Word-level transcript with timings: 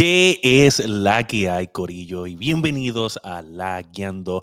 ¿Qué 0.00 0.40
es 0.42 0.88
la 0.88 1.26
que 1.26 1.50
hay, 1.50 1.68
Corillo? 1.68 2.26
Y 2.26 2.34
bienvenidos 2.34 3.20
a 3.22 3.42
La 3.42 3.82
Guiando. 3.82 4.42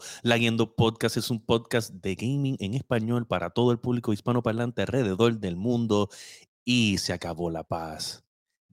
Podcast 0.75 1.17
es 1.17 1.31
un 1.31 1.43
podcast 1.43 1.89
de 1.95 2.13
gaming 2.13 2.57
en 2.59 2.75
español 2.75 3.25
para 3.25 3.49
todo 3.49 3.71
el 3.71 3.79
público 3.79 4.13
hispanoparlante 4.13 4.83
alrededor 4.83 5.39
del 5.39 5.55
mundo. 5.55 6.09
Y 6.63 6.99
se 6.99 7.11
acabó 7.11 7.49
la 7.49 7.63
paz. 7.63 8.23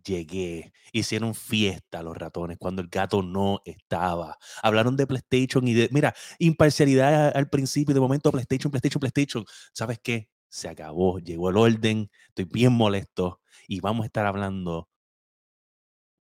Llegué. 0.05 0.75
Hicieron 0.93 1.35
fiesta 1.35 2.03
los 2.03 2.19
ratones 2.19 2.59
cuando 2.59 2.83
el 2.83 2.89
gato 2.89 3.23
no 3.23 3.63
estaba. 3.65 4.37
Hablaron 4.63 4.95
de 4.95 5.07
PlayStation 5.07 5.67
y 5.67 5.73
de, 5.73 5.89
mira, 5.91 6.15
imparcialidad 6.39 7.35
al 7.35 7.49
principio 7.49 7.93
y 7.93 7.95
de 7.95 8.01
momento 8.01 8.31
PlayStation, 8.31 8.71
PlayStation, 8.71 9.01
PlayStation. 9.01 9.47
¿Sabes 9.73 10.01
qué? 10.03 10.29
Se 10.51 10.69
acabó. 10.69 11.19
Llegó 11.19 11.49
el 11.49 11.57
orden. 11.57 12.11
Estoy 12.29 12.45
bien 12.45 12.75
molesto. 12.75 13.41
Y 13.69 13.81
vamos 13.81 14.03
a 14.03 14.07
estar 14.09 14.27
hablando 14.27 14.91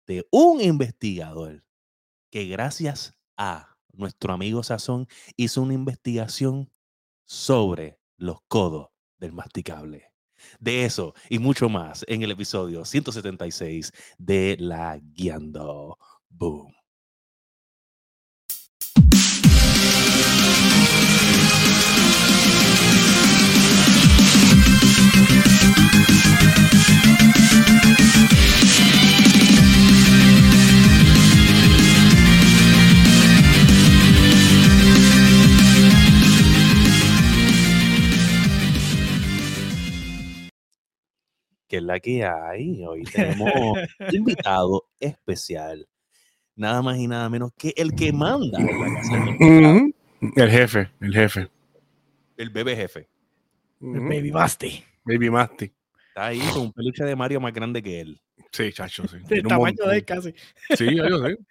de 0.08 0.26
un 0.32 0.62
investigador 0.62 1.64
que 2.32 2.48
gracias 2.48 3.14
a 3.36 3.78
nuestro 3.92 4.34
amigo 4.34 4.64
Sazón 4.64 5.08
hizo 5.36 5.62
una 5.62 5.74
investigación 5.74 6.72
sobre 7.26 8.00
los 8.18 8.40
codos 8.48 8.90
del 9.20 9.34
masticable. 9.34 10.12
De 10.60 10.86
eso 10.86 11.14
y 11.30 11.40
mucho 11.40 11.68
más 11.68 12.06
en 12.08 12.22
el 12.24 12.32
episodio 12.32 12.86
176 12.86 13.92
de 14.18 14.56
La 14.60 14.98
Guiando. 14.98 15.98
Boom. 16.30 16.78
Que 41.68 41.78
es 41.78 41.84
la 41.84 42.00
que 42.00 42.26
hay. 42.26 42.84
Hoy 42.86 43.04
tenemos 43.04 43.52
un 43.54 43.78
invitado 44.14 44.86
especial, 45.00 45.88
nada 46.56 46.82
más 46.82 46.98
y 46.98 47.08
nada 47.08 47.30
menos 47.30 47.52
que 47.58 47.74
el 47.76 47.94
que 47.94 48.12
manda 48.14 48.60
en 48.60 48.80
la 48.80 48.94
casa 48.96 49.16
del 49.18 49.36
Ujú. 49.36 49.94
El 50.36 50.50
jefe, 50.50 50.90
el 51.00 51.14
jefe. 51.14 51.48
el 52.38 52.50
bebé 52.50 52.76
jefe. 52.76 53.08
El. 53.82 54.00
Baby 54.02 54.32
Basti. 54.32 54.84
Baby 55.06 55.30
Masty. 55.30 55.72
Está 56.08 56.28
ahí 56.28 56.40
con 56.52 56.64
un 56.64 56.74
peluche 56.74 57.04
de 57.04 57.16
Mario 57.16 57.40
más 57.40 57.54
grande 57.54 57.84
que 57.84 58.02
él. 58.02 58.20
Sí, 58.52 58.74
chacho, 58.74 59.08
sí. 59.08 59.18
El 59.22 59.28
Tiene 59.28 59.44
un 59.44 59.48
tamaño 59.50 59.86
de 59.86 59.98
él 59.98 60.06
casi. 60.06 60.34
Sí, 60.76 60.96
yo 60.96 61.20
sé. 61.20 61.38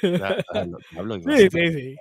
Sí, 0.00 1.48
sí, 1.50 1.72
sí. 1.72 1.96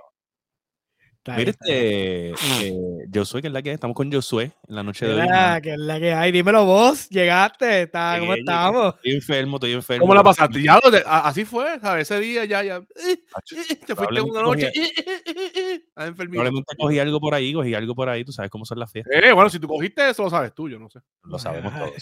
Bien. 1.25 1.49
este, 1.49 2.29
eh, 2.29 3.05
Josué, 3.13 3.41
que 3.41 3.47
es 3.47 3.53
la 3.53 3.61
que 3.61 3.69
hay. 3.69 3.73
estamos 3.75 3.95
con 3.95 4.11
Josué 4.11 4.51
en 4.67 4.75
la 4.75 4.83
noche 4.83 5.05
de 5.07 5.13
hoy. 5.15 5.21
Mira, 5.21 5.59
que 5.61 5.73
es 5.73 5.79
la 5.79 5.99
que 5.99 6.13
hay. 6.13 6.31
Dímelo 6.31 6.65
vos, 6.65 7.09
llegaste. 7.09 7.83
Está, 7.83 8.17
¿Cómo 8.19 8.33
estamos? 8.35 8.95
Estoy 8.95 9.11
enfermo, 9.13 9.55
estoy 9.57 9.71
enfermo. 9.73 10.01
¿Cómo 10.01 10.13
la 10.13 10.23
pasaste? 10.23 10.61
Ya 10.61 10.79
lo 10.83 10.91
de- 10.91 11.03
a- 11.05 11.27
así 11.27 11.45
fue, 11.45 11.79
¿sabes? 11.79 12.09
Ese 12.11 12.19
día 12.19 12.45
ya, 12.45 12.61
ya. 12.63 12.75
eh, 12.77 12.83
eh, 13.07 13.75
Te 13.87 13.95
fuiste 13.95 14.21
una 14.21 14.41
noche. 14.41 14.67
eh, 14.67 14.71
eh, 14.75 15.03
eh, 15.05 15.21
eh, 15.25 15.51
eh, 15.55 15.81
ah. 15.95 16.11
Probablemente 16.15 16.75
cogí 16.77 16.99
algo 16.99 17.19
por 17.19 17.33
ahí, 17.33 17.53
cogí 17.53 17.73
algo 17.73 17.95
por 17.95 18.09
ahí. 18.09 18.23
Tú 18.23 18.31
sabes 18.31 18.51
cómo 18.51 18.65
son 18.65 18.79
las 18.79 18.91
fiestas. 18.91 19.15
Eh, 19.15 19.31
bueno, 19.31 19.49
si 19.49 19.59
tú 19.59 19.67
cogiste 19.67 20.09
eso, 20.09 20.23
lo 20.23 20.29
sabes 20.29 20.53
tú, 20.53 20.69
yo 20.69 20.77
no 20.77 20.89
sé. 20.89 20.99
Lo 21.23 21.39
sabemos 21.39 21.73
todos. 21.73 21.93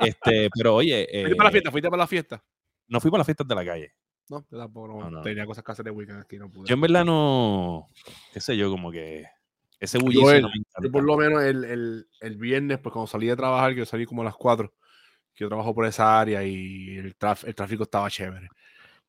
Este, 0.00 0.48
pero 0.54 0.76
oye, 0.76 1.08
¿Fuiste 1.12 1.36
para 1.36 1.44
la 1.44 1.48
eh, 1.48 1.52
fiesta? 1.52 1.70
¿Fuiste 1.70 1.90
para 1.90 2.02
la 2.02 2.06
fiesta? 2.06 2.44
no 2.88 3.00
fui 3.00 3.10
para 3.10 3.20
las 3.20 3.26
fiestas 3.26 3.48
de 3.48 3.54
la 3.54 3.64
calle. 3.64 3.92
No, 4.32 4.46
yo 4.50 4.58
tampoco. 4.58 4.88
No, 4.88 4.98
No, 5.00 5.10
no. 5.10 5.22
Tenía 5.22 5.44
cosas 5.44 5.62
que 5.62 5.72
hacer 5.72 5.84
de 5.84 5.90
weekend 5.90 6.20
aquí, 6.20 6.38
no 6.38 6.48
pude. 6.48 6.68
Yo 6.68 6.74
en 6.74 6.80
verdad 6.80 7.04
no, 7.04 7.90
qué 8.32 8.40
sé 8.40 8.56
yo, 8.56 8.70
como 8.70 8.90
que 8.90 9.26
ese 9.78 9.98
bullicio 9.98 10.24
Joel, 10.24 10.42
no 10.42 10.48
me. 10.48 10.54
Yo 10.86 10.90
por 10.90 11.04
lo 11.04 11.16
menos 11.18 11.42
el, 11.42 11.64
el, 11.64 12.08
el 12.20 12.36
viernes, 12.38 12.78
pues 12.78 12.92
cuando 12.92 13.06
salí 13.06 13.26
de 13.26 13.36
trabajar, 13.36 13.72
que 13.74 13.80
yo 13.80 13.86
salí 13.86 14.06
como 14.06 14.22
a 14.22 14.24
las 14.24 14.34
4, 14.36 14.72
que 15.34 15.44
yo 15.44 15.48
trabajo 15.48 15.74
por 15.74 15.84
esa 15.86 16.18
área 16.18 16.42
y 16.44 16.96
el, 16.96 17.16
traf- 17.18 17.46
el 17.46 17.54
tráfico 17.54 17.82
estaba 17.82 18.08
chévere. 18.10 18.48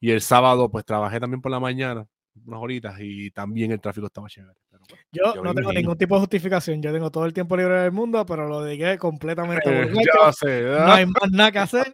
Y 0.02 0.12
el 0.12 0.22
sábado, 0.22 0.70
pues 0.70 0.86
trabajé 0.86 1.20
también 1.20 1.42
por 1.42 1.52
la 1.52 1.60
mañana, 1.62 2.06
unas 2.46 2.60
horitas, 2.62 2.96
y 3.00 3.32
también 3.32 3.72
el 3.72 3.80
tráfico 3.82 4.08
estaba 4.08 4.28
chévere. 4.30 4.60
Pues, 4.88 5.02
Yo, 5.12 5.36
Yo 5.36 5.44
no 5.44 5.54
tengo 5.54 5.62
imagino. 5.62 5.80
ningún 5.82 5.98
tipo 5.98 6.16
de 6.16 6.20
justificación. 6.22 6.82
Yo 6.82 6.92
tengo 6.92 7.12
todo 7.12 7.26
el 7.26 7.34
tiempo 7.34 7.56
libre 7.58 7.82
del 7.82 7.92
mundo, 7.92 8.26
pero 8.26 8.48
lo 8.48 8.62
dediqué 8.62 8.98
completamente 8.98 9.84
eh, 9.84 9.92
ya 10.24 10.32
sé, 10.34 10.64
No 10.64 10.92
hay 10.94 11.06
más 11.06 11.32
nada 11.32 11.52
que 11.52 11.60
hacer. 11.60 11.94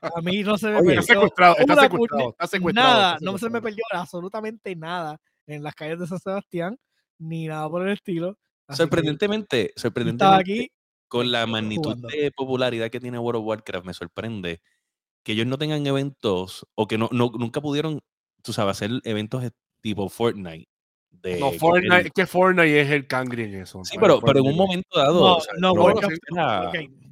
A 0.00 0.20
mí 0.22 0.42
no 0.42 0.56
se 0.58 0.68
me 0.68 0.76
Oye, 0.78 0.94
Está 0.94 1.00
perdió 1.06 1.14
secuestrado, 1.14 1.56
está 1.58 1.80
secuestrado, 1.82 2.30
está 2.30 2.46
secuestrado. 2.46 2.88
nada. 3.00 3.12
está 3.14 3.24
No 3.24 3.38
se 3.38 3.50
me 3.50 3.60
perdió 3.62 3.84
absolutamente 3.92 4.76
nada 4.76 5.18
en 5.46 5.62
las 5.62 5.74
calles 5.74 5.98
de 5.98 6.06
San 6.06 6.18
Sebastián, 6.20 6.78
ni 7.18 7.46
nada 7.46 7.68
por 7.68 7.82
el 7.86 7.92
estilo. 7.94 8.38
Así 8.68 8.76
que 8.78 8.82
Sorprendentemente, 8.84 9.56
yo 9.58 9.62
estaba 9.66 9.82
sorprendentemente, 9.82 10.40
aquí. 10.52 10.72
con 11.08 11.30
la 11.32 11.40
jugando. 11.40 11.52
magnitud 11.52 11.96
de 12.10 12.30
popularidad 12.30 12.90
que 12.90 13.00
tiene 13.00 13.18
World 13.18 13.40
of 13.40 13.46
Warcraft, 13.46 13.86
me 13.86 13.92
sorprende 13.94 14.60
que 15.24 15.32
ellos 15.32 15.46
no 15.46 15.58
tengan 15.58 15.86
eventos 15.86 16.66
o 16.74 16.86
que 16.88 16.96
no, 16.98 17.08
no- 17.12 17.32
nunca 17.38 17.60
pudieron, 17.60 18.00
tú 18.42 18.52
sabes, 18.52 18.72
hacer 18.76 18.90
eventos 19.04 19.44
tipo 19.80 20.08
Fortnite. 20.08 20.68
De 21.12 21.38
No, 21.38 21.52
Fortnite, 21.52 22.10
que 22.10 22.26
Fortnite 22.26 22.80
es 22.80 22.90
el 22.90 23.06
cangre 23.06 23.44
en 23.44 23.54
eso. 23.62 23.84
Sí, 23.84 23.96
pero, 24.00 24.20
pero 24.20 24.40
en 24.40 24.46
un 24.46 24.56
momento 24.56 24.98
dado. 24.98 25.20
No, 25.20 25.36
o 25.36 25.40
sea, 25.40 25.52
no, 25.58 25.72
era- 25.72 26.08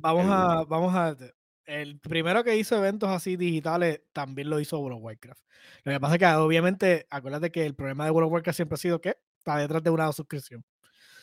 vamos 0.00 0.24
el- 0.24 0.30
a, 0.32 0.64
vamos 0.64 0.94
a. 0.94 1.16
El 1.64 2.00
primero 2.00 2.42
que 2.42 2.56
hizo 2.56 2.76
eventos 2.76 3.08
así 3.10 3.36
digitales 3.36 4.02
también 4.12 4.50
lo 4.50 4.58
hizo 4.58 4.78
World 4.80 4.96
of 4.98 5.04
Warcraft. 5.04 5.40
Lo 5.84 5.92
que 5.92 6.00
pasa 6.00 6.14
es 6.14 6.18
que 6.18 6.26
obviamente, 6.26 7.06
acuérdate 7.10 7.52
que 7.52 7.64
el 7.64 7.74
problema 7.76 8.04
de 8.04 8.10
World 8.10 8.26
of 8.26 8.32
Warcraft 8.32 8.56
siempre 8.56 8.74
ha 8.74 8.78
sido 8.78 9.00
que 9.00 9.16
está 9.38 9.56
detrás 9.58 9.82
de 9.82 9.90
una 9.90 10.10
suscripción. 10.12 10.64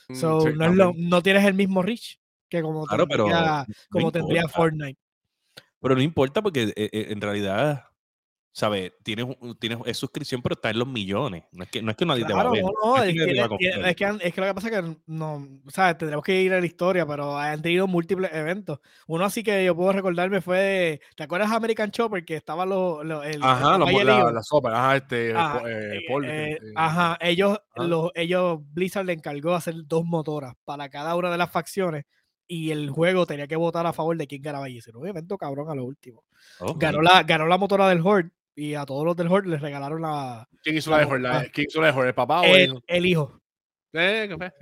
Mm, 0.08 0.16
So, 0.16 0.42
sí, 0.42 0.54
no, 0.56 0.66
es 0.66 0.76
lo- 0.76 0.94
no 0.96 1.22
tienes 1.22 1.44
el 1.44 1.54
mismo 1.56 1.82
reach 1.82 2.18
que 2.48 2.62
como 2.62 2.86
Claro, 2.86 3.08
pero 3.08 3.26
tendría, 3.26 3.66
no 3.68 3.74
como 3.90 4.12
tendría. 4.14 4.48
Fortnite. 4.48 5.00
Pero 5.82 5.96
no 5.96 6.02
importa 6.02 6.42
porque 6.42 6.74
eh, 6.78 6.90
eh, 6.94 7.08
en 7.10 7.20
realidad, 7.20 7.84
¿sabes? 8.58 8.92
Tienes, 9.04 9.28
tienes 9.60 9.78
es 9.86 9.98
suscripción, 9.98 10.42
pero 10.42 10.54
está 10.56 10.72
en 10.72 10.80
los 10.80 10.88
millones. 10.88 11.44
No 11.52 11.64
es 11.64 11.70
que, 11.70 11.80
no 11.84 11.92
es 11.92 11.98
que 11.98 12.08
nadie 12.08 12.26
te 12.26 12.34
va 12.34 12.42
a 12.42 12.50
ver. 12.50 12.64
no, 12.64 12.72
no, 12.84 13.04
es 13.04 13.10
es 13.10 13.14
que 13.14 13.32
es, 13.90 13.96
que, 13.96 14.04
han- 14.06 14.20
es 14.20 14.34
que 14.34 14.42
lo 14.42 14.48
que 14.48 14.54
pasa 14.56 14.70
es 14.70 14.74
que 14.82 14.98
no, 15.06 15.48
¿sabes? 15.68 16.00
Tendremos 16.00 16.26
que 16.26 16.42
ir 16.42 16.52
a 16.52 16.60
la 16.60 16.66
historia, 16.66 17.06
pero 17.06 17.38
han 17.38 17.62
tenido 17.62 17.86
múltiples 17.86 18.34
eventos. 18.34 18.80
Uno 19.06 19.26
así 19.26 19.44
que 19.44 19.64
yo 19.64 19.76
puedo 19.76 19.92
recordarme 19.94 20.42
fue, 20.42 21.00
¿te 21.16 21.22
acuerdas 21.22 21.52
de 21.52 21.56
American 21.56 21.92
Chopper? 21.92 22.26
Que 22.26 22.36
estaba 22.36 22.66
lo, 22.66 23.04
lo- 23.04 23.22
el, 23.22 23.44
Ajá, 23.44 23.76
el 23.76 23.82
Valle 23.84 24.04
la, 24.04 24.32
la 24.32 24.42
sopa, 24.42 24.72
ajá, 24.72 24.96
este, 24.98 25.34
Ah, 25.36 25.60
po- 25.62 25.68
eh, 25.68 25.98
eh, 25.98 26.02
Paul, 26.08 26.26
eh, 26.26 26.52
eh, 26.54 26.60
ajá, 26.76 27.18
ellos, 27.22 27.60
ajá. 27.76 27.88
los- 27.88 28.12
ellos, 28.16 28.58
Blizzard 28.74 29.06
le 29.06 29.14
encargó 29.14 29.54
hacer 29.54 29.76
dos 29.86 30.04
motoras 30.04 30.56
para 30.66 30.90
cada 30.90 31.16
una 31.16 31.30
de 31.30 31.38
las 31.38 31.52
facciones 31.52 32.06
y 32.48 32.72
el 32.72 32.90
juego 32.90 33.28
tenía 33.28 33.46
que 33.46 33.56
votar 33.56 33.86
a 33.86 33.94
favor 33.94 34.18
de 34.18 34.26
quién 34.26 34.42
ganaba 34.42 34.68
y 34.68 34.78
hicieron 34.78 35.04
un 35.04 35.10
evento 35.10 35.38
cabrón 35.38 35.70
a 35.70 35.76
lo 35.76 35.84
último. 35.86 36.24
Ganó 36.78 37.02
la, 37.04 37.22
ganó 37.22 37.46
la 37.46 37.58
motora 37.60 37.88
del 37.90 38.02
Horde 38.04 38.32
y 38.58 38.74
a 38.74 38.86
todos 38.86 39.06
los 39.06 39.16
del 39.16 39.28
Horde 39.28 39.50
les 39.50 39.62
regalaron 39.62 40.02
la, 40.02 40.50
¿Quién 40.64 40.76
hizo 40.78 40.90
la 40.92 40.98
de 40.98 41.04
la- 41.04 41.10
Jorge? 41.10 41.28
ah. 41.48 41.52
¿Quién 41.54 41.68
hizo 41.70 41.80
la 41.80 41.88
de 41.88 41.94
Jorge? 41.94 42.10
¿El 42.10 42.16
papá 42.16 42.42
o 42.42 42.44
el 42.44 42.56
el, 42.56 42.64
hijo? 42.66 42.84
el 42.88 43.06
hijo. 43.06 43.42
Eh, 43.94 44.26
¿qué 44.30 44.36
fue? 44.38 44.54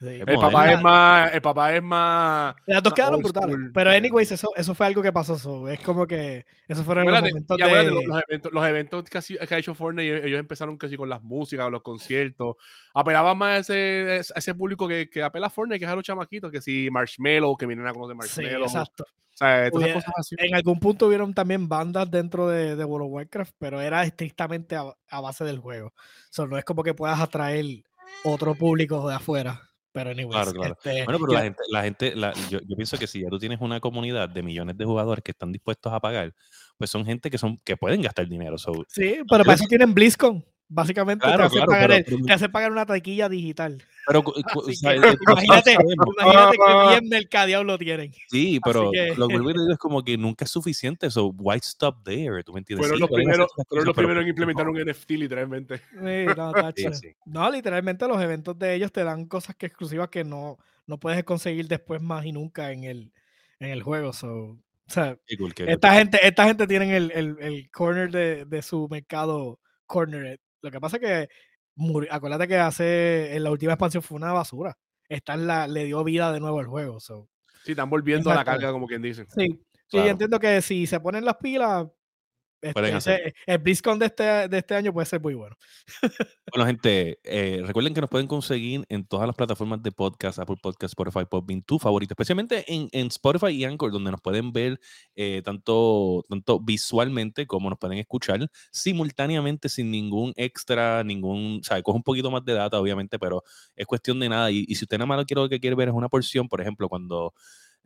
Sí. 0.00 0.06
El 0.26 0.38
papá 0.38 0.72
es 0.72 0.80
más, 0.80 1.34
el 1.34 1.42
papá 1.42 1.76
es 1.76 1.82
más. 1.82 2.54
Las 2.64 2.82
dos 2.82 2.94
quedaron 2.94 3.20
brutales. 3.20 3.54
school. 3.54 3.70
Pero, 3.74 3.90
anyways, 3.90 4.32
eso, 4.32 4.48
eso 4.56 4.74
fue 4.74 4.86
algo 4.86 5.02
que 5.02 5.12
pasó. 5.12 5.36
so, 5.36 5.68
Es 5.68 5.78
como 5.80 6.06
que 6.06 6.46
esos 6.66 6.86
fueron 6.86 7.04
los 7.04 7.20
momentos 7.20 7.58
los, 7.60 7.68
de. 7.68 7.84
los 7.90 8.22
eventos, 8.26 8.50
los 8.52 8.66
eventos 8.66 9.04
que, 9.04 9.18
ha- 9.18 9.46
que 9.46 9.54
ha 9.54 9.58
hecho 9.58 9.74
Fortnite, 9.74 10.26
ellos, 10.26 10.40
empezaron 10.40 10.78
casi 10.78 10.96
con 10.96 11.10
las 11.10 11.20
músicas, 11.22 11.70
los 11.70 11.82
conciertos. 11.82 12.56
Apelaban 12.94 13.36
más 13.36 13.50
a 13.50 13.58
ese, 13.58 14.22
a 14.34 14.38
ese 14.38 14.54
público 14.54 14.88
que, 14.88 15.10
que 15.10 15.22
apela 15.22 15.48
a 15.48 15.50
Fortnite, 15.50 15.78
que 15.80 15.84
es 15.84 15.90
a 15.90 15.96
los 15.96 16.04
chamaquitos, 16.04 16.50
que 16.50 16.62
si 16.62 16.88
Marshmallow, 16.90 17.54
que 17.58 17.66
vienen 17.66 17.86
a 17.86 17.92
conocer 17.92 18.16
Sí, 18.26 18.40
Marshmallow. 18.40 18.66
exacto. 18.68 19.04
O 19.40 19.46
sea, 19.46 19.70
todas 19.70 19.70
esas 19.70 19.74
Hubiera- 19.74 19.94
cosas 19.94 20.14
así. 20.18 20.36
En 20.38 20.54
algún 20.54 20.78
punto 20.80 21.06
hubieron 21.06 21.32
también 21.34 21.68
bandas 21.68 22.10
dentro 22.10 22.48
de, 22.48 22.76
de 22.76 22.84
World 22.84 23.06
of 23.06 23.12
Warcraft, 23.12 23.54
pero 23.58 23.80
era 23.80 24.02
estrictamente 24.04 24.76
a, 24.76 24.84
a 25.08 25.20
base 25.20 25.44
del 25.44 25.58
juego. 25.58 25.92
So, 26.30 26.46
no 26.46 26.58
es 26.58 26.64
como 26.64 26.82
que 26.82 26.94
puedas 26.94 27.18
atraer 27.20 27.64
otro 28.24 28.54
público 28.54 29.08
de 29.08 29.14
afuera. 29.14 29.62
Pero, 29.92 30.10
anyways, 30.10 30.30
Claro, 30.36 30.52
claro. 30.52 30.74
este, 30.82 31.04
Bueno, 31.04 31.18
pero 31.18 31.32
ya- 31.32 31.38
la 31.38 31.42
gente, 31.44 31.62
la 31.70 31.82
gente 31.82 32.14
la- 32.16 32.32
yo, 32.48 32.60
yo 32.60 32.76
pienso 32.76 32.96
que 32.96 33.06
si 33.08 33.22
ya 33.22 33.28
tú 33.28 33.38
tienes 33.40 33.60
una 33.60 33.80
comunidad 33.80 34.28
de 34.28 34.42
millones 34.42 34.76
de 34.76 34.84
jugadores 34.84 35.24
que 35.24 35.32
están 35.32 35.50
dispuestos 35.50 35.92
a 35.92 35.98
pagar, 35.98 36.32
pues 36.78 36.90
son 36.90 37.04
gente 37.04 37.28
que 37.28 37.38
son 37.38 37.58
que 37.64 37.76
pueden 37.76 38.00
gastar 38.02 38.28
dinero. 38.28 38.56
so, 38.56 38.72
sí, 38.88 39.16
pero 39.28 39.42
para 39.44 39.54
eso 39.54 39.64
tienen 39.68 39.92
BlizzCon. 39.92 40.44
Básicamente 40.72 41.22
te, 41.22 41.26
Claro, 41.28 41.44
hace 41.46 41.56
claro, 41.56 41.66
pagar 41.72 41.88
pero- 41.88 41.94
el- 41.98 42.04
pero- 42.04 42.24
te 42.24 42.32
hace 42.32 42.48
pagar 42.48 42.70
una 42.70 42.86
taquilla 42.86 43.28
digital. 43.28 43.82
Pero, 44.12 44.24
o 44.54 44.72
sea, 44.72 44.92
que 44.92 45.16
imagínate, 45.28 45.76
que 45.76 46.88
bien 46.90 47.08
mercadeado 47.08 47.64
lo 47.64 47.78
tienen. 47.78 48.12
Sí, 48.28 48.58
pero 48.64 48.90
que- 48.90 49.14
lo 49.16 49.28
que 49.28 49.38
digo 49.38 49.50
es 49.50 49.78
como 49.78 50.02
que 50.02 50.18
nunca 50.18 50.44
es 50.44 50.50
suficiente. 50.50 51.10
So, 51.10 51.28
why 51.38 51.58
stop 51.58 52.02
there? 52.04 52.42
¿Tú 52.42 52.52
me 52.52 52.58
entiendes? 52.58 52.86
Fueron 52.88 52.96
Sí, 52.96 53.00
los 53.00 53.10
primeros, 53.10 53.50
pero 53.68 53.94
primeros 53.94 54.20
en 54.22 54.26
no. 54.26 54.30
implementar 54.30 54.68
un 54.68 54.78
NFT, 54.78 55.10
literalmente. 55.12 55.78
Sí, 55.78 56.34
no. 56.36 56.52
Sí, 56.76 56.86
sí. 56.94 57.14
No, 57.26 57.50
literalmente 57.50 58.08
los 58.08 58.20
eventos 58.20 58.58
de 58.58 58.74
ellos 58.74 58.90
te 58.92 59.04
dan 59.04 59.26
cosas 59.26 59.54
que 59.56 59.66
exclusivas 59.66 60.08
que 60.08 60.24
no, 60.24 60.58
no 60.86 60.98
puedes 60.98 61.22
conseguir 61.24 61.68
después 61.68 62.02
más 62.02 62.24
y 62.26 62.32
nunca 62.32 62.72
en 62.72 62.84
el, 62.84 63.12
en 63.60 63.70
el 63.70 63.82
juego. 63.82 64.12
So, 64.12 64.28
O 64.28 64.58
sea, 64.88 65.16
cool, 65.38 65.54
esta 65.56 65.94
gente, 65.94 66.18
esta 66.26 66.44
gente 66.46 66.66
tiene 66.66 66.96
el, 66.96 67.12
el, 67.12 67.36
el 67.40 67.70
corner 67.70 68.10
de, 68.10 68.44
de 68.44 68.62
su 68.62 68.88
mercado 68.90 69.60
corner. 69.86 70.40
Lo 70.62 70.70
que 70.70 70.80
pasa 70.80 70.96
es 70.96 71.02
que 71.02 71.28
muri- 71.80 72.08
acuérdate 72.10 72.46
que 72.46 72.56
hace 72.58 73.34
en 73.34 73.42
la 73.42 73.50
última 73.50 73.72
expansión 73.72 74.02
fue 74.02 74.16
una 74.16 74.32
basura. 74.32 74.76
Esta 75.08 75.34
es 75.34 75.40
la, 75.40 75.66
le 75.66 75.84
dio 75.86 76.04
vida 76.04 76.30
de 76.32 76.38
nuevo 76.38 76.60
al 76.60 76.66
juego. 76.66 77.00
so. 77.00 77.28
Sí, 77.64 77.72
están 77.72 77.90
volviendo 77.90 78.30
a 78.30 78.34
la 78.34 78.44
carga, 78.44 78.70
como 78.70 78.86
quien 78.86 79.02
dice. 79.02 79.26
Sí, 79.28 79.60
sí, 79.88 79.98
entiendo 79.98 80.38
que 80.38 80.62
si 80.62 80.86
se 80.86 81.00
ponen 81.00 81.24
las 81.24 81.36
pilas, 81.36 81.86
Pueden 82.72 82.96
ese- 82.96 83.12
hacerlo. 83.14 83.32
el 83.46 83.58
BlizzCon 83.58 83.98
de 83.98 84.06
este, 84.06 84.22
de 84.48 84.58
este 84.58 84.74
año 84.74 84.92
puede 84.92 85.06
ser 85.06 85.20
muy 85.20 85.34
bueno. 85.34 85.56
Bueno, 86.52 86.66
gente, 86.66 87.20
eh, 87.22 87.62
recuerden 87.64 87.94
que 87.94 88.00
nos 88.00 88.10
pueden 88.10 88.26
conseguir 88.26 88.84
en 88.88 89.06
todas 89.06 89.24
las 89.28 89.36
plataformas 89.36 89.80
de 89.84 89.92
podcast, 89.92 90.40
Apple 90.40 90.56
Podcast, 90.60 90.90
Spotify, 90.92 91.24
Podbean, 91.30 91.62
tu 91.62 91.78
favorito, 91.78 92.12
especialmente 92.14 92.64
en, 92.66 92.88
en 92.90 93.06
Spotify 93.06 93.50
y 93.52 93.64
Anchor, 93.64 93.92
donde 93.92 94.10
nos 94.10 94.20
pueden 94.20 94.52
ver 94.52 94.80
eh, 95.14 95.42
tanto, 95.44 96.24
tanto 96.28 96.58
visualmente 96.58 97.46
como 97.46 97.70
nos 97.70 97.78
pueden 97.78 97.98
escuchar 97.98 98.40
simultáneamente 98.72 99.68
sin 99.68 99.92
ningún 99.92 100.32
extra, 100.36 101.04
ningún, 101.04 101.60
o 101.60 101.64
sea, 101.64 101.80
coge 101.82 101.96
un 101.98 102.02
poquito 102.02 102.30
más 102.32 102.44
de 102.44 102.54
data, 102.54 102.80
obviamente, 102.80 103.18
pero 103.20 103.44
es 103.76 103.86
cuestión 103.86 104.18
de 104.18 104.28
nada. 104.28 104.50
Y, 104.50 104.64
y 104.66 104.74
si 104.74 104.84
usted 104.84 104.98
nada 104.98 105.06
más 105.06 105.18
lo 105.18 105.24
quiere, 105.26 105.42
lo 105.42 105.48
que 105.48 105.60
quiere 105.60 105.76
ver 105.76 105.88
es 105.88 105.94
una 105.94 106.08
porción, 106.08 106.48
por 106.48 106.60
ejemplo, 106.60 106.88
cuando 106.88 107.32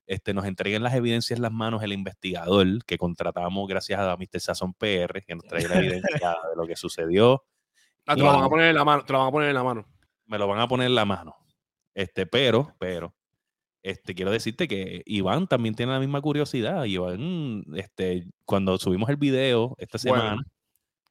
este, 0.07 0.35
nos 0.35 0.45
entreguen 0.45 0.83
las 0.83 0.95
evidencias 0.95 1.39
en 1.39 1.43
las 1.43 1.53
manos 1.53 1.83
el 1.83 1.93
investigador 1.93 2.85
que 2.85 2.99
contratamos 2.99 3.67
gracias 3.69 4.01
a 4.01 4.17
Mr. 4.17 4.41
Sazon 4.41 4.75
PR, 4.75 5.23
que 5.27 5.35
nos 5.35 5.47
trae 5.47 5.69
la 5.69 5.79
evidencia 5.79 6.37
de 6.51 6.57
lo 6.57 6.67
que 6.67 6.77
sucedió 6.77 7.45
Ah, 8.07 8.15
te 8.15 8.21
lo 8.23 8.27
van 8.27 8.45
a 8.45 8.49
poner 8.49 8.67
en 8.67 8.75
la 8.75 8.85
mano. 8.85 9.05
Te 9.05 9.13
lo 9.13 9.19
van 9.19 9.29
a 9.29 9.33
poner 9.33 9.49
en 9.49 9.55
la 9.55 9.65
mano. 9.65 9.87
me 10.27 10.39
lo 10.39 10.49
van 10.49 10.61
a 10.61 10.69
poner 10.69 10.87
en 10.89 10.95
la 10.95 11.05
mano. 11.05 11.37
Este, 11.95 12.27
pero, 12.27 12.75
pero, 12.79 13.15
este, 13.83 14.15
quiero 14.15 14.31
decirte 14.31 14.69
que 14.69 15.03
Iván 15.07 15.47
también 15.47 15.75
tiene 15.75 15.93
la 15.93 16.01
misma 16.01 16.21
curiosidad. 16.21 16.85
Iván, 16.85 17.65
este, 17.77 18.27
cuando 18.45 18.79
subimos 18.79 19.09
el 19.11 19.17
video 19.17 19.75
esta 19.79 19.99
Bueno. 20.07 20.23
semana, 20.23 20.43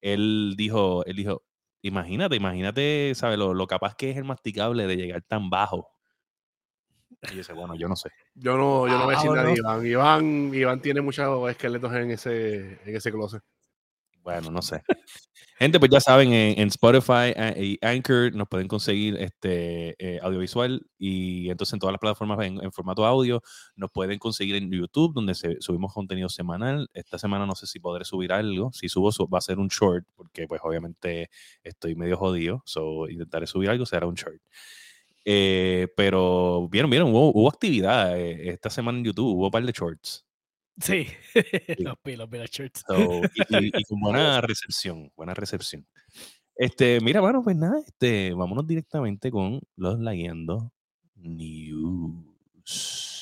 él 0.02 0.56
dijo, 0.58 1.06
él 1.06 1.16
dijo, 1.16 1.44
imagínate, 1.82 2.36
imagínate, 2.36 3.14
¿sabes? 3.16 3.38
Lo, 3.40 3.54
lo 3.54 3.68
capaz 3.68 3.96
que 3.96 4.12
es 4.12 4.18
el 4.18 4.24
masticable 4.26 4.88
de 4.88 4.98
llegar 4.98 5.22
tan 5.24 5.50
bajo. 5.50 5.90
Y 7.28 7.32
yo 7.32 7.38
decía, 7.38 7.56
bueno, 7.56 7.76
yo 7.76 7.88
no 7.88 7.96
sé. 7.96 8.10
Yo 8.36 8.58
no, 8.58 8.88
yo 8.88 8.98
no 8.98 9.06
voy 9.06 9.14
a 9.16 9.18
Ah, 9.18 9.22
decir 9.22 9.32
nada 9.32 9.44
de 9.44 9.50
bueno. 9.62 9.86
Iván. 9.86 9.86
Iván. 9.88 10.54
Iván 10.56 10.82
tiene 10.82 11.02
muchos 11.02 11.50
esqueletos 11.50 11.94
en 11.94 12.12
ese, 12.12 12.80
en 12.86 12.96
ese 12.96 13.12
closet. 13.12 13.42
Bueno, 14.22 14.52
no 14.52 14.62
sé. 14.62 14.82
Gente, 15.60 15.80
pues 15.80 15.92
ya 15.92 16.00
saben, 16.00 16.32
en, 16.32 16.60
en 16.60 16.68
Spotify 16.70 17.34
y 17.58 17.78
Anchor 17.86 18.34
nos 18.34 18.48
pueden 18.48 18.68
conseguir 18.70 19.18
este 19.18 19.96
eh, 20.00 20.20
audiovisual 20.24 20.82
y 20.98 21.50
entonces 21.50 21.74
en 21.74 21.80
todas 21.80 21.92
las 21.92 22.00
plataformas 22.00 22.40
en, 22.46 22.62
en 22.64 22.72
formato 22.72 23.06
audio 23.06 23.42
nos 23.76 23.92
pueden 23.92 24.20
conseguir 24.20 24.56
en 24.56 24.72
YouTube, 24.72 25.14
donde 25.14 25.36
se, 25.36 25.58
subimos 25.60 25.94
contenido 25.94 26.30
semanal. 26.30 26.90
Esta 26.94 27.18
semana 27.18 27.46
no 27.46 27.56
sé 27.56 27.68
si 27.68 27.80
podré 27.80 28.06
subir 28.06 28.32
algo. 28.32 28.72
Si 28.72 28.88
subo, 28.88 29.12
su- 29.12 29.28
va 29.28 29.40
a 29.40 29.42
ser 29.42 29.60
un 29.60 29.68
short, 29.68 30.06
porque 30.16 30.48
pues 30.48 30.62
obviamente 30.64 31.30
estoy 31.62 31.96
medio 31.96 32.16
jodido. 32.18 32.64
So 32.66 33.10
intentaré 33.10 33.46
subir 33.46 33.70
algo, 33.70 33.86
será 33.86 34.08
un 34.08 34.16
short. 34.16 34.42
Eh, 35.26 35.88
pero 35.96 36.68
vieron, 36.70 36.90
vieron, 36.92 37.10
hubo, 37.12 37.32
hubo 37.34 37.48
actividad 37.50 38.18
eh, 38.20 38.50
esta 38.50 38.70
semana 38.70 38.98
en 38.98 39.06
YouTube, 39.06 39.36
hubo 39.38 39.46
un 39.46 39.52
par 39.52 39.66
de 39.66 39.72
shorts. 39.72 40.26
Sí, 40.82 41.08
los 41.80 41.98
pilos, 42.00 42.30
shirts. 42.50 42.84
So, 42.88 43.22
y, 43.36 43.66
y- 43.68 43.72
y 43.78 43.84
con 43.84 44.00
buena 44.00 44.42
recepción, 44.48 45.12
buena 45.16 45.34
recepción. 45.34 45.86
Este, 46.56 47.00
mira, 47.02 47.22
bueno, 47.22 47.42
pues 47.44 47.56
nada, 47.56 47.80
este, 47.86 48.34
vámonos 48.34 48.66
directamente 48.68 49.32
con 49.32 49.60
los 49.76 50.00
Lagueando 50.00 50.72
News. 51.16 53.13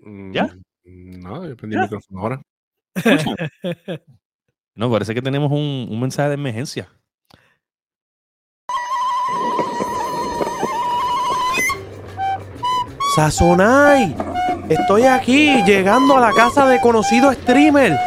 ¿Ya? 0.00 0.44
Mm, 0.84 1.20
No, 1.20 1.46
yo 1.46 1.56
prendí 1.56 1.74
¿Ya? 1.76 1.82
el 1.82 1.86
micrófono 1.86 2.20
ahora. 2.20 2.42
No, 4.74 4.88
parece 4.92 5.12
que 5.12 5.20
tenemos 5.22 5.50
un, 5.50 5.88
un 5.90 6.00
mensaje 6.00 6.28
de 6.28 6.34
emergencia. 6.36 6.88
Sazonay, 13.14 14.14
estoy 14.68 15.04
aquí 15.04 15.62
llegando 15.64 16.16
a 16.16 16.20
la 16.20 16.32
casa 16.32 16.66
de 16.66 16.80
conocido 16.80 17.32
streamer. 17.32 17.98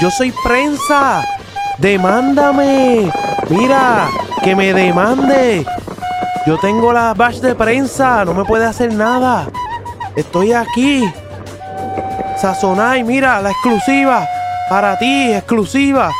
Yo 0.00 0.10
soy 0.10 0.32
prensa. 0.44 1.24
Demándame. 1.78 3.10
Mira, 3.50 4.08
que 4.42 4.54
me 4.54 4.72
demande. 4.72 5.64
Yo 6.46 6.58
tengo 6.58 6.92
la 6.92 7.14
badge 7.14 7.40
de 7.40 7.54
prensa, 7.54 8.24
no 8.24 8.32
me 8.34 8.44
puede 8.44 8.64
hacer 8.64 8.92
nada. 8.94 9.48
Estoy 10.16 10.52
aquí. 10.52 11.12
Sazonay, 12.36 13.04
mira, 13.04 13.40
la 13.40 13.50
exclusiva. 13.50 14.26
Para 14.68 14.98
ti, 14.98 15.32
exclusiva. 15.32 16.10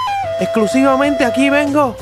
Exclusivamente 0.41 1.25
aquí 1.25 1.51
vengo. 1.51 1.97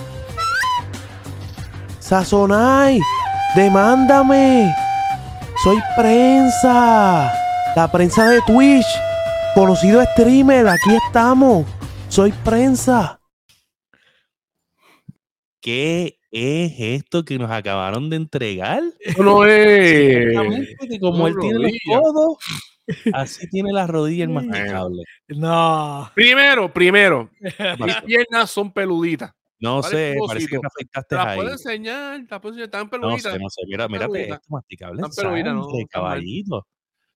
Sazonay, 1.99 3.01
demándame. 3.55 4.75
Soy 5.63 5.83
prensa. 5.97 7.33
La 7.75 7.91
prensa 7.91 8.29
de 8.29 8.41
Twitch. 8.43 8.87
Conocido 9.55 10.03
streamer. 10.13 10.69
Aquí 10.69 10.95
estamos. 11.07 11.67
Soy 12.09 12.33
prensa. 12.33 13.19
¿Qué 15.61 16.16
es 16.37 16.73
esto 16.79 17.25
que 17.25 17.39
nos 17.39 17.51
acabaron 17.51 18.11
de 18.11 18.17
entregar? 18.17 18.83
No 19.19 19.45
es. 19.47 20.77
Que 20.89 21.01
como 21.01 21.27
él 21.29 21.35
tiene 21.41 21.59
los 21.59 21.63
rodilla. 21.73 22.01
codos, 22.01 22.39
así 23.15 23.49
tiene 23.51 23.73
las 23.73 23.89
rodillas 23.91 24.29
el 24.29 24.35
masticable. 24.35 25.03
No. 25.29 26.11
Primero, 26.15 26.73
primero, 26.73 27.31
¿Qué 27.41 27.77
mis 27.85 27.97
piernas 28.03 28.51
son 28.51 28.73
peluditas. 28.73 29.33
No 29.59 29.81
Parece 29.81 30.13
sé, 30.13 30.19
parece 30.27 30.47
que 30.49 30.59
te 30.59 30.67
afectaste 30.67 31.09
Te 31.09 31.15
las 31.17 31.27
ahí. 31.29 31.37
puedo 31.39 31.51
enseñar, 31.53 32.17
te 32.27 32.27
las 32.31 32.41
puedo 32.41 32.53
enseñar, 32.55 32.67
están 32.67 32.85
No 32.85 32.91
peluditas. 32.91 33.33
sé, 33.33 33.39
no 33.39 33.49
sé. 33.49 33.63
Mira, 33.67 33.89
mírate 33.89 34.13
peludita. 34.13 34.35
esto, 34.35 34.47
masticable. 34.51 35.01
Tan 35.03 35.11
peludita, 35.13 35.53
no, 35.55 35.63
sangre, 35.65 35.87
tan 35.91 36.03
mal. 36.03 36.11
caballito. 36.11 36.57
O 36.57 36.67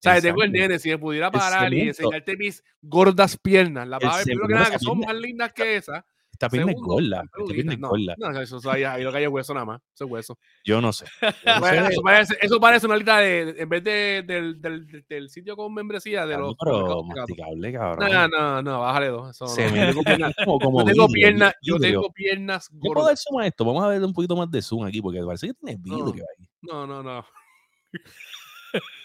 sea, 0.02 0.20
tengo 0.22 0.42
el 0.42 0.50
nene, 0.52 0.78
si 0.78 0.88
me 0.88 0.96
pudiera 0.96 1.30
parar 1.30 1.70
y 1.74 1.80
enseñarte 1.88 2.34
mis 2.38 2.64
gordas 2.80 3.36
piernas, 3.36 3.86
la 3.86 3.98
El 3.98 4.06
vas 4.06 4.14
a 4.14 4.16
ver 4.16 4.24
primero 4.24 4.48
que 4.48 4.54
nada 4.54 4.70
que 4.70 4.78
son 4.78 5.00
más 5.00 5.14
lindas 5.14 5.52
que 5.52 5.76
esas. 5.76 6.02
Esta 6.40 6.48
pierna 6.48 6.72
es 6.72 6.78
gorda. 6.80 7.22
Esta 7.38 7.52
pierna 7.52 7.72
es 7.74 7.78
No, 7.78 7.88
gorda. 7.90 8.14
no, 8.16 8.40
eso, 8.40 8.56
eso 8.56 8.70
ahí, 8.70 8.82
ahí 8.82 9.02
lo 9.02 9.10
que 9.12 9.18
hay 9.18 9.24
es 9.24 9.30
hueso 9.30 9.52
nada 9.52 9.66
más. 9.66 9.82
Eso 9.94 10.06
es 10.06 10.10
hueso. 10.10 10.38
Yo 10.64 10.80
no 10.80 10.90
sé. 10.90 11.04
Yo 11.20 11.28
no 11.54 11.60
Bueno, 11.60 11.86
sé. 11.86 11.92
eso, 11.92 12.02
parece, 12.02 12.34
eso 12.40 12.60
parece 12.60 12.86
una 12.86 12.96
lista 12.96 13.18
de, 13.18 13.54
en 13.58 13.68
vez 13.68 13.84
de, 13.84 14.24
del, 14.26 14.60
del, 14.62 15.04
del- 15.06 15.28
sitio 15.28 15.54
con 15.54 15.74
membresía 15.74 16.24
de 16.24 16.38
los 16.38 16.54
Pero 16.58 17.02
masticable, 17.04 17.72
cabrón. 17.74 18.10
No, 18.10 18.28
no, 18.28 18.62
no, 18.62 18.80
bájale 18.80 19.08
dos. 19.08 19.30
Eso 19.30 19.44
no. 19.44 19.50
Se 19.50 19.62
Yo 19.68 19.72
me 19.74 19.86
tengo 19.88 20.02
piernas, 20.02 20.34
como, 20.44 20.58
como 20.58 20.80
yo 20.80 20.86
tengo 20.86 21.06
vidrio, 21.08 21.26
piernas, 21.26 21.54
yo 21.62 21.74
vidrio. 21.74 22.00
tengo 22.00 22.12
piernas 22.14 22.68
¿Qué 22.68 22.76
puedo 22.80 22.94
gordas. 22.94 23.06
dar 23.08 23.16
zoom 23.18 23.40
a 23.40 23.46
esto? 23.46 23.64
Vamos 23.66 23.84
a 23.84 23.88
ver 23.88 24.02
un 24.02 24.12
poquito 24.14 24.34
más 24.36 24.50
de 24.50 24.62
zoom 24.62 24.84
aquí, 24.86 25.02
porque 25.02 25.20
parece 25.22 25.48
que 25.48 25.54
tiene 25.54 25.78
No. 25.84 26.04
vidrio 26.06 26.24
ahí. 26.24 26.46
No, 26.62 26.86
no, 26.86 27.02
no. 27.02 27.24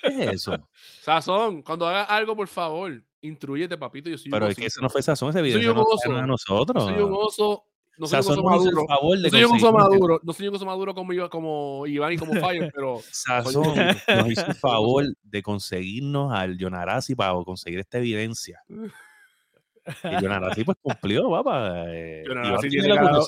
¿Qué 0.04 0.24
es 0.24 0.34
eso? 0.36 0.70
Sazón, 1.02 1.62
cuando 1.64 1.88
hagas 1.88 2.10
algo, 2.10 2.36
por 2.36 2.48
favor, 2.48 3.04
instruyete, 3.26 3.78
papito. 3.78 4.10
Yo 4.10 4.18
soy 4.18 4.32
Pero 4.32 4.46
un 4.46 4.52
es 4.52 4.58
que 4.58 4.66
eso 4.68 4.82
no 4.82 4.90
fue 4.90 5.02
sazón, 5.02 5.30
ese 5.30 5.42
video 5.42 5.58
soy 5.60 5.68
un 5.68 5.76
no 5.76 5.82
oso. 5.84 5.98
fue 6.10 6.20
a 6.20 6.26
nosotros. 6.26 6.84
soy 6.84 6.94
un 7.02 7.14
oso. 7.14 7.66
No 7.98 8.08
soy 8.08 8.18
un 8.18 8.24
Sazón 8.24 8.40
oso 8.40 8.56
hizo 8.58 8.70
el 8.70 8.76
maduro. 8.76 8.88
favor 8.88 9.18
de 9.18 9.24
No 9.24 9.30
soy 9.30 9.44
un 9.46 9.56
oso 9.56 9.72
maduro. 9.72 10.20
No 10.24 10.34
soy 10.34 10.48
un 10.50 10.56
oso 10.56 10.66
maduro 10.66 10.94
como, 10.94 11.30
como 11.30 11.88
Iván 11.88 12.12
y 12.14 12.18
como 12.18 12.34
Fire, 12.50 12.72
pero 12.76 13.00
Sazón 13.10 13.64
nos 13.76 14.28
hizo 14.32 14.46
el 14.48 14.56
favor 14.56 15.06
de 15.24 15.42
conseguirnos 15.42 16.34
al 16.34 16.58
Yonarasi 16.58 17.16
para 17.16 17.34
conseguir 17.46 17.80
esta 17.80 17.98
evidencia. 18.00 18.62
Y 20.04 20.22
Yonarasi 20.22 20.64
pues 20.64 20.78
cumplió, 20.82 21.30
papá. 21.30 21.86
Eh, 21.94 22.24
Yonarasi 22.28 22.50
Iván 22.50 22.62
tiene 22.70 22.84
tiene 22.86 22.88
la 22.96 23.02
cara- 23.02 23.20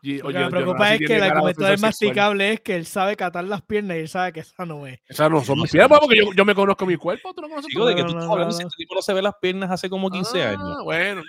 curiosidad. 0.00 0.02
y- 0.02 0.18
Lo 0.18 0.28
que 0.28 0.34
me 0.34 0.40
yo- 0.44 0.50
preocupa 0.50 0.94
es 0.94 0.98
que 0.98 1.06
del 1.14 1.22
ofensor 1.22 1.48
sexual. 1.54 1.78
masticable 1.80 2.52
es 2.52 2.60
que 2.60 2.74
él 2.76 2.86
sabe 2.86 3.16
catar 3.16 3.44
las 3.44 3.62
piernas 3.62 3.96
y 3.96 4.00
él 4.00 4.08
sabe 4.08 4.32
que 4.32 4.40
esa 4.40 4.64
no 4.66 4.86
es. 4.86 4.98
Esas 5.08 5.30
no 5.30 5.42
son 5.44 5.60
mis 5.60 5.70
piernas, 5.70 5.98
porque 6.00 6.16
yo, 6.16 6.32
yo 6.34 6.44
me 6.44 6.54
conozco 6.54 6.86
mi 6.86 6.96
cuerpo. 6.96 7.34
¿Tú 7.34 7.42
no 7.42 7.48
conoces 7.48 7.68
Digo, 7.68 7.82
tu 7.82 7.88
de 7.88 7.94
que 7.96 8.02
no, 8.02 8.08
tú 8.08 8.14
no, 8.14 8.20
estás 8.20 8.32
hablando 8.32 8.52
no. 8.52 8.56
si 8.58 8.62
este 8.64 8.76
tipo 8.78 8.94
no 8.94 9.02
se 9.02 9.12
ve 9.14 9.22
las 9.22 9.34
piernas 9.40 9.70
hace 9.70 9.90
como 9.90 10.10
15 10.10 10.42
años. 10.42 10.76
Ah, 10.78 10.82
bueno. 10.82 11.22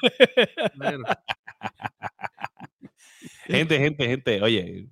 bueno. 0.76 1.04
Gente, 3.46 3.78
gente, 3.80 4.06
gente, 4.08 4.42
oye, 4.42 4.88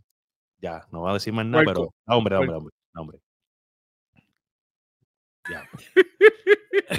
ya, 0.61 0.85
no 0.91 0.99
voy 1.01 1.11
a 1.11 1.13
decir 1.13 1.31
más 1.31 1.45
nada, 1.45 1.63
Puerco, 1.63 1.81
pero. 1.81 1.93
No, 2.07 2.17
hombre, 2.17 2.35
hombre, 2.35 2.55
hombre, 2.57 2.73
hombre. 2.95 3.19
Ya. 5.49 5.69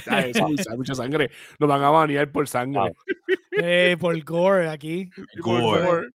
Ah, 0.09 0.21
eso, 0.21 0.47
hay 0.47 0.77
mucha 0.77 0.95
sangre. 0.95 1.31
Nos 1.59 1.69
van 1.69 1.83
a 1.83 1.91
banear 1.91 2.31
por 2.33 2.49
sangre. 2.49 2.93
Eh, 3.53 3.97
por 4.01 4.19
gore 4.25 4.69
aquí. 4.71 5.11
Por 5.43 5.61
Gore. 5.61 6.09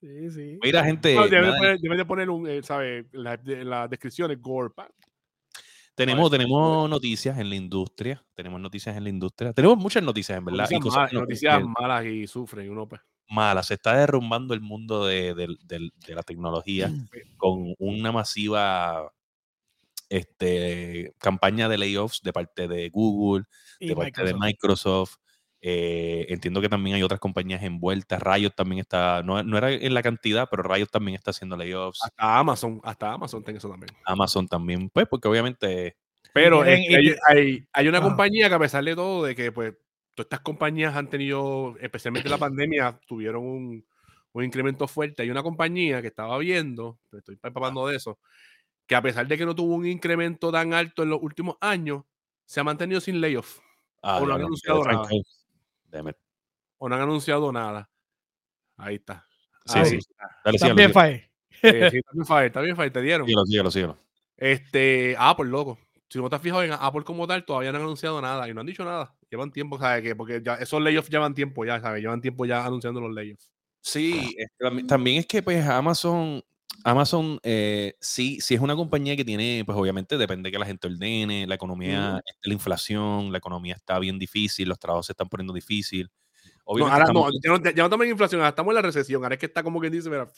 Sí, 0.00 0.30
sí. 0.30 0.58
Mira, 0.62 0.84
gente. 0.84 1.14
No, 1.14 1.28
de 1.28 1.40
poner, 1.42 1.78
deben 1.78 1.98
de 1.98 2.04
poner 2.04 2.30
un, 2.30 2.46
eh, 2.48 2.62
¿sabe? 2.62 3.06
En 3.12 3.22
la, 3.24 3.36
de- 3.36 3.60
en 3.60 3.70
las 3.70 3.88
descripciones, 3.90 4.40
gore. 4.40 4.70
pa. 4.74 4.88
Tenemos, 5.94 6.30
tenemos 6.30 6.88
noticias 6.88 7.36
en 7.38 7.50
la 7.50 7.56
industria. 7.56 8.24
Tenemos 8.34 8.58
noticias 8.60 8.96
en 8.96 9.04
la 9.04 9.10
industria. 9.10 9.52
Tenemos 9.52 9.76
muchas 9.76 10.02
noticias, 10.02 10.38
en 10.38 10.44
verdad. 10.46 10.66
y 10.70 10.74
Noticias, 10.74 10.82
cosas 10.82 10.96
malas, 10.98 11.12
no- 11.12 11.20
noticias 11.20 11.62
malas 11.64 12.06
y 12.06 12.26
sufren. 12.26 12.66
y 12.66 12.68
Uno, 12.70 12.88
pues, 12.88 13.00
malas. 13.28 13.66
Se 13.66 13.74
está 13.74 13.94
derrumbando 13.98 14.54
el 14.54 14.60
mundo 14.62 15.04
de, 15.04 15.34
del- 15.34 15.58
de 16.06 16.14
la 16.14 16.22
tecnología 16.22 16.90
con 17.36 17.74
una 17.78 18.10
masiva 18.12 19.12
este, 20.08 21.14
campaña 21.18 21.68
de 21.68 21.78
layoffs 21.78 22.22
de 22.22 22.32
parte 22.32 22.66
de 22.66 22.88
Google, 22.88 23.44
Y 23.78 23.88
de 23.88 23.96
parte 23.96 24.24
de 24.24 24.34
Microsoft. 24.34 25.16
Eh, 25.62 26.26
entiendo 26.30 26.60
que 26.60 26.68
también 26.70 26.96
hay 26.96 27.02
otras 27.02 27.20
compañías 27.20 27.62
envueltas. 27.62 28.22
Riot 28.22 28.50
también 28.50 28.80
está, 28.80 29.22
no, 29.22 29.42
no 29.42 29.58
era 29.58 29.70
en 29.70 29.92
la 29.92 30.02
cantidad, 30.02 30.48
pero 30.50 30.62
Riot 30.62 30.86
también 30.86 31.16
está 31.16 31.32
haciendo 31.32 31.56
layoffs. 31.56 32.00
hasta 32.02 32.38
Amazon, 32.38 32.80
hasta 32.82 33.12
Amazon 33.12 33.44
tiene 33.44 33.58
eso 33.58 33.68
también. 33.68 33.94
Amazon 34.06 34.48
también, 34.48 34.88
pues, 34.88 35.06
porque 35.06 35.28
obviamente 35.28 35.96
Pero 36.32 36.64
este, 36.64 36.90
y 36.90 36.94
hay, 36.94 37.14
hay- 37.28 37.66
hay 37.72 37.88
una 37.88 38.00
compañía 38.00 38.48
que 38.48 38.54
a 38.54 38.58
pesar 38.58 38.84
de 38.84 38.94
todo, 38.94 39.24
de 39.24 39.34
que 39.34 39.52
pues 39.52 39.74
todas 40.14 40.26
estas 40.26 40.40
compañías 40.40 40.96
han 40.96 41.08
tenido, 41.08 41.76
especialmente 41.80 42.28
la 42.28 42.38
pandemia, 42.38 42.98
tuvieron 43.06 43.44
un, 43.44 43.84
un 44.32 44.44
incremento 44.44 44.88
fuerte. 44.88 45.22
Hay 45.22 45.30
una 45.30 45.42
compañía 45.42 46.00
que 46.00 46.08
estaba 46.08 46.38
viendo, 46.38 46.98
estoy 47.12 47.38
empapando 47.42 47.86
de 47.86 47.96
eso, 47.96 48.18
que 48.86 48.94
a 48.94 49.02
pesar 49.02 49.26
de 49.26 49.36
que 49.36 49.44
no 49.44 49.54
tuvo 49.54 49.74
un 49.74 49.86
incremento 49.86 50.50
tan 50.50 50.72
alto 50.72 51.02
en 51.02 51.10
los 51.10 51.20
últimos 51.22 51.56
años, 51.60 52.04
se 52.46 52.60
ha 52.60 52.64
mantenido 52.64 53.00
sin 53.00 53.20
layoff 53.20 53.60
ah, 54.02 54.18
O 54.18 54.26
no 54.26 54.34
han 54.34 54.40
no, 54.40 54.48
o 56.78 56.88
no 56.88 56.94
han 56.94 57.02
anunciado 57.02 57.52
nada. 57.52 57.88
Ahí 58.76 58.96
está. 58.96 59.26
Sí, 59.66 59.78
Ahí 59.78 59.86
sí. 59.86 59.96
está. 59.96 60.38
Dale, 60.44 60.58
síguelo, 60.58 60.76
También 60.76 60.88
síguelo, 60.88 61.00
Fire. 61.06 61.30
Eh, 61.62 61.90
sí, 61.90 61.96
está 61.98 62.12
bien, 62.12 62.26
Fire, 62.26 62.46
está 62.46 62.60
bien, 62.62 62.76
Fire, 62.76 62.92
te 62.92 63.02
dieron. 63.02 63.26
síguelo, 63.26 63.44
síguelo, 63.46 63.70
síguelo. 63.70 63.98
Este, 64.36 65.14
Apple, 65.18 65.50
loco. 65.50 65.78
Si 66.08 66.18
no 66.18 66.28
te 66.28 66.36
has 66.36 66.42
fijado 66.42 66.64
en 66.64 66.72
Apple 66.72 67.04
como 67.04 67.26
tal, 67.26 67.44
todavía 67.44 67.70
no 67.70 67.78
han 67.78 67.84
anunciado 67.84 68.20
nada 68.20 68.48
y 68.48 68.54
no 68.54 68.60
han 68.60 68.66
dicho 68.66 68.84
nada. 68.84 69.14
Llevan 69.30 69.52
tiempo, 69.52 69.78
¿sabes? 69.78 70.02
Que 70.02 70.16
porque 70.16 70.40
ya 70.42 70.54
esos 70.54 70.82
layoffs 70.82 71.08
llevan 71.10 71.34
tiempo 71.34 71.64
ya, 71.64 71.80
¿sabes? 71.80 72.02
Llevan 72.02 72.20
tiempo 72.20 72.46
ya 72.46 72.64
anunciando 72.66 73.00
los 73.00 73.14
layoffs. 73.14 73.48
Sí, 73.80 74.36
también 74.88 75.18
es 75.18 75.26
que 75.26 75.42
pues 75.42 75.64
Amazon, 75.66 76.42
Amazon 76.84 77.38
eh, 77.42 77.94
sí, 78.00 78.40
sí 78.40 78.54
es 78.54 78.60
una 78.60 78.74
compañía 78.76 79.16
que 79.16 79.24
tiene, 79.24 79.62
pues 79.66 79.76
obviamente 79.76 80.16
depende 80.16 80.50
que 80.50 80.58
la 80.58 80.66
gente 80.66 80.86
ordene, 80.88 81.46
la 81.46 81.54
economía, 81.56 82.22
la 82.42 82.52
inflación, 82.52 83.32
la 83.32 83.38
economía 83.38 83.74
está 83.74 83.98
bien 83.98 84.18
difícil, 84.18 84.68
los 84.68 84.78
trabajos 84.78 85.06
se 85.06 85.12
están 85.12 85.28
poniendo 85.28 85.52
difícil. 85.52 86.10
No, 86.66 86.86
ahora 86.86 87.04
estamos- 87.04 87.32
no, 87.34 87.40
ya 87.42 87.50
no, 87.50 87.70
ya 87.70 87.82
no 87.82 87.84
estamos 87.84 88.04
en 88.04 88.10
inflación, 88.12 88.40
ahora 88.40 88.50
estamos 88.50 88.70
en 88.70 88.76
la 88.76 88.82
recesión. 88.82 89.22
Ahora 89.22 89.34
es 89.34 89.38
que 89.40 89.46
está 89.46 89.62
como 89.62 89.80
quien 89.80 89.92
dice, 89.92 90.08
mira. 90.08 90.28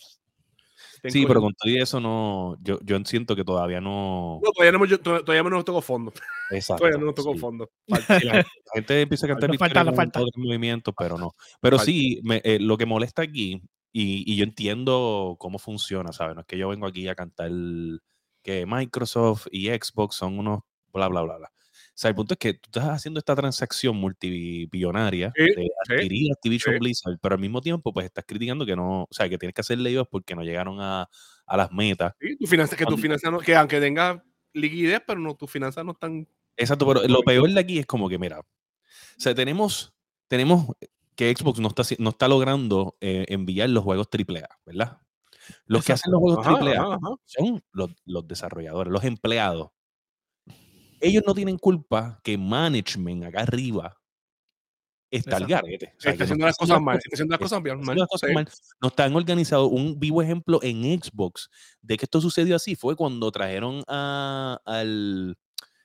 sí, 1.08 1.24
pero 1.26 1.40
con 1.40 1.52
todo 1.54 1.72
eso 1.74 2.00
no, 2.00 2.56
yo, 2.62 2.78
yo 2.82 2.98
siento 3.04 3.36
que 3.36 3.44
todavía 3.44 3.80
no. 3.80 4.40
No, 4.42 4.50
todavía 4.52 4.78
no, 4.78 4.84
yo- 4.86 4.98
todavía 5.00 5.42
no 5.42 5.50
nos 5.50 5.64
tocó 5.64 5.82
fondo. 5.82 6.12
Exacto. 6.50 6.80
Todavía 6.84 6.98
no 6.98 7.06
nos 7.06 7.14
tocó 7.14 7.34
sí. 7.34 7.38
fondo. 7.38 7.70
La, 7.86 7.98
la 8.08 8.46
gente 8.74 9.00
empieza 9.02 9.26
a 9.26 9.28
cantar 9.36 9.56
falta, 9.58 9.92
falta. 9.92 10.20
otros 10.20 10.32
movimientos, 10.42 10.94
pero 10.96 11.18
no. 11.18 11.34
Pero 11.60 11.76
Falta. 11.76 11.92
sí, 11.92 12.20
me- 12.24 12.40
eh, 12.44 12.58
lo 12.58 12.78
que 12.78 12.86
molesta 12.86 13.22
aquí, 13.22 13.62
y, 13.92 14.30
y 14.30 14.36
yo 14.36 14.44
entiendo 14.44 15.36
cómo 15.38 15.58
funciona, 15.58 16.12
¿sabes? 16.12 16.34
No 16.34 16.40
es 16.40 16.46
que 16.46 16.58
yo 16.58 16.68
vengo 16.68 16.86
aquí 16.86 17.06
a 17.08 17.14
cantar 17.14 17.50
que 18.42 18.66
Microsoft 18.66 19.46
y 19.50 19.68
Xbox 19.68 20.16
son 20.16 20.38
unos 20.38 20.60
bla, 20.92 21.08
bla, 21.08 21.22
bla, 21.22 21.36
bla. 21.38 21.48
O 21.48 21.94
sea, 21.94 22.08
el 22.08 22.14
punto 22.14 22.34
es 22.34 22.38
que 22.38 22.54
tú 22.54 22.70
estás 22.70 22.86
haciendo 22.88 23.18
esta 23.18 23.36
transacción 23.36 23.96
multibillonaria 23.96 25.32
Sí, 25.36 25.42
de 25.44 25.54
sí, 25.54 25.68
adquirir 25.86 26.32
Activision 26.32 26.74
sí. 26.74 26.78
Blizzard, 26.80 27.18
pero 27.20 27.34
al 27.34 27.40
mismo 27.40 27.60
tiempo, 27.60 27.92
pues 27.92 28.06
estás 28.06 28.24
criticando 28.26 28.64
que 28.64 28.74
no, 28.74 29.02
o 29.02 29.08
sea, 29.10 29.28
que 29.28 29.36
tienes 29.38 29.54
que 29.54 29.60
hacer 29.60 29.78
layoffs 29.78 30.10
porque 30.10 30.34
no 30.34 30.42
llegaron 30.42 30.80
a, 30.80 31.08
a 31.46 31.56
las 31.56 31.70
metas. 31.70 32.14
Sí, 32.20 32.36
tu 32.36 32.46
finanza- 32.46 32.76
que 32.76 32.86
tu 32.86 32.96
finanzas 32.96 33.30
no, 33.30 33.38
que 33.40 33.54
aunque 33.54 33.78
tenga 33.78 34.24
liquidez, 34.54 35.02
pero 35.06 35.20
no, 35.20 35.34
tus 35.34 35.50
finanzas 35.50 35.84
no 35.84 35.92
están. 35.92 36.26
Exacto, 36.56 36.86
pero 36.86 37.06
lo 37.06 37.22
peor 37.22 37.50
de 37.50 37.60
aquí 37.60 37.78
es 37.78 37.86
como 37.86 38.08
que, 38.08 38.18
mira, 38.18 38.40
o 38.40 38.46
sea, 39.18 39.34
tenemos, 39.34 39.92
tenemos 40.28 40.66
que 41.16 41.34
Xbox 41.36 41.60
no 41.60 41.68
está, 41.68 41.82
no 41.98 42.10
está 42.10 42.28
logrando 42.28 42.96
eh, 43.00 43.26
enviar 43.28 43.70
los 43.70 43.84
juegos 43.84 44.08
AAA, 44.12 44.48
¿verdad? 44.64 44.98
Los 45.66 45.84
que 45.84 45.92
hacen 45.92 46.12
los 46.12 46.20
juegos 46.20 46.46
Ajá, 46.46 46.56
AAA 46.56 46.72
ajá, 46.80 46.94
ajá. 46.94 47.14
son 47.24 47.62
los, 47.72 47.90
los 48.04 48.26
desarrolladores, 48.28 48.92
los 48.92 49.04
empleados. 49.04 49.70
Ellos 51.00 51.24
no 51.26 51.34
tienen 51.34 51.58
culpa 51.58 52.20
que 52.22 52.38
management 52.38 53.24
acá 53.24 53.40
arriba 53.40 53.98
está 55.12 55.36
al 55.36 55.42
Exacto. 55.42 55.66
garete. 55.66 55.86
O 55.96 56.00
sea, 56.00 56.12
Está 56.12 56.12
que 56.12 56.18
no 56.18 56.24
haciendo 56.24 56.46
las 56.46 56.54
haciendo 56.54 56.74
cosas 56.74 56.82
mal. 56.82 56.96
Está 56.96 57.08
haciendo 57.14 57.32
las 57.32 57.36
está 57.36 57.44
cosas 57.44 57.58
haciendo 57.58 57.84
mal. 57.84 57.98
las 57.98 58.08
cosas 58.08 58.28
sí. 58.28 58.34
mal. 58.34 58.48
No 58.80 58.88
están 58.88 59.16
organizados. 59.16 59.70
Un 59.70 60.00
vivo 60.00 60.22
ejemplo 60.22 60.60
en 60.62 60.82
Xbox 61.00 61.50
de 61.82 61.96
que 61.96 62.06
esto 62.06 62.20
sucedió 62.20 62.56
así 62.56 62.76
fue 62.76 62.96
cuando 62.96 63.30
trajeron 63.30 63.82
a, 63.88 64.58
al. 64.64 65.36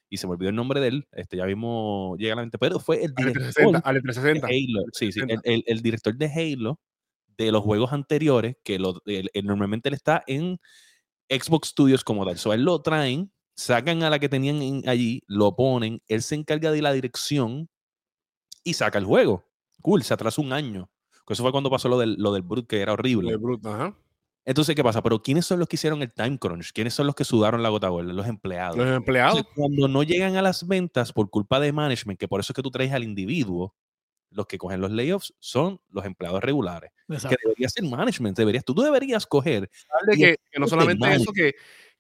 Y 0.09 0.17
se 0.17 0.27
me 0.27 0.33
olvidó 0.33 0.49
el 0.49 0.55
nombre 0.55 0.79
de 0.79 0.87
él. 0.87 1.07
Este 1.11 1.37
ya 1.37 1.45
mismo 1.45 2.15
llega 2.17 2.33
a 2.33 2.35
la 2.37 2.41
mente. 2.43 2.57
Pero 2.57 2.79
fue 2.79 3.03
el 3.03 3.13
director 3.13 3.43
360. 3.53 3.79
Al 3.79 3.95
de 3.95 4.01
360. 4.01 4.47
Halo. 4.47 4.85
Sí, 4.93 5.11
sí. 5.11 5.19
El, 5.19 5.27
360. 5.27 5.41
el- 5.51 5.63
el 5.67 5.81
director 5.81 6.15
de 6.15 6.25
Halo 6.31 6.79
de 7.37 7.51
los 7.51 7.61
juegos 7.63 7.93
anteriores, 7.93 8.55
que 8.63 8.79
lo, 8.79 9.01
él 9.05 9.29
normalmente 9.43 9.89
él 9.89 9.95
está 9.95 10.23
en 10.27 10.59
Xbox 11.29 11.69
Studios 11.69 12.03
como 12.03 12.25
tal. 12.25 12.37
So, 12.37 12.51
él 12.53 12.63
lo 12.63 12.81
traen, 12.81 13.31
sacan 13.55 14.01
a 14.03 14.09
la 14.09 14.17
que 14.19 14.29
tenían 14.29 14.61
en- 14.61 14.87
allí, 14.89 15.21
lo 15.27 15.55
ponen, 15.55 16.01
él 16.07 16.21
se 16.23 16.35
encarga 16.35 16.71
de 16.71 16.81
la 16.81 16.93
dirección 16.93 17.69
y 18.63 18.73
saca 18.73 18.97
el 18.97 19.05
juego. 19.05 19.43
Cool, 19.81 20.03
se 20.03 20.13
atrasó 20.13 20.41
un 20.41 20.51
año. 20.53 20.89
Eso 21.29 21.43
fue 21.43 21.51
cuando 21.51 21.69
pasó 21.69 21.89
lo 21.89 21.99
del, 21.99 22.15
lo 22.17 22.31
del 22.31 22.41
Brute, 22.41 22.65
que 22.67 22.81
era 22.81 22.93
horrible. 22.93 23.37
Ajá. 23.65 23.93
Entonces, 24.47 24.77
¿qué 24.77 24.83
pasa? 24.83 25.03
Pero 25.03 25.21
¿quiénes 25.21 25.45
son 25.45 25.59
los 25.59 25.67
que 25.67 25.75
hicieron 25.75 26.01
el 26.01 26.09
time 26.09 26.39
crunch? 26.39 26.71
¿Quiénes 26.71 26.93
son 26.93 27.05
los 27.05 27.15
que 27.15 27.25
sudaron 27.25 27.61
la 27.61 27.67
gota 27.67 27.89
gorda? 27.89 28.13
Los 28.13 28.27
empleados. 28.27 28.77
Los 28.77 28.87
empleados. 28.87 29.39
Entonces, 29.39 29.53
cuando 29.53 29.89
no 29.89 30.03
llegan 30.03 30.37
a 30.37 30.41
las 30.41 30.65
ventas 30.65 31.11
por 31.11 31.29
culpa 31.29 31.59
de 31.59 31.73
management, 31.73 32.17
que 32.17 32.29
por 32.29 32.39
eso 32.39 32.53
es 32.53 32.55
que 32.55 32.63
tú 32.63 32.71
traes 32.71 32.93
al 32.93 33.03
individuo, 33.03 33.75
los 34.31 34.47
que 34.47 34.57
cogen 34.57 34.79
los 34.79 34.89
layoffs 34.91 35.33
son 35.39 35.81
los 35.89 36.05
empleados 36.05 36.41
regulares. 36.41 36.91
Que 37.09 37.15
Exacto. 37.15 37.37
debería 37.43 37.67
ser 37.67 37.83
management, 37.83 38.37
deberías, 38.37 38.63
tú, 38.63 38.73
tú 38.73 38.83
deberías 38.83 39.27
coger. 39.27 39.69
que, 40.13 40.37
que 40.49 40.59
no 40.61 40.67
solamente 40.67 41.13
eso, 41.13 41.33
que, 41.33 41.53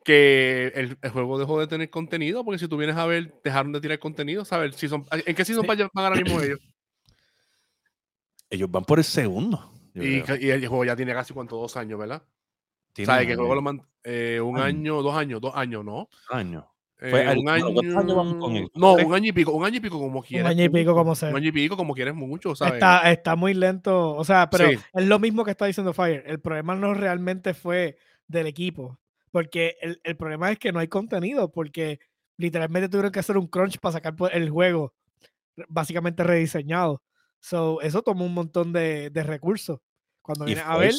que 0.05 0.71
el, 0.73 0.97
el 1.01 1.09
juego 1.11 1.37
dejó 1.37 1.59
de 1.59 1.67
tener 1.67 1.89
contenido, 1.89 2.45
porque 2.45 2.59
si 2.59 2.69
tú 2.69 2.77
vienes 2.77 2.95
a 2.95 3.05
ver, 3.05 3.41
dejaron 3.43 3.73
de 3.73 3.81
tirar 3.81 3.99
contenido, 3.99 4.45
¿sabes? 4.45 4.73
Si 4.77 4.87
son, 4.87 5.05
¿En 5.11 5.35
qué 5.35 5.43
season 5.43 5.65
Sí. 5.69 5.83
van 5.93 6.05
ahora 6.05 6.15
mismo 6.15 6.41
ellos? 6.41 6.59
Ellos 8.49 8.71
van 8.71 8.85
por 8.85 8.99
el 8.99 9.03
segundo. 9.03 9.73
Y, 9.93 10.19
y 10.45 10.49
el 10.49 10.65
juego 10.65 10.85
ya 10.85 10.95
tiene 10.95 11.13
casi 11.13 11.33
cuánto, 11.33 11.57
dos 11.57 11.75
años, 11.75 11.99
¿verdad? 11.99 12.23
¿Sabes? 13.05 13.25
Que 13.25 13.31
el 13.33 13.37
juego 13.37 13.53
lo 13.55 13.59
un 13.59 13.63
man- 13.65 13.81
eh, 14.03 14.39
un 14.41 14.57
año. 14.57 14.65
año, 14.65 15.01
dos 15.03 15.15
años, 15.15 15.41
dos 15.41 15.55
años, 15.55 15.83
¿no? 15.85 16.09
año. 16.29 16.67
Eh, 16.99 17.11
Fue 17.11 17.37
un 17.37 17.47
año. 17.49 17.67
No, 18.73 18.93
un 18.93 19.13
año 19.13 19.27
y 19.29 19.31
pico, 19.31 19.51
un 19.51 19.63
año 19.65 19.77
y 19.77 19.79
pico 19.79 19.99
como 19.99 20.23
quieres. 20.23 20.47
año 20.47 20.63
y 20.63 20.69
pico 20.69 20.95
como 20.95 21.13
sea. 21.13 21.29
Un 21.29 21.35
año 21.35 21.49
y 21.49 21.51
pico 21.51 21.77
como 21.77 21.93
quieres 21.93 22.15
mucho, 22.15 22.55
¿sabes? 22.55 22.75
Está, 22.75 23.11
está 23.11 23.35
muy 23.35 23.53
lento. 23.53 24.15
O 24.15 24.23
sea, 24.23 24.49
pero 24.49 24.69
Sí. 24.69 24.79
es 24.93 25.05
lo 25.05 25.19
mismo 25.19 25.43
que 25.45 25.51
está 25.51 25.65
diciendo 25.67 25.93
Fire. 25.93 26.23
El 26.25 26.39
problema 26.39 26.75
no 26.75 26.93
realmente 26.95 27.53
fue 27.53 27.97
del 28.27 28.47
equipo. 28.47 28.97
Porque 29.29 29.75
el, 29.81 29.99
el 30.03 30.15
problema 30.17 30.51
es 30.51 30.57
que 30.57 30.71
no 30.71 30.79
hay 30.79 30.87
contenido. 30.87 31.51
Porque 31.51 31.99
literalmente 32.37 32.89
tuvieron 32.89 33.11
que 33.11 33.19
hacer 33.19 33.37
un 33.37 33.47
crunch 33.47 33.77
para 33.79 33.93
sacar 33.93 34.15
el 34.31 34.49
juego 34.49 34.93
básicamente 35.67 36.23
rediseñado. 36.23 37.01
So, 37.39 37.79
eso 37.81 38.01
tomó 38.01 38.25
un 38.25 38.33
montón 38.33 38.73
de, 38.73 39.09
de 39.11 39.23
recursos. 39.23 39.79
Cuando 40.27 40.45
Y 40.45 40.47
vienes 40.49 40.65
a 40.65 40.77
ver. 40.77 40.93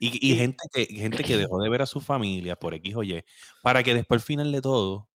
Y, 0.00 0.08
y 0.28 0.32
y- 0.32 0.36
gente, 0.36 0.64
que, 0.72 0.86
gente 0.86 1.22
que 1.22 1.36
dejó 1.36 1.62
de 1.62 1.68
ver 1.68 1.82
a 1.82 1.86
su 1.86 2.00
familia 2.00 2.56
por 2.56 2.74
X 2.74 2.96
o 2.96 3.02
Y, 3.04 3.22
para 3.62 3.82
que 3.84 3.94
después 3.94 4.20
al 4.22 4.26
final 4.26 4.50
de 4.50 4.60
todo, 4.62 5.08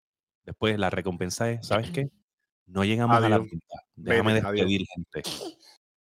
después 0.46 0.78
la 0.80 0.90
recompensa 0.92 1.50
es, 1.52 1.66
¿sabes 1.68 1.90
qué? 1.92 2.10
No 2.68 2.86
llegamos 2.86 3.18
a 3.18 3.20
la 3.22 3.36
Adiós. 3.36 3.50
venta. 3.52 3.76
Déjame 3.96 4.32
adiós. 4.34 4.52
despedir 4.54 4.86
gente. 4.88 5.24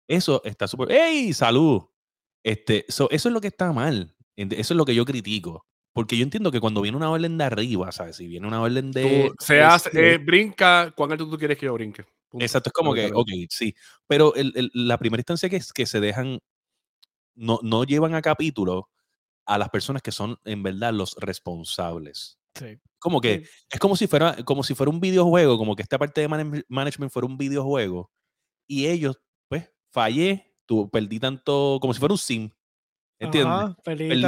Eso 0.07 0.41
está 0.45 0.67
súper. 0.67 0.91
¡Ey! 0.91 1.34
¡Salud! 1.34 1.81
Este, 2.43 2.86
so, 2.88 3.10
eso 3.10 3.29
es 3.29 3.34
lo 3.34 3.41
que 3.41 3.48
está 3.48 3.74
mal. 3.74 4.15
Eso 4.36 4.74
es 4.74 4.77
lo 4.77 4.86
que 4.86 4.93
yo 4.95 5.03
critico. 5.05 5.65
Porque 5.93 6.17
yo 6.17 6.24
entiendo 6.24 6.51
que 6.51 6.60
cuando 6.60 6.81
viene 6.81 6.98
una 6.98 7.10
orden 7.10 7.38
de 7.38 7.43
arriba, 7.45 7.91
¿sabes? 7.91 8.17
Si 8.17 8.27
viene 8.27 8.45
una 8.48 8.62
orden 8.62 8.91
de. 8.91 9.29
Tú, 9.29 9.36
se 9.43 9.55
de 9.55 9.62
hace, 9.63 9.89
CEO, 9.91 10.01
eh, 10.03 10.17
brinca, 10.17 10.91
¿cuán 10.95 11.12
alto 11.12 11.27
tú 11.29 11.38
quieres 11.38 11.57
que 11.57 11.65
yo 11.67 11.74
brinque? 11.74 12.03
Punto. 12.29 12.43
Exacto, 12.45 12.69
es 12.69 12.74
como 12.74 12.93
que, 12.93 13.10
ok, 13.13 13.29
sí. 13.50 13.74
Pero 14.05 14.36
el- 14.36 14.51
el- 14.55 14.72
la 14.74 14.98
primera 14.98 15.22
instancia 15.22 15.50
que 15.50 15.55
es 15.55 15.72
que 15.72 15.86
se 15.86 16.01
dejan, 16.01 16.39
no, 17.36 17.60
no 17.63 17.84
llevan 17.84 18.15
a 18.15 18.22
capítulo 18.22 18.89
a 19.46 19.58
las 19.58 19.70
personas 19.70 20.01
que 20.01 20.12
son 20.12 20.38
en 20.46 20.63
verdad 20.63 20.94
los 20.94 21.15
responsables. 21.20 22.39
sí, 22.56 22.80
Como 23.00 23.22
que 23.22 23.42
sí, 23.42 23.50
es 23.70 23.80
como 23.80 23.96
si 23.98 24.08
fuera, 24.08 24.38
como 24.46 24.63
si 24.63 24.75
fuera 24.75 24.89
un 24.92 25.00
videojuego, 25.00 25.58
como 25.58 25.75
que 25.75 25.84
esta 25.84 26.00
parte 26.00 26.22
de 26.22 26.30
manage- 26.30 26.65
management 26.70 27.12
fuera 27.12 27.27
un 27.27 27.38
videojuego. 27.38 28.12
Y 28.68 28.88
ellos, 28.88 29.18
pues, 29.50 29.70
fallé, 29.92 30.56
tú 30.68 30.89
perdí 30.92 31.20
tanto, 31.20 31.80
como 31.82 31.94
si 31.94 32.00
fuera 32.00 32.13
un 32.13 32.20
sim. 32.20 32.51
¿Entiendes? 33.17 33.75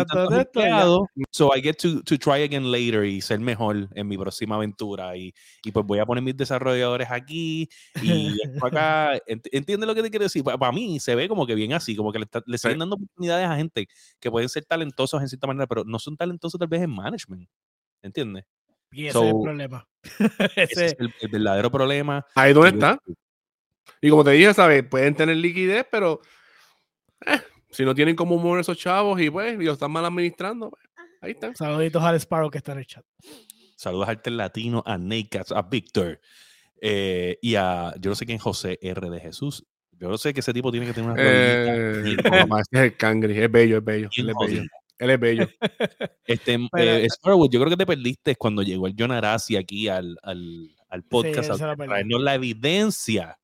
esto 0.01 0.29
empleados, 0.39 1.07
so 1.31 1.51
I 1.53 1.61
get 1.61 1.75
to, 1.81 2.01
to 2.03 2.17
try 2.17 2.43
again 2.43 2.71
later 2.71 3.03
y 3.03 3.19
ser 3.19 3.37
mejor 3.39 3.89
en 3.93 4.07
mi 4.07 4.17
próxima 4.17 4.55
aventura. 4.55 5.15
Y, 5.17 5.33
y 5.63 5.71
pues 5.73 5.85
voy 5.85 5.99
a 5.99 6.05
poner 6.05 6.23
mis 6.23 6.37
desarrolladores 6.37 7.09
aquí 7.11 7.67
y 8.01 8.37
acá. 8.61 9.13
Ent- 9.27 9.49
¿Entiendes 9.51 9.87
lo 9.87 9.93
que 9.93 10.03
te 10.03 10.09
quiero 10.09 10.23
decir? 10.23 10.41
Para 10.43 10.71
mí 10.71 10.99
se 11.01 11.15
ve 11.15 11.27
como 11.27 11.45
que 11.45 11.53
bien 11.53 11.73
así, 11.73 11.95
como 11.97 12.13
que 12.13 12.19
le, 12.19 12.25
está- 12.25 12.43
le 12.45 12.57
siguen 12.57 12.79
dando 12.79 12.95
oportunidades 12.95 13.45
a 13.47 13.55
gente 13.57 13.87
que 14.21 14.31
pueden 14.31 14.47
ser 14.47 14.63
talentosos 14.63 15.21
en 15.21 15.27
cierta 15.27 15.47
manera, 15.47 15.67
pero 15.67 15.83
no 15.83 15.99
son 15.99 16.15
talentosos 16.15 16.57
tal 16.57 16.69
vez 16.69 16.81
en 16.81 16.89
management. 16.91 17.49
¿Entiendes? 18.01 18.45
Y 18.91 19.07
ese 19.07 19.13
So, 19.13 19.23
es 19.25 19.33
el 19.35 19.41
problema. 19.41 19.87
Ese 20.55 20.85
es 20.85 20.95
el, 20.97 21.13
el 21.19 21.27
verdadero 21.29 21.69
problema. 21.69 22.25
Ahí 22.35 22.53
donde 22.53 22.69
está. 22.69 22.97
Y 24.01 24.09
como 24.09 24.23
te 24.23 24.31
dije, 24.31 24.53
¿sabes? 24.53 24.83
Pueden 24.87 25.13
tener 25.13 25.35
liquidez, 25.35 25.85
pero 25.91 26.21
eh, 27.25 27.41
si 27.71 27.83
no 27.85 27.93
tienen 27.95 28.15
cómo 28.15 28.37
mover 28.37 28.61
esos 28.61 28.77
chavos 28.77 29.19
y 29.21 29.29
pues 29.29 29.59
y 29.59 29.63
lo 29.65 29.73
están 29.73 29.91
mal 29.91 30.05
administrando, 30.05 30.69
pues, 30.69 30.83
ahí 31.21 31.31
están. 31.31 31.55
Saluditos 31.55 32.03
al 32.03 32.15
Sparrow 32.15 32.49
que 32.49 32.57
está 32.57 32.73
en 32.73 32.79
el 32.79 32.85
chat. 32.87 33.05
Saludos 33.75 34.07
a 34.07 34.11
Arte 34.11 34.31
Latino, 34.31 34.83
a 34.85 34.97
Naked, 34.97 35.51
a 35.55 35.61
Víctor 35.61 36.19
eh, 36.81 37.37
y 37.41 37.55
a, 37.55 37.93
yo 37.99 38.09
no 38.09 38.15
sé 38.15 38.25
quién, 38.25 38.39
José 38.39 38.79
R. 38.81 39.09
de 39.09 39.19
Jesús. 39.19 39.65
Yo 39.91 40.09
no 40.09 40.17
sé 40.17 40.33
que 40.33 40.41
ese 40.41 40.53
tipo 40.53 40.71
tiene 40.71 40.85
que 40.85 40.93
tener 40.93 41.09
una 41.09 41.21
Eh, 41.23 42.15
es 42.73 42.81
el 42.81 42.97
cangri, 42.97 43.37
es 43.37 43.51
bello, 43.51 43.77
es 43.77 43.83
bello. 43.83 44.09
Él 44.15 44.29
es 44.29 44.35
bello. 44.39 44.63
Él 44.99 45.09
es 45.09 45.19
bello. 45.19 45.47
Este, 46.25 46.57
Pero- 46.71 46.91
eh, 46.91 47.05
Sparrow, 47.05 47.49
yo 47.49 47.59
creo 47.59 47.69
que 47.69 47.77
te 47.77 47.85
perdiste 47.85 48.35
cuando 48.35 48.61
llegó 48.61 48.87
el 48.87 48.95
John 48.97 49.11
Arasi 49.11 49.55
aquí 49.55 49.87
al, 49.87 50.17
al, 50.23 50.75
al 50.89 51.03
podcast 51.03 51.51
traernos 51.77 52.21
la 52.21 52.35
evidencia 52.35 53.39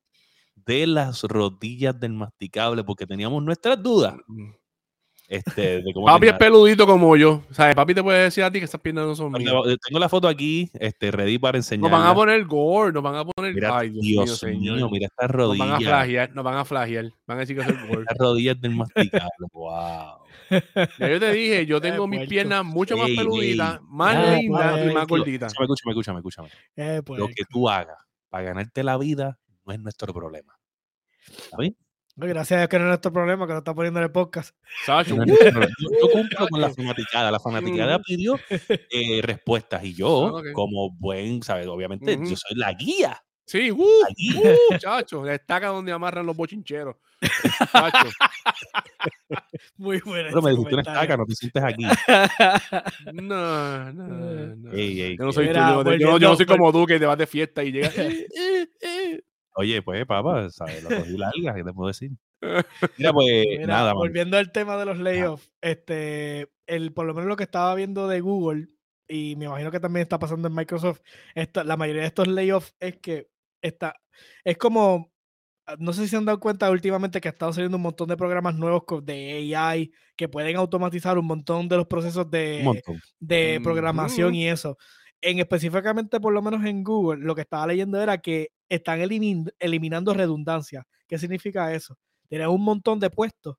de 0.66 0.86
las 0.86 1.22
rodillas 1.22 1.98
del 1.98 2.12
masticable, 2.12 2.84
porque 2.84 3.06
teníamos 3.06 3.42
nuestras 3.42 3.82
dudas 3.82 4.14
este, 5.26 5.80
de 5.82 5.92
cómo 5.94 6.06
Papi 6.06 6.26
es 6.28 6.32
peludito 6.34 6.86
como 6.86 7.16
yo. 7.16 7.42
¿Sabes? 7.50 7.74
Papi 7.74 7.94
te 7.94 8.02
puede 8.02 8.24
decir 8.24 8.44
a 8.44 8.50
ti 8.50 8.58
que 8.58 8.66
esas 8.66 8.80
piernas 8.80 9.06
no 9.06 9.14
son 9.16 9.32
mías. 9.32 9.44
Tengo 9.50 9.64
tengo 9.78 9.98
la 9.98 10.08
foto 10.08 10.28
aquí, 10.28 10.70
este, 10.74 11.10
ready 11.10 11.38
para 11.38 11.56
enseñar. 11.58 11.90
Nos 11.90 11.90
van 11.98 12.06
a 12.06 12.14
poner 12.14 12.44
gore, 12.44 12.92
nos 12.92 13.02
van 13.02 13.16
a 13.16 13.24
poner. 13.24 13.54
Mira, 13.54 13.78
Ay, 13.78 13.88
Dios, 13.90 14.02
Dios, 14.02 14.42
mío, 14.44 14.58
mío, 14.60 14.74
señor. 14.74 14.90
mira 14.92 15.06
estas 15.06 15.30
Nos 15.30 15.58
van 15.58 15.68
a 15.68 15.72
rodillas. 15.74 15.88
flagear, 15.90 16.34
nos 16.34 16.44
van 16.44 16.54
a 16.56 16.64
flagear. 16.64 17.12
Van 17.26 17.36
a 17.38 17.40
decir 17.40 17.56
que 17.56 17.62
el 17.70 17.88
gore. 17.88 18.00
Estas 18.02 18.18
rodillas 18.18 18.60
del 18.60 18.74
masticable. 18.76 19.46
wow. 19.52 20.18
Ya 20.98 21.08
yo 21.08 21.18
te 21.18 21.32
dije, 21.32 21.64
yo 21.66 21.80
tengo 21.80 22.06
mis 22.06 22.28
piernas 22.28 22.62
mucho 22.64 22.96
más 22.98 23.08
Ey, 23.08 23.16
peluditas, 23.16 23.74
ey. 23.76 23.80
más 23.88 24.38
lindas 24.38 24.90
y 24.90 24.94
más 24.94 25.06
gorditas. 25.06 25.52
Escúchame, 25.52 25.90
escúchame, 25.92 26.18
escúchame, 26.18 26.18
escúchame. 26.18 26.48
Eh, 26.76 27.00
Lo 27.16 27.28
que 27.28 27.44
tú 27.50 27.68
hagas 27.68 27.96
para 28.28 28.44
ganarte 28.44 28.84
la 28.84 28.98
vida 28.98 29.38
no 29.64 29.72
es 29.72 29.80
nuestro 29.80 30.12
problema. 30.12 30.56
No, 32.16 32.26
gracias 32.28 32.52
a 32.52 32.60
Dios 32.60 32.68
que 32.68 32.78
no 32.78 32.84
es 32.84 32.88
nuestro 32.88 33.12
problema, 33.12 33.46
que 33.46 33.52
no 33.54 33.58
está 33.58 33.74
poniendo 33.74 33.98
en 33.98 34.04
el 34.04 34.12
podcast. 34.12 34.54
Sacho, 34.86 35.16
uh. 35.16 35.24
Yo, 35.26 35.34
yo 35.34 36.10
cumplo 36.12 36.46
con 36.48 36.60
la 36.60 36.70
fanaticada. 36.72 37.30
La 37.32 37.40
fanaticada 37.40 37.96
Ujú. 37.96 38.04
pidió 38.06 38.38
eh, 38.48 39.20
respuestas 39.22 39.82
y 39.84 39.94
yo, 39.94 40.36
Ah, 40.38 40.42
como 40.52 40.90
buen, 40.92 41.42
¿sabes? 41.42 41.66
Obviamente, 41.66 42.12
yo 42.16 42.36
soy 42.36 42.56
la 42.56 42.72
guía. 42.72 43.20
sí, 43.46 43.70
uh, 43.72 43.76
La 44.02 44.08
guía. 44.16 44.52
uh, 44.70 44.78
chacho, 44.78 45.24
la 45.24 45.34
estaca 45.34 45.68
donde 45.68 45.90
amarran 45.92 46.24
los 46.24 46.36
bochincheros. 46.36 46.94
Chacho, 47.72 48.08
Muy 49.76 50.00
bueno. 50.00 50.28
Pero 50.28 50.42
me 50.42 50.50
dijiste 50.52 50.74
una 50.74 50.82
estaca, 50.82 51.16
no 51.16 51.24
te 51.26 51.34
sientes 51.34 51.62
aquí. 51.64 51.84
no, 53.12 53.92
no, 53.92 54.54
no. 54.56 54.72
Ey, 54.72 55.00
ey, 55.00 55.16
Yo 55.18 55.24
no 55.24 55.32
soy 55.32 55.48
tú, 55.48 55.54
yo, 55.54 55.60
no- 55.60 55.82
yo 55.82 55.84
no- 55.84 55.96
yo 55.96 56.06
no 56.06 56.10
volviendo- 56.12 56.36
soy 56.36 56.46
como 56.46 56.72
tú 56.72 56.86
que 56.86 56.98
te 57.00 57.06
vas 57.06 57.18
de 57.18 57.26
fiesta 57.26 57.64
y 57.64 57.72
llegas. 57.72 57.94
Oye, 59.56 59.82
pues, 59.82 60.04
papá, 60.04 60.50
¿sabes? 60.50 60.82
La 60.82 60.98
cogí 60.98 61.16
larga, 61.16 61.54
¿qué 61.54 61.64
te 61.64 61.72
puedo 61.72 61.88
decir? 61.88 62.10
Mira, 62.98 63.12
pues, 63.12 63.46
Mira, 63.46 63.66
nada, 63.66 63.92
volviendo 63.94 64.36
al 64.36 64.50
tema 64.50 64.76
de 64.76 64.84
los 64.84 64.98
layoffs, 64.98 65.50
este, 65.60 66.48
el, 66.66 66.92
por 66.92 67.06
lo 67.06 67.14
menos 67.14 67.28
lo 67.28 67.36
que 67.36 67.44
estaba 67.44 67.74
viendo 67.74 68.08
de 68.08 68.20
Google, 68.20 68.68
y 69.08 69.36
me 69.36 69.44
imagino 69.44 69.70
que 69.70 69.80
también 69.80 70.02
está 70.02 70.18
pasando 70.18 70.48
en 70.48 70.54
Microsoft, 70.54 71.00
esta, 71.34 71.62
la 71.62 71.76
mayoría 71.76 72.02
de 72.02 72.08
estos 72.08 72.26
layoffs 72.26 72.74
es 72.80 72.96
que 72.96 73.28
está, 73.62 73.94
es 74.42 74.58
como, 74.58 75.12
ah, 75.66 75.76
no 75.78 75.92
sé 75.92 76.02
si 76.02 76.08
se 76.08 76.16
han 76.16 76.24
dado 76.24 76.40
cuenta 76.40 76.70
últimamente 76.70 77.20
que 77.20 77.28
ha 77.28 77.32
estado 77.32 77.52
saliendo 77.52 77.76
un 77.76 77.82
montón 77.82 78.08
de 78.08 78.16
programas 78.16 78.56
nuevos 78.56 78.82
de 79.04 79.54
AI 79.56 79.92
que 80.16 80.28
pueden 80.28 80.56
automatizar 80.56 81.16
un 81.16 81.26
montón 81.26 81.68
de 81.68 81.76
los 81.76 81.86
procesos 81.86 82.28
de, 82.28 82.82
de 83.20 83.60
programación 83.62 84.34
y 84.34 84.48
eso. 84.48 84.76
En 85.20 85.38
específicamente, 85.38 86.20
por 86.20 86.34
lo 86.34 86.42
menos 86.42 86.64
en 86.64 86.82
Google, 86.82 87.24
lo 87.24 87.34
que 87.34 87.42
estaba 87.42 87.66
leyendo 87.68 88.00
era 88.02 88.18
que 88.18 88.50
están 88.68 89.00
elimin- 89.00 89.52
eliminando 89.58 90.14
redundancia. 90.14 90.86
¿Qué 91.06 91.18
significa 91.18 91.72
eso? 91.74 91.96
Tenían 92.28 92.50
un 92.50 92.62
montón 92.62 92.98
de 93.00 93.10
puestos 93.10 93.56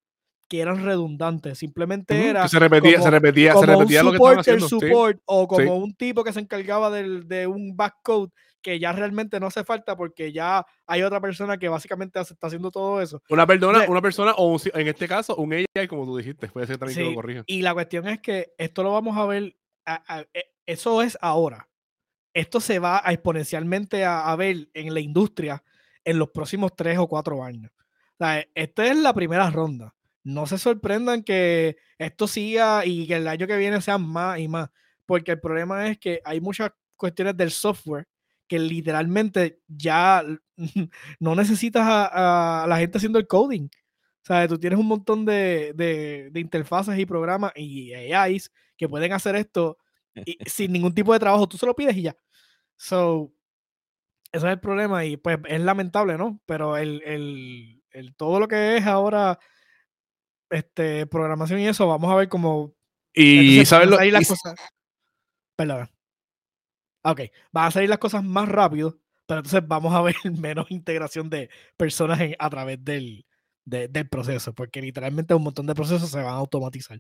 que 0.48 0.60
eran 0.62 0.84
redundantes. 0.84 1.58
Simplemente 1.58 2.30
era 2.30 2.44
que 2.44 2.50
se 2.50 2.60
repetía, 2.60 2.94
como- 2.94 3.04
se 3.04 3.12
repetía, 3.12 3.48
se 3.50 3.54
como 3.54 3.64
un 3.74 3.80
repetía 3.80 4.04
lo 4.04 4.12
que 4.12 4.18
estaban 4.18 4.36
supporter 4.36 4.40
haciendo. 4.56 4.68
sí. 4.68 4.88
support 4.88 5.20
o 5.26 5.48
como 5.48 5.62
sí. 5.62 5.68
un 5.70 5.96
tipo 5.96 6.24
que 6.24 6.34
se 6.34 6.40
encargaba 6.40 6.90
del- 6.92 7.28
de 7.28 7.48
un 7.48 7.76
backcode 7.76 8.32
que 8.62 8.80
ya 8.80 8.92
realmente 8.92 9.40
no 9.40 9.46
hace 9.48 9.64
falta 9.64 9.96
porque 9.96 10.32
ya 10.32 10.66
hay 10.88 11.04
otra 11.04 11.22
persona 11.22 11.58
que 11.58 11.70
básicamente 11.70 12.18
hace- 12.20 12.34
está 12.34 12.48
haciendo 12.48 12.72
todo 12.72 13.00
eso. 13.02 13.22
Una 13.30 13.46
persona, 13.46 13.86
una 13.88 14.02
persona, 14.02 14.32
o 14.34 14.48
un- 14.54 14.60
en 14.74 14.88
este 14.88 15.08
caso, 15.08 15.36
un 15.36 15.54
AI, 15.54 15.88
como 15.88 16.06
tú 16.06 16.18
dijiste, 16.18 16.48
puede 16.48 16.66
ser 16.68 16.78
también 16.80 16.98
que 16.98 17.04
Sí, 17.04 17.10
lo 17.10 17.16
corrija. 17.16 17.44
Y 17.46 17.62
la 17.62 17.74
cuestión 17.76 18.08
es 18.08 18.20
que 18.22 18.54
esto 18.58 18.82
lo 18.84 18.92
vamos 18.92 19.18
a 19.18 19.26
ver, 19.28 19.56
a- 19.86 20.04
a- 20.18 20.26
e- 20.34 20.52
eso 20.66 21.02
es 21.04 21.16
ahora. 21.22 21.68
Esto 22.36 22.62
se 22.62 22.80
va 22.80 23.02
a 23.04 23.14
exponencialmente 23.14 24.06
a, 24.06 24.32
a 24.32 24.38
ver 24.38 24.70
en 24.76 24.94
la 24.94 25.02
industria 25.02 25.64
en 26.04 26.20
los 26.20 26.30
próximos 26.32 26.76
tres 26.76 27.00
o 27.00 27.08
cuatro 27.08 27.44
años. 27.44 27.72
Sea, 28.20 28.46
esta 28.56 28.86
es 28.88 28.98
la 28.98 29.14
primera 29.14 29.50
ronda. 29.52 29.96
No 30.24 30.48
se 30.48 30.58
sorprendan 30.58 31.24
que 31.24 31.78
esto 31.98 32.28
siga 32.28 32.86
y 32.86 33.08
que 33.08 33.16
el 33.18 33.28
año 33.28 33.48
que 33.48 33.58
viene 33.58 33.82
sean 33.82 34.06
más 34.08 34.40
y 34.40 34.48
más, 34.48 34.70
porque 35.08 35.32
el 35.34 35.40
problema 35.42 35.88
es 35.90 35.98
que 36.00 36.22
hay 36.26 36.42
muchas 36.42 36.72
cuestiones 36.98 37.38
del 37.38 37.52
software 37.52 38.08
que 38.48 38.60
literalmente 38.60 39.62
ya 39.68 40.24
no 41.20 41.36
necesitas 41.36 41.84
a, 41.88 42.66
la 42.70 42.78
gente 42.78 42.98
haciendo 42.98 43.20
el 43.20 43.28
coding. 43.28 43.66
O 43.68 44.26
sea, 44.28 44.48
tú 44.48 44.58
tienes 44.60 44.80
un 44.80 44.88
montón 44.88 45.26
de- 45.26 45.74
de 45.76 46.40
interfaces 46.40 46.98
y 47.00 47.06
programas 47.06 47.52
y 47.56 47.94
AIs 47.94 48.52
que 48.78 48.90
pueden 48.90 49.14
hacer 49.14 49.36
esto 49.36 49.78
y- 50.26 50.38
sin 50.46 50.72
ningún 50.72 50.94
tipo 50.94 51.12
de 51.14 51.20
trabajo. 51.20 51.48
Tú 51.48 51.58
se 51.58 51.66
lo 51.66 51.76
pides 51.76 51.96
y 51.98 52.04
ya. 52.04 52.16
So, 52.78 53.32
ese 54.32 54.46
es 54.48 54.52
el 54.54 54.60
problema 54.60 55.06
y 55.06 55.18
pues 55.18 55.40
es 55.48 55.62
lamentable, 55.62 56.18
¿no? 56.18 56.40
Pero 56.46 56.78
el, 56.78 57.02
el- 57.04 57.84
el- 57.92 58.16
todo 58.16 58.40
lo 58.40 58.48
que 58.48 58.78
es 58.78 58.86
ahora 58.86 59.40
este, 60.50 61.06
programación 61.08 61.60
y 61.60 61.68
eso, 61.68 61.88
vamos 61.88 62.12
a 62.12 62.16
ver 62.16 62.30
cómo 62.30 62.74
Y 63.14 63.66
sabes 63.66 63.88
lo 63.90 63.98
las 64.00 64.24
y- 64.24 64.28
cosas. 64.28 64.56
Perdón. 65.56 65.90
Ok, 67.04 67.22
van 67.52 67.68
a 67.68 67.72
salir 67.72 67.90
las 67.90 68.00
cosas 68.00 68.24
más 68.24 68.50
rápido, 68.50 68.98
pero 69.28 69.40
entonces 69.40 69.66
vamos 69.68 69.94
a 69.94 70.02
ver 70.02 70.16
menos 70.40 70.70
integración 70.72 71.30
de 71.30 71.50
personas 71.78 72.20
en- 72.20 72.36
a 72.40 72.50
través 72.50 72.84
del, 72.84 73.26
de- 73.66 73.88
del 73.88 74.08
proceso, 74.08 74.54
porque 74.54 74.82
literalmente 74.82 75.34
un 75.34 75.44
montón 75.44 75.66
de 75.66 75.74
procesos 75.76 76.10
se 76.10 76.18
van 76.18 76.28
a 76.28 76.38
automatizar. 76.38 77.00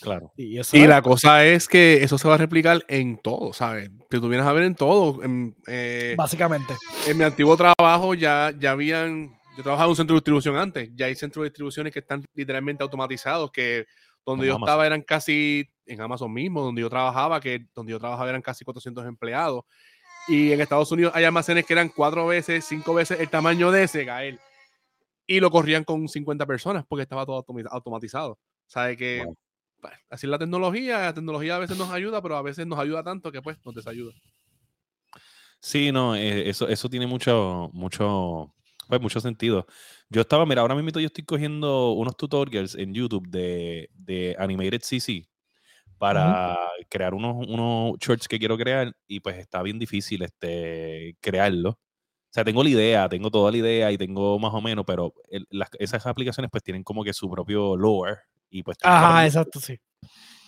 Claro. 0.00 0.32
Y, 0.36 0.58
eso 0.58 0.76
Y 0.76 0.86
la 0.86 1.02
cosa 1.02 1.44
es 1.44 1.66
que 1.68 2.02
eso 2.04 2.16
se 2.18 2.28
va 2.28 2.34
a 2.34 2.38
replicar 2.38 2.84
en 2.88 3.18
todo, 3.18 3.52
¿sabes? 3.52 3.90
Que 4.08 4.20
tú 4.20 4.28
vienes 4.28 4.46
a 4.46 4.52
ver 4.52 4.62
en 4.62 4.74
todo. 4.76 5.22
En, 5.24 5.56
eh, 5.66 6.14
básicamente. 6.16 6.74
en 7.06 7.18
mi 7.18 7.24
antiguo 7.24 7.56
trabajo 7.56 8.14
ya, 8.14 8.52
ya 8.58 8.70
habían, 8.70 9.36
yo 9.56 9.62
trabajaba 9.62 9.86
en 9.86 9.90
un 9.90 9.96
centro 9.96 10.14
de 10.14 10.18
distribución 10.20 10.56
antes, 10.56 10.90
ya 10.94 11.06
hay 11.06 11.14
centros 11.16 11.42
de 11.42 11.50
distribuciones 11.50 11.92
que 11.92 11.98
están 11.98 12.24
literalmente 12.34 12.82
automatizados, 12.82 13.50
que 13.50 13.86
donde 14.24 14.44
En 14.46 14.48
yo 14.50 14.54
Amazon. 14.56 14.68
estaba 14.68 14.86
eran 14.86 15.02
casi, 15.02 15.68
en 15.84 16.00
Amazon 16.00 16.32
mismo, 16.32 16.62
donde 16.62 16.80
yo 16.80 16.88
trabajaba, 16.88 17.40
que 17.40 17.66
donde 17.74 17.90
yo 17.92 17.98
trabajaba 17.98 18.30
eran 18.30 18.40
casi 18.40 18.64
400 18.64 19.04
empleados. 19.06 19.64
Y 20.28 20.52
en 20.52 20.60
Estados 20.62 20.90
Unidos 20.92 21.12
hay 21.14 21.24
almacenes 21.24 21.66
que 21.66 21.74
eran 21.74 21.90
cuatro 21.90 22.26
veces, 22.26 22.64
cinco 22.64 22.94
veces 22.94 23.20
el 23.20 23.28
tamaño 23.28 23.70
de 23.70 23.82
ese, 23.82 24.04
Gael. 24.04 24.38
Y 25.26 25.40
lo 25.40 25.50
corrían 25.50 25.84
con 25.84 26.08
50 26.08 26.46
personas 26.46 26.84
porque 26.86 27.02
estaba 27.02 27.24
todo 27.24 27.44
automatizado. 27.70 28.38
Sabe 28.66 28.96
que 28.96 29.22
Wow. 29.24 29.36
bueno, 29.80 29.96
así 30.10 30.26
es 30.26 30.30
la 30.30 30.38
tecnología, 30.38 30.98
la 30.98 31.14
tecnología 31.14 31.56
a 31.56 31.58
veces 31.58 31.78
nos 31.78 31.90
ayuda, 31.90 32.22
pero 32.22 32.36
a 32.36 32.42
veces 32.42 32.66
nos 32.66 32.78
ayuda 32.78 33.02
tanto 33.02 33.30
que 33.32 33.42
pues 33.42 33.58
nos 33.64 33.74
desayuda. 33.74 34.12
Sí, 35.60 35.92
no, 35.92 36.14
eh, 36.14 36.48
eso, 36.50 36.68
eso 36.68 36.90
tiene 36.90 37.06
mucho, 37.06 37.70
mucho, 37.72 38.54
pues, 38.86 39.00
mucho 39.00 39.18
sentido. 39.18 39.66
Yo 40.10 40.20
estaba, 40.20 40.44
mira, 40.44 40.60
ahora 40.60 40.74
mismo 40.74 40.90
yo 41.00 41.06
estoy 41.06 41.24
cogiendo 41.24 41.92
unos 41.92 42.16
tutorials 42.18 42.74
en 42.74 42.92
YouTube 42.92 43.26
de, 43.28 43.88
de 43.94 44.36
Animated 44.38 44.82
CC 44.82 45.26
para 45.96 46.58
crear 46.90 47.14
unos, 47.14 47.46
unos 47.48 47.98
shorts 47.98 48.28
que 48.28 48.38
quiero 48.38 48.58
crear 48.58 48.94
y 49.06 49.20
pues 49.20 49.38
está 49.38 49.62
bien 49.62 49.78
difícil 49.78 50.22
este, 50.22 51.16
crearlo. 51.20 51.78
O 52.34 52.36
sea, 52.36 52.44
tengo 52.44 52.64
la 52.64 52.68
idea, 52.70 53.08
tengo 53.08 53.30
toda 53.30 53.50
la 53.52 53.56
idea 53.58 53.92
y 53.92 53.98
tengo 53.98 54.38
más 54.40 54.52
o 54.54 54.60
menos, 54.60 54.84
pero 54.86 55.14
el- 55.30 55.46
las- 55.50 55.70
esas 55.78 56.04
aplicaciones 56.06 56.50
pues 56.50 56.64
tienen 56.64 56.82
como 56.82 57.04
que 57.04 57.12
su 57.12 57.30
propio 57.30 57.76
lore 57.76 58.16
y 58.50 58.62
pues... 58.64 58.76
Ajá, 58.82 59.24
exacto, 59.26 59.60
sí. 59.60 59.78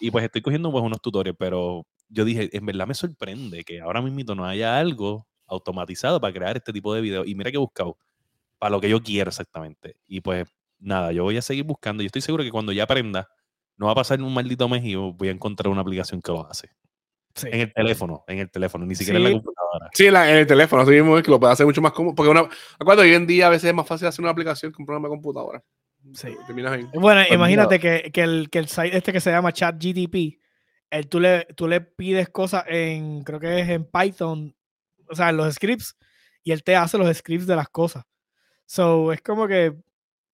y 0.00 0.10
pues 0.10 0.24
estoy 0.24 0.42
cogiendo 0.42 0.70
pues 0.72 0.84
unos 0.84 1.00
tutoriales, 1.00 1.36
pero 1.38 1.86
yo 2.08 2.24
dije, 2.24 2.50
en 2.56 2.66
verdad 2.66 2.86
me 2.86 2.94
sorprende 2.94 3.64
que 3.64 3.80
ahora 3.80 4.02
mismo 4.02 4.34
no 4.34 4.44
haya 4.46 4.78
algo 4.78 5.26
automatizado 5.46 6.20
para 6.20 6.32
crear 6.34 6.56
este 6.56 6.72
tipo 6.72 6.92
de 6.94 7.00
videos. 7.00 7.26
Y 7.26 7.34
mira 7.34 7.50
que 7.50 7.56
he 7.56 7.60
buscado 7.60 7.96
para 8.58 8.70
lo 8.70 8.80
que 8.80 8.88
yo 8.90 9.02
quiero 9.02 9.28
exactamente. 9.30 9.96
Y 10.08 10.20
pues 10.20 10.48
nada, 10.78 11.12
yo 11.12 11.24
voy 11.24 11.36
a 11.36 11.42
seguir 11.42 11.64
buscando. 11.64 12.02
Y 12.02 12.06
estoy 12.06 12.22
seguro 12.22 12.44
que 12.44 12.50
cuando 12.50 12.72
ya 12.72 12.84
aprenda, 12.84 13.28
no 13.76 13.86
va 13.86 13.92
a 13.92 13.96
pasar 13.96 14.20
un 14.22 14.34
maldito 14.34 14.68
mes 14.68 14.84
y 14.84 14.94
voy 14.96 15.28
a 15.28 15.32
encontrar 15.32 15.70
una 15.72 15.82
aplicación 15.82 16.22
que 16.22 16.32
lo 16.32 16.46
hace. 16.48 16.70
Sí. 17.36 17.48
En 17.52 17.60
el 17.60 17.72
teléfono, 17.72 18.24
en 18.26 18.38
el 18.40 18.50
teléfono, 18.50 18.84
ni 18.86 18.94
siquiera 18.94 19.18
en 19.18 19.24
la 19.24 19.30
computadora. 19.32 19.90
Sí, 19.94 20.06
en, 20.06 20.12
la- 20.14 20.30
en 20.30 20.36
el 20.38 20.46
teléfono, 20.46 20.82
así 20.82 20.90
mismo 20.90 21.16
es 21.16 21.22
que 21.24 21.30
lo 21.30 21.38
puede 21.38 21.52
hacer 21.52 21.66
mucho 21.66 21.80
más 21.80 21.92
cómodo. 21.92 22.14
Porque 22.14 22.30
una, 22.30 22.48
acuérdate, 22.78 23.08
hoy 23.08 23.14
en 23.14 23.26
día 23.26 23.46
a 23.46 23.50
veces 23.50 23.68
es 23.68 23.74
más 23.74 23.86
fácil 23.86 24.08
hacer 24.08 24.22
una 24.22 24.30
aplicación 24.32 24.72
que 24.72 24.82
un 24.82 24.86
programa 24.86 25.08
de 25.08 25.10
computadora. 25.14 25.62
Sí. 26.14 26.28
Bueno, 26.94 27.22
imagínate 27.30 27.78
que, 27.80 28.10
que 28.12 28.22
el, 28.22 28.48
que 28.50 28.58
el 28.60 28.68
site 28.68 28.96
este 28.96 29.12
que 29.12 29.20
se 29.20 29.30
llama 29.30 29.52
ChatGTP 29.52 30.38
él, 30.90 31.08
tú, 31.08 31.18
le, 31.18 31.44
tú 31.56 31.66
le 31.66 31.80
pides 31.80 32.28
cosas 32.28 32.64
en, 32.68 33.22
creo 33.24 33.40
que 33.40 33.60
es 33.60 33.68
en 33.68 33.84
Python, 33.84 34.54
o 35.08 35.14
sea, 35.16 35.30
en 35.30 35.36
los 35.36 35.52
scripts, 35.54 35.96
y 36.44 36.52
él 36.52 36.62
te 36.62 36.76
hace 36.76 36.96
los 36.96 37.14
scripts 37.16 37.46
de 37.48 37.56
las 37.56 37.68
cosas. 37.68 38.04
So, 38.66 39.12
es 39.12 39.20
como 39.20 39.48
que, 39.48 39.74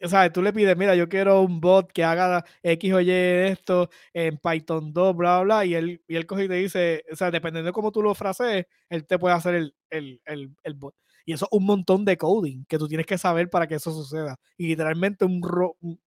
o 0.02 0.08
sea, 0.08 0.30
tú 0.32 0.42
le 0.42 0.52
pides, 0.52 0.76
mira, 0.76 0.94
yo 0.96 1.08
quiero 1.08 1.42
un 1.42 1.60
bot 1.60 1.92
que 1.92 2.04
haga 2.04 2.44
X 2.62 2.92
o 2.94 3.00
Y 3.00 3.10
esto 3.10 3.88
en 4.12 4.38
Python 4.38 4.92
2, 4.92 5.16
bla, 5.16 5.40
bla, 5.42 5.64
y 5.64 5.74
él, 5.74 6.02
y 6.08 6.16
él 6.16 6.26
coge 6.26 6.44
y 6.44 6.48
te 6.48 6.54
dice, 6.54 7.04
o 7.12 7.16
sea, 7.16 7.30
dependiendo 7.30 7.66
de 7.68 7.72
cómo 7.72 7.92
tú 7.92 8.02
lo 8.02 8.14
frases, 8.14 8.66
él 8.88 9.06
te 9.06 9.18
puede 9.18 9.34
hacer 9.34 9.54
el, 9.54 9.74
el, 9.90 10.20
el, 10.24 10.56
el 10.62 10.74
bot. 10.74 10.94
Y 11.24 11.32
eso 11.34 11.44
es 11.50 11.56
un 11.56 11.64
montón 11.66 12.04
de 12.04 12.16
coding 12.18 12.64
que 12.66 12.78
tú 12.78 12.88
tienes 12.88 13.06
que 13.06 13.16
saber 13.18 13.48
para 13.48 13.66
que 13.68 13.76
eso 13.76 13.92
suceda. 13.92 14.36
Y 14.56 14.66
literalmente 14.68 15.24
un, 15.24 15.40
ro- 15.42 15.76
un, 15.80 16.00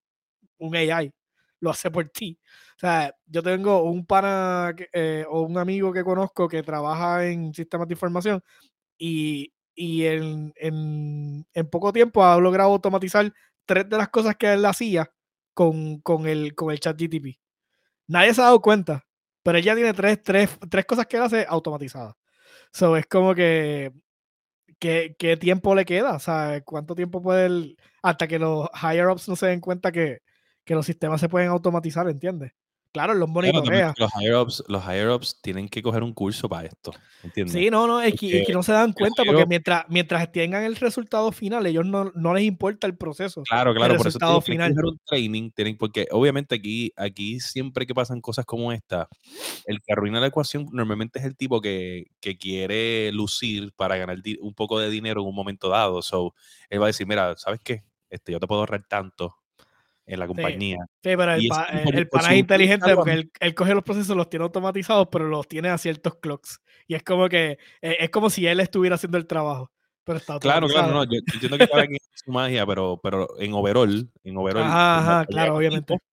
un 0.59 0.75
AI 0.75 1.11
lo 1.59 1.69
hace 1.71 1.89
por 1.91 2.07
ti. 2.09 2.37
O 2.77 2.79
sea, 2.79 3.15
yo 3.25 3.41
tengo 3.43 3.83
un 3.83 4.05
pana 4.05 4.75
eh, 4.93 5.25
o 5.29 5.41
un 5.41 5.57
amigo 5.57 5.91
que 5.93 6.03
conozco 6.03 6.47
que 6.47 6.63
trabaja 6.63 7.25
en 7.27 7.53
sistemas 7.53 7.87
de 7.87 7.93
información 7.93 8.43
y, 8.97 9.53
y 9.75 10.05
en, 10.05 10.53
en- 10.57 11.45
en 11.53 11.69
poco 11.69 11.93
tiempo 11.93 12.23
ha 12.25 12.39
logrado 12.39 12.71
automatizar 12.71 13.33
tres 13.65 13.89
de 13.89 13.97
las 13.97 14.09
cosas 14.09 14.35
que 14.35 14.53
él 14.53 14.65
hacía 14.65 15.11
con, 15.53 15.99
con 16.01 16.27
el, 16.27 16.55
con 16.55 16.71
el 16.71 16.79
chat 16.79 16.97
GTP. 16.99 17.37
Nadie 18.07 18.33
se 18.33 18.41
ha 18.41 18.45
dado 18.45 18.61
cuenta, 18.61 19.05
pero 19.43 19.57
él 19.57 19.63
ya 19.63 19.75
tiene 19.75 19.93
tres, 19.93 20.21
tres, 20.23 20.49
tres 20.69 20.85
cosas 20.85 21.07
que 21.07 21.17
él 21.17 21.23
hace 21.23 21.45
automatizadas. 21.47 22.15
So, 22.71 22.97
es 22.97 23.05
como 23.07 23.33
que 23.35 23.93
¿qué, 24.79 25.15
qué 25.17 25.37
tiempo 25.37 25.75
le 25.75 25.85
queda? 25.85 26.15
O 26.15 26.19
sea, 26.19 26.61
¿cuánto 26.63 26.95
tiempo 26.95 27.21
puede 27.21 27.45
él, 27.47 27.77
hasta 28.03 28.27
que 28.27 28.39
los 28.39 28.69
higher 28.81 29.07
ups 29.07 29.29
no 29.29 29.35
se 29.35 29.47
den 29.47 29.61
cuenta 29.61 29.91
que, 29.91 30.19
que 30.63 30.75
los 30.75 30.85
sistemas 30.85 31.21
se 31.21 31.29
pueden 31.29 31.49
automatizar, 31.49 32.07
¿entiendes? 32.09 32.53
Claro, 32.95 33.13
los 33.13 33.27
monitorea. 33.27 33.93
los 33.97 34.09
higher 34.17 34.35
ups, 34.37 34.63
los 34.69 34.81
higher 34.81 35.09
ups 35.09 35.41
tienen 35.41 35.67
que 35.67 35.83
coger 35.83 36.01
un 36.01 36.13
curso 36.13 36.47
para 36.47 36.65
esto, 36.69 36.93
¿entiendes? 37.23 37.51
Sí, 37.51 37.69
no, 37.69 37.87
no, 37.87 38.01
es 38.01 38.15
que, 38.17 38.39
es 38.39 38.47
que 38.47 38.53
no 38.53 38.63
se 38.63 38.71
dan 38.71 38.93
cuenta 38.93 39.25
porque 39.25 39.45
mientras, 39.45 39.83
mientras 39.89 40.31
tengan 40.31 40.63
el 40.63 40.77
resultado 40.77 41.33
final, 41.33 41.65
ellos 41.65 41.85
no, 41.85 42.13
no 42.15 42.33
les 42.33 42.45
importa 42.45 42.87
el 42.87 42.95
proceso. 42.95 43.43
Claro, 43.43 43.73
claro, 43.73 43.95
por 43.95 44.07
eso 44.07 44.17
resultado 44.17 44.39
tienen 44.39 44.59
que 44.59 44.69
final. 44.69 44.75
coger 44.75 44.85
un 44.85 44.99
training, 45.05 45.51
tienen, 45.51 45.77
porque 45.77 46.07
obviamente 46.09 46.55
aquí, 46.55 46.93
aquí 46.95 47.41
siempre 47.41 47.85
que 47.85 47.93
pasan 47.93 48.21
cosas 48.21 48.45
como 48.45 48.71
esta, 48.71 49.09
el 49.65 49.81
que 49.81 49.91
arruina 49.91 50.21
la 50.21 50.27
ecuación 50.27 50.65
normalmente 50.71 51.19
es 51.19 51.25
el 51.25 51.35
tipo 51.35 51.59
que, 51.59 52.05
que 52.21 52.37
quiere 52.37 53.11
lucir 53.11 53.73
para 53.75 53.97
ganar 53.97 54.19
un 54.39 54.53
poco 54.53 54.79
de 54.79 54.89
dinero 54.89 55.19
en 55.19 55.27
un 55.27 55.35
momento 55.35 55.67
dado. 55.67 56.01
So, 56.01 56.33
él 56.69 56.79
va 56.79 56.85
a 56.85 56.87
decir, 56.87 57.05
mira, 57.05 57.35
¿sabes 57.35 57.59
qué? 57.61 57.83
Este, 58.09 58.31
yo 58.31 58.39
te 58.39 58.47
puedo 58.47 58.61
ahorrar 58.61 58.85
tanto 58.87 59.35
en 60.05 60.19
la 60.19 60.27
compañía. 60.27 60.77
Sí, 61.03 61.15
pero 61.17 61.33
el, 61.33 61.47
pa- 61.47 61.65
el- 61.65 62.07
pana 62.09 62.33
es 62.33 62.39
inteligente 62.39 62.95
porque 62.95 63.11
él, 63.13 63.31
él 63.39 63.55
coge 63.55 63.73
los 63.73 63.83
procesos, 63.83 64.15
los 64.15 64.29
tiene 64.29 64.43
automatizados, 64.43 65.07
pero 65.11 65.27
los 65.27 65.47
tiene 65.47 65.69
a 65.69 65.77
ciertos 65.77 66.15
clocks. 66.15 66.59
Y 66.87 66.93
es 66.95 67.03
como 67.03 67.27
que, 67.29 67.57
eh, 67.81 67.97
es 67.99 68.09
como 68.11 68.29
si 68.29 68.45
él 68.45 68.59
estuviera 68.59 68.95
haciendo 68.95 69.17
el 69.17 69.25
trabajo. 69.25 69.71
Pero 70.03 70.19
está 70.19 70.37
Claro, 70.39 70.67
claro, 70.67 70.93
no, 70.93 71.03
yo, 71.05 71.13
yo 71.13 71.33
entiendo 71.33 71.57
que 71.57 71.67
cada 71.67 71.87
quien 71.87 71.97
hace 71.99 72.23
su 72.25 72.31
magia, 72.31 72.63
pero, 72.67 72.99
pero 73.01 73.27
en 73.39 73.53
overall, 73.53 74.07
en 74.23 74.37
overall, 74.37 74.63
Ajá, 74.63 74.75
va 74.77 74.97
ajá, 74.99 75.25
claro, 75.25 75.55
obviamente. 75.57 75.93
tipo- 75.95 76.03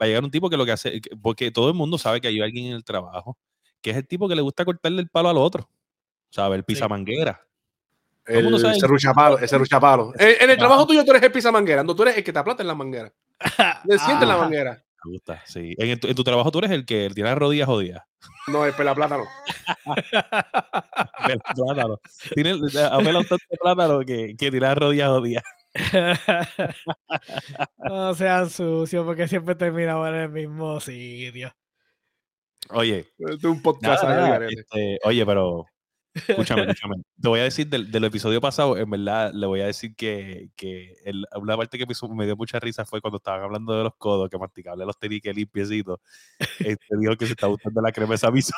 va 0.00 0.04
a 0.04 0.06
llegar 0.06 0.24
un 0.24 0.30
tipo 0.30 0.48
que 0.48 0.56
lo 0.56 0.64
que 0.64 0.72
hace, 0.72 1.00
que- 1.02 1.14
porque 1.20 1.50
todo 1.50 1.68
el 1.68 1.74
mundo 1.74 1.98
sabe 1.98 2.20
que 2.22 2.28
hay 2.28 2.40
alguien 2.40 2.66
en 2.66 2.72
el 2.72 2.84
trabajo, 2.84 3.36
que 3.82 3.90
es 3.90 3.96
el 3.98 4.06
tipo 4.06 4.26
que 4.28 4.34
le 4.34 4.40
gusta 4.40 4.64
cortarle 4.64 5.02
el 5.02 5.08
palo 5.10 5.28
al 5.28 5.36
otro, 5.36 5.68
¿sabes? 6.30 6.56
El 6.56 6.64
pisamanguera. 6.64 7.46
Todo 8.24 8.36
el 8.38 8.42
mundo 8.44 8.56
El 8.58 8.62
sabe- 8.62 8.80
serruchapalo, 8.80 9.38
el 9.38 9.48
serruchapalo. 9.48 10.12
En, 10.18 10.44
en 10.44 10.50
el 10.50 10.56
trabajo 10.56 10.86
tuyo 10.86 11.04
tú 11.04 11.10
eres 11.10 11.22
el 11.24 11.32
pisamanguera, 11.32 11.82
no 11.84 11.94
tú 11.94 12.04
eres 12.04 12.16
el 12.16 12.24
que 12.24 12.32
te 12.32 12.38
aplata 12.38 12.62
en 12.62 12.68
la 12.68 12.74
manguera. 12.74 13.12
Le 13.84 13.98
siente 13.98 14.24
en 14.24 14.28
la 14.28 14.34
Ajá. 14.34 14.42
manguera. 14.44 14.82
Me 15.04 15.12
gusta, 15.12 15.42
sí. 15.46 15.74
En, 15.78 15.98
tu, 15.98 16.06
en 16.06 16.14
tu 16.14 16.22
trabajo 16.22 16.50
tú 16.52 16.58
eres 16.60 16.70
el 16.70 16.86
que 16.86 17.10
tiene 17.12 17.30
las 17.30 17.38
rodillas 17.38 17.66
jodidas. 17.66 18.04
No, 18.46 18.64
el 18.64 18.72
pelaplátano. 18.72 19.24
Pela 21.26 21.42
plátano. 21.54 22.00
Tiene 22.34 22.50
a 22.52 22.98
pela 22.98 23.24
tanto 23.24 23.36
plátano 23.60 24.00
que, 24.00 24.36
que 24.36 24.50
tiene 24.50 24.60
las 24.60 24.78
rodillas 24.78 25.08
jodidas. 25.08 25.44
no 27.78 28.14
sean 28.14 28.50
sucios 28.50 29.04
porque 29.04 29.26
siempre 29.26 29.54
terminamos 29.54 30.08
en 30.08 30.14
el 30.14 30.28
mismo 30.28 30.80
sitio. 30.80 31.52
Oye, 32.70 33.06
Este 33.18 33.34
es 33.34 33.44
un 33.44 33.60
podcast 33.60 34.04
nada, 34.04 34.38
nada, 34.38 34.46
este, 34.48 34.98
oye, 35.04 35.26
pero 35.26 35.66
escúchame, 36.14 36.62
escúchame. 36.70 36.96
Te 37.20 37.28
voy 37.28 37.40
a 37.40 37.44
decir 37.44 37.66
del, 37.68 37.90
del 37.90 38.04
episodio 38.04 38.40
pasado, 38.40 38.76
en 38.76 38.88
verdad, 38.90 39.32
le 39.34 39.46
voy 39.46 39.60
a 39.60 39.66
decir 39.66 39.94
que, 39.96 40.50
que 40.56 40.94
el- 41.04 41.26
una 41.36 41.56
parte 41.56 41.78
que 41.78 41.86
me, 41.86 41.92
hizo- 41.92 42.08
me 42.08 42.26
dio 42.26 42.36
mucha 42.36 42.58
risa 42.60 42.84
fue 42.84 43.00
cuando 43.00 43.18
estaban 43.18 43.42
hablando 43.42 43.74
de 43.76 43.84
los 43.84 43.94
codos, 43.96 44.28
que 44.30 44.38
masticable 44.38 44.84
los 44.84 44.98
tenía 44.98 45.20
que 45.20 45.32
limpiecitos. 45.32 46.00
Este 46.78 46.96
dijo 46.98 47.16
que 47.16 47.26
se 47.26 47.32
está 47.32 47.46
gustando 47.46 47.80
la 47.80 47.92
crema 47.92 48.14
esa 48.14 48.30
misosa. 48.30 48.56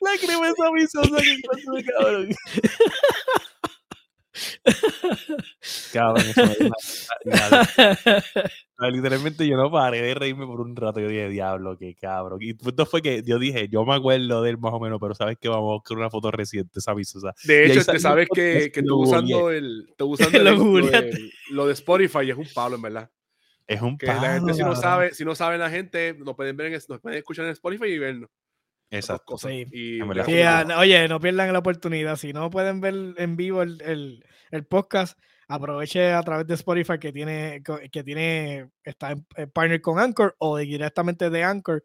la 0.00 0.16
crema 0.18 0.48
esa 0.48 0.70
misosa 0.72 1.16
que 1.22 1.32
encuentro 1.32 1.74
de 1.74 1.84
cabrón. 1.84 2.28
Cabrón, 5.92 6.24
eso 6.26 6.42
me 6.46 6.54
dio 6.54 6.66
una- 6.66 6.76
una- 7.24 7.68
una- 8.78 8.90
Literalmente 8.90 9.46
yo 9.46 9.56
no 9.56 9.70
paré 9.72 10.00
de 10.02 10.14
reírme 10.14 10.46
por 10.46 10.60
un 10.60 10.76
rato. 10.76 11.00
Yo 11.00 11.08
dije, 11.08 11.28
diablo, 11.28 11.76
qué 11.76 11.94
cabrón. 11.96 12.38
Y 12.40 12.54
punto 12.54 12.86
fue 12.86 13.02
que 13.02 13.22
yo 13.24 13.38
dije, 13.40 13.68
yo 13.68 13.84
me 13.84 13.94
acuerdo 13.96 14.40
de 14.42 14.50
él 14.50 14.58
más 14.58 14.72
o 14.72 14.78
menos, 14.78 14.98
pero 15.00 15.14
sabes 15.14 15.36
que 15.40 15.48
vamos 15.48 15.70
a 15.70 15.74
buscar 15.74 15.98
una 15.98 16.10
foto 16.10 16.30
reciente, 16.30 16.78
esa 16.78 16.94
misosa. 16.94 17.34
De 17.44 17.54
Y 17.66 17.70
ahí 17.72 17.76
hecho, 17.78 17.84
te 17.84 17.92
un 17.92 18.00
sabes 18.00 18.28
que, 18.32 18.70
que 18.72 18.82
tú 18.84 18.98
usando 19.02 19.50
el, 19.50 19.92
tú 19.96 20.12
usando 20.12 20.38
el- 20.38 20.44
Lo 20.44 20.80
de, 20.86 21.30
lo 21.50 21.66
de 21.66 21.72
Spotify 21.72 22.30
es 22.30 22.36
un 22.36 22.46
palo, 22.54 22.76
en 22.76 22.82
verdad. 22.82 23.10
Es 23.66 23.82
un 23.82 23.98
Que 23.98 24.06
la 24.06 24.14
gente, 24.14 24.40
palo, 24.40 24.54
si 24.54 24.62
no 24.62 24.76
sabe, 24.76 25.12
si 25.12 25.24
no 25.24 25.34
sabe 25.34 25.58
la 25.58 25.70
gente, 25.70 26.14
lo 26.16 26.36
pueden 26.36 26.56
ver 26.56 26.72
en, 26.72 26.80
nos 26.88 27.00
pueden 27.00 27.18
escuchar 27.18 27.46
en 27.46 27.50
Spotify 27.52 27.86
y 27.86 27.98
vernos. 27.98 28.30
Exacto. 28.90 29.24
cosas. 29.26 29.50
Sí. 29.50 29.66
Y 29.72 30.00
En 30.00 30.08
verdad. 30.08 30.24
Sí, 30.24 30.32
dejo- 30.32 30.64
no, 30.68 30.78
oye, 30.78 31.08
no 31.08 31.20
pierdan 31.20 31.52
la 31.52 31.58
oportunidad. 31.58 32.16
Si 32.16 32.32
no 32.32 32.48
pueden 32.48 32.80
ver 32.80 32.94
en 33.16 33.36
vivo 33.36 33.60
el, 33.62 33.82
el- 33.82 34.24
el 34.50 34.66
podcast, 34.66 35.18
aproveche 35.48 36.12
a 36.12 36.22
través 36.22 36.46
de 36.46 36.54
Spotify 36.54 36.98
que 36.98 37.12
tiene, 37.12 37.62
que 37.90 38.04
tiene, 38.04 38.70
está 38.84 39.12
en, 39.12 39.26
en 39.36 39.50
partner 39.50 39.80
con 39.80 39.98
Anchor 39.98 40.34
o 40.38 40.56
de- 40.56 40.64
directamente 40.64 41.30
de 41.30 41.44
Anchor. 41.44 41.84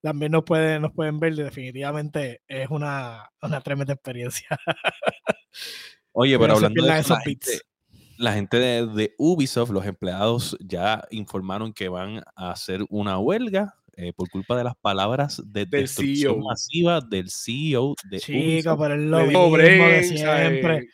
También 0.00 0.32
nos 0.32 0.44
pueden, 0.44 0.82
nos 0.82 0.92
pueden 0.92 1.18
ver. 1.18 1.32
y 1.32 1.36
Definitivamente 1.42 2.42
es 2.46 2.68
una, 2.70 3.30
una 3.40 3.60
tremenda 3.60 3.94
experiencia. 3.94 4.48
Oye, 6.12 6.38
pero 6.38 6.48
no 6.48 6.54
hablando 6.56 6.84
de 6.84 6.98
eso, 6.98 7.14
la 7.14 7.20
gente, 7.20 7.50
la 8.18 8.32
gente 8.32 8.56
de, 8.58 8.86
de 8.86 9.14
Ubisoft, 9.18 9.70
los 9.70 9.86
empleados 9.86 10.56
ya 10.60 11.04
informaron 11.10 11.72
que 11.72 11.88
van 11.88 12.22
a 12.36 12.50
hacer 12.50 12.84
una 12.88 13.18
huelga 13.18 13.74
eh, 13.96 14.12
por 14.14 14.28
culpa 14.30 14.56
de 14.56 14.64
las 14.64 14.74
palabras 14.76 15.42
de 15.44 15.66
Del 15.66 15.82
destrucción 15.82 16.34
CEO. 16.34 16.44
masiva 16.44 17.00
del 17.00 17.30
CEO 17.30 17.94
de 18.10 18.18
Chico, 18.20 18.76
pero 18.78 18.94
es 18.94 19.00
lo 19.00 19.18
mismo 19.26 19.56
de 19.56 20.02
siempre. 20.04 20.88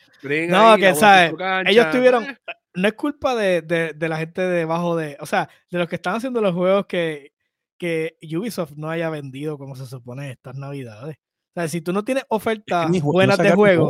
No, 0.49 0.71
ahí, 0.71 0.79
que, 0.79 0.85
la 0.87 0.95
¿sabes? 0.95 1.33
Ellos 1.67 1.89
tuvieron- 1.91 2.37
no 2.73 2.87
es 2.87 2.93
culpa 2.93 3.35
de, 3.35 3.61
de- 3.61 3.93
de 3.93 4.09
la 4.09 4.17
gente 4.17 4.41
debajo 4.41 4.95
de, 4.95 5.17
o 5.19 5.25
sea, 5.25 5.49
de 5.69 5.77
los 5.79 5.87
que 5.89 5.95
están 5.95 6.15
haciendo 6.15 6.39
los 6.41 6.53
juegos 6.53 6.85
que, 6.85 7.33
que 7.77 8.15
Ubisoft 8.37 8.73
no 8.75 8.89
haya 8.89 9.09
vendido 9.09 9.57
como 9.57 9.75
se 9.75 9.85
supone 9.85 10.31
estas 10.31 10.55
navidades. 10.55 11.17
O 11.17 11.53
sea, 11.59 11.67
si 11.67 11.81
tú 11.81 11.91
no 11.91 12.03
tienes 12.03 12.23
ofertas 12.29 12.89
buenas 13.01 13.37
de 13.39 13.51
juego, 13.51 13.87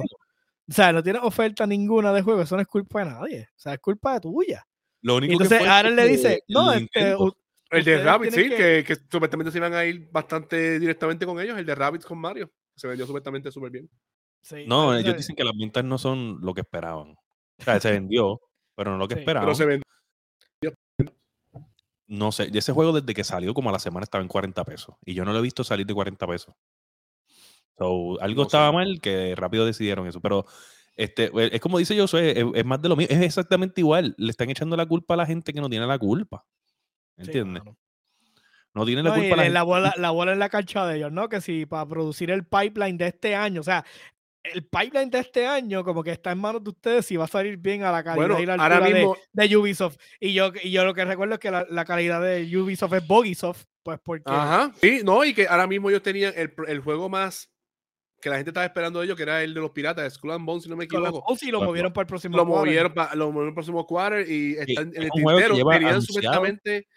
o 0.69 0.73
sea, 0.73 0.91
no 0.93 1.03
tienes 1.03 1.21
oferta 1.23 1.67
ninguna 1.67 2.11
de 2.13 2.21
juego, 2.21 2.41
eso 2.41 2.55
no 2.55 2.61
es 2.61 2.67
culpa 2.67 3.03
de 3.03 3.11
nadie. 3.11 3.41
O 3.55 3.59
sea, 3.59 3.73
es 3.73 3.79
culpa 3.79 4.13
de 4.13 4.21
tuya. 4.21 4.65
Lo 5.03 5.15
Y 5.15 5.17
único 5.17 5.33
entonces 5.33 5.57
que 5.59 5.63
fue 5.65 5.73
ahora 5.73 5.89
él 5.89 5.95
le 5.95 6.07
dice, 6.07 6.43
no, 6.47 6.73
este, 6.73 7.15
El 7.71 7.83
de 7.85 8.03
Rabbit, 8.03 8.31
sí, 8.31 8.49
que, 8.49 8.83
que 8.85 8.95
supuestamente 9.09 9.51
se 9.51 9.57
iban 9.57 9.73
a 9.73 9.85
ir 9.85 10.09
bastante 10.11 10.79
directamente 10.79 11.25
con 11.25 11.39
ellos. 11.39 11.57
El 11.57 11.65
de 11.65 11.75
Rabbit 11.75 12.03
con 12.03 12.17
Mario. 12.19 12.51
Se 12.75 12.87
vendió 12.87 13.05
supuestamente 13.05 13.51
súper 13.51 13.71
bien. 13.71 13.89
sí, 14.41 14.65
No, 14.67 14.95
ellos 14.95 15.15
dicen 15.15 15.35
que 15.35 15.43
las 15.43 15.57
ventas 15.57 15.83
no 15.83 15.97
son 15.97 16.39
lo 16.41 16.53
que 16.53 16.61
esperaban. 16.61 17.11
O 17.59 17.63
sea, 17.63 17.79
se 17.79 17.91
vendió, 17.91 18.41
pero 18.75 18.91
no 18.91 18.97
lo 18.97 19.07
que 19.07 19.15
Sí, 19.15 19.19
esperaban. 19.21 19.47
Pero 19.47 19.55
se 19.55 19.65
vendió. 19.65 19.83
No 22.07 22.31
sé, 22.33 22.49
y 22.51 22.57
ese 22.57 22.73
juego 22.73 22.91
desde 22.91 23.13
que 23.13 23.23
salió 23.23 23.53
como 23.53 23.69
a 23.69 23.73
la 23.73 23.79
semana 23.79 24.03
estaba 24.03 24.21
en 24.21 24.27
40 24.27 24.65
pesos. 24.65 24.95
Y 25.05 25.13
yo 25.13 25.23
no 25.23 25.31
lo 25.31 25.39
he 25.39 25.41
visto 25.41 25.63
salir 25.63 25.85
de 25.85 25.93
40 25.93 26.27
pesos. 26.27 26.53
So, 27.77 28.19
algo 28.21 28.43
No 28.43 28.49
sé. 28.49 28.57
estaba 28.57 28.71
mal 28.71 28.99
que 29.01 29.33
rápido 29.35 29.65
decidieron 29.65 30.07
eso. 30.07 30.19
Pero 30.21 30.45
este, 30.97 31.25
eh, 31.27 31.49
es 31.53 31.61
como 31.61 31.77
dice 31.79 31.95
yo, 31.95 32.03
es, 32.05 32.13
es 32.13 32.65
más 32.65 32.81
de 32.81 32.89
lo 32.89 32.95
mismo. 32.97 33.15
Es 33.15 33.21
exactamente 33.21 33.79
igual. 33.81 34.13
Le 34.17 34.29
están 34.31 34.49
echando 34.49 34.75
la 34.75 34.85
culpa 34.85 35.13
a 35.13 35.17
la 35.17 35.25
gente 35.25 35.53
que 35.53 35.61
no 35.61 35.69
tiene 35.69 35.87
la 35.87 35.97
culpa. 35.97 36.45
¿Entiendes? 37.25 37.63
no 38.73 38.85
tiene 38.85 39.03
la 39.03 39.09
No, 39.09 39.15
culpa 39.15 39.35
la 39.35 39.49
la, 39.49 39.63
bola, 39.63 39.93
la 39.97 40.11
bola 40.11 40.31
en 40.33 40.39
la 40.39 40.49
cancha 40.49 40.85
de 40.87 40.97
ellos, 40.97 41.11
¿no? 41.11 41.27
Que 41.27 41.41
si 41.41 41.65
para 41.65 41.85
producir 41.85 42.31
el 42.31 42.45
pipeline 42.45 42.97
de 42.97 43.07
este 43.07 43.35
año, 43.35 43.59
o 43.61 43.63
sea, 43.63 43.83
el 44.43 44.63
pipeline 44.65 45.09
de 45.09 45.19
este 45.19 45.45
año 45.45 45.83
como 45.83 46.03
que 46.03 46.11
está 46.11 46.31
en 46.31 46.39
manos 46.39 46.63
de 46.63 46.69
ustedes 46.71 47.05
si 47.05 47.15
va 47.17 47.25
a 47.25 47.27
salir 47.27 47.57
bien 47.57 47.83
a 47.83 47.91
la 47.91 48.03
calidad 48.03 48.27
Bueno, 48.29 48.39
y 48.41 48.45
la 48.45 48.79
de- 48.79 48.93
mismo, 48.93 49.17
de, 49.33 49.57
Ubisoft. 49.57 49.97
Y 50.19 50.33
yo, 50.33 50.51
y 50.63 50.71
yo 50.71 50.83
lo 50.85 50.93
que 50.93 51.05
recuerdo 51.05 51.33
es 51.35 51.39
que 51.39 51.51
la, 51.51 51.67
la 51.69 51.85
calidad 51.85 52.21
de 52.21 52.57
Ubisoft 52.57 52.93
es 52.93 53.05
Bogisoft, 53.05 53.65
pues 53.83 53.99
porque... 54.01 54.31
Ajá, 54.31 54.71
sí, 54.81 55.01
no, 55.03 55.23
y 55.25 55.33
que 55.33 55.47
ahora 55.47 55.67
mismo 55.67 55.89
ellos 55.89 56.01
tenían 56.01 56.33
el, 56.35 56.53
el 56.67 56.79
juego 56.79 57.07
más 57.09 57.50
que 58.21 58.29
la 58.29 58.35
gente 58.37 58.51
estaba 58.51 58.65
esperando 58.65 58.99
de 58.99 59.05
ellos, 59.05 59.17
que 59.17 59.23
era 59.23 59.43
el 59.43 59.53
de 59.53 59.59
los 59.59 59.71
piratas, 59.71 60.13
Skull 60.13 60.31
and 60.31 60.45
Bones, 60.45 60.63
si 60.63 60.69
no 60.69 60.77
me 60.77 60.85
equivoco. 60.85 61.23
oh, 61.27 61.35
sí, 61.35 61.51
lo 61.51 61.57
Bueno, 61.57 61.71
movieron 61.71 61.91
para 61.93 62.03
el 62.03 62.07
próximo 62.07 62.37
Lo 62.37 62.45
quarter. 62.45 62.65
movieron, 62.67 62.93
lo 63.19 63.31
movieron 63.31 63.33
para 63.33 63.47
el 63.49 63.53
próximo 63.53 63.85
quarter 63.87 64.21
y 64.29 64.53
Sí, 64.53 64.57
están 64.67 64.91
en 64.95 65.03
el 65.03 65.09
tintero. 65.11 65.55
lleva 65.55 65.75
anunciado 65.75 66.01
supuestamente. 66.01 66.87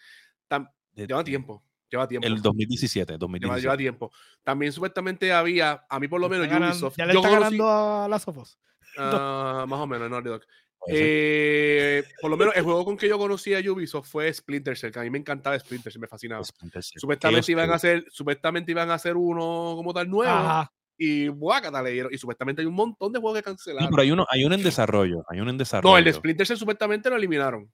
tam- 0.49 0.71
lleva 0.95 1.25
tiempo. 1.25 1.65
Lleva 1.91 2.07
tiempo. 2.09 2.27
El 2.27 2.43
2017, 2.43 3.13
Lleva, 3.13 3.19
2017. 3.19 3.63
lleva 3.63 3.77
tiempo. 3.77 4.13
También 4.43 4.73
supuestamente 4.73 5.33
había, 5.33 5.85
a 5.89 5.99
mí 6.01 6.09
por 6.09 6.21
lo 6.21 6.29
menos 6.29 6.47
Ubisoft. 6.49 6.97
ya 6.99 7.07
le 7.07 7.15
yo 7.15 7.21
está 7.21 7.31
conocí- 7.31 7.41
ganando 7.41 7.71
a 7.71 8.09
las 8.09 8.23
Sofos. 8.23 8.59
Ah, 8.99 9.65
más 9.69 9.81
o 9.81 9.87
menos, 9.87 10.11
Naughty 10.11 10.29
Dog. 10.29 10.43
Eh, 10.87 12.05
por 12.21 12.31
lo 12.31 12.37
menos 12.37 12.55
el 12.57 12.63
juego 12.63 12.85
con 12.85 12.97
que 12.97 13.09
yo 13.09 13.17
conocí 13.19 13.55
a 13.55 13.59
Ubisoft 13.73 14.09
fue 14.11 14.33
Splinter 14.33 14.77
Cell, 14.77 14.91
que 14.93 14.99
a 14.99 15.03
mí 15.03 15.11
me 15.11 15.19
encantaba 15.19 15.59
Splinter 15.59 15.93
Cell, 15.93 16.01
me 16.01 16.09
fascinaba. 16.09 16.45
Splinter 16.45 16.83
Cell. 16.83 17.01
Supuestamente 17.01 17.53
iban 17.53 17.71
a 17.71 17.75
hacer, 17.75 18.05
supuestamente 18.11 18.71
iban 18.73 18.91
a 18.91 18.95
hacer 18.95 19.17
uno 19.17 19.73
como 19.77 19.95
tal 19.95 20.09
nuevo 20.11 20.31
Ajá. 20.33 20.71
Y 20.97 21.29
guácata 21.29 21.83
le 21.83 21.91
dieron. 21.91 22.13
Y 22.13 22.19
supuestamente 22.19 22.63
hay 22.63 22.67
un 22.67 22.75
montón 22.75 23.13
de 23.13 23.19
juegos 23.21 23.39
que 23.41 23.51
No, 23.51 23.55
cancelaron. 23.57 23.91
pero 23.91 24.03
hay 24.03 24.11
uno, 24.11 24.27
hay 24.31 24.45
uno 24.45 24.55
en 24.55 24.63
desarrollo. 24.63 25.25
Hay 25.29 25.41
uno 25.41 25.51
en 25.51 25.59
desarrollo. 25.59 25.93
no, 25.93 25.99
el 25.99 26.05
de 26.05 26.13
Splinter 26.13 26.47
Cell 26.47 26.57
supuestamente 26.57 27.11
lo 27.11 27.17
eliminaron. 27.17 27.71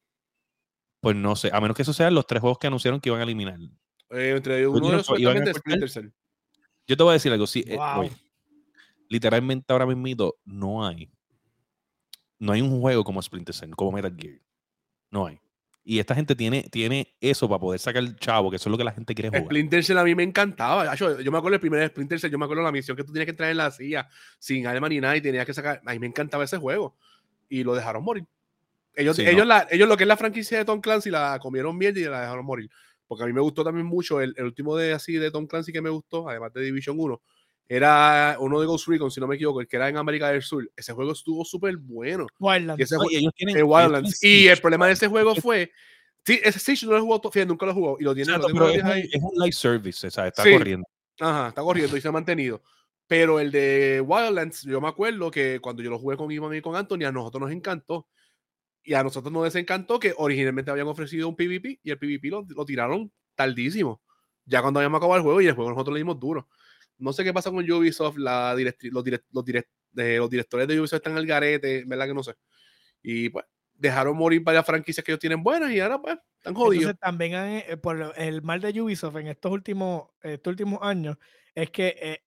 Pues 1.00 1.16
no 1.16 1.34
sé, 1.36 1.50
a 1.52 1.60
menos 1.60 1.76
que 1.76 1.82
esos 1.82 1.96
sean 1.96 2.14
los 2.14 2.26
tres 2.26 2.40
juegos 2.40 2.58
que 2.58 2.66
anunciaron 2.66 3.00
que 3.00 3.08
iban 3.08 3.20
a 3.20 3.24
eliminar. 3.24 3.58
Eh, 4.10 4.34
entre 4.36 4.66
uno 4.66 4.90
de 4.90 5.02
supuestamente? 5.04 5.54
Splinter 5.54 5.90
Cell. 5.90 6.08
Yo 6.86 6.96
te 6.96 7.02
voy 7.02 7.10
a 7.10 7.14
decir 7.14 7.32
algo, 7.32 7.46
sí, 7.46 7.64
eh, 7.66 7.78
oye, 7.78 8.10
literalmente 9.08 9.72
ahora 9.72 9.86
mismo 9.86 10.34
no 10.44 10.86
hay. 10.86 11.10
No 12.38 12.52
hay 12.52 12.60
un 12.62 12.80
juego 12.80 13.04
como 13.04 13.20
Splinter 13.22 13.54
Cell, 13.54 13.70
como 13.74 13.92
Metal 13.92 14.14
Gear. 14.18 14.40
No 15.10 15.26
hay. 15.26 15.38
Y 15.82 15.98
esta 15.98 16.14
gente 16.14 16.36
tiene, 16.36 16.64
tiene 16.70 17.16
eso 17.20 17.48
para 17.48 17.58
poder 17.58 17.80
sacar 17.80 18.02
el 18.02 18.16
chavo, 18.16 18.50
que 18.50 18.56
eso 18.56 18.68
es 18.68 18.70
lo 18.70 18.78
que 18.78 18.84
la 18.84 18.92
gente 18.92 19.14
quiere 19.14 19.28
jugar. 19.30 19.44
Splinter 19.44 19.82
Cell 19.82 19.98
a 19.98 20.04
mí 20.04 20.14
me 20.14 20.22
encantaba. 20.22 20.94
Yo, 20.94 21.20
yo 21.20 21.32
me 21.32 21.38
acuerdo 21.38 21.54
el 21.54 21.60
primer 21.60 21.88
Splinter 21.88 22.20
Cell, 22.20 22.30
yo 22.30 22.38
me 22.38 22.44
acuerdo 22.44 22.62
la 22.62 22.70
misión 22.72 22.96
que 22.96 23.02
tú 23.02 23.12
tenías 23.12 23.24
que 23.24 23.30
entrar 23.30 23.50
en 23.50 23.56
la 23.56 23.70
silla 23.70 24.08
sin 24.38 24.66
alma 24.66 24.88
ni 24.88 25.00
nada 25.00 25.16
y 25.16 25.20
tenías 25.22 25.46
que 25.46 25.54
sacar. 25.54 25.80
A 25.84 25.92
mí 25.92 25.98
me 25.98 26.06
encantaba 26.06 26.44
ese 26.44 26.58
juego. 26.58 26.96
Y 27.48 27.64
lo 27.64 27.74
dejaron 27.74 28.04
morir. 28.04 28.26
Ellos, 28.94 29.16
Sí, 29.16 29.22
ellos, 29.22 29.38
no. 29.38 29.44
la, 29.46 29.66
ellos 29.70 29.88
lo 29.88 29.96
que 29.96 30.04
es 30.04 30.08
la 30.08 30.16
franquicia 30.16 30.58
de 30.58 30.64
Tom 30.64 30.80
Clancy 30.80 31.10
la 31.10 31.38
comieron 31.40 31.78
bien 31.78 31.96
y 31.96 32.02
la 32.02 32.20
dejaron 32.20 32.44
morir. 32.44 32.70
Porque 33.06 33.24
a 33.24 33.26
mí 33.26 33.32
me 33.32 33.40
gustó 33.40 33.64
también 33.64 33.86
mucho 33.86 34.20
el, 34.20 34.34
el 34.36 34.44
último 34.44 34.76
de 34.76 34.92
así 34.92 35.14
de 35.14 35.30
Tom 35.30 35.46
Clancy 35.46 35.72
que 35.72 35.80
me 35.80 35.90
gustó, 35.90 36.28
además 36.28 36.52
de 36.52 36.60
Division 36.62 36.96
1. 37.00 37.20
Era 37.72 38.36
uno 38.40 38.60
de 38.60 38.66
Ghost 38.66 38.88
Recon, 38.88 39.12
si 39.12 39.20
no 39.20 39.28
me 39.28 39.36
equivoco, 39.36 39.60
el 39.60 39.68
que 39.68 39.76
era 39.76 39.88
en 39.88 39.96
América 39.96 40.28
del 40.32 40.42
Sur. 40.42 40.68
Ese 40.74 40.92
juego 40.92 41.12
estuvo 41.12 41.44
súper 41.44 41.76
bueno. 41.76 42.26
Wildlands. 42.40 42.80
Y 42.80 42.82
ese 42.82 42.96
y 43.10 43.16
ellos 43.18 43.32
tienen, 43.36 43.56
el 43.58 43.62
Wildlands. 43.62 44.24
Y 44.24 44.48
el 44.48 44.58
problema 44.60 44.88
de 44.88 44.94
ese 44.94 45.06
juego 45.06 45.36
fue. 45.36 45.70
Sí, 46.26 46.40
ese 46.42 46.58
Siege 46.58 46.84
no 46.86 46.92
lo 46.92 46.98
he 46.98 47.00
jugado, 47.00 47.20
to- 47.20 47.30
fíjate, 47.30 47.46
nunca 47.48 47.66
lo 47.66 47.72
jugado. 47.74 47.96
Y 48.00 48.02
lo 48.02 48.12
tiene, 48.12 48.32
Exacto, 48.32 48.48
es 48.48 48.82
un, 48.82 48.86
ahí. 48.90 49.08
es 49.12 49.22
un 49.22 49.30
live 49.40 49.52
service, 49.52 50.04
o 50.04 50.10
sea, 50.10 50.26
está 50.26 50.42
Sí. 50.42 50.52
corriendo. 50.52 50.84
Ajá, 51.20 51.48
está 51.50 51.62
corriendo 51.62 51.96
y 51.96 52.00
se 52.00 52.08
ha 52.08 52.12
mantenido. 52.12 52.60
Pero 53.06 53.38
el 53.38 53.52
de 53.52 54.02
Wildlands, 54.04 54.62
yo 54.62 54.80
me 54.80 54.88
acuerdo 54.88 55.30
que 55.30 55.60
cuando 55.60 55.80
yo 55.80 55.90
lo 55.90 55.98
jugué 56.00 56.16
con 56.16 56.30
Iván 56.32 56.54
y 56.56 56.60
con 56.60 56.74
Anthony, 56.74 57.04
a 57.06 57.12
nosotros 57.12 57.40
nos 57.42 57.52
encantó. 57.52 58.08
Y 58.82 58.94
a 58.94 59.04
nosotros 59.04 59.32
nos 59.32 59.44
desencantó 59.44 60.00
que 60.00 60.12
originalmente 60.16 60.72
habían 60.72 60.88
ofrecido 60.88 61.28
un 61.28 61.36
PvP 61.36 61.78
y 61.84 61.90
el 61.92 61.98
PvP 61.98 62.30
lo, 62.30 62.44
lo 62.48 62.64
tiraron 62.64 63.12
tardísimo. 63.36 64.02
Ya 64.44 64.60
cuando 64.60 64.80
habíamos 64.80 64.98
acabado 64.98 65.18
el 65.18 65.22
juego 65.22 65.40
y 65.40 65.46
el 65.46 65.54
juego 65.54 65.70
nosotros 65.70 65.94
le 65.94 66.00
dimos 66.00 66.18
duro. 66.18 66.48
No 67.00 67.12
sé 67.12 67.24
qué 67.24 67.32
pasa 67.32 67.50
con 67.50 67.68
Ubisoft, 67.70 68.16
la 68.18 68.54
directri- 68.54 68.90
los, 68.92 69.04
direct- 69.04 69.24
los, 69.32 69.44
direct- 69.44 69.68
de- 69.92 70.18
los 70.18 70.30
directores 70.30 70.68
de 70.68 70.78
Ubisoft 70.80 70.98
están 70.98 71.16
al 71.16 71.26
garete, 71.26 71.84
¿verdad 71.86 72.06
que 72.06 72.14
no 72.14 72.22
sé? 72.22 72.34
Y 73.02 73.28
pues 73.30 73.44
dejaron 73.74 74.16
morir 74.16 74.42
varias 74.42 74.66
franquicias 74.66 75.02
que 75.04 75.10
ellos 75.12 75.20
tienen 75.20 75.42
buenas 75.42 75.72
y 75.72 75.80
ahora 75.80 76.00
pues 76.00 76.18
están 76.36 76.54
jodidos. 76.54 76.90
Entonces 76.90 77.00
también 77.00 77.32
eh, 77.34 77.76
por 77.78 78.12
el 78.16 78.42
mal 78.42 78.60
de 78.60 78.80
Ubisoft 78.80 79.16
en 79.16 79.28
estos 79.28 79.50
últimos, 79.50 80.08
estos 80.22 80.50
últimos 80.50 80.78
años 80.82 81.16
es 81.54 81.70
que, 81.70 81.96
eh, 82.00 82.22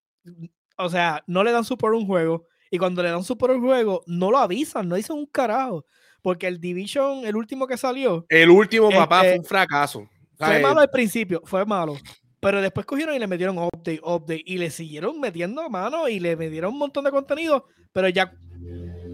o 0.78 0.90
sea, 0.90 1.24
no 1.28 1.44
le 1.44 1.52
dan 1.52 1.64
support 1.64 1.94
a 1.94 1.98
un 1.98 2.08
juego 2.08 2.48
y 2.72 2.80
cuando 2.80 3.04
le 3.04 3.12
dan 3.12 3.24
support 3.24 3.54
a 3.54 3.56
un 3.56 3.62
juego 3.62 4.04
no 4.08 4.32
lo 4.32 4.40
avisan, 4.40 4.90
no 4.90 4.96
dicen 4.96 5.16
un 5.16 5.28
carajo. 5.28 5.86
Porque 6.24 6.48
el 6.48 6.60
Division, 6.60 7.26
el 7.26 7.36
último 7.36 7.68
que 7.68 7.76
salió, 7.78 8.26
El 8.30 8.50
último, 8.50 8.90
papá, 8.90 9.18
Este, 9.24 9.30
fue 9.32 9.40
un 9.40 9.46
fracaso. 9.46 10.10
fue 10.38 10.60
malo 10.62 10.80
al 10.80 10.90
principio, 10.90 11.42
fue 11.46 11.66
malo. 11.66 11.98
Pero 12.44 12.62
después 12.62 12.86
cogieron 12.86 13.16
y 13.16 13.20
le 13.20 13.28
metieron 13.28 13.58
update, 13.58 14.00
update 14.04 14.44
y 14.46 14.58
le 14.58 14.70
siguieron 14.70 15.20
metiendo 15.20 15.68
mano 15.70 16.08
y 16.08 16.20
le 16.20 16.36
metieron 16.36 16.74
un 16.74 16.80
montón 16.80 17.04
de 17.06 17.12
contenido. 17.12 17.68
Pero 17.92 18.10
ya 18.10 18.32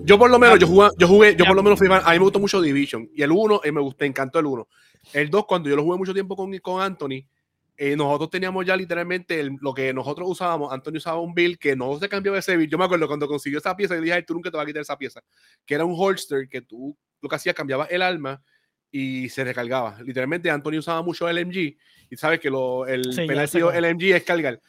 Yo 0.04 0.18
por 0.18 0.30
lo 0.32 0.40
menos, 0.40 0.58
yo 0.60 0.66
jugué, 0.68 0.90
yo 0.98 1.08
jugué, 1.08 1.32
yo 1.36 1.44
Ya. 1.44 1.48
por 1.48 1.56
lo 1.56 1.62
menos 1.64 1.78
fui 1.78 1.88
fan- 1.88 2.02
a 2.04 2.12
mí 2.12 2.18
me 2.18 2.24
gustó 2.24 2.40
mucho 2.40 2.60
Division. 2.62 3.10
Y 3.14 3.22
el 3.22 3.32
1, 3.32 3.62
me 3.72 3.82
gustó, 3.82 4.06
encantó 4.06 4.40
el 4.40 4.46
1. 4.48 4.68
El 5.14 5.30
2, 5.30 5.46
cuando 5.46 5.70
yo 5.70 5.76
lo 5.76 5.84
jugué 5.84 5.98
mucho 5.98 6.14
tiempo 6.14 6.36
con, 6.36 6.58
con 6.60 6.82
Anthony, 6.82 7.26
eh, 7.78 7.96
nosotros 7.96 8.30
teníamos 8.30 8.66
ya 8.66 8.76
literalmente 8.76 9.40
el- 9.40 9.58
lo 9.62 9.74
que 9.74 9.94
nosotros 9.94 10.28
usábamos. 10.30 10.72
Anthony 10.74 10.98
usaba 10.98 11.20
un 11.20 11.34
build 11.34 11.58
que 11.58 11.76
no 11.76 11.98
se 12.00 12.10
cambió 12.10 12.34
de 12.34 12.40
ese 12.40 12.58
build. 12.58 12.72
Yo 12.72 12.78
me 12.78 12.86
acuerdo 12.86 13.08
cuando 13.08 13.28
consiguió 13.28 13.60
esa 13.60 13.76
pieza, 13.76 13.96
yo 13.96 14.02
dije, 14.02 14.14
"Ay, 14.14 14.24
tú 14.24 14.34
nunca 14.34 14.50
te 14.50 14.58
vas 14.58 14.64
a 14.64 14.68
quitar 14.68 14.82
esa 14.82 14.98
pieza. 14.98 15.22
Que 15.66 15.76
era 15.76 15.86
un 15.86 15.94
holster 15.98 16.48
que 16.50 16.62
tú 16.62 16.98
lo 17.22 17.30
que 17.30 17.36
hacías, 17.36 17.54
cambiaba 17.56 17.86
el 17.86 18.02
arma 18.02 18.42
y 18.92 19.30
se 19.30 19.44
recargaba. 19.44 19.98
Literalmente 20.04 20.50
Anthony 20.50 20.78
usaba 20.80 21.02
mucho 21.04 21.28
LMG 21.30 21.78
y 22.10 22.16
sabes 22.18 22.40
que 22.40 22.50
lo, 22.50 22.86
el 22.88 23.14
Sí, 23.14 23.26
penalti. 23.28 23.60
LMG 23.60 24.16
es 24.16 24.24
cargar. 24.24 24.60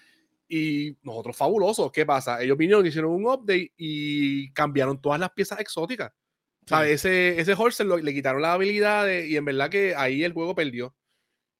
Y 0.48 0.96
nosotros 1.02 1.36
fabulosos. 1.36 1.92
¿Qué 1.92 2.04
pasa? 2.04 2.42
Ellos 2.42 2.56
vinieron, 2.58 2.84
hicieron 2.86 3.12
un 3.12 3.24
update 3.26 3.72
y 3.76 4.50
cambiaron 4.52 5.00
todas 5.00 5.20
las 5.20 5.30
piezas 5.30 5.60
exóticas. 5.60 6.12
¿Sabes? 6.66 7.04
Ese, 7.04 7.40
ese 7.40 7.84
lo- 7.84 7.96
le 7.98 8.12
quitaron 8.14 8.42
las 8.42 8.54
habilidades 8.54 9.28
y 9.28 9.36
en 9.36 9.44
verdad 9.44 9.70
que 9.70 9.94
ahí 9.96 10.22
el 10.24 10.32
juego 10.32 10.54
perdió. 10.54 10.94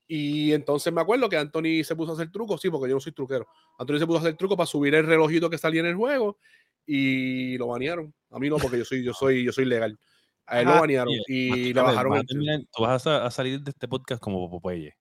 Y 0.06 0.52
entonces 0.52 0.92
me 0.92 1.00
acuerdo 1.00 1.28
que 1.28 1.36
Anthony 1.36 1.84
se 1.84 1.94
puso 1.96 2.12
a 2.12 2.14
hacer 2.14 2.30
trucos, 2.32 2.60
sí, 2.60 2.68
porque 2.68 2.88
yo 2.88 2.96
no 2.96 3.00
soy 3.00 3.12
truquero. 3.12 3.46
Anthony 3.78 3.98
se 4.00 4.06
puso 4.06 4.18
a 4.18 4.22
hacer 4.22 4.34
trucos 4.36 4.56
para 4.56 4.66
subir 4.66 4.94
el 4.94 5.06
relojito 5.06 5.48
que 5.48 5.56
salía 5.58 5.80
en 5.80 5.86
el 5.86 5.94
juego 5.94 6.38
y 6.86 7.56
lo 7.58 7.68
banearon. 7.68 8.12
A 8.30 8.38
mí 8.40 8.48
no, 8.48 8.56
porque 8.58 8.78
yo 8.78 8.84
soy, 8.84 9.04
yo 9.04 9.14
soy, 9.14 9.44
yo 9.44 9.52
soy 9.52 9.64
legal. 9.66 9.96
A 10.46 10.58
él 10.60 10.64
lo 10.66 10.72
Ajá. 10.72 10.80
banearon 10.80 11.14
y 11.28 11.48
Macho, 11.50 11.62
le 11.62 11.72
bajaron 11.74 12.26
terminar- 12.26 12.60
tú 12.72 12.82
vas 12.82 13.06
a, 13.06 13.24
a 13.24 13.30
salir 13.30 13.60
de 13.60 13.70
este 13.70 13.86
podcast 13.86 14.20
como 14.20 14.50
Popeye. 14.50 14.94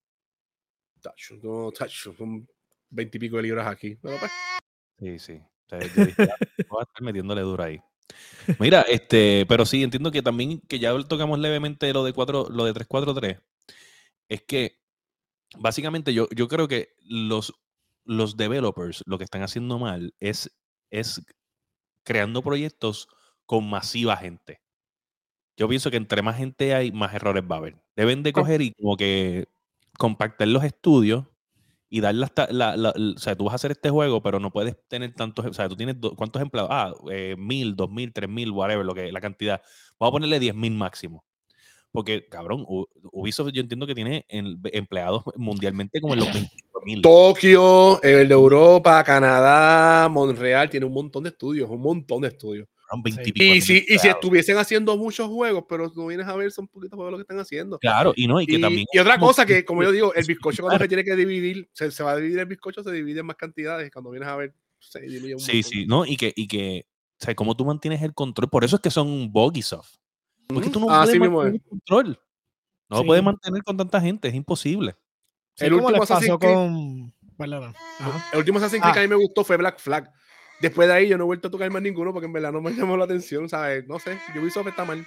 Tacho, 1.00 1.36
no, 1.42 1.72
tacho, 1.72 2.14
son 2.14 2.48
veintipico 2.90 3.38
de 3.38 3.44
libras 3.44 3.68
aquí. 3.68 3.96
Pero 4.02 4.18
pues, 4.20 4.32
Sí, 5.00 5.20
sí. 5.20 5.34
O 5.34 5.70
sea, 5.70 5.80
yo 5.80 6.06
dije, 6.06 6.24
"Ah, 6.24 6.36
voy 6.70 6.82
a 6.82 6.84
estar 6.84 7.02
metiéndole 7.02 7.42
duro 7.42 7.64
ahí. 7.64 7.80
Mira, 8.60 8.82
este, 8.82 9.46
pero 9.48 9.66
sí, 9.66 9.84
entiendo 9.84 10.12
que 10.12 10.22
también, 10.22 10.62
que 10.62 10.80
ya 10.80 10.98
tocamos 11.04 11.40
levemente 11.40 11.94
lo 11.94 12.04
de 12.04 12.14
cuatro, 12.14 12.48
lo 12.50 12.66
de 12.66 12.74
343, 12.74 13.40
es 14.30 14.42
que 14.44 14.80
básicamente 15.58 16.14
yo, 16.14 16.28
yo 16.36 16.48
creo 16.48 16.68
que 16.68 16.96
los, 17.00 17.54
los 18.06 18.38
developers 18.38 19.04
lo 19.06 19.18
que 19.18 19.24
están 19.26 19.44
haciendo 19.44 19.80
mal 19.80 20.14
es, 20.20 20.52
es 20.92 21.22
creando 22.04 22.42
proyectos 22.42 23.08
con 23.46 23.70
masiva 23.70 24.18
gente. 24.18 24.62
Yo 25.58 25.68
pienso 25.68 25.92
que 25.92 25.98
entre 25.98 26.22
más 26.22 26.38
gente 26.38 26.74
hay, 26.74 26.92
más 26.92 27.14
errores 27.14 27.44
va 27.44 27.56
a 27.56 27.60
haber. 27.60 27.76
Deben 27.96 28.24
de 28.24 28.34
coger 28.34 28.62
y 28.62 28.72
como 28.74 28.96
que 28.98 29.48
compactar 30.00 30.48
los 30.48 30.64
estudios 30.64 31.26
y 31.90 32.04
hasta 32.04 32.48
la, 32.52 32.78
la- 32.78 32.94
la- 32.96 33.14
o 33.16 33.20
sea, 33.20 33.36
tú 33.36 33.44
vas 33.44 33.52
a 33.52 33.56
hacer 33.56 33.72
este 33.72 33.90
juego, 33.90 34.22
pero 34.24 34.40
no 34.40 34.50
puedes 34.52 34.76
tener 34.88 35.14
tantos, 35.14 35.46
o 35.46 35.54
sea, 35.54 35.68
tú 35.68 35.76
tienes 35.76 35.98
cuántos 36.16 36.42
empleados, 36.42 36.70
ah, 36.72 36.94
eh, 37.12 37.36
mil, 37.38 37.76
dos 37.76 37.92
mil, 37.92 38.14
tres 38.14 38.30
mil, 38.30 38.50
whatever, 38.52 38.86
lo 38.86 38.96
que, 38.96 39.12
la 39.12 39.20
cantidad. 39.20 39.62
Vamos 40.00 40.12
a 40.12 40.14
ponerle 40.14 40.40
diez 40.40 40.56
mil 40.56 40.74
máximo. 40.74 41.26
Porque, 41.92 42.28
cabrón, 42.30 42.64
Ubisoft 43.12 43.52
yo 43.52 43.62
entiendo 43.62 43.88
que 43.88 43.96
tiene 43.96 44.24
en- 44.30 44.62
empleados 44.72 45.24
mundialmente 45.36 46.00
como 46.00 46.14
en 46.14 46.20
los 46.20 46.32
25 46.32 46.82
mil. 46.86 47.02
Tokio, 47.02 48.02
el 48.04 48.28
de 48.28 48.34
Europa, 48.34 49.04
Canadá, 49.04 50.08
Montreal, 50.08 50.70
tiene 50.70 50.86
un 50.86 50.94
montón 50.94 51.24
de 51.24 51.30
estudios, 51.32 51.68
un 51.70 51.82
montón 51.82 52.22
de 52.22 52.28
estudios. 52.30 52.68
Cabrón, 52.90 53.04
20 53.04 53.24
Sí. 53.26 53.32
pico 53.32 53.46
Y 53.56 53.62
si, 53.62 53.86
y 53.88 54.00
si 54.00 54.08
estuviesen 54.08 54.58
haciendo 54.58 54.98
muchos 54.98 55.28
juegos, 55.28 55.66
pero 55.70 55.92
no 55.96 56.08
vienes 56.08 56.28
a 56.28 56.36
ver, 56.36 56.52
son 56.52 56.68
poquitos 56.68 56.96
juegos 56.96 57.12
lo 57.12 57.18
que 57.18 57.22
están 57.22 57.40
haciendo. 57.40 57.78
Claro, 57.80 58.14
y 58.16 58.28
no, 58.28 58.42
y 58.42 58.48
que 58.48 58.56
Y, 58.56 58.62
también. 58.62 58.86
y 58.92 59.00
otra 59.00 59.18
cosa 59.20 59.46
que, 59.46 59.64
como 59.64 59.84
yo 59.84 59.92
digo, 59.92 60.14
el 60.16 60.26
bizcocho 60.26 60.64
cuando 60.64 60.78
claro. 60.78 60.84
se 60.86 60.90
tiene 60.90 61.04
que 61.04 61.16
dividir, 61.16 61.70
se, 61.74 61.92
se 61.92 62.04
va 62.04 62.12
a 62.12 62.16
dividir 62.18 62.40
el 62.40 62.46
bizcocho, 62.48 62.84
se 62.84 62.92
divide 62.92 63.20
en 63.22 63.26
más 63.28 63.36
cantidades. 63.36 63.92
Cuando 63.92 64.12
vienes 64.12 64.28
a 64.30 64.36
ver, 64.36 64.54
se 64.80 65.02
diluye 65.02 65.36
un 65.36 65.40
Sí, 65.40 65.58
montón. 65.58 65.72
sí, 65.72 65.86
no, 65.86 66.06
y 66.06 66.18
que, 66.18 66.34
y 66.36 66.48
que, 66.48 66.86
o 67.22 67.26
sea, 67.26 67.36
cómo 67.36 67.56
tú 67.56 67.66
mantienes 67.66 68.02
el 68.02 68.14
control. 68.14 68.50
Por 68.50 68.64
eso 68.64 68.78
es 68.78 68.82
que 68.82 68.90
son 68.92 69.32
Bogisoft. 69.32 69.96
Porque 70.48 70.70
Ujú. 70.70 70.72
tú 70.72 70.80
no 70.80 70.90
Así 70.90 71.18
puedes 71.20 71.32
mantener 71.32 71.62
el 71.62 71.70
control. 71.70 72.20
No 72.90 72.98
lo 72.98 73.06
puedes 73.06 73.24
mantener 73.24 73.64
con 73.64 73.78
tanta 73.78 74.02
gente, 74.02 74.28
es 74.30 74.34
imposible. 74.34 74.96
sí, 75.56 75.66
El 75.66 75.74
último 75.74 76.00
pasó 76.06 76.40
con. 76.40 77.14
El 77.38 78.40
último 78.40 78.58
Assassin's 78.58 78.82
Creed 78.82 78.94
que 78.94 79.00
Ah. 79.00 79.04
a 79.04 79.08
mí 79.08 79.08
me 79.08 79.16
gustó 79.16 79.44
fue 79.44 79.58
Black 79.58 79.80
Flag. 79.80 80.12
Después 80.62 80.88
de 80.88 80.94
ahí 80.94 81.08
yo 81.08 81.18
no 81.18 81.24
he 81.24 81.28
vuelto 81.28 81.48
a 81.48 81.52
tocar 81.52 81.70
más 81.72 81.82
ninguno 81.82 82.12
porque 82.14 82.26
en 82.28 82.34
verdad 82.34 82.52
no 82.52 82.62
me 82.62 82.72
llamó 82.72 82.98
la 82.98 83.06
atención, 83.06 83.48
¿sabes? 83.48 83.88
No 83.88 83.98
sé, 84.00 84.18
Ubisoft 84.40 84.68
está 84.68 84.84
mal. 84.86 85.06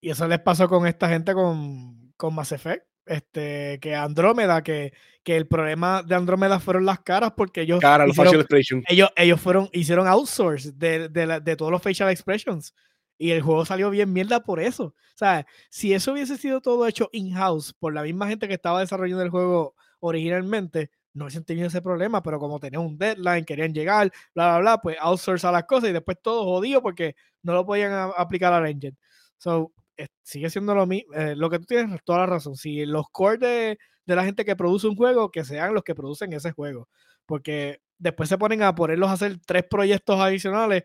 Y 0.00 0.10
eso 0.10 0.26
les 0.28 0.40
pasó 0.40 0.68
con 0.68 0.86
esta 0.86 1.08
gente 1.08 1.34
con, 1.34 2.12
con 2.16 2.34
Mass 2.34 2.52
Effect. 2.52 2.84
Este, 3.06 3.78
que 3.80 3.96
Andrómeda, 3.96 4.62
que, 4.62 4.92
que 5.24 5.36
el 5.36 5.48
problema 5.48 6.02
de 6.02 6.14
Andrómeda 6.14 6.60
fueron 6.60 6.84
las 6.86 7.00
caras 7.00 7.32
porque 7.36 7.62
ellos, 7.62 7.80
Cara, 7.80 8.06
los 8.06 8.14
facial 8.14 8.46
ellos, 8.88 9.08
ellos 9.16 9.40
fueron, 9.40 9.68
hicieron 9.72 10.06
outsource 10.06 10.70
de, 10.72 11.08
de, 11.08 11.26
la- 11.26 11.40
de 11.40 11.56
todos 11.56 11.72
los 11.72 11.82
facial 11.82 12.10
expressions. 12.10 12.74
Y 13.18 13.32
el 13.32 13.42
juego 13.42 13.64
salió 13.64 13.90
bien 13.90 14.12
mierda 14.12 14.40
por 14.44 14.60
eso. 14.60 14.84
O 14.84 15.16
sea, 15.16 15.44
si 15.70 15.92
eso 15.92 16.12
hubiese 16.12 16.36
sido 16.36 16.60
todo 16.60 16.86
hecho 16.86 17.08
in-house 17.12 17.72
por 17.78 17.92
la 17.92 18.02
misma 18.02 18.28
gente 18.28 18.46
que 18.48 18.54
estaba 18.54 18.80
desarrollando 18.80 19.22
el 19.24 19.30
juego 19.30 19.74
originalmente, 19.98 20.90
no 21.14 21.24
hubiesen 21.24 21.44
tenido 21.44 21.66
ese 21.68 21.82
problema, 21.82 22.22
pero 22.22 22.38
como 22.38 22.60
tenían 22.60 22.82
un 22.82 22.98
deadline, 22.98 23.44
querían 23.44 23.72
llegar, 23.74 24.12
bla, 24.34 24.50
bla, 24.52 24.58
bla, 24.60 24.78
pues 24.78 24.96
outsource 25.00 25.46
a 25.46 25.52
las 25.52 25.64
cosas 25.64 25.90
y 25.90 25.92
después 25.92 26.18
todo 26.22 26.44
jodido 26.44 26.82
porque 26.82 27.16
no 27.42 27.54
lo 27.54 27.66
podían 27.66 27.92
aplicar 28.16 28.52
al 28.52 28.66
engine. 28.66 28.96
So, 29.38 29.72
eh, 29.96 30.06
sigue 30.22 30.50
siendo 30.50 30.74
lo 30.74 30.86
mismo. 30.86 31.12
lo 31.36 31.50
que 31.50 31.58
tú 31.58 31.66
tienes 31.66 32.00
toda 32.04 32.20
la 32.20 32.26
razón. 32.26 32.56
Si 32.56 32.84
los 32.86 33.06
cores 33.10 33.40
de, 33.40 33.78
de 34.06 34.16
la 34.16 34.24
gente 34.24 34.44
que 34.44 34.56
produce 34.56 34.86
un 34.86 34.96
juego, 34.96 35.30
que 35.30 35.44
sean 35.44 35.74
los 35.74 35.84
que 35.84 35.94
producen 35.94 36.32
ese 36.32 36.52
juego. 36.52 36.88
Porque 37.26 37.80
después 37.98 38.28
se 38.28 38.38
ponen 38.38 38.62
a 38.62 38.74
ponerlos 38.74 39.10
a 39.10 39.14
hacer 39.14 39.38
tres 39.46 39.64
proyectos 39.68 40.18
adicionales. 40.20 40.84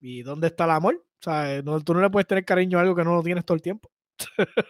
¿Y 0.00 0.22
dónde 0.22 0.48
está 0.48 0.64
el 0.64 0.70
amor? 0.72 0.96
O 0.96 1.22
sea, 1.22 1.62
no, 1.62 1.80
tú 1.82 1.94
no 1.94 2.00
le 2.00 2.10
puedes 2.10 2.26
tener 2.26 2.44
cariño 2.44 2.78
a 2.78 2.82
algo 2.82 2.94
que 2.94 3.04
no 3.04 3.14
lo 3.14 3.22
tienes 3.22 3.44
todo 3.44 3.54
el 3.56 3.62
tiempo. 3.62 3.90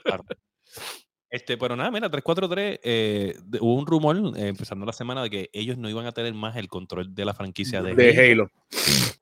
Claro. 0.05 0.25
Este, 1.29 1.57
pero 1.57 1.75
nada, 1.75 1.91
mira, 1.91 2.09
343, 2.09 2.81
eh, 2.83 3.37
hubo 3.61 3.75
un 3.75 3.87
rumor 3.87 4.17
eh, 4.37 4.49
empezando 4.49 4.87
la 4.87 4.93
semana 4.93 5.23
de 5.23 5.31
que 5.31 5.51
ellos 5.53 5.77
no 5.77 5.91
iban 5.91 6.07
a 6.07 6.13
tener 6.13 6.33
más 6.35 6.57
el 6.57 6.69
control 6.69 7.15
de 7.15 7.25
la 7.25 7.35
franquicia 7.35 7.83
de, 7.83 7.95
de 7.95 8.33
Halo. 8.33 8.51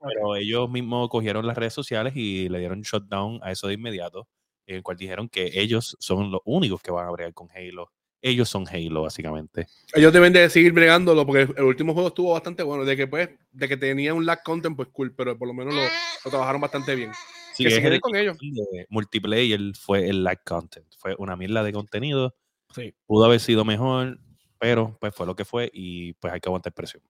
Pero 0.00 0.36
ellos 0.36 0.68
mismos 0.68 1.08
cogieron 1.08 1.46
las 1.46 1.56
redes 1.56 1.72
sociales 1.72 2.12
y 2.14 2.48
le 2.50 2.58
dieron 2.58 2.82
shutdown 2.82 3.40
a 3.42 3.52
eso 3.52 3.68
de 3.68 3.74
inmediato, 3.74 4.28
en 4.66 4.76
el 4.76 4.82
cual 4.82 4.98
dijeron 4.98 5.28
que 5.30 5.50
ellos 5.54 5.96
son 5.98 6.30
los 6.30 6.42
únicos 6.44 6.82
que 6.82 6.90
van 6.90 7.08
a 7.08 7.10
bregar 7.10 7.32
con 7.32 7.48
Halo. 7.50 7.90
Ellos 8.20 8.48
son 8.48 8.66
Halo, 8.68 9.02
básicamente. 9.02 9.66
Ellos 9.92 10.12
deben 10.12 10.32
de 10.32 10.48
seguir 10.48 10.72
bregándolo 10.72 11.26
porque 11.26 11.42
el 11.56 11.64
último 11.64 11.92
juego 11.92 12.08
estuvo 12.08 12.32
bastante 12.32 12.62
bueno. 12.62 12.84
De 12.86 12.96
que, 12.96 13.06
pues, 13.06 13.28
de 13.52 13.68
que 13.68 13.76
tenía 13.76 14.14
un 14.14 14.24
lag 14.24 14.42
content, 14.42 14.76
pues 14.76 14.88
cool, 14.92 15.14
pero 15.14 15.36
por 15.36 15.46
lo 15.46 15.52
menos 15.52 15.74
lo, 15.74 15.82
lo 15.82 16.30
trabajaron 16.30 16.60
bastante 16.60 16.94
bien. 16.94 17.12
Sí, 17.54 17.64
que 17.64 17.68
es 17.68 17.76
siguen 17.76 17.92
el 17.94 18.00
con 18.00 18.16
ellos. 18.16 18.36
de 18.38 18.86
multiplayer 18.90 19.60
fue 19.78 20.08
el 20.08 20.24
lag 20.24 20.42
content. 20.44 20.86
Fue 20.98 21.14
una 21.18 21.36
mierda 21.36 21.62
de 21.62 21.72
contenido. 21.72 22.34
Sí. 22.74 22.94
Pudo 23.06 23.24
haber 23.24 23.40
sido 23.40 23.64
mejor, 23.64 24.18
pero 24.58 24.96
pues 25.00 25.14
fue 25.14 25.26
lo 25.26 25.36
que 25.36 25.44
fue 25.44 25.70
y 25.72 26.14
pues 26.14 26.32
hay 26.32 26.40
que 26.40 26.48
aguantar 26.48 26.72
presión. 26.72 27.02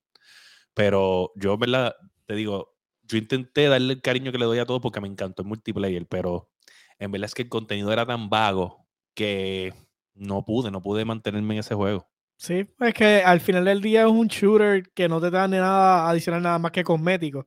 Pero 0.74 1.32
yo, 1.36 1.54
en 1.54 1.60
verdad, 1.60 1.96
te 2.26 2.34
digo, 2.34 2.76
yo 3.02 3.16
intenté 3.16 3.68
darle 3.68 3.94
el 3.94 4.02
cariño 4.02 4.32
que 4.32 4.38
le 4.38 4.44
doy 4.44 4.58
a 4.58 4.66
todo 4.66 4.80
porque 4.80 5.00
me 5.00 5.08
encantó 5.08 5.42
el 5.42 5.48
multiplayer, 5.48 6.06
pero 6.06 6.50
en 6.98 7.10
verdad 7.10 7.26
es 7.26 7.34
que 7.34 7.42
el 7.42 7.48
contenido 7.48 7.92
era 7.92 8.04
tan 8.04 8.28
vago 8.28 8.86
que 9.14 9.72
no 10.14 10.44
pude, 10.44 10.70
no 10.70 10.82
pude 10.82 11.04
mantenerme 11.04 11.54
en 11.54 11.60
ese 11.60 11.74
juego. 11.74 12.08
Sí, 12.36 12.66
es 12.80 12.94
que 12.94 13.22
al 13.22 13.40
final 13.40 13.64
del 13.64 13.80
día 13.80 14.02
es 14.02 14.08
un 14.08 14.26
shooter 14.26 14.90
que 14.92 15.08
no 15.08 15.20
te 15.20 15.30
da 15.30 15.46
ni 15.46 15.56
nada 15.56 16.08
adicional 16.08 16.42
nada 16.42 16.58
más 16.58 16.72
que 16.72 16.84
cosméticos. 16.84 17.46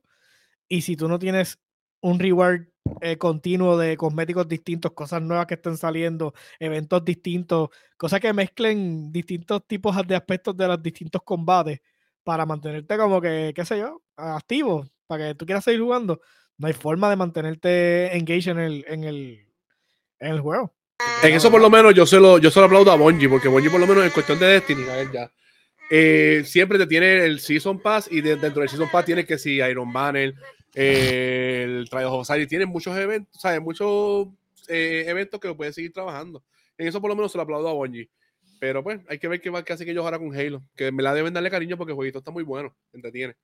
Y 0.67 0.81
si 0.81 0.95
tú 0.95 1.07
no 1.07 1.19
tienes 1.19 1.59
un 2.01 2.19
reward 2.19 2.67
eh, 3.01 3.17
continuo 3.17 3.77
de 3.77 3.95
cosméticos 3.97 4.47
distintos, 4.47 4.91
cosas 4.93 5.21
nuevas 5.21 5.45
que 5.47 5.55
estén 5.55 5.77
saliendo, 5.77 6.33
eventos 6.59 7.03
distintos, 7.03 7.69
cosas 7.97 8.19
que 8.19 8.33
mezclen 8.33 9.11
distintos 9.11 9.65
tipos 9.67 9.95
de 10.07 10.15
aspectos 10.15 10.55
de 10.55 10.67
los 10.67 10.81
distintos 10.81 11.21
combates 11.23 11.79
para 12.23 12.45
mantenerte 12.45 12.97
como 12.97 13.21
que, 13.21 13.53
qué 13.55 13.65
sé 13.65 13.79
yo, 13.79 14.01
activo, 14.15 14.85
para 15.07 15.27
que 15.29 15.35
tú 15.35 15.45
quieras 15.45 15.63
seguir 15.63 15.81
jugando. 15.81 16.19
No 16.57 16.67
hay 16.67 16.73
forma 16.73 17.09
de 17.09 17.15
mantenerte 17.15 18.17
engaged 18.17 18.51
en 18.51 18.59
el, 18.59 18.85
en 18.87 19.03
el, 19.03 19.47
en 20.19 20.31
el 20.33 20.39
juego. 20.41 20.73
En 21.23 21.33
eso 21.33 21.51
por 21.51 21.61
lo 21.61 21.69
menos 21.69 21.93
yo 21.93 22.05
se 22.05 22.19
lo, 22.19 22.39
yo 22.39 22.49
se 22.49 22.59
aplaudo 22.59 22.91
a 22.91 22.95
Bungie, 22.95 23.29
porque 23.29 23.47
Bungie 23.47 23.69
por 23.69 23.79
lo 23.79 23.87
menos 23.87 24.03
en 24.03 24.09
cuestión 24.09 24.39
de 24.39 24.47
Destiny, 24.47 24.83
a 24.89 24.95
ver 24.95 25.11
ya, 25.11 25.31
eh, 25.89 26.41
siempre 26.43 26.77
te 26.77 26.87
tiene 26.87 27.23
el 27.23 27.39
Season 27.39 27.79
Pass 27.79 28.09
y 28.11 28.21
de- 28.21 28.35
dentro 28.35 28.61
del 28.61 28.69
Season 28.69 28.89
Pass 28.91 29.05
tiene 29.05 29.25
que 29.25 29.37
si 29.37 29.57
Iron 29.57 29.93
Banner, 29.93 30.33
eh, 30.79 31.63
el 31.65 31.89
Trial 31.89 32.05
of 32.05 32.13
Osiris, 32.29 32.47
tienen 32.47 32.69
muchos 32.69 32.95
eventos, 32.97 33.41
¿sabes? 33.41 33.61
Muchos 33.61 34.27
eh, 34.67 35.05
eventos 35.07 35.39
que 35.39 35.47
lo 35.47 35.57
puedes 35.57 35.73
seguir 35.75 35.91
trabajando. 35.91 36.43
En 36.77 36.87
eso 36.87 37.01
por 37.01 37.09
lo 37.09 37.15
menos 37.15 37.31
se 37.31 37.37
lo 37.37 37.43
aplaudo 37.43 37.67
a 37.69 37.73
Bungie. 37.73 38.09
Pero 38.59 38.83
pues 38.83 38.99
hay 39.07 39.19
que 39.19 39.27
ver 39.27 39.39
qué, 39.41 39.49
va- 39.49 39.63
qué 39.63 39.73
hace 39.73 39.85
que 39.85 39.91
ellos 39.91 40.03
ahora 40.03 40.17
con 40.19 40.35
Halo, 40.35 40.63
que 40.75 40.91
me 40.91 41.03
la 41.03 41.13
deben 41.13 41.33
darle 41.33 41.49
cariño 41.51 41.77
porque 41.77 41.91
el 41.91 41.95
jueguito 41.95 42.19
está 42.19 42.31
muy 42.31 42.43
bueno, 42.43 42.75
entretiene. 42.93 43.35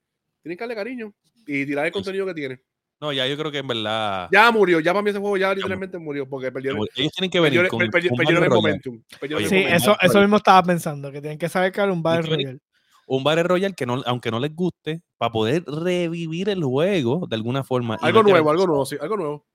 Tienen 0.41 0.57
que 0.57 0.61
darle 0.63 0.75
cariño 0.75 1.13
y 1.45 1.65
tirar 1.65 1.85
el 1.85 1.91
Pues 1.91 2.03
contenido 2.03 2.25
que 2.25 2.33
tiene. 2.33 2.59
No, 2.99 3.11
ya 3.11 3.27
yo 3.27 3.37
creo 3.37 3.51
que 3.51 3.57
en 3.59 3.67
verdad. 3.67 4.29
Ya 4.31 4.49
murió, 4.51 4.79
ya 4.79 4.91
para 4.93 5.03
mí 5.03 5.09
ese 5.09 5.19
juego 5.19 5.35
ya 5.37 5.53
literalmente 5.53 5.97
murió 5.97 6.27
porque 6.27 6.51
perdieron, 6.51 6.79
ellos 6.95 7.11
tienen 7.11 7.29
que 7.29 7.39
venir 7.39 7.59
perdieron, 7.61 7.69
con, 7.69 8.01
perdi- 8.01 8.09
con 8.09 8.17
perdieron 8.17 8.43
el 8.45 8.49
momentum. 8.49 9.03
perdieron 9.19 9.43
el 9.43 9.49
Sí, 9.49 9.55
momentum. 9.55 9.75
eso, 9.75 9.97
eso 10.01 10.19
mismo 10.21 10.37
estaba 10.37 10.63
pensando, 10.63 11.11
que 11.11 11.19
tienen 11.21 11.37
que 11.37 11.49
saber 11.49 11.71
que 11.71 11.81
era 11.81 11.91
un 11.91 12.01
Battle 12.01 12.29
Royale. 12.35 12.59
Un 13.07 13.23
Battle 13.23 13.43
Royale 13.43 13.73
que 13.75 13.85
no, 13.85 14.01
aunque 14.05 14.31
no 14.31 14.39
les 14.39 14.55
guste, 14.55 15.01
para 15.17 15.31
poder 15.31 15.63
revivir 15.65 16.49
el 16.49 16.63
juego 16.63 17.25
de 17.27 17.35
alguna 17.35 17.63
forma. 17.63 17.95
Algo 18.01 18.23
no 18.23 18.29
es 18.29 18.33
nuevo, 18.33 18.49
algo 18.49 18.63
garantizado, 18.63 18.67
nuevo, 18.67 18.85
sí, 18.85 18.97
algo 19.01 19.17
nuevo. 19.17 19.45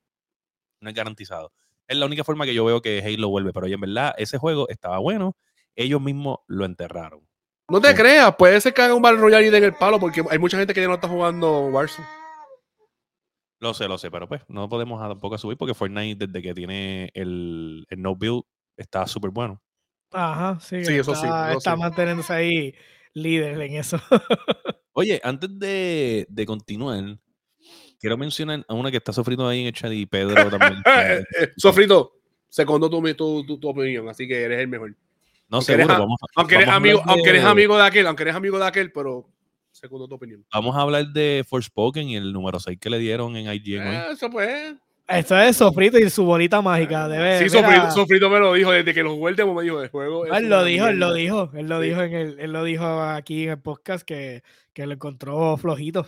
No 0.80 0.88
es 0.90 0.94
garantizado. 0.94 1.52
Es 1.86 1.96
la 1.96 2.06
única 2.06 2.24
forma 2.24 2.44
que 2.44 2.54
yo 2.54 2.64
veo 2.64 2.82
que 2.82 3.02
Halo 3.02 3.28
vuelve, 3.28 3.52
pero 3.52 3.66
oye, 3.66 3.74
en 3.74 3.80
verdad, 3.80 4.14
ese 4.18 4.38
juego 4.38 4.68
estaba 4.68 4.98
bueno. 4.98 5.36
Ellos 5.74 6.00
mismos 6.00 6.38
lo 6.46 6.64
enterraron. 6.64 7.26
No 7.70 7.80
te 7.80 7.88
Sí. 7.90 7.94
creas, 7.96 8.34
puede 8.36 8.60
ser 8.60 8.74
que 8.74 8.82
haga 8.82 8.94
un 8.94 9.02
Battle 9.02 9.20
Royale 9.20 9.46
y 9.46 9.50
den 9.50 9.64
el 9.64 9.74
palo 9.74 9.98
porque 10.00 10.22
hay 10.30 10.38
mucha 10.38 10.58
gente 10.58 10.74
que 10.74 10.80
ya 10.80 10.88
no 10.88 10.94
está 10.94 11.08
jugando 11.08 11.66
Warzone. 11.68 12.06
Lo 13.60 13.74
sé, 13.74 13.88
lo 13.88 13.98
sé, 13.98 14.10
pero 14.10 14.28
pues 14.28 14.42
no 14.48 14.68
podemos 14.68 15.00
tampoco 15.00 15.36
subir 15.36 15.58
porque 15.58 15.74
Fortnite, 15.74 16.26
desde 16.26 16.42
que 16.42 16.54
tiene 16.54 17.10
el, 17.14 17.84
el 17.90 18.02
no 18.02 18.14
build, 18.14 18.42
está 18.76 19.06
súper 19.06 19.30
bueno. 19.30 19.60
Ajá, 20.12 20.58
sí. 20.60 20.84
Sí, 20.84 20.94
eso 20.94 21.14
sí, 21.14 21.26
está, 21.26 21.50
eso 21.50 21.58
está 21.58 21.74
sí. 21.74 21.80
manteniéndose 21.80 22.32
ahí 22.32 22.74
líder 23.22 23.60
en 23.60 23.74
eso. 23.76 24.00
Oye, 24.92 25.20
antes 25.22 25.50
de, 25.58 26.26
de 26.28 26.46
continuar, 26.46 27.18
quiero 28.00 28.16
mencionar 28.16 28.64
a 28.68 28.74
una 28.74 28.90
que 28.90 28.96
está 28.96 29.12
sufriendo 29.12 29.46
ahí 29.48 29.60
en 29.60 29.66
el 29.68 29.72
chat 29.72 29.92
y 29.92 30.06
Pedro 30.06 30.50
también. 30.50 30.82
Sofrito, 31.56 32.12
segundo 32.48 32.88
tu, 32.90 33.00
tu, 33.14 33.44
tu, 33.46 33.58
tu 33.60 33.68
opinión, 33.68 34.08
así 34.08 34.26
que 34.26 34.42
eres 34.42 34.60
el 34.60 34.68
mejor. 34.68 34.94
No 35.48 35.62
a- 35.90 36.06
Aunque 36.36 36.56
eres, 36.56 36.68
amigo, 36.68 36.98
hablar 37.00 37.14
aunque 37.16 37.30
eres 37.30 37.42
de- 37.42 37.48
amigo 37.48 37.76
de 37.76 37.82
aquel, 37.84 38.06
aunque 38.06 38.22
eres 38.24 38.34
amigo 38.34 38.58
de 38.58 38.66
aquel, 38.66 38.92
pero 38.92 39.28
segundo 39.70 40.08
tu 40.08 40.14
opinión. 40.16 40.44
Vamos 40.52 40.76
a 40.76 40.80
hablar 40.82 41.06
de 41.08 41.44
Forspoken 41.48 42.08
y 42.08 42.16
el 42.16 42.32
número 42.32 42.58
6 42.60 42.78
que 42.80 42.90
le 42.90 42.98
dieron 42.98 43.36
en 43.36 43.46
IGN. 43.52 43.86
Eh, 43.86 44.02
eso 44.12 44.28
pues. 44.30 44.74
Esto 45.08 45.38
es 45.38 45.56
Sofrito 45.56 45.98
y 45.98 46.10
su 46.10 46.24
bolita 46.24 46.60
mágica. 46.60 47.08
Debe, 47.08 47.38
Sí, 47.38 47.48
Sofrito, 47.48 47.90
Sofrito 47.92 48.28
me 48.28 48.38
lo 48.38 48.52
dijo 48.52 48.70
desde 48.72 48.92
que 48.92 49.02
lo 49.02 49.14
jugué 49.14 49.30
el 49.30 49.36
demo, 49.36 49.54
me 49.54 49.62
dijo 49.62 49.80
de 49.80 49.88
juego. 49.88 50.26
él 50.26 50.48
lo 50.50 50.62
dijo, 50.64 50.86
él 50.86 50.98
lo 50.98 51.14
dijo, 51.14 51.50
él 51.54 51.66
lo 51.66 51.80
Sí. 51.80 51.88
dijo 51.88 52.02
en 52.02 52.12
el, 52.14 52.38
él 52.40 52.52
lo 52.52 52.62
dijo 52.62 52.84
aquí 53.02 53.44
en 53.44 53.50
el 53.50 53.60
podcast 53.60 54.04
que, 54.06 54.42
que 54.74 54.86
lo 54.86 54.92
encontró 54.92 55.56
flojito. 55.56 56.06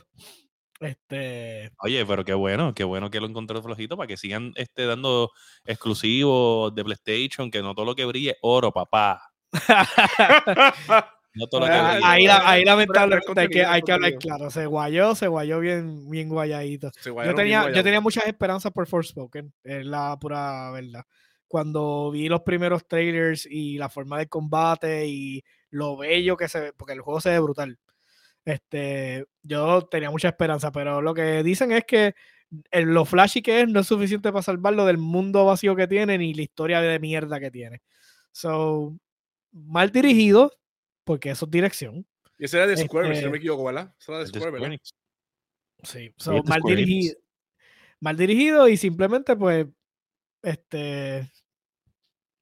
Este, 0.81 1.71
Oye, 1.83 2.05
pero 2.07 2.25
qué 2.25 2.35
bueno, 2.35 2.75
qué 2.75 2.85
bueno 2.85 3.11
que 3.11 3.21
lo 3.21 3.27
encontró 3.27 3.63
flojito 3.63 3.97
para 3.97 4.07
que 4.07 4.17
sigan 4.17 4.53
este, 4.57 4.85
dando 4.87 5.31
exclusivos 5.65 6.75
de 6.75 6.85
PlayStation, 6.85 7.51
que 7.51 7.63
no 7.63 7.75
todo 7.75 7.87
lo 7.87 7.95
que 7.95 8.05
brille 8.05 8.31
es 8.33 8.37
oro, 8.43 8.71
papá. 8.73 9.31
No 11.35 11.47
todo 11.47 11.61
lo 11.61 11.67
que 11.67 11.73
Ah, 11.73 11.99
ahí, 12.05 12.25
la- 12.27 12.49
ahí 12.51 12.65
lamentablemente 12.65 13.41
hay 13.41 13.49
que, 13.49 13.65
hay 13.65 13.83
que 13.83 13.93
hablar 13.93 14.11
claro. 14.19 14.51
Se 14.51 14.67
guayó, 14.67 15.15
se 15.15 15.29
guayó 15.29 15.61
bien, 15.61 16.11
bien 16.11 16.29
guayadito. 16.29 16.91
Yo 17.05 17.13
guayaron 17.13 17.37
bien 17.37 17.45
tenía, 17.45 17.61
yo 17.77 17.83
tenía 17.85 18.01
muchas 18.01 18.27
esperanzas 18.27 18.73
por 18.73 18.87
Forspoken, 18.87 19.53
es 19.63 19.87
la 19.87 20.17
pura 20.21 20.71
verdad. 20.73 21.05
Cuando 21.47 22.11
vi 22.11 22.29
los 22.29 22.43
primeros 22.43 22.87
trailers 22.87 23.47
y 23.47 23.79
la 23.79 23.89
forma 23.89 24.19
de 24.19 24.29
combate 24.29 25.07
y 25.07 25.43
lo 25.71 25.97
bello 25.97 26.37
que 26.37 26.49
se 26.49 26.61
ve, 26.61 26.73
porque 26.73 26.95
el 26.95 27.01
juego 27.01 27.21
se 27.21 27.31
ve 27.31 27.39
brutal. 27.41 27.79
Este, 28.45 29.27
yo 29.43 29.83
tenía 29.83 30.11
mucha 30.11 30.29
esperanza, 30.29 30.73
pero 30.73 31.03
lo 31.03 31.15
que 31.15 31.43
dicen 31.43 31.73
es 31.73 31.85
que 31.85 32.15
el- 32.71 32.87
lo 32.93 33.05
flashy 33.05 33.43
que 33.43 33.61
es 33.61 33.69
no 33.69 33.81
es 33.81 33.87
suficiente 33.87 34.33
para 34.33 34.43
salvarlo 34.43 34.85
del 34.87 34.99
mundo 34.99 35.45
vacío 35.45 35.77
que 35.77 35.87
tiene 35.87 36.19
ni 36.19 36.35
la 36.35 36.43
historia 36.43 36.81
de 36.81 36.99
mierda 36.99 37.39
que 37.39 37.51
tiene. 37.51 37.83
So, 38.33 38.97
mal 39.53 39.91
dirigido, 39.91 40.53
porque 41.11 41.31
eso 41.31 41.45
es 41.47 41.51
dirección. 41.51 42.07
Y 42.39 42.45
ese 42.45 42.57
era 42.57 42.69
de 42.69 42.77
Square, 42.77 43.09
si 43.09 43.11
no 43.11 43.17
Este- 43.19 43.31
me 43.31 43.37
equivoco, 43.39 43.65
¿verdad? 43.65 43.93
Ese 44.01 44.13
era 44.13 44.21
de 44.21 44.27
Square, 44.29 44.45
Square 44.47 44.61
¿verdad? 44.61 44.79
Sí, 45.83 46.15
so, 46.17 46.33
mal 46.45 46.61
Square 46.61 46.77
dirigido. 46.77 47.17
Mal 47.99 48.17
dirigido 48.17 48.69
y 48.69 48.77
simplemente, 48.77 49.35
pues, 49.35 49.67
este. 50.41 51.29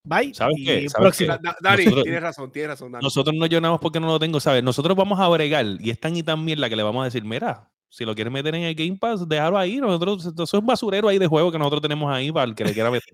Bye. 0.05 0.35
¿Sabes 0.35 0.57
y 0.59 0.65
qué? 0.67 0.89
¿Sabes 0.91 0.95
próximo. 0.95 1.29
Da- 1.33 1.39
da- 1.43 1.57
Dani, 1.63 1.85
Nosotros- 1.85 2.05
tienes 2.05 2.23
razón, 2.23 2.53
tienes 2.53 2.69
razón, 2.69 2.93
Dani. 2.93 3.03
Nosotros 3.03 3.35
no 3.35 3.47
lloramos 3.47 3.81
porque 3.81 4.01
no 4.01 4.07
lo 4.07 4.19
tengo, 4.19 4.39
¿sabes? 4.39 4.63
Nosotros 4.63 4.95
vamos 4.95 5.19
a 5.19 5.29
bregar 5.29 5.65
y 5.81 5.89
es 5.89 5.99
tan 5.99 6.15
y 6.15 6.23
tan 6.23 6.45
mierda 6.45 6.69
que 6.69 6.77
le 6.77 6.83
vamos 6.83 7.01
a 7.01 7.05
decir, 7.07 7.25
mira, 7.25 7.71
si 7.89 8.05
lo 8.05 8.15
quieres 8.15 8.31
meter 8.33 8.55
en 8.55 8.65
el 8.65 8.75
Game 8.75 8.99
Pass, 8.99 9.27
déjalo 9.27 9.57
ahí. 9.57 9.79
Nosotros, 9.79 10.27
eso 10.27 10.43
es 10.45 10.53
un 10.55 10.67
basurero 10.67 11.09
ahí 11.09 11.19
de 11.19 11.27
juego 11.27 11.51
que 11.51 11.59
nosotros 11.59 11.81
tenemos 11.81 12.13
ahí 12.13 12.31
para 12.31 12.45
el 12.45 12.55
que 12.55 12.65
le 12.65 12.75
quiera 12.75 12.91
meter. 12.91 13.13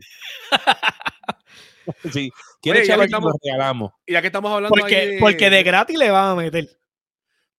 sí, 2.12 2.30
quiere 2.62 2.80
Oye, 2.80 2.88
ya 2.88 2.96
que 2.98 3.04
estamos- 3.04 3.32
regalamos. 3.42 3.92
Ya 4.06 4.20
que 4.20 4.26
estamos 4.28 4.50
hablando 4.52 4.76
Porque, 4.78 4.96
ahí 4.96 5.08
de- 5.14 5.18
porque 5.18 5.50
de 5.50 5.62
gratis 5.62 5.98
le 5.98 6.10
van 6.10 6.30
a 6.30 6.34
meter. 6.34 6.68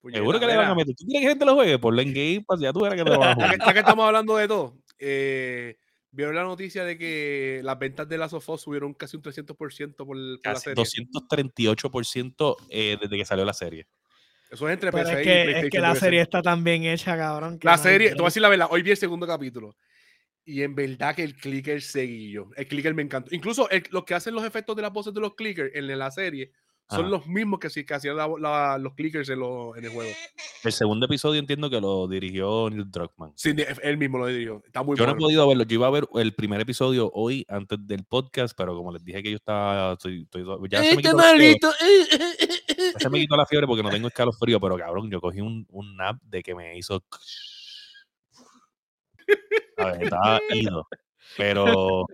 Puñeta, 0.02 0.20
Seguro 0.20 0.39
que 0.39 0.45
le 0.47 0.56
van 0.58 0.70
a 0.72 0.76
meter. 0.76 0.95
¿Tú 0.95 1.06
quieres 1.06 1.22
que 1.24 1.30
gente 1.30 1.45
lo 1.45 1.56
juegue? 1.56 1.80
Ponlo 1.80 2.02
en 2.02 2.14
Game 2.14 2.43
Pass, 2.47 2.60
ya 2.60 2.72
tú 2.72 2.82
verás 2.82 2.97
que 2.97 3.04
te 3.04 3.10
lo 3.10 3.20
van 3.20 3.30
a 3.30 3.36
Ya 3.39 3.49
que, 3.49 3.56
jugar. 3.56 3.68
ya 3.68 3.74
que 3.74 3.80
estamos 3.80 4.06
hablando 4.06 4.38
de 4.38 4.47
todo, 4.47 4.78
eh, 4.99 5.78
vieron 6.12 6.36
la 6.36 6.43
noticia 6.43 6.84
de 6.86 6.97
que 6.97 7.62
las 7.64 7.78
ventas 7.80 8.08
de 8.08 8.18
Last 8.18 8.34
of 8.36 8.47
Us 8.49 8.62
subieron 8.62 8.93
casi 8.93 9.18
un 9.18 9.24
300% 9.24 9.95
por, 9.95 10.08
por 10.08 10.16
la 10.18 10.38
Casi 10.43 10.64
serie. 10.66 10.84
238% 10.84 12.56
eh, 12.70 12.97
desde 13.02 13.18
que 13.18 13.26
salió 13.26 13.45
la 13.45 13.54
serie. 13.54 13.88
Eso 14.52 14.68
es 14.70 14.74
entre 14.74 14.91
Pero 14.91 15.04
PC 15.04 15.16
es 15.16 15.22
y 15.22 15.24
que, 15.26 15.60
es 15.66 15.70
que 15.72 15.80
la 15.80 15.95
serie 15.95 16.22
está 16.22 16.41
tan 16.41 16.64
bien 16.64 16.84
hecha, 16.84 17.18
cabrón. 17.18 17.58
que 17.60 17.66
La 17.68 17.78
no 17.78 17.84
serie, 17.84 18.10
te 18.10 18.16
voy 18.16 18.26
a 18.26 18.28
decir 18.28 18.41
la 18.41 18.49
verdad, 18.49 18.68
hoy 18.70 18.84
vi 18.84 18.91
el 18.91 18.97
segundo 18.97 19.26
capítulo. 19.26 19.76
Y 20.46 20.62
en 20.62 20.76
verdad 20.76 21.16
que 21.16 21.24
el 21.24 21.36
clicker 21.36 21.82
seguillo. 21.82 22.50
El 22.56 22.68
clicker 22.68 22.93
me 22.93 23.02
encantó. 23.02 23.34
Incluso 23.34 23.70
el- 23.72 23.84
los 23.89 24.04
que 24.06 24.14
hacen 24.14 24.36
los 24.36 24.46
efectos 24.46 24.76
de 24.76 24.84
las 24.84 24.93
voces 24.93 25.14
de 25.14 25.20
los 25.22 25.34
clickers 25.36 25.74
en 25.76 25.88
la 25.98 26.12
serie 26.12 26.52
son 26.88 27.00
Ajá. 27.02 27.10
los 27.10 27.26
mismos 27.26 27.60
que, 27.60 27.84
que 27.84 27.93
hacían 27.96 28.16
la- 28.16 28.30
la- 28.39 28.78
los 28.78 28.93
clickers 28.93 29.28
en, 29.30 29.39
lo- 29.39 29.76
en 29.76 29.86
el 29.86 29.89
juego. 29.89 30.12
El 30.64 30.72
segundo 30.72 31.08
episodio 31.08 31.39
entiendo 31.39 31.68
que 31.68 31.82
lo 31.82 32.08
dirigió 32.08 32.70
Neil 32.70 32.91
Druckmann. 32.91 33.32
Sí, 33.36 33.56
él 33.82 33.98
mismo 33.98 34.20
lo 34.20 34.28
dirigió. 34.28 34.62
Está 34.64 34.84
muy 34.84 34.96
Yo 34.96 35.08
no 35.08 35.14
he 35.14 35.16
podido 35.16 35.48
verlo. 35.48 35.64
Yo 35.64 35.74
iba 35.74 35.88
a 35.88 35.89
ver 35.89 36.08
el 36.14 36.36
primer 36.36 36.62
episodio 36.62 37.10
hoy 37.16 37.43
antes 37.50 37.80
del 37.88 38.04
podcast, 38.04 38.56
pero 38.56 38.76
como 38.76 38.91
les 38.91 39.04
dije 39.04 39.24
que 39.24 39.32
yo 39.32 39.38
estaba. 39.38 39.93
Estoy, 39.93 40.22
estoy- 40.24 40.46
ya 40.70 40.84
se 40.84 40.96
me, 40.96 41.02
quitó 41.02 41.18
la 41.18 41.24
fiebre, 41.24 41.58
ya 41.60 43.00
se 43.00 43.10
me 43.10 43.20
quitó 43.20 43.36
la 43.36 43.46
fiebre 43.48 43.66
porque 43.66 43.82
no 43.82 43.89
tengo 43.89 44.08
escalofrío, 44.08 44.60
pero 44.60 44.78
cabrón, 44.78 45.10
yo 45.10 45.20
cogí 45.20 45.41
un, 45.41 45.66
un 45.72 45.98
nap 45.98 46.22
de 46.22 46.43
que 46.43 46.54
me 46.54 46.78
hizo. 46.78 47.04
A 49.78 49.91
ver, 49.91 50.03
estaba 50.03 50.41
ido. 50.49 50.88
Pero 51.38 52.07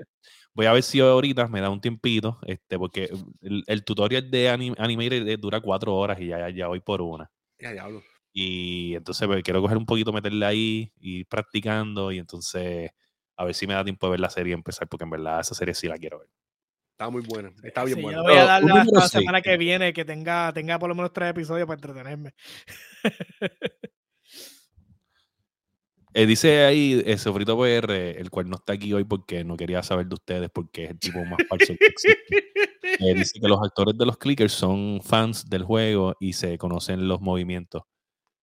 voy 0.53 0.65
a 0.65 0.73
ver 0.73 0.83
si 0.83 0.99
ahorita 0.99 1.47
me 1.47 1.61
da 1.61 1.69
un 1.69 1.81
tiempito, 1.81 2.39
este, 2.45 2.77
porque 2.77 3.09
el, 3.41 3.63
el 3.67 3.83
tutorial 3.83 4.31
de 4.31 4.49
anim- 4.49 4.75
Animated 4.77 5.27
eh, 5.27 5.37
dura 5.37 5.61
cuatro 5.61 5.95
horas 5.95 6.19
y 6.19 6.27
ya, 6.27 6.39
ya, 6.39 6.49
ya 6.49 6.67
voy 6.67 6.79
por 6.79 7.01
una. 7.01 7.29
Ya, 7.59 7.71
diablo. 7.71 8.03
Y 8.33 8.95
entonces 8.95 9.27
pues, 9.27 9.43
quiero 9.43 9.61
coger 9.61 9.77
un 9.77 9.85
poquito, 9.85 10.11
meterle 10.13 10.45
ahí 10.45 10.93
y 10.99 11.19
ir 11.19 11.27
practicando. 11.27 12.11
Y 12.11 12.17
entonces 12.17 12.91
a 13.35 13.45
ver 13.45 13.55
si 13.55 13.67
me 13.67 13.73
da 13.73 13.83
tiempo 13.83 14.07
de 14.07 14.11
ver 14.11 14.19
la 14.19 14.29
serie 14.29 14.51
y 14.51 14.53
empezar, 14.53 14.87
porque 14.87 15.03
en 15.03 15.09
verdad 15.09 15.39
esa 15.39 15.55
serie 15.55 15.73
sí 15.73 15.87
la 15.87 15.97
quiero 15.97 16.19
ver. 16.19 16.29
Está 16.91 17.09
muy 17.09 17.21
buena. 17.21 17.51
Está 17.63 17.83
bien 17.83 17.97
Sí, 17.97 18.01
buena. 18.03 18.19
yo 18.19 18.23
voy 18.23 18.35
a 18.35 18.45
darle 18.45 18.71
hasta 18.71 18.99
la 18.99 19.09
semana 19.09 19.41
que 19.41 19.57
viene 19.57 19.93
que 19.93 20.05
tenga, 20.05 20.53
tenga 20.53 20.77
por 20.77 20.89
lo 20.89 20.95
menos 20.95 21.11
tres 21.11 21.31
episodios 21.31 21.65
para 21.67 21.77
entretenerme. 21.77 22.33
Eh, 26.13 26.25
dice 26.25 26.65
ahí 26.65 27.01
eh, 27.05 27.17
Sofrito 27.17 27.57
PR, 27.57 28.19
el 28.19 28.29
cual 28.29 28.49
no 28.49 28.57
está 28.57 28.73
aquí 28.73 28.91
hoy 28.93 29.05
porque 29.05 29.43
no 29.43 29.55
quería 29.55 29.81
saber 29.81 30.07
de 30.07 30.15
ustedes, 30.15 30.49
porque 30.53 30.85
es 30.85 30.89
el 30.91 30.99
tipo 30.99 31.23
más 31.23 31.39
falso 31.47 31.73
que 31.79 31.85
existe. 31.85 32.51
Eh, 32.83 33.13
dice 33.13 33.39
que 33.39 33.47
los 33.47 33.61
actores 33.61 33.97
de 33.97 34.05
los 34.05 34.17
clickers 34.17 34.51
son 34.51 34.99
fans 35.01 35.49
del 35.49 35.63
juego 35.63 36.15
y 36.19 36.33
se 36.33 36.57
conocen 36.57 37.07
los 37.07 37.21
movimientos. 37.21 37.83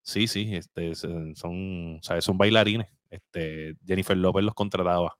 Sí, 0.03 0.27
sí, 0.27 0.57
este, 0.57 0.95
son, 0.95 1.99
¿sabes? 2.03 2.25
son 2.25 2.39
bailarines. 2.39 2.87
Este, 3.11 3.75
Jennifer 3.87 4.17
López 4.17 4.45
los 4.45 4.55
contrataba. 4.55 5.15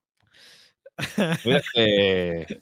Este, 1.45 2.61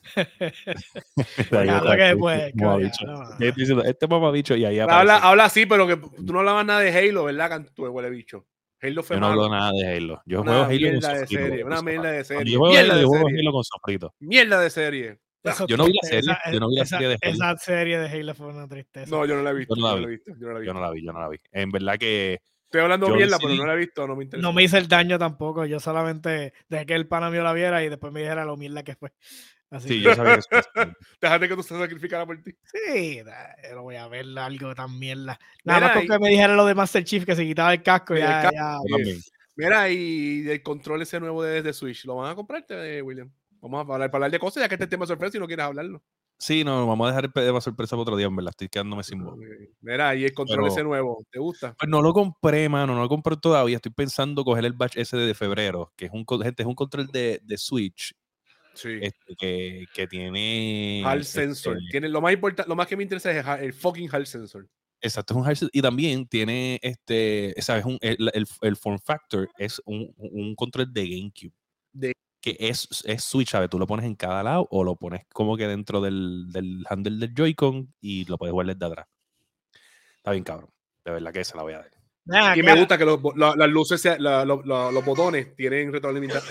habla, 4.90 5.44
así, 5.44 5.64
pero 5.64 5.86
que 5.86 5.96
tú 5.96 6.32
no 6.32 6.40
hablabas 6.40 6.66
nada 6.66 6.80
de 6.80 6.96
Halo, 6.96 7.24
¿verdad? 7.24 7.48
Cantu, 7.48 7.86
huele 7.86 8.10
bicho. 8.10 8.46
Halo 8.82 9.02
fue 9.02 9.16
Yo 9.16 9.20
no 9.20 9.28
malo. 9.28 9.44
hablo 9.44 9.56
nada 9.56 9.72
de 9.72 9.96
Halo. 9.96 10.22
Yo 10.26 10.40
Una 10.42 10.50
juego 10.52 10.64
Halo 10.64 10.70
con 10.70 10.78
mierda 10.80 11.08
de 11.12 11.18
sofrito, 11.20 11.42
serie, 11.46 11.64
una 11.64 11.82
mierda 11.82 12.10
de 12.10 12.24
serie. 12.24 12.52
Yo 12.52 12.58
juego 12.58 12.72
Mierda 12.74 12.84
Halo, 12.86 12.94
de 12.96 13.02
yo 13.02 13.08
juego 13.08 13.26
serie. 13.28 13.40
Halo 13.40 13.52
con 13.52 13.64
sofrito. 13.64 14.14
Mierda 14.20 14.60
de 14.60 14.70
serie. 14.70 15.18
Eso 15.42 15.66
Yo 15.68 15.76
no 15.76 15.84
vi 15.86 15.92
la 16.02 16.08
serie, 16.08 16.18
esa- 16.20 16.52
yo 16.52 16.60
no 16.60 16.68
vi 16.68 16.76
la 16.76 16.82
esa- 16.82 16.96
serie 16.98 17.08
de 17.08 17.18
Halo. 17.22 17.34
Esa 17.34 17.56
serie 17.58 17.98
de 18.00 18.08
Halo 18.08 18.34
fue 18.34 18.46
una 18.48 18.68
tristeza. 18.68 19.10
No, 19.10 19.24
yo 19.26 19.36
no 19.36 19.42
la 19.42 19.50
he 19.50 19.54
visto. 19.54 19.74
Yo 19.76 19.80
no 19.82 19.88
la 19.88 20.00
yo 20.02 20.08
vi. 20.08 20.16
no 20.26 20.52
la. 20.58 20.64
Yo 20.64 20.74
no 20.74 20.80
la 20.80 20.90
vi, 20.90 21.04
yo 21.04 21.12
no 21.12 21.20
la 21.20 21.28
vi. 21.28 21.38
En 21.52 21.70
verdad 21.70 21.98
que 21.98 22.40
Estoy 22.64 22.80
hablando 22.80 23.06
Yo 23.08 23.14
mierda, 23.14 23.38
pero 23.38 23.54
no 23.54 23.64
la 23.64 23.74
he 23.74 23.76
visto, 23.76 24.06
no 24.08 24.16
me 24.16 24.24
interesa. 24.24 24.42
No 24.46 24.52
me 24.52 24.64
hice 24.64 24.76
el 24.78 24.88
daño 24.88 25.20
tampoco. 25.20 25.64
Yo 25.66 25.78
solamente 25.78 26.52
dejé 26.68 26.84
que 26.84 26.94
el 26.94 27.06
pana 27.06 27.30
mío 27.30 27.44
la 27.44 27.52
viera 27.52 27.82
y 27.84 27.88
después 27.88 28.12
me 28.12 28.20
dijera 28.20 28.44
lo 28.44 28.56
mierda 28.56 28.82
que 28.82 28.96
fue. 28.96 29.12
Así 29.70 29.88
sí, 29.88 29.94
que- 29.98 30.00
yo 30.02 30.14
sabía 30.14 30.36
que. 30.38 30.42
Déjate 31.20 31.48
que 31.48 31.56
tú 31.56 31.62
se 31.62 31.78
sacrificara 31.78 32.24
por 32.24 32.40
ti. 32.42 32.52
Sí, 32.64 33.22
da- 33.22 33.54
yo 33.68 33.74
no 33.76 33.82
voy 33.82 33.96
a 33.96 34.06
ver 34.08 34.26
algo 34.38 34.74
tan 34.74 34.98
mierda. 34.98 35.38
Nada 35.64 35.80
Mira, 35.80 35.88
más 35.88 35.92
con 35.96 36.04
y- 36.04 36.08
que 36.08 36.18
me 36.18 36.28
dijera 36.30 36.54
lo 36.54 36.64
de 36.66 36.74
Master 36.74 37.04
Chief 37.04 37.24
que 37.24 37.34
se 37.34 37.44
quitaba 37.44 37.72
el 37.74 37.82
casco. 37.82 38.14
El 38.14 38.20
ya-. 38.20 38.50
Mira, 39.56 39.88
y 39.90 40.48
el 40.48 40.62
control 40.62 41.02
ese 41.02 41.18
nuevo 41.18 41.42
de, 41.42 41.62
de 41.62 41.72
Switch, 41.72 42.04
¿lo 42.04 42.16
van 42.16 42.30
a 42.32 42.34
comprarte, 42.34 43.00
William? 43.02 43.30
Vamos 43.60 43.78
a 43.88 43.92
hablar, 43.94 44.10
para 44.10 44.18
hablar 44.26 44.30
de 44.30 44.38
cosas, 44.38 44.62
ya 44.62 44.68
que 44.68 44.74
este 44.74 44.86
tema 44.86 45.04
es 45.04 45.08
sorpresa 45.08 45.36
y 45.36 45.40
no 45.40 45.46
quieres 45.46 45.64
hablarlo. 45.64 46.02
Sí, 46.38 46.62
no, 46.62 46.86
vamos 46.86 47.06
a 47.06 47.08
dejar 47.08 47.24
el 47.24 47.32
tema 47.32 47.60
sorpresa 47.62 47.92
para 47.96 48.02
otro 48.02 48.16
día, 48.16 48.26
en 48.26 48.36
verdad. 48.36 48.50
Estoy 48.50 48.68
quedándome 48.68 49.02
sin 49.02 49.24
voz. 49.24 49.38
Mira, 49.80 50.14
y 50.14 50.24
el 50.26 50.34
control 50.34 50.58
Pero- 50.58 50.68
ese 50.68 50.84
nuevo, 50.84 51.24
¿te 51.30 51.38
gusta? 51.38 51.74
Pues 51.78 51.88
no 51.88 52.02
lo 52.02 52.12
compré, 52.12 52.68
mano, 52.68 52.94
no 52.94 53.00
lo 53.00 53.08
compré 53.08 53.34
todavía. 53.38 53.76
Estoy 53.76 53.92
pensando 53.92 54.44
coger 54.44 54.66
el 54.66 54.74
batch 54.74 54.98
ese 54.98 55.16
de 55.16 55.32
febrero, 55.34 55.90
que 55.96 56.04
es 56.04 56.10
un, 56.12 56.26
gente, 56.42 56.62
es 56.62 56.66
un 56.68 56.74
control 56.74 57.06
de, 57.06 57.40
de 57.42 57.56
Switch 57.56 58.14
Sí. 58.76 58.98
este, 59.00 59.34
que, 59.36 59.86
que 59.92 60.06
tiene. 60.06 61.02
Hall 61.04 61.20
este, 61.20 61.40
sensor. 61.40 61.78
Tiene, 61.90 62.08
lo, 62.08 62.20
más 62.20 62.32
importante, 62.32 62.68
lo 62.68 62.76
más 62.76 62.86
que 62.86 62.96
me 62.96 63.02
interesa 63.02 63.32
es 63.32 63.62
el, 63.62 63.72
fucking 63.72 64.08
Hall 64.12 64.26
sensor. 64.26 64.68
Exacto, 65.00 65.34
es 65.34 65.38
un 65.38 65.44
hard- 65.46 65.70
y 65.72 65.82
también 65.82 66.26
tiene 66.26 66.78
este, 66.82 67.54
sabes, 67.58 67.84
un, 67.84 67.98
el, 68.00 68.30
el, 68.32 68.46
el 68.60 68.76
form 68.76 68.98
factor 68.98 69.48
es 69.58 69.80
un, 69.84 70.12
un 70.16 70.54
control 70.54 70.92
de 70.92 71.06
GameCube. 71.08 71.52
De- 71.92 72.12
que 72.40 72.56
es, 72.60 72.86
es 73.04 73.24
Switch, 73.24 73.50
¿sabes? 73.50 73.68
Tú 73.68 73.78
lo 73.78 73.86
pones 73.86 74.06
en 74.06 74.14
cada 74.14 74.42
lado 74.42 74.68
o 74.70 74.84
lo 74.84 74.94
pones 74.94 75.22
como 75.32 75.56
que 75.56 75.66
dentro 75.66 76.00
del, 76.00 76.46
del 76.52 76.84
handle 76.88 77.16
del 77.18 77.34
Joy-Con 77.34 77.92
y 78.00 78.24
lo 78.26 78.38
puedes 78.38 78.52
jugar 78.52 78.66
desde 78.68 78.86
atrás. 78.86 79.06
Está 80.18 80.30
bien, 80.30 80.44
cabrón. 80.44 80.70
De 81.04 81.12
verdad 81.12 81.32
que 81.32 81.44
se 81.44 81.56
la 81.56 81.62
voy 81.62 81.72
a 81.74 81.78
dar. 81.78 81.90
Ven 82.24 82.58
Y 82.58 82.62
me 82.62 82.76
gusta 82.76 82.98
que 82.98 83.04
los, 83.04 83.20
bo- 83.20 83.34
la- 83.36 83.54
las 83.56 83.68
luces, 83.68 84.00
sea- 84.00 84.18
la- 84.18 84.44
lo- 84.44 84.62
lo- 84.64 84.90
los 84.92 85.04
botones 85.04 85.54
tienen 85.56 85.92
retroalimenta- 85.92 86.42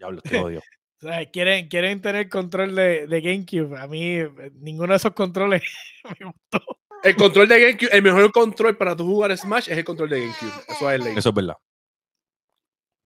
retroalimentación. 0.00 0.20
Diablo, 0.20 0.20
te 0.22 0.38
odio. 0.38 0.60
o 1.02 1.06
sea, 1.06 1.30
quieren, 1.30 1.68
quieren 1.68 2.00
tener 2.00 2.28
control 2.28 2.74
de, 2.74 3.06
de 3.06 3.20
GameCube. 3.20 3.78
A 3.78 3.86
mí, 3.86 4.02
eh, 4.16 4.30
ninguno 4.60 4.92
de 4.92 4.96
esos 4.96 5.12
controles 5.12 5.62
me 6.20 6.26
gustó. 6.26 6.64
El 7.02 7.16
control 7.16 7.48
de 7.48 7.60
GameCube, 7.60 7.88
el 7.96 8.02
mejor 8.02 8.30
control 8.32 8.76
para 8.76 8.94
tu 8.94 9.06
jugar 9.06 9.36
Smash 9.36 9.70
es 9.70 9.78
el 9.78 9.84
control 9.84 10.10
de 10.10 10.20
GameCube. 10.20 10.52
Eso 10.68 10.90
es 10.90 11.04
ley. 11.04 11.14
Eso 11.16 11.28
es 11.30 11.34
verdad. 11.34 11.56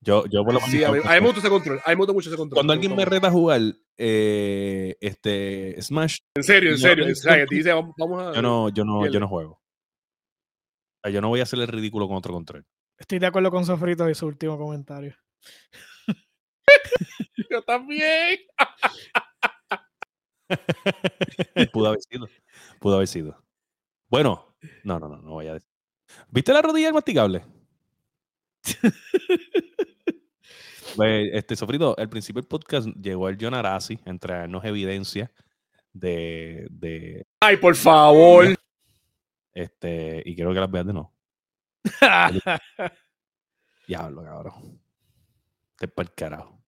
Yo, 0.00 0.26
yo 0.26 0.44
por 0.44 0.52
lo 0.52 0.60
Sí, 0.60 0.84
a 0.84 0.88
mí, 0.88 0.98
menos- 0.98 1.06
a 1.06 1.14
mí 1.14 1.20
me 1.20 1.26
gusta 1.26 1.40
ese 1.40 1.48
control. 1.48 1.78
A 1.84 1.90
mí 1.90 1.94
me 1.94 1.98
gusta 2.00 2.12
mucho 2.12 2.28
ese 2.28 2.36
control. 2.36 2.56
cuando 2.56 2.72
alguien 2.74 2.94
me 2.94 3.04
reta 3.06 3.28
a 3.28 3.30
jugar 3.30 3.60
eh, 3.96 4.96
este 5.00 5.80
Smash, 5.80 6.18
En 6.34 6.42
serio, 6.42 6.70
en 6.72 6.78
serio. 6.78 7.06
dice, 7.48 7.72
vamos, 7.72 7.94
a. 8.20 8.34
yo 8.34 8.42
no, 8.42 8.68
yo 8.68 8.84
no, 8.84 9.06
yo 9.06 9.18
no 9.20 9.28
juego. 9.28 9.52
O 9.52 9.60
sea, 11.04 11.10
yo 11.12 11.20
no 11.22 11.28
voy 11.28 11.40
a 11.40 11.44
hacer 11.44 11.58
el 11.60 11.68
ridículo 11.68 12.06
con 12.06 12.16
otro 12.16 12.34
control. 12.34 12.66
Estoy 12.98 13.18
de 13.18 13.26
acuerdo 13.26 13.50
con 13.50 13.64
Sofrito 13.64 14.10
y 14.10 14.14
su 14.14 14.26
último 14.26 14.58
comentario. 14.58 15.14
Yo 17.50 17.62
también. 17.62 18.38
Pudo 21.72 21.88
haber 21.88 22.00
sido. 22.02 22.28
Pudo 22.80 22.96
haber 22.96 23.08
sido. 23.08 23.42
Bueno, 24.08 24.54
no, 24.82 24.98
no, 24.98 25.08
no, 25.08 25.16
no 25.16 25.30
voy 25.32 25.46
a 25.48 25.54
decir. 25.54 25.68
¿Viste 26.28 26.52
la 26.52 26.62
rodilla 26.62 26.92
masticable? 26.92 27.44
Pues, 30.96 31.28
este, 31.32 31.56
Sofrito, 31.56 31.96
al 31.98 32.08
principio 32.08 32.40
del 32.40 32.48
podcast 32.48 32.86
llegó 32.86 33.28
el 33.28 33.36
John 33.40 33.54
Arasi 33.54 33.98
a 34.06 34.10
entregarnos 34.10 34.64
evidencia 34.64 35.32
de, 35.92 36.68
de 36.70 37.26
Ay, 37.40 37.56
por 37.56 37.74
favor. 37.74 38.54
este, 39.52 40.22
y 40.24 40.36
quiero 40.36 40.54
que 40.54 40.60
las 40.60 40.70
veas 40.70 40.86
de 40.86 40.92
nuevo. 40.92 41.12
Diablo, 43.88 44.22
cabrón. 44.22 44.83
Te 45.78 45.88
para 45.88 46.08
el 46.08 46.14
carajo. 46.14 46.60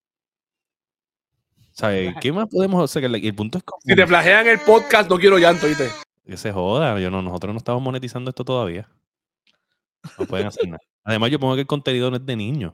¿Sabes? 1.72 2.14
¿Qué 2.20 2.32
más 2.32 2.48
podemos 2.48 2.82
hacer? 2.82 3.04
El, 3.04 3.14
el 3.16 3.34
punto 3.34 3.58
es 3.58 3.64
como 3.64 3.80
Si 3.84 3.94
te 3.94 4.06
flagean 4.06 4.46
el 4.46 4.58
podcast, 4.60 5.10
no 5.10 5.18
quiero 5.18 5.38
llanto, 5.38 5.66
¿viste? 5.66 5.88
que 6.24 6.36
se 6.36 6.50
joda. 6.52 6.98
Yo 6.98 7.10
no, 7.10 7.22
nosotros 7.22 7.52
no 7.54 7.58
estamos 7.58 7.82
monetizando 7.82 8.30
esto 8.30 8.44
todavía. 8.44 8.88
No 10.18 10.26
pueden 10.26 10.46
hacer 10.48 10.66
nada. 10.68 10.80
Además, 11.04 11.30
yo 11.30 11.38
pongo 11.38 11.54
que 11.54 11.60
el 11.60 11.66
contenido 11.66 12.10
no 12.10 12.16
es 12.16 12.26
de 12.26 12.34
niños. 12.36 12.72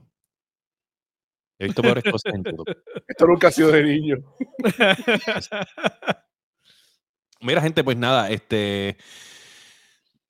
He 1.58 1.66
visto 1.66 1.82
peores 1.82 2.02
cosas 2.04 2.32
en 2.34 2.42
YouTube. 2.44 2.64
Esto 3.06 3.26
nunca 3.26 3.48
ha 3.48 3.50
sido 3.50 3.70
de 3.70 3.82
niño. 3.82 4.16
Mira, 7.40 7.60
gente, 7.60 7.82
pues 7.84 7.96
nada, 7.96 8.30
este. 8.30 8.96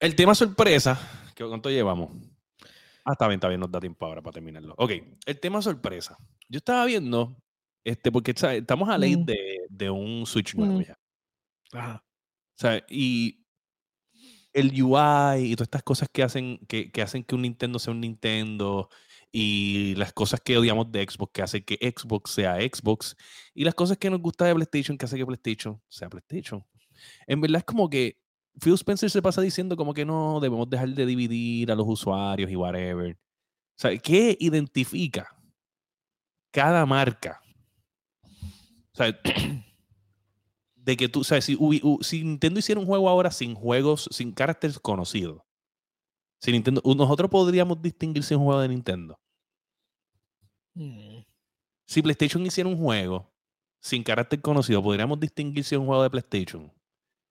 El 0.01 0.17
tema 0.17 0.35
sorpresa. 0.35 0.99
¿qué- 1.35 1.47
¿Cuánto 1.47 1.71
llevamos? 1.71 2.11
Ah, 3.05 3.13
está 3.13 3.27
bien, 3.27 3.39
está 3.39 3.49
bien, 3.49 3.61
nos 3.61 3.71
da 3.71 3.81
tiempo 3.81 4.07
ahora 4.07 4.23
para 4.23 4.35
terminarlo. 4.35 4.75
Ok, 4.79 4.93
el 5.27 5.41
tema 5.41 5.61
sorpresa. 5.63 6.17
Yo 6.49 6.59
estaba 6.59 6.85
viendo, 6.85 7.37
este, 7.85 8.13
porque 8.13 8.33
¿sabes? 8.37 8.61
estamos 8.61 8.89
a 8.89 8.97
ley 8.99 9.17
Mm. 9.17 9.25
de, 9.25 9.59
de 9.69 9.91
un 9.91 10.25
Switch 10.27 10.55
nuevo 10.55 10.79
Mm. 10.79 10.83
ya. 10.85 10.99
O 11.75 12.01
sea, 12.55 12.85
y 12.89 13.45
el 14.53 14.67
UI 14.83 15.51
y 15.51 15.57
todas 15.57 15.67
estas 15.67 15.83
cosas 15.83 16.09
que 16.13 16.23
hacen 16.23 16.59
que, 16.69 16.93
que 16.93 17.01
hacen 17.03 17.25
que 17.25 17.35
un 17.35 17.43
Nintendo 17.43 17.79
sea 17.79 17.93
un 17.93 18.01
Nintendo 18.03 18.89
y 19.33 19.95
las 19.97 20.13
cosas 20.13 20.41
que 20.41 20.59
odiamos 20.59 20.93
de 20.93 21.03
Xbox 21.09 21.33
que 21.33 21.43
hacen 21.43 21.65
que 21.65 21.77
Xbox 21.97 22.33
sea 22.33 22.57
Xbox 22.61 23.17
y 23.55 23.65
las 23.65 23.75
cosas 23.75 23.97
que 23.97 24.11
nos 24.11 24.21
gusta 24.21 24.45
de 24.45 24.55
PlayStation 24.55 24.99
que 24.99 25.07
hace 25.07 25.17
que 25.17 25.25
PlayStation 25.25 25.81
sea 25.89 26.11
PlayStation. 26.11 26.63
En 27.27 27.41
verdad 27.41 27.59
es 27.61 27.65
como 27.65 27.89
que 27.89 28.19
Phil 28.61 28.75
Spencer 28.75 29.11
se 29.11 29.23
pasa 29.23 29.41
diciendo 29.41 29.77
como 29.77 29.95
que 29.95 30.05
no 30.05 30.41
debemos 30.41 30.69
dejar 30.69 30.91
de 30.91 31.07
dividir 31.07 31.71
a 31.71 31.75
los 31.75 31.87
usuarios 31.89 32.51
y 32.51 32.57
whatever. 32.57 33.15
O 33.15 33.81
sea, 33.81 33.97
¿qué 33.99 34.37
identifica 34.39 35.35
cada 36.51 36.85
marca? 36.87 37.41
O 38.93 38.97
sea, 38.97 39.19
de 40.75 40.97
que 40.97 41.09
tú, 41.09 41.25
sabes, 41.25 41.47
si, 41.47 42.25
Nintendo 42.25 42.59
hiciera 42.59 42.81
un 42.81 42.87
juego 42.87 43.09
ahora 43.09 43.31
sin 43.31 43.55
juegos, 43.55 44.09
sin 44.11 44.33
caracteres 44.33 44.79
conocidos, 44.79 45.43
si 46.41 46.53
Nintendo, 46.53 46.83
nosotros 46.85 47.31
podríamos 47.31 47.81
distinguir 47.81 48.23
si 48.25 48.35
es 48.35 48.39
un 48.39 48.45
juego 48.45 48.61
de 48.61 48.69
Nintendo. 48.69 49.19
Mm. 50.75 51.21
Si 51.87 52.03
PlayStation 52.03 52.45
hiciera 52.45 52.69
un 52.69 52.77
juego 52.77 53.31
sin 53.81 54.03
carácter 54.03 54.41
conocido, 54.41 54.83
podríamos 54.83 55.21
distinguir 55.21 55.65
si 55.65 55.75
es 55.75 55.81
un 55.81 55.87
juego 55.87 56.03
de 56.03 56.11
PlayStation. 56.11 56.73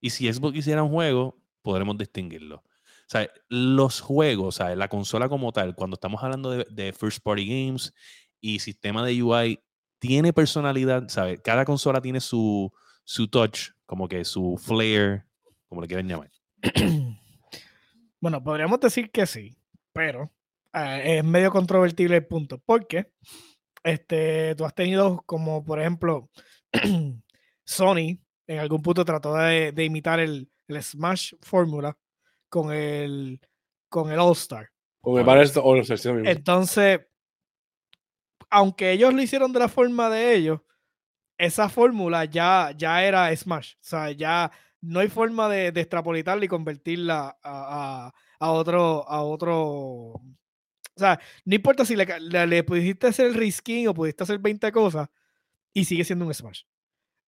Y 0.02 0.10
si 0.10 0.32
Xbox 0.32 0.58
hiciera 0.58 0.84
un 0.84 0.92
juego, 0.92 1.38
podremos 1.62 1.98
distinguirlo. 1.98 2.58
O 2.58 3.12
sea, 3.12 3.30
los 3.48 4.02
juegos, 4.02 4.56
sea, 4.56 4.76
la 4.76 4.88
consola 4.88 5.30
como 5.30 5.52
tal, 5.52 5.76
cuando 5.76 5.96
estamos 5.96 6.24
hablando 6.24 6.52
de, 6.52 6.66
de 6.70 6.92
first 6.92 7.22
party 7.24 7.46
games 7.46 7.94
y 8.40 8.60
sistema 8.60 9.06
de 9.06 9.22
UI, 9.22 9.60
tiene 10.00 10.34
personalidad, 10.34 11.08
¿sabes? 11.10 11.40
Cada 11.42 11.64
consola 11.64 12.02
tiene 12.02 12.20
su, 12.20 12.74
su 13.04 13.28
touch, 13.28 13.70
como 13.86 14.08
que 14.08 14.26
su 14.26 14.58
flair, 14.58 15.26
como 15.68 15.82
le 15.82 15.88
quieran 15.88 16.08
llamar. 16.08 16.32
Bueno, 18.24 18.44
podríamos 18.44 18.80
decir 18.80 19.10
que 19.10 19.26
sí, 19.26 19.58
pero 19.94 20.32
eh, 20.74 21.18
es 21.18 21.24
medio 21.24 21.50
controvertible 21.50 22.18
el 22.18 22.28
punto, 22.28 22.60
porque 22.64 23.12
este, 23.84 24.54
tú 24.54 24.64
has 24.64 24.76
tenido 24.76 25.24
como, 25.26 25.66
por 25.66 25.80
ejemplo, 25.80 26.30
Sony 27.66 28.21
en 28.54 28.60
algún 28.60 28.82
punto 28.82 29.06
trató 29.06 29.36
de, 29.36 29.72
de 29.72 29.84
imitar 29.86 30.20
el, 30.20 30.50
el 30.68 30.84
Smash 30.84 31.34
Fórmula 31.42 31.98
con 32.50 32.72
el, 32.74 33.40
con 33.90 34.12
el 34.12 34.20
All 34.20 34.34
Star. 34.34 34.70
Con 35.02 35.18
el 35.20 35.26
Banner 35.26 35.48
All 35.64 35.80
Star, 35.80 35.98
sí, 35.98 36.08
lo 36.10 36.16
mismo. 36.16 36.30
Entonces, 36.30 37.00
aunque 38.50 38.92
ellos 38.92 39.14
lo 39.14 39.22
hicieron 39.22 39.54
de 39.54 39.60
la 39.60 39.70
forma 39.70 40.10
de 40.10 40.36
ellos, 40.36 40.60
esa 41.38 41.70
fórmula 41.70 42.26
ya, 42.26 42.72
ya 42.78 43.04
era 43.04 43.36
Smash. 43.36 43.74
O 43.76 43.78
sea, 43.82 44.12
ya 44.12 44.52
no 44.82 45.00
hay 45.00 45.08
forma 45.08 45.48
de, 45.50 45.72
de 45.72 45.82
extrapolitarla 45.82 46.46
y 46.46 46.48
convertirla 46.48 47.38
a, 47.42 48.08
a- 48.08 48.14
a 48.40 48.52
otro, 48.52 49.08
a 49.08 49.22
otro. 49.24 49.54
O 49.54 50.22
sea, 50.98 51.20
no 51.46 51.56
importa 51.56 51.86
si 51.86 51.96
le, 51.96 52.06
le 52.48 52.64
pudiste 52.64 53.08
hacer 53.08 53.28
el 53.28 53.36
reskin 53.36 53.88
o 53.88 53.94
pudiste 53.94 54.24
hacer 54.24 54.40
20 54.40 54.72
cosas 54.72 55.08
y 55.74 55.86
sigue 55.86 56.04
siendo 56.04 56.26
un 56.26 56.34
Smash. 56.34 56.64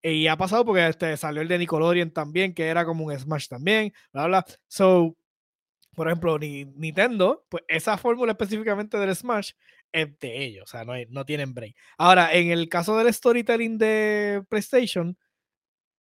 Y 0.04 0.28
ha 0.28 0.36
pasado 0.38 0.66
porque 0.66 0.88
este, 0.88 1.16
salió 1.18 1.42
el 1.42 1.48
de 1.48 1.58
Nickelodeon 1.60 2.12
también, 2.12 2.54
que 2.54 2.68
era 2.68 2.86
como 2.86 3.06
un 3.06 3.18
Smash 3.18 3.48
también, 3.48 3.94
bla, 4.12 4.28
bla. 4.28 4.46
So, 4.68 5.16
por 5.96 6.08
ejemplo, 6.08 6.40
ni, 6.40 6.66
Nintendo, 6.66 7.46
pues 7.50 7.64
esa 7.68 7.98
fórmula 7.98 8.34
específicamente 8.34 8.98
del 8.98 9.16
Smash 9.16 9.52
es 9.92 10.20
de 10.20 10.44
ellos, 10.46 10.64
o 10.66 10.68
sea, 10.68 10.86
no, 10.86 10.94
no 11.10 11.26
tienen 11.26 11.54
break. 11.54 11.76
Ahora, 11.98 12.34
en 12.34 12.52
el 12.52 12.70
caso 12.70 12.98
del 12.98 13.14
storytelling 13.14 13.78
de 13.78 14.44
PlayStation, 14.50 15.18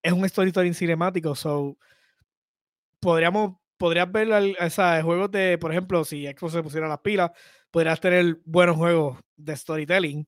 es 0.03 0.13
un 0.13 0.27
storytelling 0.29 0.73
cinemático, 0.75 1.35
so 1.35 1.77
podríamos, 2.99 3.57
podrías 3.77 4.11
ver 4.11 4.31
al- 4.33 4.57
o 4.59 4.69
sea, 4.69 5.01
juegos 5.03 5.31
de, 5.31 5.57
por 5.57 5.71
ejemplo, 5.71 6.03
si 6.05 6.25
Xbox 6.27 6.53
se 6.53 6.63
pusiera 6.63 6.87
las 6.87 6.99
pilas, 6.99 7.31
podrías 7.71 7.99
tener 7.99 8.39
buenos 8.45 8.75
juegos 8.77 9.19
de 9.35 9.55
storytelling 9.55 10.27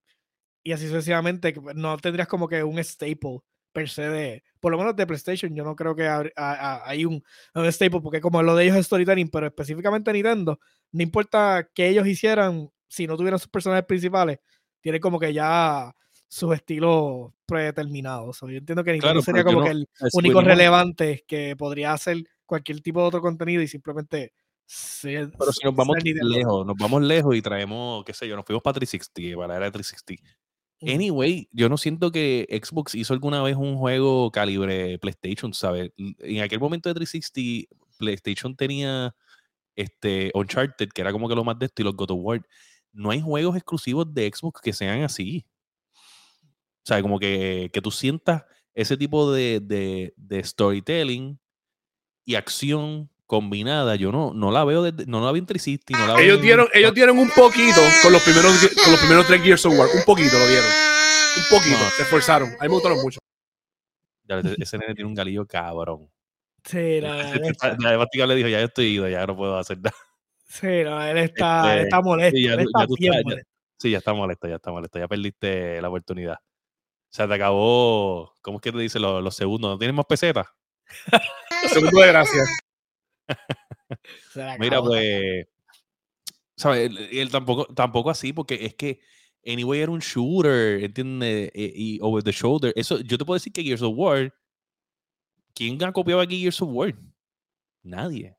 y 0.63 0.73
así 0.73 0.87
sucesivamente, 0.87 1.53
pues, 1.53 1.75
no 1.75 1.97
tendrías 1.97 2.27
como 2.29 2.47
que 2.49 2.63
un 2.63 2.79
staple 2.83 3.39
per 3.73 3.89
se 3.89 4.03
de, 4.03 4.43
por 4.59 4.71
lo 4.71 4.77
menos 4.77 4.95
de 4.95 5.05
PlayStation, 5.05 5.53
yo 5.53 5.63
no 5.65 5.75
creo 5.75 5.95
que 5.95 6.03
hab- 6.07 6.31
a- 6.37 6.53
a- 6.53 6.89
hay 6.89 7.03
un, 7.05 7.21
un 7.55 7.71
staple, 7.71 7.99
porque 8.01 8.21
como 8.21 8.41
lo 8.41 8.55
de 8.55 8.63
ellos 8.65 8.77
es 8.77 8.85
storytelling, 8.85 9.27
pero 9.29 9.47
específicamente 9.47 10.13
Nintendo, 10.13 10.59
no 10.91 11.03
importa 11.03 11.67
que 11.73 11.89
ellos 11.89 12.07
hicieran, 12.07 12.69
si 12.87 13.07
no 13.07 13.17
tuvieran 13.17 13.39
sus 13.39 13.49
personajes 13.49 13.85
principales, 13.85 14.39
tienen 14.79 15.01
como 15.01 15.19
que 15.19 15.33
ya 15.33 15.93
sus 16.27 16.53
estilos 16.55 17.31
predeterminados. 17.45 18.37
So, 18.37 18.49
yo 18.49 18.57
entiendo 18.59 18.83
que 18.83 18.91
Nintendo 18.93 19.21
Claro, 19.21 19.21
sería 19.23 19.43
como 19.43 19.59
no- 19.59 19.65
que 19.65 19.71
el 19.71 19.89
único 20.13 20.39
relevante 20.41 21.23
que 21.27 21.55
podría 21.55 21.93
hacer 21.93 22.23
cualquier 22.45 22.81
tipo 22.81 23.01
de 23.01 23.07
otro 23.07 23.21
contenido 23.21 23.61
y 23.61 23.67
simplemente 23.67 24.33
ser- 24.65 25.31
Pero 25.37 25.51
si 25.51 25.65
nos 25.65 25.75
vamos 25.75 25.97
lejos, 26.03 26.65
nos 26.65 26.75
vamos 26.77 27.01
lejos 27.03 27.35
y 27.35 27.41
traemos, 27.41 28.03
qué 28.05 28.13
sé 28.13 28.27
yo, 28.27 28.35
nos 28.35 28.45
fuimos 28.45 28.63
para 28.63 28.75
360, 28.75 29.35
para 29.37 29.47
la 29.47 29.55
era 29.57 29.65
de 29.65 29.71
360. 29.71 30.37
Anyway, 30.85 31.47
yo 31.53 31.69
no 31.69 31.77
siento 31.77 32.11
que 32.11 32.45
Xbox 32.61 32.93
hizo 32.95 33.13
alguna 33.13 33.41
vez 33.41 33.55
un 33.55 33.77
juego 33.77 34.31
calibre 34.31 34.99
PlayStation, 34.99 35.53
¿sabes? 35.53 35.91
En 35.97 36.41
aquel 36.41 36.59
momento 36.59 36.89
de 36.89 36.95
360, 36.95 37.69
PlayStation 37.97 38.55
tenía 38.55 39.15
este 39.75 40.31
Uncharted, 40.35 40.89
que 40.89 41.01
era 41.01 41.11
como 41.13 41.29
que 41.29 41.35
lo 41.35 41.43
más 41.45 41.59
de 41.59 41.67
esto, 41.67 41.81
y 41.83 41.85
los 41.85 41.95
God. 41.95 42.41
No 42.93 43.11
hay 43.11 43.21
juegos 43.21 43.55
exclusivos 43.57 44.13
de 44.13 44.31
Xbox 44.33 44.61
que 44.61 44.73
sean 44.73 45.03
así. 45.03 45.45
O 46.85 46.85
sea, 46.85 47.01
como 47.01 47.19
que, 47.19 47.69
que 47.73 47.81
tú 47.81 47.91
sientas 47.91 48.43
ese 48.73 48.97
tipo 48.97 49.31
de, 49.31 49.59
de- 49.61 50.13
de 50.17 50.43
storytelling 50.43 51.39
y 52.25 52.35
acción 52.35 53.09
combinada. 53.37 53.95
Yo 53.95 54.11
no, 54.11 54.31
no 54.33 54.51
la 54.51 54.63
veo 54.63 54.83
desde, 54.83 55.05
no 55.07 55.25
la 55.25 55.31
vi 55.31 55.39
en 55.39 55.45
360, 55.47 55.97
no 55.97 56.07
la 56.07 56.13
veo 56.13 56.23
Ellos 56.23 56.35
en- 56.37 56.41
dieron, 56.43 56.67
ellos 56.73 56.93
dieron 56.93 57.17
un 57.17 57.29
poquito 57.31 57.81
con 58.03 58.11
los 58.11 58.21
primeros, 58.21 58.51
con 58.83 58.91
los 58.91 58.99
primeros 58.99 59.25
tres 59.27 59.41
Gears 59.41 59.65
of 59.65 59.73
War. 59.77 59.87
Un 59.95 60.03
poquito 60.05 60.37
lo 60.37 60.47
dieron. 60.47 60.65
Un 61.37 61.43
poquito. 61.57 61.77
No. 61.79 61.89
Se 61.97 62.03
esforzaron. 62.03 62.49
A 62.49 62.51
mí 62.51 62.57
me 62.61 62.67
gustaron 62.69 62.99
mucho. 63.01 63.19
Ya, 64.25 64.39
ese- 64.39 64.55
ese 64.59 64.77
nene 64.77 64.93
tiene 64.93 65.07
un 65.07 65.15
galillo 65.15 65.45
cabrón. 65.47 66.09
Sí, 66.63 67.01
no, 67.01 67.19
él 67.19 67.55
Además, 67.59 68.07
Tica 68.11 68.25
le 68.27 68.35
dijo, 68.35 68.47
ya 68.47 68.59
yo 68.59 68.65
estoy 68.67 68.85
ido, 68.85 69.09
ya 69.09 69.25
no 69.25 69.35
puedo 69.35 69.57
hacer 69.57 69.77
nada. 69.79 69.95
sí, 70.47 70.67
no, 70.85 71.01
él 71.03 71.17
está, 71.17 71.63
él 71.73 71.77
Este, 71.79 71.83
está 71.89 72.01
molesto. 72.01 72.37
sí, 72.37 72.43
ya 72.45 72.53
él 72.53 72.59
está 72.61 72.79
ya 72.81 72.85
bien 72.87 73.13
estás- 73.13 73.19
ya- 73.19 73.23
molesto. 73.23 73.49
Sí, 73.79 73.91
ya 73.91 73.97
está 73.97 74.13
molesto, 74.13 74.47
ya 74.47 74.55
está 74.55 74.71
molesto, 74.71 74.99
ya 74.99 75.07
perdiste 75.09 75.81
la 75.81 75.89
oportunidad. 75.89 76.35
O 76.35 77.15
sea, 77.15 77.27
te 77.27 77.33
acabó, 77.33 78.33
¿cómo 78.41 78.57
es 78.57 78.61
que 78.61 78.71
te 78.71 78.77
dice 78.77 78.97
los, 78.99 79.21
los 79.21 79.35
segundos? 79.35 79.71
¿No 79.71 79.77
tienes 79.77 79.95
más 79.95 80.05
pesetas? 80.05 80.47
Segundo 81.67 81.99
de 82.01 82.07
gracia. 82.07 82.43
Mira, 84.59 84.81
pues, 84.81 85.45
¿sabes? 86.55 86.89
Él, 86.89 86.97
él 87.11 87.29
tampoco, 87.31 87.65
tampoco 87.73 88.09
así, 88.09 88.33
porque 88.33 88.65
es 88.65 88.75
que 88.75 88.99
Anyway 89.45 89.81
era 89.81 89.91
un 89.91 89.99
shooter, 89.99 90.83
¿entiendes? 90.83 91.51
Y, 91.53 91.95
y 91.95 91.99
over 92.01 92.23
the 92.23 92.31
shoulder. 92.31 92.71
Eso, 92.75 92.99
yo 93.01 93.17
te 93.17 93.25
puedo 93.25 93.35
decir 93.35 93.51
que 93.51 93.63
Gears 93.63 93.81
of 93.81 93.93
War, 93.95 94.33
¿quién 95.55 95.81
ha 95.83 95.91
copiado 95.91 96.21
aquí 96.21 96.39
Gears 96.39 96.61
of 96.61 96.69
War? 96.71 96.93
Nadie. 97.83 98.35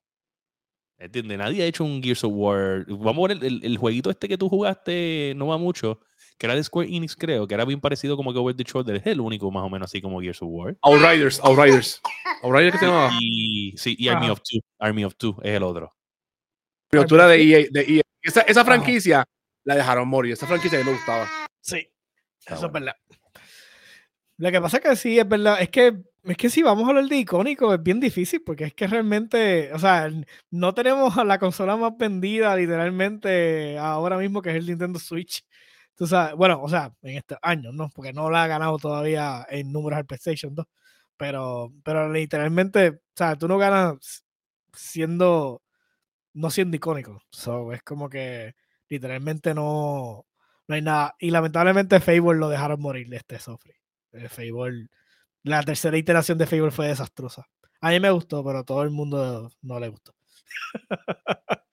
¿Entiendes? 0.99 1.39
Nadie 1.39 1.62
ha 1.62 1.66
hecho 1.66 1.85
un 1.85 2.03
Gears 2.03 2.24
of 2.24 2.32
War. 2.35 2.87
Vamos 2.89 3.24
a 3.24 3.28
ver 3.35 3.39
el, 3.39 3.45
el- 3.45 3.64
el 3.64 3.76
jueguito 3.78 4.11
este 4.11 4.28
que 4.28 4.39
tú 4.39 4.49
jugaste, 4.49 5.35
no 5.37 5.49
va 5.49 5.59
mucho, 5.59 6.01
que 6.39 6.47
era 6.47 6.55
de 6.55 6.64
Square 6.64 6.89
Enix, 6.89 7.16
creo, 7.16 7.47
que 7.47 7.55
era 7.55 7.64
bien 7.64 7.80
parecido 7.80 8.16
como 8.16 8.32
que 8.32 8.39
Over 8.39 8.57
the 8.57 8.64
Shoulder. 8.64 8.97
Es 8.97 9.07
el 9.07 9.20
único 9.20 9.51
más 9.51 9.64
o 9.64 9.70
menos 9.70 9.91
así 9.91 10.01
como 10.01 10.20
Gears 10.20 10.43
of 10.43 10.49
War. 10.51 10.76
Outriders, 10.82 11.41
Outriders. 11.41 12.01
Outriders 12.43 12.72
que 12.72 12.78
se 12.78 12.87
llamaba. 12.87 13.11
Y, 13.20 13.74
sí, 13.76 13.97
y 13.99 14.09
Army 14.09 14.30
of 14.30 14.41
Two. 14.41 14.61
Army 14.78 15.05
of 15.05 15.14
Two 15.16 15.37
es 15.43 15.55
el 15.55 15.62
otro. 15.62 15.95
Miniatura 16.93 17.26
de 17.28 17.43
EA. 17.43 17.66
De 17.70 17.80
EA. 17.97 18.03
Esa, 18.22 18.41
esa 18.43 18.64
franquicia 18.64 19.24
la 19.64 19.76
dejaron 19.76 20.09
morir. 20.09 20.32
Esa 20.32 20.47
franquicia 20.47 20.78
a 20.78 20.82
mí 20.82 20.91
me 20.91 20.97
gustaba. 20.97 21.28
Sí, 21.61 21.89
Está 22.39 22.55
eso 22.55 22.66
es 22.66 22.72
verdad. 22.72 22.97
Lo 24.37 24.51
que 24.51 24.61
pasa 24.61 24.78
es 24.78 24.82
que 24.82 24.97
sí, 24.97 25.18
es 25.18 25.28
verdad. 25.28 25.61
Es 25.61 25.70
que, 25.70 25.97
es 26.24 26.37
que 26.37 26.51
si 26.51 26.62
vamos 26.62 26.85
a 26.85 26.89
hablar 26.89 27.07
de 27.07 27.16
icónico, 27.16 27.72
es 27.72 27.82
bien 27.82 28.01
difícil, 28.01 28.43
porque 28.43 28.64
es 28.64 28.74
que 28.74 28.87
realmente, 28.87 29.72
o 29.72 29.78
sea, 29.78 30.11
no 30.51 30.74
tenemos 30.74 31.16
a 31.16 31.24
la 31.24 31.39
consola 31.39 31.76
más 31.76 31.97
vendida 31.97 32.57
literalmente 32.57 33.78
ahora 33.78 34.18
mismo, 34.18 34.43
que 34.43 34.51
es 34.51 34.57
el 34.57 34.66
Nintendo 34.66 34.99
Switch. 34.99 35.45
Tú 35.97 36.07
sabes, 36.07 36.34
bueno, 36.34 36.61
o 36.62 36.68
sea, 36.68 36.92
en 37.03 37.16
este 37.18 37.36
año, 37.42 37.72
¿no? 37.72 37.88
Porque 37.90 38.12
no 38.12 38.30
la 38.30 38.45
ha 38.45 38.47
ganado 38.49 38.78
todavía 38.78 39.47
en 39.49 39.72
números 39.72 39.99
al 39.99 40.07
PlayStation 40.07 40.55
2. 40.55 40.66
Pero, 41.16 41.72
pero 41.84 42.11
literalmente, 42.12 42.88
o 42.90 42.99
sea, 43.14 43.36
tú 43.36 43.47
no 43.49 43.59
ganas 43.59 44.24
siendo, 44.72 45.62
no 46.34 46.51
siendo 46.51 46.76
icónico. 46.76 47.22
So, 47.30 47.72
es 47.72 47.82
como 47.82 48.09
que 48.09 48.55
literalmente 48.88 49.55
no, 49.55 50.26
no 50.68 50.74
hay 50.74 50.82
nada. 50.82 51.14
Y 51.20 51.30
lamentablemente 51.30 52.01
Fable 52.01 52.38
lo 52.38 52.49
dejaron 52.49 52.80
morir 52.80 53.09
de 53.09 53.18
este 53.18 53.38
Sofri. 53.38 53.74
Eh, 54.12 54.28
Fable, 54.28 54.88
la 55.45 55.62
tercera 55.62 55.97
iteración 55.97 56.38
de 56.38 56.47
Fable 56.47 56.70
fue 56.70 56.88
desastrosa. 56.88 57.47
A 57.80 57.90
mí 57.90 58.01
me 58.01 58.11
gustó, 58.11 58.45
pero 58.45 58.61
a 58.61 58.64
todo 58.64 58.82
el 58.82 58.90
mundo 58.90 59.51
no 59.62 59.80
le 59.80 59.88
gustó. 59.88 60.14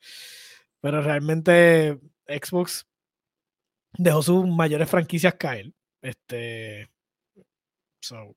pero 0.81 1.01
realmente 1.01 1.99
Xbox 2.27 2.85
dejó 3.97 4.21
sus 4.23 4.47
mayores 4.47 4.89
franquicias 4.89 5.35
caer. 5.35 5.71
Este. 6.01 6.89
So, 8.01 8.35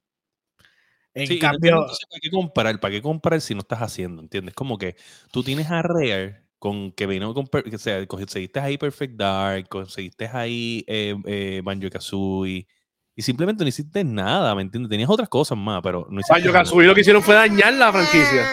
en 1.14 1.26
Sí, 1.26 1.38
cambio. 1.38 1.70
entonces, 1.80 2.06
¿para 2.10 2.20
qué 2.20 2.30
comprar? 2.30 2.80
¿Para 2.80 2.92
qué 2.92 3.02
comprar 3.02 3.40
si 3.40 3.54
no 3.54 3.60
estás 3.60 3.80
haciendo? 3.80 4.20
¿Entiendes? 4.20 4.54
Como 4.54 4.76
que 4.78 4.96
tú 5.30 5.42
tienes 5.42 5.70
a 5.70 5.80
Rare 5.80 6.42
con 6.58 6.92
que 6.92 7.06
vino 7.06 7.32
con, 7.34 7.46
que 7.46 7.78
sea, 7.78 8.06
conseguiste 8.06 8.58
ahí 8.58 8.78
Perfect 8.78 9.14
Dark, 9.16 9.68
conseguiste 9.68 10.26
ahí 10.32 10.84
eh, 10.86 11.14
eh, 11.26 11.60
Banjo 11.62 11.88
Kazooie 11.90 12.66
y 13.14 13.22
simplemente 13.22 13.62
no 13.64 13.68
hiciste 13.68 14.02
nada, 14.02 14.54
¿me 14.54 14.62
entiendes? 14.62 14.90
Tenías 14.90 15.08
otras 15.10 15.28
cosas 15.28 15.56
más, 15.56 15.80
pero 15.82 16.06
no 16.10 16.20
hiciste 16.20 16.32
Banjo 16.34 16.48
nada. 16.48 16.64
Kazooie 16.64 16.86
lo 16.88 16.94
que 16.94 17.02
hicieron 17.02 17.22
fue 17.22 17.34
dañar 17.34 17.72
la 17.74 17.92
franquicia. 17.92 18.52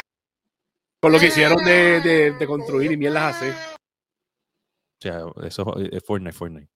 Con 1.01 1.11
lo 1.13 1.19
que 1.19 1.27
hicieron 1.27 1.57
de, 1.63 1.99
de, 2.01 2.31
de 2.33 2.45
construir 2.47 2.91
y 2.91 2.97
mierdas 2.97 3.35
así. 3.35 3.49
O 3.49 5.01
sea, 5.01 5.21
eso 5.47 5.77
es 5.79 5.89
es 5.93 6.03
Fortnite, 6.05 6.33
Fortnite. 6.33 6.69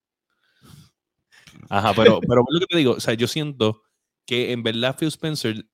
Ajá, 1.69 1.93
pero, 1.95 2.19
pero 2.27 2.43
lo 2.49 2.59
que 2.59 2.67
te 2.67 2.77
digo, 2.77 2.93
o 2.93 2.99
sea, 2.99 3.13
yo 3.13 3.27
siento 3.27 3.81
que 4.25 4.51
en 4.51 4.63
verdad 4.63 4.95
Phil 4.97 5.09
Spencer 5.09 5.65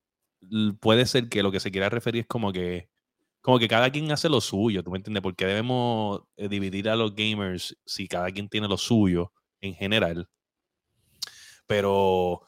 puede 0.80 1.06
ser 1.06 1.28
que 1.28 1.42
lo 1.42 1.52
que 1.52 1.60
se 1.60 1.70
quiera 1.70 1.88
referir 1.88 2.22
es 2.22 2.26
como 2.26 2.52
que 2.52 2.90
como 3.42 3.58
que 3.58 3.68
cada 3.68 3.90
quien 3.90 4.12
hace 4.12 4.28
lo 4.28 4.40
suyo, 4.40 4.84
¿tú 4.84 4.90
me 4.92 4.98
entiendes? 4.98 5.22
Porque 5.22 5.46
debemos 5.46 6.22
eh, 6.36 6.48
dividir 6.48 6.88
a 6.88 6.96
los 6.96 7.14
gamers 7.14 7.76
si 7.86 8.08
cada 8.08 8.30
quien 8.30 8.48
tiene 8.48 8.68
lo 8.68 8.78
suyo 8.78 9.32
en 9.60 9.74
general. 9.74 10.28
Pero 11.66 12.42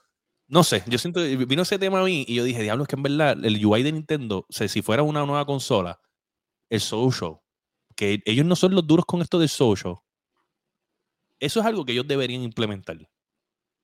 No 0.48 0.64
sé, 0.64 0.84
yo 0.88 0.98
siento, 0.98 1.22
vino 1.22 1.62
ese 1.62 1.78
tema 1.80 2.00
a 2.00 2.04
mí 2.04 2.24
y 2.28 2.36
yo 2.36 2.44
dije, 2.44 2.62
diablo, 2.62 2.84
es 2.84 2.88
que 2.88 2.96
en 2.96 3.04
verdad 3.04 3.44
el 3.44 3.64
UI 3.66 3.82
de 3.84 3.92
Nintendo, 3.92 4.46
o 4.48 4.68
si 4.68 4.82
fuera 4.82 5.02
una 5.04 5.26
nueva 5.26 5.46
consola, 5.46 6.00
el 6.70 6.80
social, 6.80 7.38
que 7.96 8.22
ellos 8.26 8.46
no 8.46 8.56
son 8.56 8.74
los 8.74 8.86
duros 8.86 9.06
con 9.06 9.22
esto 9.22 9.38
del 9.40 9.50
social, 9.50 9.96
eso 11.38 11.60
es 11.60 11.66
algo 11.66 11.84
que 11.84 11.92
ellos 11.92 12.08
deberían 12.08 12.42
implementar. 12.42 12.98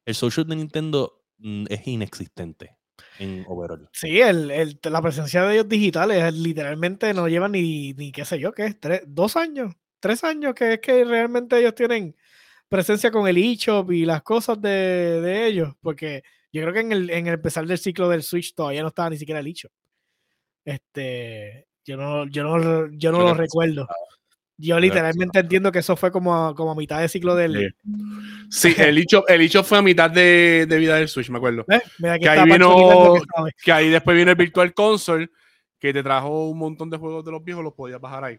El 0.04 0.14
social 0.14 0.46
de 0.46 0.56
Nintendo 0.56 1.22
mm, 1.38 1.66
es 1.68 1.86
inexistente 1.86 2.76
en 3.18 3.44
overall. 3.48 3.88
Sí, 3.92 4.20
el, 4.20 4.50
el- 4.50 4.78
la 4.84 5.02
presencia 5.02 5.42
de 5.44 5.54
ellos 5.54 5.68
digitales 5.68 6.22
es- 6.22 6.34
literalmente 6.34 7.12
no 7.14 7.28
llevan 7.28 7.52
ni, 7.52 7.92
ni 7.94 8.12
qué 8.12 8.24
sé 8.24 8.38
yo, 8.38 8.52
qué 8.52 8.66
es, 8.66 8.80
tres, 8.80 9.02
dos 9.06 9.36
años, 9.36 9.74
tres 10.00 10.24
años 10.24 10.54
que 10.54 10.74
es 10.74 10.80
que 10.80 11.04
realmente 11.04 11.58
ellos 11.58 11.74
tienen 11.74 12.16
presencia 12.68 13.10
con 13.10 13.26
el 13.26 13.36
eShop 13.38 13.90
y 13.92 14.04
las 14.04 14.22
cosas 14.22 14.60
de, 14.60 14.70
de 15.20 15.46
ellos, 15.46 15.74
porque 15.80 16.22
yo 16.52 16.62
creo 16.62 16.72
que 16.74 16.80
en 16.80 16.92
el, 16.92 17.10
en 17.10 17.26
el 17.26 17.34
empezar 17.34 17.66
del 17.66 17.78
ciclo 17.78 18.08
del 18.08 18.22
Switch 18.22 18.54
todavía 18.54 18.82
no 18.82 18.88
estaba 18.88 19.10
ni 19.10 19.16
siquiera 19.18 19.40
el 19.40 19.46
eShop. 19.48 19.72
Este, 20.64 21.66
yo 21.84 21.96
no, 21.96 22.26
yo 22.28 22.44
no, 22.44 22.88
yo 22.92 23.12
no 23.12 23.18
lo 23.20 23.34
recuerdo. 23.34 23.88
Yo 24.60 24.78
literalmente 24.78 25.38
entiendo 25.40 25.72
que 25.72 25.78
eso 25.80 25.96
fue 25.96 26.10
como 26.12 26.34
a, 26.48 26.54
como 26.54 26.72
a 26.72 26.74
mitad 26.74 27.00
de 27.00 27.08
ciclo 27.08 27.34
del... 27.34 27.74
Sí, 28.50 28.74
el 28.78 28.98
hecho, 28.98 29.26
el 29.28 29.40
hecho 29.40 29.64
fue 29.64 29.78
a 29.78 29.82
mitad 29.82 30.10
de, 30.10 30.66
de 30.68 30.78
vida 30.78 30.96
del 30.96 31.08
Switch, 31.08 31.30
me 31.30 31.38
acuerdo. 31.38 31.64
¿Eh? 31.70 31.80
Mira, 31.98 32.18
Que 32.18 32.28
ahí 32.28 32.44
vino- 32.50 33.14
que 33.64 33.72
ahí 33.72 33.88
después 33.88 34.14
viene 34.16 34.32
el 34.32 34.36
Virtual 34.36 34.74
Console, 34.74 35.28
que 35.78 35.92
te 35.92 36.02
trajo 36.02 36.48
un 36.48 36.58
montón 36.58 36.90
de 36.90 36.98
juegos 36.98 37.24
de 37.24 37.32
los 37.32 37.42
viejos, 37.42 37.64
los 37.64 37.72
podías 37.74 38.00
bajar 38.00 38.24
ahí. 38.24 38.38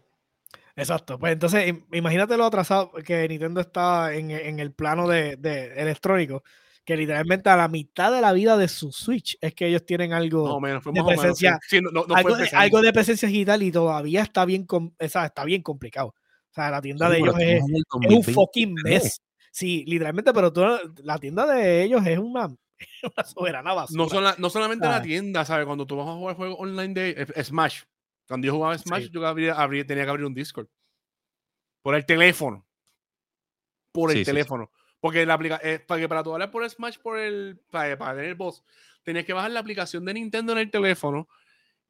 Exacto, 0.76 1.18
pues 1.18 1.32
entonces 1.34 1.66
im- 1.68 1.84
imagínate 1.92 2.36
lo 2.36 2.44
atrasado 2.46 2.92
que 3.04 3.28
Nintendo 3.28 3.60
está 3.60 4.14
en, 4.14 4.30
en 4.30 4.58
el 4.60 4.72
plano 4.72 5.06
de, 5.08 5.36
de 5.36 5.72
electrónico, 5.74 6.44
que 6.84 6.96
literalmente 6.96 7.48
a 7.48 7.56
la 7.56 7.68
mitad 7.68 8.12
de 8.12 8.20
la 8.20 8.32
vida 8.32 8.56
de 8.56 8.66
su 8.68 8.90
Switch 8.90 9.36
es 9.40 9.54
que 9.54 9.68
ellos 9.68 9.86
tienen 9.86 10.12
algo, 10.12 10.40
de 10.42 10.48
más 10.74 10.86
o 10.86 10.92
menos. 10.92 11.06
presencia- 11.06 11.58
Sí, 11.62 11.76
sí, 11.76 11.80
no, 11.82 11.90
no- 11.92 12.04
no 12.06 12.14
algo, 12.14 12.30
de, 12.30 12.34
empezando. 12.42 12.62
algo 12.62 12.80
de 12.82 12.92
presencia 12.92 13.28
digital 13.28 13.62
y 13.62 13.70
todavía 13.70 14.22
está 14.22 14.44
bien, 14.44 14.66
com- 14.66 14.92
o 14.98 15.08
sea, 15.08 15.26
está 15.26 15.44
bien 15.44 15.62
complicado. 15.62 16.08
O 16.08 16.54
sea, 16.54 16.70
la 16.70 16.82
tienda 16.82 17.08
de 17.08 17.18
ellos 17.18 17.34
es, 17.38 17.62
es 17.62 18.14
un 18.16 18.22
fucking 18.24 18.74
mes. 18.84 19.20
Sí, 19.52 19.84
literalmente, 19.86 20.32
pero 20.32 20.52
tú, 20.52 20.64
la 21.04 21.18
tienda 21.18 21.46
de 21.46 21.82
ellos 21.84 22.04
es 22.06 22.18
una, 22.18 22.46
una 23.16 23.24
soberana 23.24 23.72
basura. 23.74 24.02
No, 24.02 24.08
sola- 24.08 24.34
no 24.38 24.50
solamente 24.50 24.86
Ah. 24.86 24.90
la 24.92 25.02
tienda, 25.02 25.44
¿sabes? 25.44 25.66
Cuando 25.66 25.86
tú 25.86 25.96
vas 25.96 26.08
a 26.08 26.12
jugar 26.14 26.36
juegos 26.36 26.56
online 26.58 26.94
de 26.94 27.10
eh, 27.36 27.44
Smash, 27.44 27.82
cuando 28.26 28.46
yo 28.46 28.54
jugaba 28.54 28.76
Smash, 28.76 29.04
Sí. 29.04 29.10
yo 29.12 29.24
abría- 29.26 29.54
abría- 29.54 29.86
tenía 29.86 30.04
que 30.04 30.10
abrir 30.10 30.26
un 30.26 30.34
Discord. 30.34 30.66
Por 31.82 31.94
el 31.94 32.04
teléfono. 32.06 32.66
Por 33.92 34.10
el 34.10 34.16
Sí, 34.16 34.20
sí, 34.20 34.24
sí. 34.24 34.30
teléfono. 34.30 34.70
Porque 35.02 35.26
la 35.26 35.34
aplica 35.34 35.60
eh, 35.64 35.80
para 35.84 36.00
que 36.00 36.08
para 36.08 36.22
tú 36.22 36.32
hablar 36.32 36.50
por 36.52 36.68
Smash 36.70 36.96
por 36.98 37.18
el 37.18 37.58
para, 37.70 37.98
para 37.98 38.16
tener 38.16 38.36
voz, 38.36 38.64
tenías 39.02 39.24
que 39.26 39.32
bajar 39.32 39.50
la 39.50 39.58
aplicación 39.58 40.04
de 40.04 40.14
Nintendo 40.14 40.52
en 40.52 40.58
el 40.58 40.70
teléfono 40.70 41.28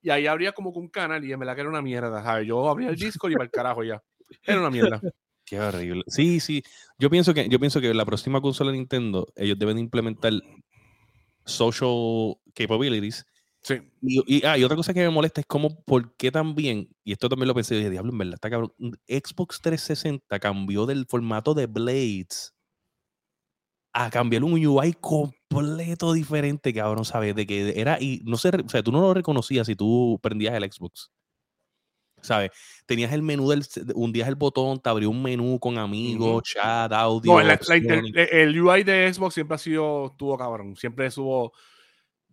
y 0.01 0.09
ahí 0.09 0.27
habría 0.27 0.53
como 0.53 0.73
que 0.73 0.79
un 0.79 0.89
canal 0.89 1.23
y 1.23 1.31
en 1.31 1.39
verdad 1.39 1.55
que 1.55 1.61
era 1.61 1.69
una 1.71 1.83
mierda, 1.83 2.23
¿sabes? 2.25 2.49
Yo 2.49 2.67
abría 2.71 2.89
el 2.89 2.97
Discord 2.97 3.33
y 3.33 3.35
para 3.35 3.45
el 3.45 3.51
carajo 3.51 3.85
ya. 3.85 4.03
Era 4.45 4.61
una 4.61 4.71
mierda. 4.71 4.99
Qué 5.45 5.61
horrible. 5.61 6.05
Sí, 6.07 6.41
sí. 6.41 6.63
Yo 6.99 7.11
pienso 7.11 7.35
que, 7.35 7.47
yo 7.51 7.61
pienso 7.61 7.81
que 7.83 7.93
la 7.93 8.07
próxima 8.07 8.41
consola 8.41 8.71
de 8.73 8.79
Nintendo, 8.79 9.29
ellos 9.37 9.59
deben 9.59 9.77
implementar 9.79 10.33
social 11.45 12.35
capabilities. 12.55 13.27
Sí. 13.63 13.75
Y, 14.01 14.39
y- 14.39 14.45
ah, 14.47 14.59
y 14.59 14.65
otra 14.65 14.77
cosa 14.77 14.93
que 14.95 15.01
me 15.01 15.11
molesta 15.11 15.41
es 15.41 15.47
como, 15.47 15.83
¿por 15.85 16.17
qué 16.17 16.33
también? 16.33 16.89
Y 17.05 17.13
esto 17.13 17.29
también 17.29 17.49
lo 17.49 17.55
pensé, 17.55 17.75
dije, 17.77 17.91
diablo, 17.91 18.11
en 18.13 18.19
verdad, 18.19 18.35
está 18.35 18.51
cabrón. 18.51 18.73
Xbox 19.07 19.61
360 19.61 20.39
cambió 20.41 20.87
del 20.87 21.07
formato 21.07 21.55
de 21.55 21.67
Blades 21.67 22.55
a 23.93 24.11
cambiar 24.11 24.43
un 24.45 24.53
UI 24.65 24.95
completo 25.01 26.13
diferente, 26.15 26.73
cabrón, 26.73 27.05
¿sabes? 27.05 27.35
De 27.35 27.47
que 27.47 27.79
era, 27.79 28.01
y 28.01 28.23
no 28.25 28.37
sé, 28.39 28.51
o 28.65 28.69
sea, 28.69 28.83
tú 28.83 28.91
no 28.93 29.01
lo 29.01 29.15
reconocías 29.15 29.67
si 29.67 29.77
tú 29.77 30.19
prendías 30.23 30.55
el 30.55 30.71
Xbox. 30.73 31.11
¿Sabes? 32.21 32.51
Tenías 32.87 33.13
el 33.13 33.21
menú 33.23 33.51
del, 33.51 33.65
hundías 33.97 34.29
el 34.29 34.37
botón, 34.37 34.79
te 34.81 34.89
abrió 34.89 35.11
un 35.11 35.21
menú 35.23 35.59
con 35.59 35.77
amigos, 35.77 36.45
chat, 36.45 36.93
audio. 36.93 37.33
No, 37.33 37.41
la- 37.41 37.59
la 37.67 37.77
inter- 37.77 37.99
opciones. 37.99 38.29
el 38.33 38.61
UI 38.63 38.85
de 38.85 39.13
Xbox 39.13 39.35
siempre 39.35 39.57
ha 39.57 39.59
sido, 39.59 40.15
tuvo 40.17 40.39
cabrón. 40.39 40.77
Siempre 40.77 41.07
estuvo. 41.07 41.53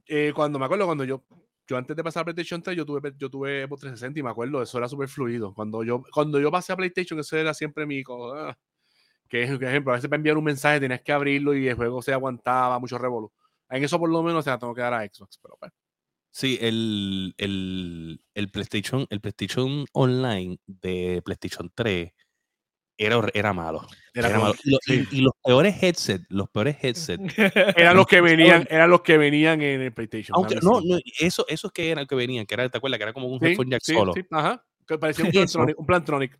eh, 0.05 0.32
cuando 0.36 0.60
me 0.60 0.66
acuerdo, 0.66 0.86
cuando 0.86 1.03
yo, 1.05 1.24
yo 1.68 1.76
antes 1.78 1.95
de 1.95 2.03
pasar 2.03 2.22
a 2.22 2.26
PlayStation 2.26 2.62
3, 2.62 2.78
yo 2.78 2.86
tuve, 2.86 3.14
yo 3.18 3.30
tuve 3.30 3.66
Xbox 3.66 3.82
360 3.82 4.20
y 4.20 4.24
me 4.24 4.30
acuerdo, 4.30 4.62
eso 4.62 4.78
era 4.78 4.88
súper 4.88 5.07
fluido. 5.10 5.53
Cuando 5.55 5.84
yo, 5.84 6.03
cuando 6.14 6.39
yo 6.39 6.51
pasé 6.51 6.72
a 6.74 6.78
PlayStation, 6.78 7.20
eso 7.20 7.36
era 7.38 7.53
siempre 7.53 7.86
mi. 7.88 8.03
ah, 8.36 8.55
que 9.30 9.44
es, 9.44 9.52
por 9.52 9.64
ejemplo, 9.64 9.94
a 9.94 9.96
veces 9.96 10.10
para 10.10 10.18
enviar 10.18 10.38
un 10.38 10.44
mensaje 10.44 10.80
tenías 10.80 11.02
que 11.02 11.12
abrirlo 11.14 11.56
y 11.56 11.68
el 11.68 11.76
juego 11.76 12.02
se 12.02 12.12
aguantaba, 12.14 12.80
mucho 12.80 12.98
revolú. 12.98 13.32
En 13.70 13.84
eso 13.84 14.00
por 14.00 14.10
lo 14.10 14.24
menos 14.24 14.44
se 14.44 14.50
la 14.50 14.58
tengo 14.60 14.74
que 14.74 14.82
dar 14.82 14.94
a 14.96 15.06
Xbox, 15.06 15.38
pero 15.42 15.56
bueno. 15.60 15.74
Sí, 16.32 16.58
el, 16.62 17.34
el, 17.38 18.22
el 18.34 18.52
PlayStation, 18.52 19.06
el 19.10 19.22
PlayStation 19.22 19.86
Online 19.94 20.58
de 20.68 21.22
PlayStation 21.24 21.72
3 21.74 22.12
era, 22.98 23.22
era 23.34 23.54
malo. 23.54 23.88
Era 24.14 24.30
malo. 24.38 24.54
Y, 24.64 24.72
lo- 24.72 24.78
y- 24.88 25.06
sí. 25.06 25.08
y 25.12 25.22
los 25.22 25.34
peores 25.44 25.82
headsets, 25.82 26.26
los 26.30 26.50
peores 26.50 26.78
headsets. 26.84 27.34
Eran 27.78 27.96
los 27.96 28.06
que 28.08 28.20
venían, 28.22 28.68
eran 28.70 28.90
los 28.90 29.02
que 29.02 29.18
venían 29.18 29.62
en 29.62 29.82
el 29.82 29.94
PlayStation. 29.94 30.36
Aunque, 30.36 30.56
no, 30.56 30.82
no, 30.82 30.98
eso, 31.20 31.46
esos 31.48 31.72
que 31.72 31.90
eran 31.92 32.06
que 32.06 32.16
venían, 32.16 32.46
que 32.46 32.56
era, 32.56 32.68
¿te 32.70 32.78
acuerdas? 32.78 32.98
Que 32.98 33.04
era 33.04 33.14
como 33.14 33.28
un 33.28 33.40
Sí, 33.40 33.46
headphone 33.48 33.70
jack 33.72 33.82
sí, 33.84 33.94
solo. 33.94 34.14
ajá. 34.32 34.66
Que 34.86 34.98
parecía 34.98 35.26
un. 35.26 35.32
Plantronic. 35.32 35.80
Un 35.80 35.86
Plantronic. 35.86 36.40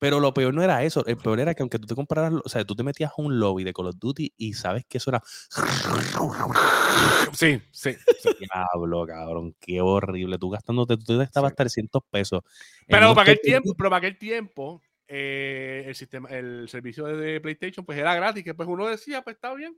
Pero 0.00 0.20
lo 0.20 0.32
peor 0.32 0.54
no 0.54 0.62
era 0.62 0.84
eso. 0.84 1.04
El 1.06 1.16
peor 1.16 1.40
era 1.40 1.54
que 1.54 1.62
aunque 1.62 1.78
tú 1.78 1.86
te 1.86 1.94
compraras, 1.94 2.32
o 2.44 2.48
sea, 2.48 2.64
tú 2.64 2.74
te 2.76 2.84
metías 2.84 3.10
a 3.10 3.20
un 3.22 3.40
lobby 3.40 3.64
de 3.64 3.72
Call 3.72 3.88
of 3.88 3.96
Duty 3.98 4.32
y 4.36 4.52
sabes 4.54 4.84
que 4.88 4.98
eso 4.98 5.10
era. 5.10 5.22
Sí, 7.32 7.60
sí. 7.70 7.94
Diablo, 8.40 9.06
cabrón. 9.06 9.54
Qué 9.60 9.80
horrible. 9.80 10.38
Tú 10.38 10.50
gastándote, 10.50 10.96
tú 10.96 11.18
te 11.18 11.24
estabas 11.24 11.52
Sí. 11.52 11.56
300 11.56 12.02
pesos. 12.10 12.42
Pero 12.86 13.14
para 13.14 13.22
aquel 13.22 13.40
tiempo, 13.40 13.74
pero 13.76 13.90
para 13.90 13.98
aquel 13.98 14.18
tiempo, 14.18 14.82
eh, 15.06 15.84
el 15.86 15.94
sistema, 15.94 16.28
el 16.30 16.68
servicio 16.68 17.04
de 17.06 17.40
PlayStation, 17.40 17.84
pues 17.84 17.98
era 17.98 18.14
gratis, 18.14 18.42
que 18.42 18.54
pues 18.54 18.68
uno 18.68 18.86
decía, 18.86 19.22
pues 19.22 19.36
está 19.36 19.54
bien. 19.54 19.76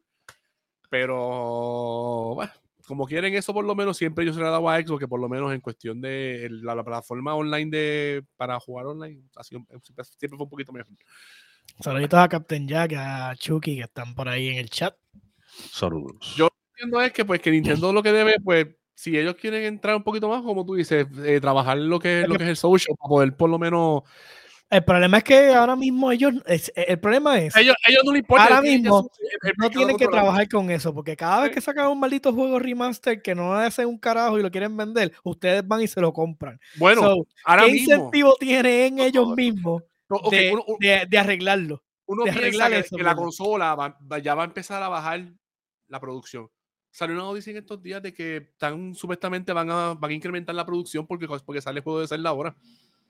Pero 0.88 2.34
bueno, 2.34 2.52
como 2.90 3.06
quieren 3.06 3.32
eso 3.34 3.54
por 3.54 3.64
lo 3.64 3.74
menos, 3.76 3.96
siempre 3.96 4.26
yo 4.26 4.34
se 4.34 4.40
lo 4.40 4.48
he 4.48 4.50
dado 4.50 4.68
a 4.68 4.76
Xbox, 4.82 4.98
que 4.98 5.06
por 5.08 5.20
lo 5.20 5.28
menos 5.28 5.54
en 5.54 5.60
cuestión 5.60 6.00
de 6.00 6.44
el- 6.44 6.62
la, 6.62 6.74
la 6.74 6.82
plataforma 6.82 7.34
online 7.36 7.70
de 7.70 8.24
para 8.36 8.58
jugar 8.58 8.86
online, 8.86 9.22
ha 9.36 9.44
sido- 9.44 9.64
siempre, 9.82 10.04
siempre 10.04 10.36
fue 10.36 10.44
un 10.44 10.50
poquito 10.50 10.72
mejor. 10.72 10.92
Saluditos 11.78 12.18
a 12.18 12.28
Captain 12.28 12.66
Jack, 12.66 12.92
a 12.96 13.34
Chucky 13.36 13.76
que 13.76 13.82
están 13.84 14.14
por 14.14 14.28
ahí 14.28 14.48
en 14.48 14.56
el 14.58 14.68
chat. 14.68 14.94
Saludos. 15.70 16.34
Yo- 16.36 16.48
Entiendo 16.74 17.00
es 17.02 17.12
que 17.12 17.24
pues 17.24 17.40
que 17.40 17.50
Nintendo 17.50 17.92
lo 17.92 18.02
que 18.02 18.10
debe, 18.12 18.36
pues, 18.42 18.66
si 18.94 19.16
ellos 19.16 19.34
quieren 19.36 19.62
entrar 19.64 19.94
un 19.96 20.02
poquito 20.02 20.28
más, 20.28 20.42
como 20.42 20.64
tú 20.66 20.74
dices, 20.74 21.06
eh, 21.24 21.40
trabajar 21.40 21.78
lo 21.78 21.98
que, 22.00 22.24
lo 22.26 22.36
que 22.36 22.44
es 22.44 22.50
el 22.50 22.56
social, 22.56 22.96
para 22.98 23.08
poder 23.08 23.36
por 23.36 23.48
lo 23.50 23.58
menos. 23.58 24.02
El 24.70 24.84
problema 24.84 25.18
es 25.18 25.24
que 25.24 25.52
ahora 25.52 25.74
mismo 25.74 26.12
ellos, 26.12 26.34
es- 26.46 26.72
el 26.76 27.00
problema 27.00 27.38
es, 27.40 27.56
Ellos, 27.56 27.74
ellos 27.88 28.02
no 28.04 28.12
les 28.12 28.20
importa. 28.20 28.44
Ahora 28.44 28.60
tienen 28.60 28.82
mismo, 28.82 29.10
no 29.58 29.70
tienen 29.70 29.96
que 29.96 30.06
trabajar 30.06 30.48
con 30.48 30.70
eso, 30.70 30.94
porque 30.94 31.16
cada 31.16 31.42
vez 31.42 31.50
que 31.50 31.60
sacan 31.60 31.88
un 31.88 31.98
maldito 31.98 32.32
juego 32.32 32.58
remaster 32.60 33.20
que 33.20 33.34
no 33.34 33.52
hacen 33.52 33.88
un 33.88 33.98
carajo 33.98 34.38
y 34.38 34.42
lo 34.42 34.50
quieren 34.50 34.76
vender, 34.76 35.12
ustedes 35.24 35.66
van 35.66 35.82
y 35.82 35.88
se 35.88 36.00
lo 36.00 36.12
compran. 36.12 36.60
Bueno, 36.76 37.02
So, 37.02 37.26
ahora 37.44 37.64
¿Qué 37.66 37.72
mismo. 37.72 37.94
incentivo 37.94 38.36
tiene 38.38 38.86
en 38.86 38.96
No, 38.96 39.02
ellos 39.02 39.28
mismos 39.36 39.82
no, 40.08 40.30
de, 40.30 40.52
uno, 40.52 40.64
uno- 40.68 40.76
de- 40.78 41.06
de 41.08 41.18
arreglarlo? 41.18 41.82
uno 42.06 42.24
de 42.24 42.30
piensa 42.32 42.46
arreglar 42.46 42.70
que, 42.70 42.78
eso, 42.86 42.96
que 42.96 43.02
la 43.02 43.14
consola 43.16 43.74
va- 43.74 44.18
ya 44.20 44.34
va 44.36 44.42
a 44.42 44.46
empezar 44.46 44.80
a 44.82 44.88
bajar 44.88 45.32
la 45.88 45.98
producción. 46.00 46.48
Salió 46.92 47.14
una 47.16 47.24
noticia 47.24 47.50
en 47.50 47.56
estos 47.58 47.82
días 47.82 48.02
de 48.02 48.12
que 48.14 48.36
están 48.36 48.94
supuestamente 48.94 49.52
van 49.52 49.68
a, 49.70 49.94
van 49.94 50.10
a 50.10 50.14
incrementar 50.14 50.54
la 50.54 50.64
producción 50.66 51.06
porque, 51.08 51.26
porque 51.44 51.60
sale 51.60 51.78
el 51.78 51.84
juego 51.84 52.00
de 52.00 52.06
Zelda 52.08 52.30
ahora. 52.30 52.54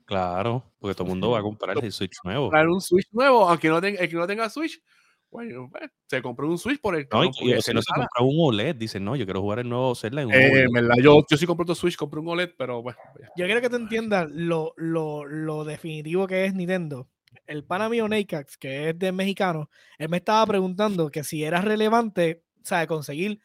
Claro, 0.05 0.63
porque 0.79 0.93
todo 0.95 1.03
el 1.05 1.09
mundo 1.09 1.31
va 1.31 1.39
a 1.39 1.41
comprar 1.41 1.77
el 1.83 1.91
Switch 1.91 2.17
nuevo. 2.23 2.49
Traer 2.49 2.67
un 2.67 2.81
Switch 2.81 3.07
nuevo, 3.11 3.47
aunque 3.47 3.69
no 3.69 3.79
tenga, 3.81 3.99
el 4.01 4.09
que 4.09 4.15
no 4.15 4.27
tenga 4.27 4.49
Switch, 4.49 4.81
bueno, 5.29 5.69
pues, 5.71 5.89
se 6.07 6.21
compró 6.21 6.49
un 6.49 6.57
Switch 6.57 6.81
por 6.81 6.93
el 6.95 7.07
No, 7.09 7.23
y, 7.23 7.29
y 7.29 7.61
si 7.61 7.73
no 7.73 7.81
se 7.81 7.93
compra 7.93 8.21
un 8.21 8.35
OLED, 8.37 8.75
dicen, 8.75 9.05
no, 9.05 9.15
yo 9.15 9.23
quiero 9.25 9.39
jugar 9.41 9.59
el 9.59 9.69
nuevo 9.69 9.95
Zelda 9.95 10.21
en 10.23 10.27
un 10.27 10.33
Eh, 10.33 10.51
OLED. 10.51 10.65
en 10.65 10.71
verdad, 10.73 10.95
yo, 11.01 11.23
yo 11.29 11.37
sí 11.37 11.45
compré 11.45 11.63
otro 11.63 11.75
Switch, 11.75 11.95
compré 11.95 12.19
un 12.19 12.27
OLED, 12.27 12.51
pero 12.57 12.81
bueno. 12.81 12.99
ya. 13.19 13.27
Yo 13.37 13.45
quiero 13.45 13.61
que 13.61 13.69
te 13.69 13.77
entiendas 13.77 14.27
lo, 14.29 14.73
lo, 14.75 15.23
lo 15.23 15.63
definitivo 15.63 16.27
que 16.27 16.45
es 16.45 16.53
Nintendo. 16.53 17.07
El 17.47 17.63
pana 17.63 17.87
mío 17.87 18.09
Neikax, 18.09 18.57
que 18.57 18.89
es 18.89 18.99
de 18.99 19.13
mexicano, 19.13 19.69
él 19.97 20.09
me 20.09 20.17
estaba 20.17 20.45
preguntando 20.45 21.09
que 21.09 21.23
si 21.23 21.45
era 21.45 21.61
relevante, 21.61 22.43
sea, 22.61 22.85
conseguir 22.87 23.39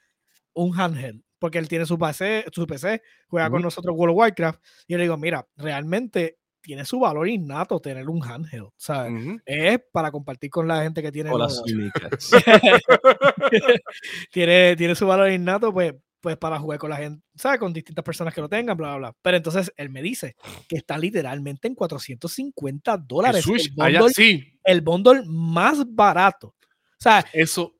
un 0.55 0.77
handheld, 0.79 1.23
porque 1.39 1.59
él 1.59 1.69
tiene 1.69 1.87
su 1.87 1.97
PC, 1.97 2.47
su 2.51 2.67
PC 2.67 3.01
juega 3.29 3.49
con 3.49 3.63
nosotros 3.63 3.95
World 3.97 4.13
of 4.15 4.19
Warcraft, 4.19 4.61
y 4.89 4.95
yo 4.95 4.99
le 4.99 5.05
digo, 5.05 5.17
mira, 5.19 5.47
realmente 5.57 6.39
tiene 6.67 6.85
su 6.85 6.99
valor 6.99 7.29
innato 7.29 7.79
tener 7.79 8.09
un 8.09 8.21
handheld, 8.25 8.71
¿sabes? 8.77 9.12
Es 9.47 9.79
para 9.93 10.11
compartir 10.11 10.51
con 10.51 10.67
la 10.67 10.83
gente 10.83 11.01
que 11.01 11.12
tiene 11.12 11.31
los- 11.31 11.62
Sneakers. 11.64 12.31
tiene, 14.33 14.75
tiene 14.75 14.97
su 14.97 15.07
valor 15.07 15.31
innato, 15.31 15.73
pues, 15.73 15.95
pues 16.21 16.37
para 16.37 16.59
jugar 16.59 16.81
con 16.81 16.91
la 16.91 16.97
gente, 16.97 17.23
¿sabes? 17.37 17.61
Con 17.61 17.73
distintas 17.73 18.05
personas 18.05 18.35
que 18.35 18.41
lo 18.41 18.49
tengan, 18.49 18.77
bla, 18.77 18.89
bla, 18.89 18.97
bla. 18.99 19.12
Pero 19.23 19.37
entonces 19.37 19.73
él 19.77 19.91
me 19.91 20.03
dice 20.03 20.35
que 20.69 20.77
está 20.77 20.99
literalmente 20.99 21.69
en 21.69 21.77
450 21.77 22.95
El 22.95 23.07
dólares. 23.07 23.45
Switch, 23.45 23.71
el, 23.77 23.81
allá 23.83 24.01
bundle, 24.01 24.14
sí, 24.14 24.59
el 24.64 24.81
bundle 24.81 25.23
más 25.27 25.85
barato. 25.89 26.49
O 26.49 26.99
sea, 26.99 27.25
eso. 27.33 27.75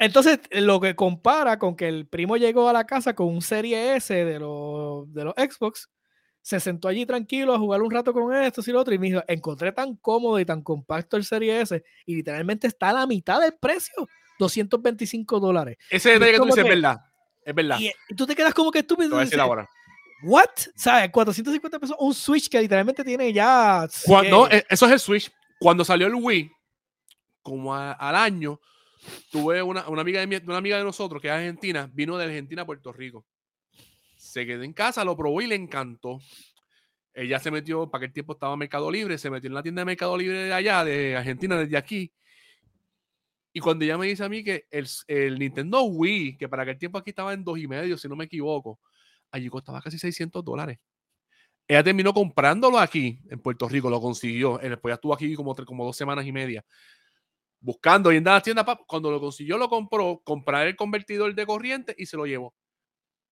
Entonces, 0.00 0.40
lo 0.50 0.80
que 0.80 0.96
compara 0.96 1.60
con 1.60 1.76
que 1.76 1.86
el 1.86 2.08
primo 2.08 2.36
llegó 2.36 2.68
a 2.68 2.72
la 2.72 2.86
casa 2.86 3.14
con 3.14 3.28
un 3.28 3.42
Serie 3.42 3.94
S 3.94 4.12
de 4.12 4.40
los, 4.40 5.12
de 5.12 5.24
los 5.24 5.34
Xbox, 5.36 5.88
se 6.42 6.58
sentó 6.60 6.88
allí 6.88 7.04
tranquilo 7.06 7.54
a 7.54 7.58
jugar 7.58 7.82
un 7.82 7.90
rato 7.90 8.12
con 8.12 8.34
esto 8.34 8.62
y 8.66 8.70
lo 8.70 8.80
otro, 8.80 8.94
y 8.94 8.98
me 8.98 9.08
dijo, 9.08 9.22
encontré 9.28 9.72
tan 9.72 9.96
cómodo 9.96 10.38
y 10.40 10.44
tan 10.44 10.62
compacto 10.62 11.16
el 11.16 11.24
Serie 11.24 11.60
S, 11.60 11.82
y 12.06 12.16
literalmente 12.16 12.66
está 12.66 12.90
a 12.90 12.92
la 12.94 13.06
mitad 13.06 13.40
del 13.40 13.54
precio, 13.54 14.08
225 14.38 15.40
dólares. 15.40 15.76
Ese 15.90 16.10
detalle 16.10 16.30
es 16.32 16.36
que 16.36 16.38
tú 16.40 16.46
dices 16.46 16.64
es 16.64 16.68
verdad. 16.70 17.00
Es 17.44 17.54
verdad. 17.54 17.78
Y, 17.80 17.90
y 18.08 18.14
tú 18.14 18.26
te 18.26 18.34
quedas 18.36 18.54
como 18.54 18.70
que 18.70 18.78
Te 18.82 18.84
estúpido. 18.84 19.10
voy 19.10 19.18
a 19.18 19.22
y 19.22 19.24
decir 19.26 19.36
dices, 19.38 19.46
ahora. 19.48 19.68
¿What? 20.22 20.50
¿Sabes? 20.76 21.10
450 21.10 21.78
pesos, 21.78 21.96
un 21.98 22.12
Switch 22.14 22.48
que 22.50 22.60
literalmente 22.60 23.02
tiene 23.04 23.32
ya... 23.32 23.88
Cuando, 24.04 24.48
eh, 24.50 24.64
eso 24.68 24.86
es 24.86 24.92
el 24.92 25.00
Switch. 25.00 25.30
Cuando 25.58 25.84
salió 25.84 26.06
el 26.06 26.14
Wii, 26.14 26.50
como 27.42 27.74
a- 27.74 27.92
al 27.92 28.14
año, 28.16 28.60
tuve 29.30 29.62
una, 29.62 29.88
una 29.88 30.02
amiga 30.02 30.20
de 30.20 30.26
mi- 30.26 30.36
una 30.36 30.58
amiga 30.58 30.76
de 30.76 30.84
nosotros 30.84 31.20
que 31.22 31.28
es 31.28 31.32
argentina, 31.34 31.90
vino 31.92 32.18
de 32.18 32.24
Argentina 32.26 32.62
a 32.62 32.66
Puerto 32.66 32.92
Rico. 32.92 33.24
Se 34.30 34.46
quedó 34.46 34.62
en 34.62 34.72
casa, 34.72 35.04
lo 35.04 35.16
probó 35.16 35.40
y 35.42 35.46
le 35.48 35.56
encantó. 35.56 36.20
Ella 37.12 37.40
se 37.40 37.50
metió, 37.50 37.90
para 37.90 38.04
aquel 38.04 38.12
tiempo 38.14 38.34
estaba 38.34 38.56
Mercado 38.56 38.90
Libre, 38.90 39.18
se 39.18 39.28
metió 39.30 39.48
en 39.48 39.54
la 39.54 39.62
tienda 39.62 39.80
de 39.80 39.86
Mercado 39.86 40.16
Libre 40.16 40.44
de 40.44 40.52
allá, 40.52 40.84
de 40.84 41.16
Argentina, 41.16 41.56
desde 41.58 41.76
aquí. 41.76 42.12
Y 43.52 43.58
cuando 43.58 43.84
ella 43.84 43.98
me 43.98 44.06
dice 44.06 44.22
a 44.22 44.28
mí 44.28 44.44
que 44.44 44.66
el, 44.70 44.86
el 45.08 45.36
Nintendo 45.38 45.82
Wii, 45.82 46.36
que 46.36 46.48
para 46.48 46.62
aquel 46.62 46.78
tiempo 46.78 46.98
aquí 46.98 47.10
estaba 47.10 47.32
en 47.32 47.42
dos 47.42 47.58
y 47.58 47.66
medio, 47.66 47.98
si 47.98 48.08
no 48.08 48.14
me 48.14 48.26
equivoco, 48.26 48.78
allí 49.32 49.48
costaba 49.48 49.80
casi 49.82 49.98
600 49.98 50.44
dólares. 50.44 50.78
Ella 51.66 51.82
terminó 51.82 52.12
comprándolo 52.14 52.78
aquí, 52.78 53.20
en 53.28 53.40
Puerto 53.40 53.68
Rico, 53.68 53.90
lo 53.90 54.00
consiguió. 54.00 54.60
eh, 54.60 54.68
Después 54.70 54.92
ya 54.92 54.94
estuvo 54.94 55.12
aquí 55.14 55.34
como, 55.34 55.54
como 55.56 55.84
dos 55.84 55.96
semanas 55.96 56.24
y 56.26 56.32
media. 56.32 56.64
Buscando 57.60 58.12
y 58.12 58.16
en 58.16 58.24
las 58.24 58.42
tiendas, 58.42 58.64
pa- 58.64 58.80
cuando 58.86 59.10
lo 59.10 59.20
consiguió, 59.20 59.58
lo 59.58 59.68
compró, 59.68 60.20
comprar 60.24 60.66
el 60.68 60.76
convertidor 60.76 61.34
de 61.34 61.46
corriente 61.46 61.94
y 61.98 62.06
se 62.06 62.16
lo 62.16 62.26
llevó. 62.26 62.54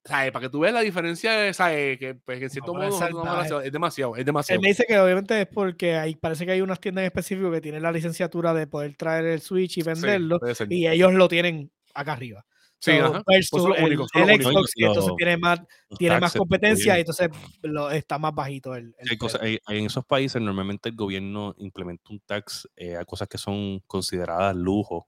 ¿Sabes? 0.05 0.31
Para 0.31 0.45
que 0.45 0.49
tú 0.49 0.59
veas 0.61 0.73
la 0.73 0.81
diferencia, 0.81 1.53
¿sabes? 1.53 1.99
Que, 1.99 2.15
pues, 2.15 2.39
que 2.39 2.45
en 2.45 2.49
cierto 2.49 2.71
es 2.81 2.89
modo 2.99 3.23
no 3.25 3.31
a- 3.31 3.43
es 3.65 3.71
demasiado, 3.71 4.15
es 4.15 4.19
Él 4.19 4.25
demasiado. 4.25 4.61
me 4.61 4.69
dice 4.69 4.85
que 4.87 4.97
obviamente 4.97 5.41
es 5.41 5.47
porque 5.47 5.95
hay, 5.95 6.15
parece 6.15 6.45
que 6.45 6.53
hay 6.53 6.61
unas 6.61 6.79
tiendas 6.79 7.01
en 7.03 7.07
específico 7.07 7.51
que 7.51 7.61
tienen 7.61 7.83
la 7.83 7.91
licenciatura 7.91 8.53
de 8.53 8.65
poder 8.65 8.95
traer 8.95 9.25
el 9.25 9.41
Switch 9.41 9.77
y 9.77 9.81
Sí, 9.81 9.87
venderlo, 9.87 10.39
ser. 10.53 10.71
y 10.71 10.87
ellos 10.87 11.13
lo 11.13 11.27
tienen 11.27 11.69
acá 11.93 12.13
arriba. 12.13 12.45
Sí, 12.81 12.93
So, 12.97 13.23
versus 13.27 13.61
Pues 13.65 13.81
el. 13.81 14.41
Xbox, 14.41 14.71
Y 14.75 14.85
entonces 14.85 15.13
tiene 15.17 15.35
más, 15.37 15.59
tiene 15.97 16.13
más 16.15 16.21
taxes, 16.21 16.39
competencia 16.39 16.95
y 16.97 16.99
entonces 17.01 17.29
lo, 17.61 17.91
está 17.91 18.17
más 18.17 18.33
bajito 18.33 18.73
el, 18.73 18.95
el 18.97 19.05
Sí, 19.05 19.09
hay 19.11 19.17
cosas- 19.17 19.41
hay 19.41 19.59
en 19.67 19.85
esos 19.85 20.05
países 20.05 20.41
normalmente 20.41 20.87
el 20.87 20.95
gobierno 20.95 21.53
implementa 21.57 22.05
un 22.09 22.21
tax 22.21 22.69
eh, 22.77 22.95
a 22.95 23.03
cosas 23.03 23.27
que 23.27 23.37
son 23.37 23.81
consideradas 23.85 24.55
lujo. 24.55 25.07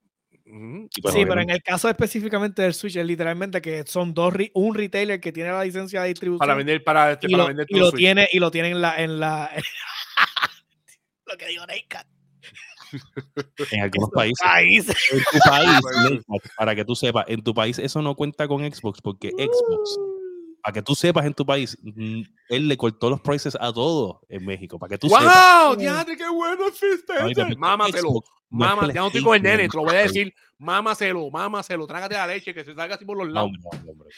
Pues, 1.02 1.14
Sí, 1.14 1.26
pero 1.26 1.40
en 1.42 1.50
el 1.50 1.64
caso 1.64 1.88
específicamente 1.88 2.62
del 2.62 2.74
Switch 2.74 2.98
es 2.98 3.06
literalmente 3.06 3.62
que 3.62 3.86
son 3.88 4.14
dos 4.14 4.34
re- 4.34 4.52
un 4.54 4.76
retailer 4.76 5.22
que 5.22 5.32
tiene 5.32 5.50
la 5.52 5.64
licencia 5.64 6.02
de 6.02 6.10
distribución 6.10 6.40
Para 6.40 6.56
vender, 6.56 6.84
para, 6.84 7.14
este, 7.14 7.28
y, 7.28 7.32
para 7.32 7.44
lo, 7.44 7.48
vender 7.48 7.66
y 7.70 7.74
tu 7.74 7.80
lo 7.80 7.90
Switch. 7.92 8.00
tiene 8.00 8.28
y 8.34 8.40
lo 8.40 8.52
tiene 8.52 8.70
en 8.72 8.82
la 8.82 9.02
en 9.02 9.20
la 9.20 9.50
lo 11.26 11.38
que 11.38 11.48
digo 11.48 11.66
Neika. 11.66 12.06
en 13.72 13.82
algunos 13.82 14.10
países. 14.12 14.46
En 15.14 15.20
tu 15.32 15.40
país, 15.50 15.80
para 16.58 16.76
que 16.76 16.84
tú 16.84 16.96
sepas, 16.96 17.24
en 17.30 17.42
tu 17.42 17.54
país 17.54 17.80
eso 17.80 18.02
no 18.02 18.16
cuenta 18.16 18.48
con 18.50 18.60
Xbox 18.70 19.00
porque 19.02 19.30
Xbox, 19.30 19.98
para 20.62 20.74
que 20.74 20.82
tú 20.82 20.96
sepas 20.96 21.26
en 21.26 21.34
tu 21.34 21.46
país, 21.46 21.78
él 22.50 22.68
le 22.68 22.78
cortó 22.78 23.10
los 23.10 23.22
prices 23.22 23.58
a 23.60 23.74
todo 23.74 24.22
en 24.30 24.46
México, 24.46 24.78
para 24.78 24.92
que 24.92 24.98
tú 24.98 25.10
sepas. 25.10 25.68
¡Wow! 25.68 25.76
¡Diantre, 25.76 26.18
qué 26.18 26.30
bueno 26.30 26.58
porque 26.58 27.56
Mámaselo. 27.58 28.24
Mama, 28.50 28.88
ya 28.94 29.00
no 29.00 29.08
estoy 29.08 29.24
con 29.24 29.36
el 29.36 29.42
nene, 29.42 29.70
te 29.70 29.78
lo 29.78 29.84
voy 29.84 29.96
a 29.96 30.00
decir. 30.00 30.34
Mámaselo, 30.58 31.30
mámaselo, 31.32 31.88
trágate 31.88 32.16
la 32.16 32.28
leche, 32.28 32.54
que 32.54 32.66
se 32.66 32.76
salga 32.76 32.96
así 32.96 33.06
por 33.06 33.18
los 33.18 33.30
lados. 33.30 33.50
hombre, 33.50 33.62
hombre, 33.72 33.92
hombre. 33.92 34.10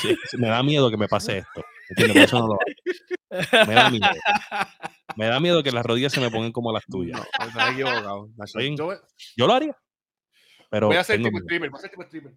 Sí, 0.00 0.16
sí, 0.30 0.36
me 0.36 0.48
da 0.48 0.62
miedo 0.62 0.90
que 0.90 0.96
me 0.96 1.08
pase 1.08 1.38
esto. 1.38 1.64
¿entiendes? 1.90 2.16
Por 2.16 2.24
eso 2.24 2.38
no 2.40 2.46
lo 2.48 2.54
hago. 2.54 3.66
Me 3.66 3.74
da 3.74 3.90
miedo. 3.90 4.06
Me 5.16 5.26
da 5.26 5.40
miedo 5.40 5.62
que 5.62 5.72
las 5.72 5.86
rodillas 5.86 6.12
se 6.12 6.20
me 6.20 6.30
pongan 6.30 6.52
como 6.52 6.72
las 6.72 6.84
tuyas. 6.86 7.20
No. 8.76 8.92
Yo 9.36 9.46
lo 9.46 9.52
haría. 9.52 9.76
Pero 10.70 10.88
voy 10.88 10.96
a 10.96 11.04
ser 11.04 11.22
tipo 11.22 11.38
streamer, 11.38 11.70
voy 11.70 11.78
a 11.78 11.80
ser 11.80 11.90
tipo 11.90 12.02
streamer. 12.02 12.34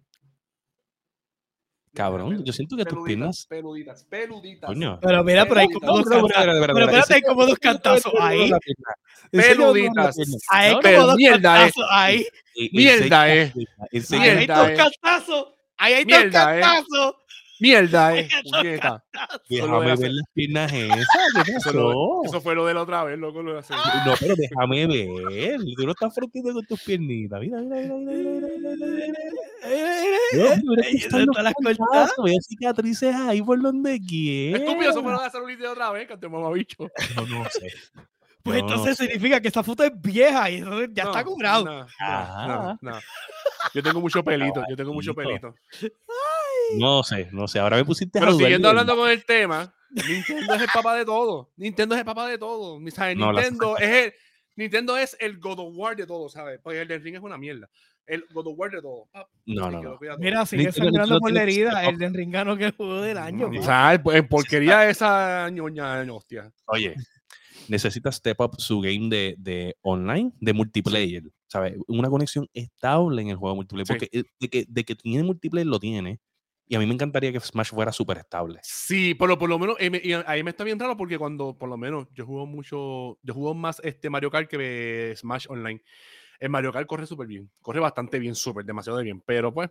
Cabrón, 1.92 2.44
yo 2.44 2.52
siento 2.52 2.76
que 2.76 2.84
tus 2.84 3.04
piernas. 3.04 3.46
Peluditas, 3.48 4.04
peluditas. 4.04 4.68
Coño. 4.68 4.98
Pero 5.00 5.24
mira, 5.24 5.44
pero 5.46 5.60
hay 5.60 5.66
Peluditas. 5.66 5.90
como 5.90 6.02
dos 6.02 6.28
cantazos. 6.30 6.66
Pero 6.66 6.84
espérate. 6.90 7.14
hay 7.14 7.22
como 7.22 7.46
dos 7.46 7.58
cantazos 7.58 8.12
ahí. 8.20 8.50
Peluditas. 9.30 10.16
Hay 10.50 10.72
como 10.80 11.06
dos 11.06 11.16
mierda 11.16 11.66
es. 11.66 11.72
cantazos 11.74 11.86
ahí. 11.90 12.26
Mierda, 12.72 13.34
eh. 13.34 13.52
Ahí 13.78 14.28
hay 14.28 14.36
Mierda, 14.36 14.58
dos 14.58 14.68
eh. 14.70 14.74
cantazos. 14.76 15.48
Ahí 15.76 15.94
hay 15.94 16.04
dos 16.04 16.18
Mierda, 16.18 16.58
eh. 16.58 16.60
cantazos. 16.60 17.14
Mierda, 17.60 18.16
eh. 18.16 18.28
Puñeta. 18.50 19.04
voy 19.12 19.38
Déjame 19.58 19.76
a 19.76 19.78
ver 19.80 19.90
hacer. 19.90 20.10
las 20.12 20.26
piernas 20.32 20.72
esas. 20.74 21.06
¿Qué 21.44 21.52
Eso, 21.52 21.72
lo- 21.72 21.88
pasó? 21.88 22.22
eso 22.24 22.40
fue 22.40 22.54
lo 22.54 22.66
de 22.66 22.74
la 22.74 22.82
otra 22.82 23.04
vez, 23.04 23.18
loco. 23.18 23.42
Lo 23.42 23.52
de 23.54 23.58
hacer. 23.60 23.76
No, 24.06 24.14
pero 24.18 24.34
déjame 24.36 24.86
ver. 24.86 25.60
Tú 25.76 25.84
no 25.86 25.92
estás 25.92 26.14
frontando 26.14 26.52
con 26.54 26.66
tus 26.66 26.82
piernitas. 26.82 27.40
Mira, 27.40 27.60
mira, 27.60 27.76
mira, 27.76 27.94
mira, 27.94 28.48
mira, 28.48 28.76
mira, 31.36 31.52
cortadas. 31.62 32.12
Veo 32.24 32.36
cicatrices 32.40 33.14
ahí 33.14 33.42
por 33.42 33.60
donde 33.60 34.00
quiera. 34.00 34.58
Estúpido, 34.58 34.90
eso 34.90 35.02
fue 35.02 35.12
lo 35.12 35.20
de 35.20 35.26
hacer 35.26 35.42
un 35.42 35.58
de 35.58 35.68
otra 35.68 35.90
vez, 35.92 36.08
que 36.08 36.16
te 36.16 36.28
mamabicho. 36.28 36.88
Yo 37.16 37.26
no 37.26 37.44
sé. 37.50 37.72
Pues 38.42 38.62
no 38.62 38.68
entonces 38.70 38.96
significa 38.96 39.38
que 39.38 39.48
esta 39.48 39.62
foto 39.62 39.84
es 39.84 39.92
vieja 40.00 40.50
y 40.50 40.56
entonces 40.58 40.88
ya 40.94 41.02
está 41.04 41.22
No, 41.22 41.24
cobrado. 41.30 41.64
no, 41.66 41.86
no, 42.00 42.46
no, 42.46 42.78
no. 42.80 42.98
Yo 43.74 43.82
tengo 43.82 44.00
mucho 44.00 44.24
pelito, 44.24 44.64
yo 44.68 44.76
tengo 44.76 44.94
mucho 44.94 45.14
Pelito. 45.14 45.54
No 46.78 47.02
sé, 47.02 47.28
no 47.32 47.48
sé. 47.48 47.58
Ahora 47.58 47.76
me 47.76 47.84
pusiste 47.84 48.18
a 48.18 48.20
Pero 48.20 48.32
dudar 48.32 48.44
siguiendo 48.46 48.68
de- 48.68 48.70
hablando 48.70 48.96
con 48.96 49.10
el 49.10 49.24
tema, 49.24 49.74
Nintendo 49.90 50.54
es 50.54 50.62
el 50.62 50.68
papá 50.72 50.94
de 50.96 51.04
todo. 51.04 51.52
Nintendo 51.56 51.94
es 51.94 51.98
el 52.00 52.04
papá 52.04 52.26
de 52.28 52.38
todo. 52.38 52.78
¿sabes? 52.90 53.16
No, 53.16 53.32
las 53.32 53.44
Nintendo 53.50 53.76
es 53.78 53.90
el 54.06 54.12
Nintendo 54.56 54.96
es 54.98 55.16
el 55.20 55.38
God 55.38 55.58
of 55.60 55.72
War 55.76 55.96
de 55.96 56.06
todo, 56.06 56.28
¿sabes? 56.28 56.60
Porque 56.62 56.80
el 56.82 56.88
del 56.88 57.02
ring 57.02 57.14
es 57.16 57.22
una 57.22 57.38
mierda. 57.38 57.68
El 58.06 58.24
God 58.32 58.48
of 58.48 58.54
War 58.58 58.70
de 58.70 58.82
todo. 58.82 59.08
Ah, 59.14 59.26
No, 59.46 59.70
no, 59.70 59.82
no. 59.82 59.98
Mira, 60.18 60.44
sigue 60.44 60.64
Nintendo- 60.64 60.72
sangrando 60.72 61.14
Nintendo 61.14 61.20
por 61.20 61.32
la 61.32 61.42
herida 61.42 61.84
el 61.88 61.96
de 61.98 62.08
Ringano 62.10 62.56
que 62.56 62.70
jugó 62.72 63.00
del 63.00 63.16
año. 63.18 63.48
O 63.48 63.62
sea, 63.62 63.94
en- 63.94 64.02
en 64.16 64.28
porquería 64.28 64.88
esa 64.90 65.48
ñoña, 65.50 66.02
hostia. 66.12 66.52
Oye, 66.66 66.94
necesita 67.68 68.10
step 68.12 68.40
up 68.40 68.56
su 68.58 68.80
game 68.80 69.08
de, 69.08 69.34
de 69.38 69.76
online, 69.82 70.32
de 70.40 70.52
multiplayer. 70.52 71.22
¿Sabes? 71.46 71.74
Una 71.88 72.08
conexión 72.08 72.46
estable 72.52 73.22
en 73.22 73.28
el 73.30 73.36
juego 73.36 73.56
multiplayer. 73.56 73.86
Sí. 73.86 73.92
Porque 73.92 74.08
eh, 74.18 74.24
de 74.38 74.48
que, 74.48 74.64
de 74.68 74.84
que 74.84 74.94
tiene 74.94 75.24
multiplayer, 75.24 75.66
lo 75.66 75.80
tiene. 75.80 76.20
Y 76.70 76.76
a 76.76 76.78
mí 76.78 76.86
me 76.86 76.94
encantaría 76.94 77.32
que 77.32 77.40
Smash 77.40 77.70
fuera 77.70 77.90
súper 77.90 78.18
estable. 78.18 78.60
Sí, 78.62 79.12
por 79.16 79.28
lo, 79.28 79.36
por 79.36 79.48
lo 79.48 79.58
menos, 79.58 79.74
eh, 79.80 79.90
me- 79.90 80.00
y 80.04 80.12
ahí 80.12 80.44
me 80.44 80.50
está 80.50 80.62
bien 80.62 80.78
raro 80.78 80.96
porque 80.96 81.18
cuando, 81.18 81.58
por 81.58 81.68
lo 81.68 81.76
menos, 81.76 82.06
yo 82.14 82.24
juego 82.24 82.46
mucho, 82.46 83.18
yo 83.24 83.34
juego 83.34 83.54
más 83.54 83.80
este 83.82 84.08
Mario 84.08 84.30
Kart 84.30 84.48
que 84.48 85.12
Smash 85.16 85.46
Online. 85.48 85.82
El 86.38 86.48
Mario 86.48 86.72
Kart 86.72 86.86
corre 86.86 87.08
súper 87.08 87.26
bien, 87.26 87.50
corre 87.60 87.80
bastante 87.80 88.20
bien, 88.20 88.36
súper, 88.36 88.64
demasiado 88.64 88.98
de 88.98 89.02
bien, 89.04 89.20
pero 89.20 89.52
pues, 89.52 89.68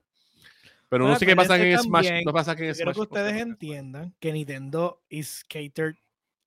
pero 0.89 1.07
no 1.07 1.15
sé 1.15 1.25
qué 1.25 1.37
pasa 1.37 1.55
en 1.57 1.79
Smash, 1.79 2.09
no 2.25 2.33
pasa 2.33 2.53
que 2.53 2.63
en 2.63 2.69
Yo 2.71 2.75
Quiero 2.75 2.93
Smash. 2.93 3.07
que 3.07 3.13
ustedes 3.13 3.41
entiendan 3.41 4.13
que 4.19 4.33
Nintendo 4.33 5.01
is 5.07 5.45
catered 5.47 5.95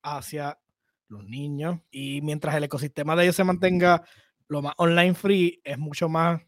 hacia 0.02 0.58
los 1.08 1.24
niños 1.24 1.80
y 1.90 2.20
mientras 2.20 2.54
el 2.56 2.64
ecosistema 2.64 3.16
de 3.16 3.22
ellos 3.22 3.36
se 3.36 3.44
mantenga 3.44 4.04
lo 4.48 4.60
más 4.60 4.74
online 4.76 5.14
free, 5.14 5.62
es 5.64 5.78
mucho 5.78 6.10
más 6.10 6.42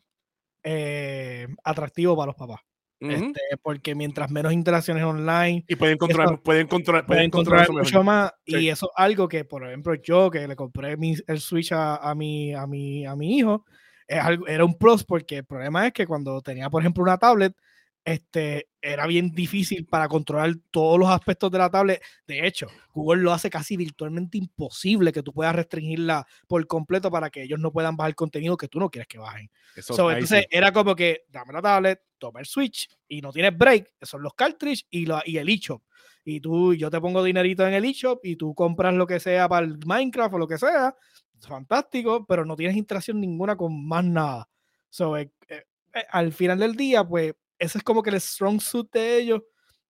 eh, 0.62 1.48
atractivo 1.64 2.14
para 2.14 2.26
los 2.26 2.36
papás. 2.36 2.60
Ujú. 3.04 3.12
Este, 3.12 3.40
porque 3.62 3.94
mientras 3.94 4.30
menos 4.30 4.52
interacciones 4.52 5.04
online, 5.04 5.64
Y 5.68 5.76
pueden 5.76 5.98
controlar, 5.98 6.34
eso- 6.34 6.42
pueden 6.42 6.66
controlar, 6.66 7.04
pueden 7.06 7.18
pueden 7.18 7.30
controlar 7.30 7.66
controlar 7.66 7.84
mucho 7.84 7.98
mejor. 8.02 8.04
más. 8.22 8.32
Sí. 8.46 8.56
Y 8.56 8.68
eso 8.70 8.86
es 8.86 8.92
algo 8.96 9.28
que, 9.28 9.44
por 9.44 9.66
ejemplo, 9.66 9.94
yo 9.94 10.30
que 10.30 10.48
le 10.48 10.56
compré 10.56 10.96
mi- 10.96 11.16
el 11.26 11.40
Switch 11.40 11.72
a, 11.72 11.96
a 11.96 12.14
mi, 12.14 12.54
a, 12.54 12.66
mi, 12.66 13.04
a 13.04 13.14
mi 13.14 13.36
hijo, 13.38 13.64
es 14.08 14.18
algo, 14.20 14.46
era 14.46 14.64
un 14.64 14.78
plus 14.78 15.04
porque 15.04 15.38
el 15.38 15.44
problema 15.44 15.86
es 15.86 15.92
que 15.92 16.06
cuando 16.06 16.40
tenía, 16.40 16.70
por 16.70 16.82
ejemplo, 16.82 17.02
una 17.02 17.18
tablet, 17.18 17.54
este, 18.04 18.68
era 18.82 19.06
bien 19.06 19.30
difícil 19.34 19.86
para 19.86 20.08
controlar 20.08 20.52
todos 20.70 20.98
los 20.98 21.08
aspectos 21.08 21.50
de 21.50 21.58
la 21.58 21.70
tablet. 21.70 22.02
De 22.26 22.46
hecho, 22.46 22.66
Google 22.92 23.22
lo 23.22 23.32
hace 23.32 23.48
casi 23.48 23.76
virtualmente 23.76 24.36
imposible 24.38 25.12
que 25.12 25.22
tú 25.22 25.32
puedas 25.32 25.54
restringirla 25.56 26.26
por 26.46 26.66
completo 26.66 27.10
para 27.10 27.30
que 27.30 27.42
ellos 27.42 27.58
no 27.58 27.72
puedan 27.72 27.96
bajar 27.96 28.14
contenido 28.14 28.56
que 28.56 28.68
tú 28.68 28.78
no 28.78 28.90
quieres 28.90 29.08
que 29.08 29.18
bajen. 29.18 29.50
Eso, 29.74 29.94
So, 29.94 30.10
entonces 30.10 30.40
sí. 30.40 30.46
era 30.50 30.70
como 30.72 30.94
que 30.94 31.22
dame 31.30 31.52
la 31.54 31.62
tablet, 31.62 32.00
toma 32.18 32.40
el 32.40 32.46
Switch 32.46 32.88
y 33.08 33.20
no 33.22 33.32
tienes 33.32 33.56
break, 33.56 33.94
son 34.02 34.22
los 34.22 34.34
cartridge 34.34 34.86
y, 34.90 35.06
lo- 35.06 35.22
y 35.24 35.38
el 35.38 35.48
eShop. 35.48 35.82
Y 36.26 36.40
tú, 36.40 36.74
yo 36.74 36.90
te 36.90 37.00
pongo 37.00 37.22
dinerito 37.22 37.66
en 37.66 37.74
el 37.74 37.84
eShop 37.84 38.24
y 38.24 38.36
tú 38.36 38.54
compras 38.54 38.94
lo 38.94 39.06
que 39.06 39.20
sea 39.20 39.48
para 39.48 39.64
el 39.66 39.78
Minecraft 39.84 40.34
o 40.34 40.38
lo 40.38 40.46
que 40.48 40.58
sea, 40.58 40.94
fantástico, 41.40 42.24
pero 42.26 42.44
no 42.44 42.56
tienes 42.56 42.76
interacción 42.76 43.20
ninguna 43.20 43.56
con 43.56 43.86
más 43.86 44.04
nada. 44.04 44.48
So, 44.90 45.16
eh, 45.16 45.30
eh, 45.48 45.64
eh, 45.94 46.04
al 46.10 46.32
final 46.32 46.58
del 46.58 46.74
día, 46.76 47.04
pues 47.04 47.34
ese 47.58 47.78
es 47.78 47.84
como 47.84 48.02
que 48.02 48.10
el 48.10 48.20
strong 48.20 48.60
suit 48.60 48.90
de 48.92 49.18
ellos 49.18 49.42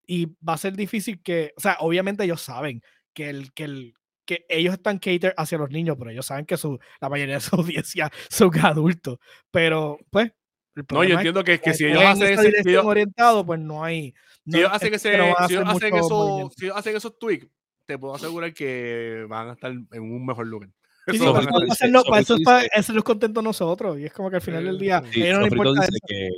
y 0.07 0.27
va 0.47 0.55
a 0.55 0.59
ser 0.59 0.75
difícil 0.75 1.23
que, 1.23 1.53
o 1.57 1.61
sea, 1.61 1.77
obviamente 1.81 2.25
ellos 2.25 2.41
saben 2.43 2.83
que 3.15 3.31
el, 3.31 3.53
que 3.53 3.65
el, 3.65 3.95
que 4.27 4.45
ellos 4.49 4.75
están 4.75 4.99
cater 4.99 5.35
hacia 5.37 5.59
los 5.59 5.71
niños, 5.71 5.97
pero 5.99 6.11
ellos 6.11 6.27
saben 6.27 6.47
que 6.47 6.57
su, 6.57 6.79
la 7.01 7.09
mayoría 7.09 7.35
de 7.37 7.41
su 7.41 7.57
audiencia 7.57 8.11
son 8.31 8.51
adultos. 8.61 9.19
Pero, 9.51 9.99
pues, 10.11 10.33
El 10.77 10.85
No, 10.91 11.05
yo 11.05 11.11
es 11.11 11.17
entiendo 11.17 11.45
que, 11.45 11.59
que 11.61 11.71
que 11.71 11.75
si 11.75 11.85
ellos 11.85 12.03
en 12.03 12.09
hacen 12.09 12.27
ese, 12.33 12.43
si 12.43 12.49
dirección 12.49 12.87
orientado, 12.87 13.47
pues 13.47 13.61
no 13.61 13.85
hay. 13.85 14.12
si 14.45 14.51
no- 14.53 14.59
ellos 14.59 14.71
hacen, 14.73 14.95
ese- 14.95 15.17
no 15.17 15.25
si 15.47 15.55
ellos 15.55 15.65
hacen 15.69 15.91
movimiento. 16.19 16.55
si 16.59 16.65
ellos 16.65 16.77
hacen 16.77 16.97
esos 16.97 17.19
tweaks, 17.19 17.47
te 17.87 17.99
puedo 17.99 18.15
asegurar 18.15 18.53
que 18.55 19.25
van 19.29 19.51
a 19.51 19.53
estar 19.53 19.71
en 19.73 19.89
un 20.03 20.25
mejor 20.27 20.47
lugar. 20.47 20.71
Sí, 21.07 21.19
sí, 21.19 21.25
Eso 21.25 21.25
Sofrito 21.35 22.05
para 22.11 22.21
eso 22.23 22.35
es 22.35 22.43
para 22.45 22.67
hacerlos 22.75 23.05
contentos 23.05 23.45
nosotros. 23.45 23.99
Y 23.99 24.07
es 24.07 24.12
como 24.15 24.31
que 24.31 24.37
al 24.37 24.43
final 24.43 24.65
del 24.65 24.77
Eh, 24.77 24.81
día, 24.81 25.03
sí, 25.12 25.21
no 25.21 25.27
Sofrito 25.43 25.57
importa 25.57 25.71
dice 25.83 25.93
eso. 25.97 26.07
que, 26.09 26.29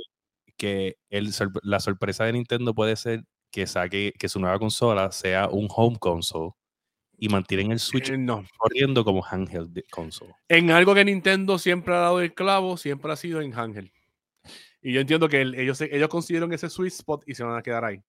que 0.57 0.97
el 1.09 1.29
la 1.63 1.79
sorpresa 1.79 2.25
de 2.25 2.33
Nintendo 2.33 2.73
puede 2.73 2.95
ser 2.95 3.23
que 3.51 3.65
saque 3.67 4.13
que 4.19 4.27
su 4.29 4.39
nueva 4.39 4.59
consola 4.59 5.11
sea 5.11 5.47
un 5.47 5.67
home 5.73 5.97
console 5.99 6.51
y 7.17 7.29
mantienen 7.29 7.71
el 7.71 7.79
Switch 7.79 8.09
Eh, 8.09 8.17
no. 8.17 8.43
corriendo 8.57 9.03
como 9.05 9.23
handheld 9.25 9.81
console. 9.89 10.33
En 10.49 10.69
algo 10.71 10.93
que 10.93 11.05
Nintendo 11.05 11.57
siempre 11.57 11.93
ha 11.95 11.99
dado 11.99 12.21
el 12.21 12.33
clavo, 12.33 12.77
siempre 12.77 13.11
ha 13.11 13.15
sido 13.15 13.41
en 13.41 13.53
Ángel. 13.57 13.91
Y 14.81 14.93
yo 14.93 15.01
entiendo 15.01 15.27
que 15.27 15.41
el- 15.41 15.55
ellos, 15.55 15.81
ellos 15.81 16.07
consiguieron 16.09 16.53
ese 16.53 16.69
sweet 16.69 16.93
spot 16.93 17.23
y 17.25 17.33
se 17.35 17.43
van 17.43 17.57
a 17.57 17.61
quedar 17.63 17.83
ahí. 17.85 17.99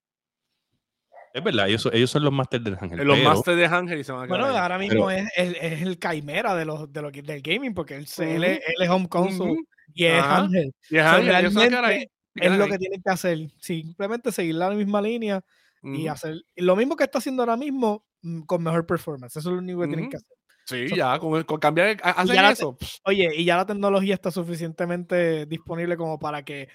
Es 1.35 1.43
verdad, 1.45 1.69
ellos, 1.69 1.83
son- 1.83 1.95
ellos 1.95 2.11
son 2.11 2.25
los 2.25 2.33
masters 2.33 2.65
del 2.65 2.75
handheld. 2.81 3.01
En 3.03 3.07
los 3.07 3.19
pero- 3.19 3.29
Masters 3.31 3.57
de 3.59 3.67
Ángel 3.67 4.01
y 4.01 4.05
se 4.05 4.13
van 4.13 4.23
a 4.23 4.27
quedar 4.27 4.41
Bueno, 4.41 4.55
ahí. 4.55 4.61
ahora 4.63 4.79
mismo 4.79 5.11
es, 5.11 5.29
el, 5.37 5.57
es 5.57 5.83
el 5.83 5.99
caimera 5.99 6.55
de 6.55 6.65
los, 6.65 6.93
de 6.93 7.03
lo 7.03 7.13
que- 7.13 7.23
del 7.23 7.43
gaming, 7.43 7.75
porque 7.75 7.97
él, 7.97 8.07
se- 8.07 8.35
él, 8.37 8.45
es, 8.45 8.59
él 8.67 8.75
es 8.83 8.89
home 8.89 9.09
console 9.09 9.57
y 9.95 10.05
es. 10.07 10.23
Ángel. 10.23 10.73
Y 10.91 10.97
es 10.97 11.03
So, 11.05 11.09
Ángel, 11.11 11.35
ellos 11.37 11.53
se 11.53 11.59
van 11.59 11.67
a 11.67 11.69
quedar 11.71 11.85
ahí. 11.85 12.07
Es 12.43 12.53
lo 12.59 12.65
ahí. 12.65 12.71
que 12.71 12.79
tienen 12.79 13.03
que 13.03 13.11
hacer. 13.11 13.39
Simplemente 13.61 14.33
seguir 14.33 14.55
la 14.57 14.71
misma 14.71 15.01
línea 15.03 15.41
y 15.83 16.03
Ujú. 16.05 16.11
hacer 16.11 16.43
lo 16.57 16.75
mismo 16.77 16.97
que 16.97 17.05
está 17.05 17.19
haciendo 17.19 17.43
ahora 17.43 17.57
mismo 17.57 18.05
mm, 18.23 18.43
con 18.43 18.63
mejor 18.63 18.85
performance. 18.87 19.37
Eso 19.37 19.49
es 19.51 19.53
lo 19.55 19.59
único 19.61 19.81
que 19.83 19.87
tienen 19.89 20.11
que 20.11 20.17
hacer. 20.17 20.37
Sí, 20.67 20.87
ya, 20.95 21.19
con, 21.19 21.43
con 21.45 21.59
cambiar, 21.61 21.97
ha- 22.03 22.11
hacen 22.11 22.35
ya 22.35 22.43
la- 22.43 22.51
eso. 22.51 22.77
Oye, 23.05 23.31
y 23.37 23.45
ya 23.45 23.57
la 23.57 23.65
tecnología 23.67 24.15
está 24.15 24.31
suficientemente 24.31 25.47
disponible 25.47 25.97
como 25.97 26.19
para 26.19 26.45
que 26.45 26.69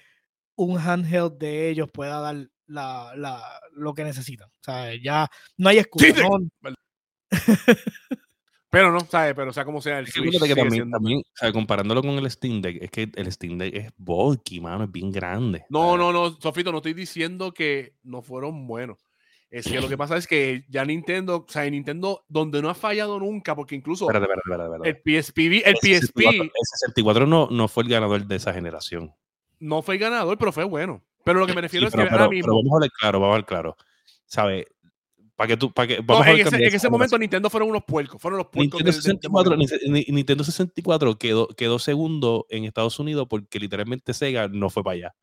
un 0.56 0.78
handheld 0.78 1.38
de 1.38 1.68
ellos 1.68 1.88
pueda 1.92 2.18
dar 2.20 2.48
la, 2.66 3.12
la- 3.16 3.60
lo 3.72 3.94
que 3.94 4.02
necesitan. 4.04 4.48
O 4.48 4.62
sea, 4.64 4.90
ya 5.00 5.28
no 5.58 5.68
hay 5.68 5.78
excusa. 5.78 6.06
te- 6.12 6.22
no- 6.22 6.38
Pero 8.74 8.92
no, 8.92 9.00
¿sabes? 9.00 9.34
Pero 9.34 9.52
sea 9.52 9.64
como 9.64 9.80
sea, 9.80 9.98
el 10.00 10.06
Switch 10.08 10.32
que 10.32 10.48
también, 10.54 10.70
siendo- 10.70 10.96
también, 10.98 11.22
comparándolo 11.52 12.02
con 12.02 12.10
el 12.10 12.30
Steam 12.30 12.60
Deck, 12.60 12.82
es 12.82 12.90
que 12.90 13.10
el 13.14 13.32
Steam 13.32 13.56
Deck 13.58 13.74
es 13.74 13.92
bulky, 13.96 14.60
mano, 14.60 14.84
es 14.84 14.92
bien 14.92 15.10
grande. 15.10 15.64
No, 15.70 15.96
no, 15.96 16.12
no, 16.12 16.30
Sofito, 16.40 16.70
no 16.72 16.78
estoy 16.78 16.92
diciendo 16.94 17.52
que 17.52 17.94
no 18.02 18.20
fueron 18.22 18.66
buenos. 18.66 18.98
Es 19.50 19.66
que 19.66 19.80
lo 19.80 19.88
que 19.88 19.96
pasa 19.98 20.16
es 20.16 20.26
que 20.26 20.64
ya 20.68 20.84
Nintendo, 20.84 21.44
o 21.48 21.50
sea, 21.50 21.68
Nintendo, 21.70 22.24
donde 22.28 22.60
no 22.60 22.68
ha 22.68 22.74
fallado 22.74 23.18
nunca, 23.20 23.54
porque 23.54 23.76
incluso 23.76 24.06
Espérate, 24.10 24.26
espérate, 24.32 24.64
espérate. 24.64 24.88
el 24.90 25.22
PSP, 25.22 25.38
el 25.64 25.76
PSP 25.76 26.20
64, 26.22 26.42
el 26.42 26.50
64 26.80 27.26
no, 27.26 27.48
no 27.50 27.68
fue 27.68 27.84
el 27.84 27.88
ganador 27.90 28.26
de 28.26 28.36
esa 28.36 28.52
generación. 28.52 29.12
no 29.60 29.80
fue 29.82 29.94
el 29.94 30.00
ganador, 30.00 30.36
pero 30.38 30.50
fue 30.52 30.64
bueno. 30.64 31.02
Pero 31.24 31.38
lo 31.40 31.46
que 31.46 31.54
me 31.54 31.60
refiero 31.62 31.86
Sí, 31.86 31.88
es 31.88 31.92
pero, 31.94 32.04
que 32.04 32.10
pero- 32.10 32.22
ahora 32.24 32.28
pero 32.28 32.36
mismo, 32.36 32.54
vamos 32.56 32.72
a 32.72 32.74
hablar 32.76 32.90
claro, 32.98 33.20
vamos 33.20 33.32
a 33.32 33.34
hablar 33.36 33.46
claro. 33.46 33.76
¿Sabes? 34.26 34.66
Para 35.36 35.48
que 35.48 35.56
tú, 35.56 35.72
para 35.72 35.88
que, 35.88 35.96
no, 35.96 36.04
vamos 36.04 36.26
a 36.26 36.30
en, 36.30 36.36
hablar 36.46 36.54
ese, 36.54 36.68
en 36.68 36.74
ese 36.74 36.88
momento. 36.90 37.18
Nintendo 37.18 37.50
fueron 37.50 37.68
unos 37.70 37.82
puercos, 37.84 38.20
fueron 38.22 38.38
los 38.38 38.46
puercos 38.48 38.80
Nintendo 38.80 38.84
del- 38.84 38.94
del- 38.94 39.02
del 39.02 39.20
64, 39.20 39.50
momento. 39.52 39.74
Ni- 39.88 40.04
Nintendo 40.14 40.44
64 40.44 41.18
quedó, 41.18 41.48
quedó 41.48 41.78
segundo 41.80 42.46
en 42.50 42.64
Estados 42.64 42.98
Unidos 43.00 43.26
porque 43.28 43.58
literalmente 43.58 44.14
Sega 44.14 44.46
no 44.48 44.70
fue 44.70 44.84
para 44.84 44.94
allá. 44.94 45.14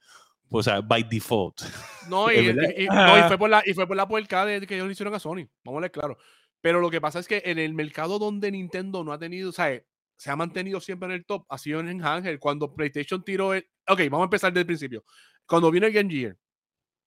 O 0.50 0.62
sea, 0.62 0.82
by 0.82 1.04
default. 1.10 1.62
No, 2.10 2.30
y, 2.32 2.36
Es 2.36 2.46
verdad. 2.56 2.70
y- 2.78 2.84
y- 2.84 2.88
no, 2.88 3.18
y 3.20 3.22
fue 3.24 3.38
por 3.38 3.50
la, 3.50 3.64
y 3.66 3.74
fue 3.74 3.88
por 3.88 3.96
la 3.96 4.08
puerca 4.08 4.46
de 4.46 4.68
que 4.68 4.76
ellos 4.76 4.88
le 4.88 4.94
hicieron 4.94 5.14
a 5.14 5.20
Sony. 5.20 5.48
Vamos 5.64 5.80
a 5.80 5.82
ver 5.82 5.92
claro. 5.92 6.18
Pero 6.60 6.82
lo 6.82 6.90
que 6.92 7.00
pasa 7.00 7.20
es 7.20 7.28
que 7.28 7.42
en 7.46 7.58
el 7.58 7.74
mercado 7.74 8.20
donde 8.20 8.52
Nintendo 8.52 9.04
no 9.06 9.14
ha 9.14 9.18
tenido, 9.20 9.50
o 9.50 9.54
sea, 9.54 9.82
se 10.18 10.30
ha 10.30 10.36
mantenido 10.36 10.82
siempre 10.82 11.08
en 11.08 11.14
el 11.14 11.26
top, 11.26 11.46
ha 11.50 11.58
sido 11.58 11.80
en 11.80 12.04
Ángel. 12.04 12.38
Cuando 12.38 12.74
PlayStation 12.76 13.24
tiró 13.24 13.54
el. 13.54 13.66
Ok, 13.88 14.02
vamos 14.12 14.22
a 14.22 14.24
empezar 14.26 14.52
desde 14.52 14.60
el 14.62 14.68
principio. 14.68 15.04
Cuando 15.48 15.72
vino 15.72 15.88
el 15.88 15.94
Game 15.94 16.12
Gear, 16.14 16.36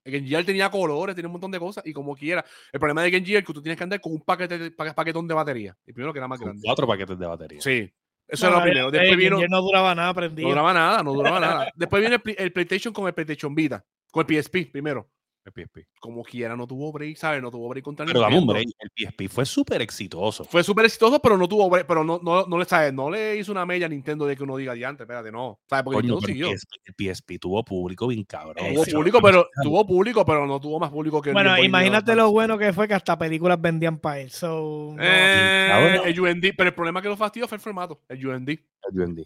el 0.04 0.26
Gear 0.26 0.44
tenía 0.44 0.70
colores, 0.70 1.14
tenía 1.16 1.28
un 1.28 1.32
montón 1.32 1.50
de 1.50 1.58
cosas, 1.58 1.84
y 1.86 1.92
como 1.92 2.14
quiera. 2.14 2.44
El 2.72 2.78
problema 2.80 3.02
de 3.02 3.10
Gear 3.10 3.40
es 3.42 3.46
que 3.46 3.52
tú 3.52 3.62
tienes 3.62 3.76
que 3.78 3.84
andar 3.84 4.00
con 4.00 4.12
un 4.12 4.20
paquete 4.20 4.58
de- 4.58 4.70
pa- 4.70 4.92
paquetón 4.94 5.26
de 5.26 5.34
batería. 5.34 5.76
El 5.86 5.94
primero 5.94 6.12
que 6.12 6.18
era 6.18 6.28
más 6.28 6.38
Con 6.38 6.46
grande. 6.48 6.62
cuatro 6.64 6.86
paquetes 6.86 7.18
de 7.18 7.26
batería. 7.26 7.60
Sí. 7.60 7.90
Eso 8.26 8.46
No, 8.46 8.52
era 8.52 8.58
lo 8.58 8.60
eh, 8.60 8.70
primero. 8.70 8.88
eh, 8.88 8.90
Después 8.92 9.10
el 9.10 9.16
vino. 9.16 9.38
Gear 9.38 9.50
no 9.50 9.60
duraba 9.62 9.94
nada, 9.94 10.08
No 10.08 10.14
prendido. 10.14 10.48
duraba 10.48 10.72
nada, 10.72 11.02
no 11.02 11.12
duraba 11.12 11.40
nada. 11.40 11.72
Después 11.74 12.00
viene 12.00 12.20
el 12.38 12.52
PlayStation 12.52 12.92
con 12.94 13.06
el 13.06 13.12
PlayStation 13.14 13.54
Vita, 13.54 13.84
con 14.10 14.24
el 14.26 14.26
PSP 14.42 14.66
primero. 14.72 15.08
El 15.44 15.52
PSP. 15.52 15.86
Como 16.00 16.22
quiera, 16.24 16.56
no 16.56 16.66
tuvo 16.66 16.90
break, 16.90 17.16
¿sabes? 17.16 17.42
No 17.42 17.50
tuvo 17.50 17.68
break 17.68 17.84
contra 17.84 18.06
Pero 18.06 18.20
dame 18.20 18.38
un 18.38 18.46
Nintendo. 18.46 18.52
break. 18.54 18.68
El 18.78 18.90
PSP 19.12 19.28
fue 19.34 19.44
súper 19.44 19.82
exitoso. 19.82 20.44
Fue 20.44 20.64
súper 20.64 20.86
exitoso, 20.86 21.20
pero 21.20 21.36
no 21.36 21.46
tuvo 21.46 21.68
break, 21.68 21.86
pero 21.86 22.02
no, 22.02 22.18
no, 22.22 22.46
no 22.46 22.58
le 22.58 22.64
¿sabes? 22.64 22.94
no 22.94 23.10
le 23.10 23.36
hizo 23.36 23.52
una 23.52 23.66
mella 23.66 23.84
a 23.84 23.88
Nintendo 23.90 24.24
de 24.26 24.36
que 24.36 24.42
uno 24.42 24.56
diga 24.56 24.72
diante, 24.72 25.02
espérate, 25.02 25.30
no. 25.30 25.60
¿Sabes? 25.68 25.84
Porque 25.84 26.00
Coño, 26.00 26.18
siguió. 26.22 26.48
el, 26.48 26.56
PSP, 26.58 26.72
el 26.86 26.94
PSP 27.14 27.38
tuvo 27.38 27.62
público 27.62 28.06
bien 28.06 28.24
cabrón. 28.24 28.56
Tuvo 28.56 28.84
público, 28.86 29.20
pero 29.20 29.48
tuvo 29.62 29.86
público, 29.86 30.24
pero 30.24 30.46
no 30.46 30.58
tuvo 30.58 30.80
más 30.80 30.90
público 30.90 31.20
que 31.20 31.28
el 31.30 31.34
Bueno, 31.34 31.62
imagínate 31.62 32.14
lo 32.14 32.30
bueno 32.30 32.56
que 32.56 32.72
fue 32.72 32.88
que 32.88 32.94
hasta 32.94 33.18
películas 33.18 33.60
vendían 33.60 33.98
para 33.98 34.20
él. 34.20 34.30
So, 34.30 34.94
no, 34.96 35.02
Eh, 35.02 36.00
el 36.06 36.18
UND, 36.20 36.54
pero 36.56 36.68
el 36.70 36.74
problema 36.74 37.02
que 37.02 37.08
lo 37.08 37.16
fastidió 37.18 37.46
fue 37.46 37.56
el 37.56 37.62
formato, 37.62 38.00
el 38.08 38.26
UND. 38.26 38.48
El 38.48 39.00
UND. 39.00 39.20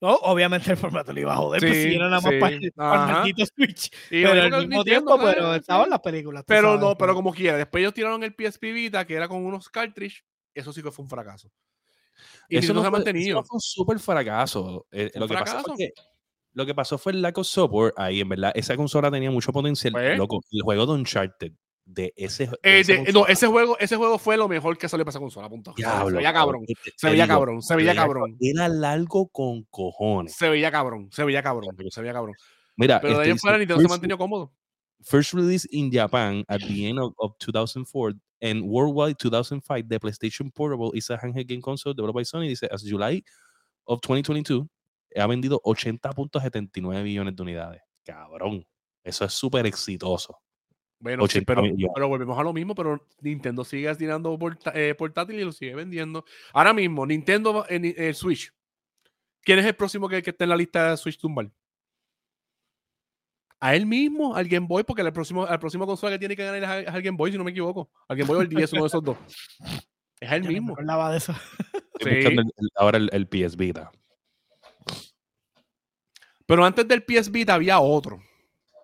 No, 0.00 0.14
obviamente 0.16 0.70
el 0.70 0.76
formato 0.76 1.12
le 1.12 1.22
iba 1.22 1.32
a 1.32 1.36
joder, 1.36 1.60
pues 1.60 1.72
Sí, 1.72 1.82
si 1.90 1.94
era 1.94 2.08
nada 2.08 2.20
más 2.20 2.32
sí, 2.32 2.38
para, 2.40 2.54
el- 2.56 2.72
para 2.72 2.94
el 2.94 3.00
ajá. 3.02 3.12
maldito 3.20 3.46
Switch. 3.46 3.90
Y 4.10 4.22
pero 4.22 4.30
al 4.32 4.38
mismo 4.44 4.58
Nintendo, 4.60 4.84
tiempo, 4.84 5.18
pero 5.22 5.54
estaban 5.54 5.90
las 5.90 6.00
películas. 6.00 6.44
Pero 6.46 6.68
sabes, 6.68 6.80
no, 6.80 6.98
pero 6.98 7.12
pues. 7.12 7.16
como 7.16 7.32
quiera. 7.32 7.56
Después 7.56 7.80
ellos 7.80 7.94
tiraron 7.94 8.22
el 8.22 8.34
PSP 8.34 8.72
Vita, 8.72 9.06
que 9.06 9.14
era 9.14 9.28
con 9.28 9.44
unos 9.44 9.68
cartridge. 9.70 10.24
Eso 10.52 10.72
sí 10.72 10.82
que 10.82 10.90
fue 10.90 11.02
un 11.04 11.08
fracaso. 11.08 11.50
Y 12.48 12.58
eso 12.58 12.74
no, 12.74 12.80
se 12.80 12.86
ha 12.86 12.88
eso 12.88 12.92
mantenido. 12.92 13.40
no 13.40 13.44
fue 13.44 13.56
un 13.56 13.60
súper 13.60 13.98
fracaso. 13.98 14.86
Eh, 14.92 15.10
¿Un 15.14 15.20
lo, 15.20 15.28
que 15.28 15.34
pasó 15.34 15.44
fracaso? 15.52 15.68
fue 15.74 15.76
que, 15.78 15.92
lo 16.52 16.66
que 16.66 16.74
pasó 16.74 16.98
fue 16.98 17.12
el 17.12 17.22
lack 17.22 17.38
of 17.38 17.46
support 17.46 17.94
ahí, 17.98 18.20
en 18.20 18.28
verdad. 18.28 18.52
Esa 18.54 18.76
consola 18.76 19.10
tenía 19.10 19.30
mucho 19.30 19.52
potencial. 19.52 19.92
Pues. 19.92 20.18
Loco, 20.18 20.40
el 20.50 20.62
juego 20.62 20.86
de 20.86 20.92
Uncharted, 20.92 21.52
de 21.84 22.12
ese. 22.16 22.46
de 22.46 22.52
Eh, 22.62 22.80
esa 22.80 22.92
de- 22.92 22.98
consola, 22.98 23.20
no, 23.20 23.26
ese 23.26 23.46
juego, 23.46 23.78
ese 23.78 23.96
juego 23.96 24.18
fue 24.18 24.36
lo 24.36 24.48
mejor 24.48 24.78
que 24.78 24.88
salió 24.88 25.04
para 25.04 25.10
esa 25.12 25.20
consola, 25.20 25.48
punto. 25.48 25.72
Se 25.76 25.82
diablo, 25.82 26.16
veía 26.16 26.32
cabrón. 26.32 26.64
te- 26.66 26.74
Se 26.96 27.10
veía 27.10 27.24
digo, 27.24 27.34
cabrón, 27.36 27.62
se 27.62 27.76
veía 27.76 27.94
cabrón. 27.94 28.36
Era 28.40 28.68
largo 28.68 29.28
con 29.28 29.64
cojones. 29.64 30.34
Se 30.34 30.48
veía 30.48 30.70
cabrón, 30.70 31.08
se 31.12 31.24
veía 31.24 31.42
cabrón, 31.42 31.76
se 31.90 32.00
veía 32.00 32.12
cabrón. 32.12 32.34
Mira, 32.76 33.00
Pero 33.00 33.14
de 33.14 33.14
este 33.14 33.22
ahí 33.24 33.30
en 33.30 33.34
dice, 33.36 33.40
fuera 33.42 33.58
Nintendo 33.58 33.82
se 33.82 33.88
mantenió 33.88 34.18
cómodo. 34.18 34.52
First 35.02 35.34
release 35.34 35.68
in 35.70 35.90
Japan 35.92 36.44
at 36.48 36.60
the 36.60 36.88
end 36.88 36.98
of, 36.98 37.12
of 37.18 37.32
2004 37.38 38.14
and 38.40 38.62
worldwide 38.64 39.16
2005, 39.18 39.86
the 39.88 40.00
PlayStation 40.00 40.50
Portable 40.50 40.90
is 40.94 41.10
a 41.10 41.18
handheld 41.18 41.46
game 41.46 41.60
console 41.60 41.94
developed 41.94 42.14
by 42.14 42.24
Sony. 42.24 42.48
Dice, 42.48 42.66
as 42.72 42.82
July 42.82 43.22
of 43.84 44.00
2022, 44.00 44.66
ha 45.16 45.26
vendido 45.26 45.60
80.79 45.62 47.02
millones 47.02 47.36
de 47.36 47.42
unidades. 47.42 47.82
Cabrón, 48.02 48.66
eso 49.02 49.24
es 49.26 49.32
súper 49.34 49.66
exitoso. 49.66 50.38
Bueno, 51.04 51.26
sí, 51.26 51.36
80 51.40 51.54
pero, 51.94 52.08
volvemos 52.08 52.38
a 52.38 52.42
lo 52.42 52.54
mismo, 52.54 52.74
pero 52.74 53.06
Nintendo 53.20 53.62
sigue 53.62 53.94
tirando 53.94 54.38
porta- 54.38 54.72
eh, 54.74 54.94
portátil 54.94 55.38
y 55.38 55.44
lo 55.44 55.52
sigue 55.52 55.74
vendiendo. 55.74 56.24
Ahora 56.54 56.72
mismo, 56.72 57.04
Nintendo 57.04 57.66
en 57.68 57.94
el 57.94 58.14
Switch. 58.14 58.50
¿Quién 59.42 59.58
es 59.58 59.66
el 59.66 59.74
próximo 59.76 60.08
que, 60.08 60.22
que 60.22 60.30
está 60.30 60.44
en 60.44 60.50
la 60.50 60.56
lista 60.56 60.90
de 60.92 60.96
Switch 60.96 61.18
Tumbar? 61.18 61.50
A 63.60 63.74
él 63.76 63.84
mismo, 63.84 64.34
al 64.34 64.48
Game 64.48 64.66
Boy, 64.66 64.82
porque 64.82 65.02
el 65.02 65.12
próximo, 65.12 65.44
al 65.44 65.58
próximo 65.58 65.86
consola 65.86 66.12
que 66.12 66.18
tiene 66.20 66.36
que 66.36 66.42
ganar 66.42 66.80
es 66.82 66.88
al- 66.88 67.02
Game 67.02 67.18
Boy, 67.18 67.32
si 67.32 67.36
no 67.36 67.44
me 67.44 67.50
equivoco. 67.50 67.90
Al 68.08 68.16
Game 68.16 68.26
Boy 68.26 68.38
o 68.38 68.40
el 68.40 68.48
10, 68.48 68.72
uno 68.72 68.82
de 68.84 68.86
esos 68.88 69.04
dos. 69.04 69.18
Es 70.20 70.30
a 70.30 70.36
él 70.36 70.42
Ya 70.42 70.48
ni 70.48 70.54
me 70.54 70.60
mismo. 70.62 70.74
de 71.10 71.16
eso. 71.18 71.32
Estoy 71.98 72.12
Sí. 72.12 72.16
buscando 72.16 72.40
el- 72.42 72.52
el- 72.56 72.70
ahora 72.76 72.96
el, 72.96 73.10
el 73.12 73.26
PS 73.28 73.56
Vita. 73.58 73.92
Pero 76.46 76.64
antes 76.64 76.88
del 76.88 77.02
PS 77.04 77.30
Vita 77.30 77.52
había 77.52 77.78
otro 77.78 78.22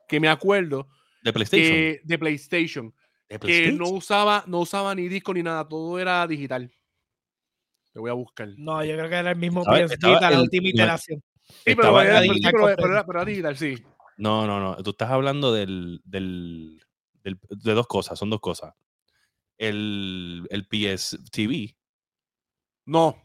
que 0.07 0.21
me 0.21 0.29
acuerdo 0.29 0.87
De 1.23 1.33
PlayStation. 1.33 1.73
que, 1.75 2.01
de 2.05 2.18
PlayStation 2.18 2.95
de 3.29 3.39
que 3.39 3.73
no 3.73 3.89
usaba, 3.91 4.43
no 4.47 4.61
usaba 4.61 4.95
ni 4.95 5.09
disco 5.09 5.33
ni 5.35 5.43
nada, 5.43 5.66
todo 5.68 5.99
era 5.99 6.27
digital. 6.27 6.71
Te 7.93 7.99
voy 8.01 8.11
a 8.11 8.14
buscar. 8.14 8.49
Sí, 8.49 8.55
No, 8.59 8.85
yo 8.85 8.95
creo 8.97 9.09
que 9.09 9.14
era 9.16 9.31
el 9.31 9.37
mismo 9.37 9.61
Estaba- 9.61 9.79
PS 9.79 9.95
estaba 9.95 10.14
Vita, 10.14 10.31
la 10.31 10.37
el- 10.37 10.43
última 10.43 10.62
no, 10.64 10.68
iteración. 10.71 11.23
pero, 11.64 11.81
Estaba 11.83 12.05
era, 12.05 12.18
el- 12.21 12.27
pero 12.27 12.35
sí, 12.35 12.41
pero- 12.45 12.77
pero 12.77 12.93
era- 12.93 13.07
pero 13.07 13.18
era 13.21 13.25
digital, 13.31 13.57
sí. 13.57 13.83
No, 14.16 14.47
no, 14.47 14.61
no. 14.61 14.77
Tú 14.83 14.91
estás 14.91 15.11
hablando 15.11 15.53
del, 15.53 16.01
del, 16.05 16.83
del- 17.23 17.39
de 17.51 17.73
dos 17.75 17.87
cosas, 17.87 18.18
son 18.18 18.31
dos 18.31 18.41
cosas. 18.41 18.75
El, 19.59 20.47
el 20.51 20.66
PS 20.66 21.18
TV 21.31 21.77
No, 22.87 23.16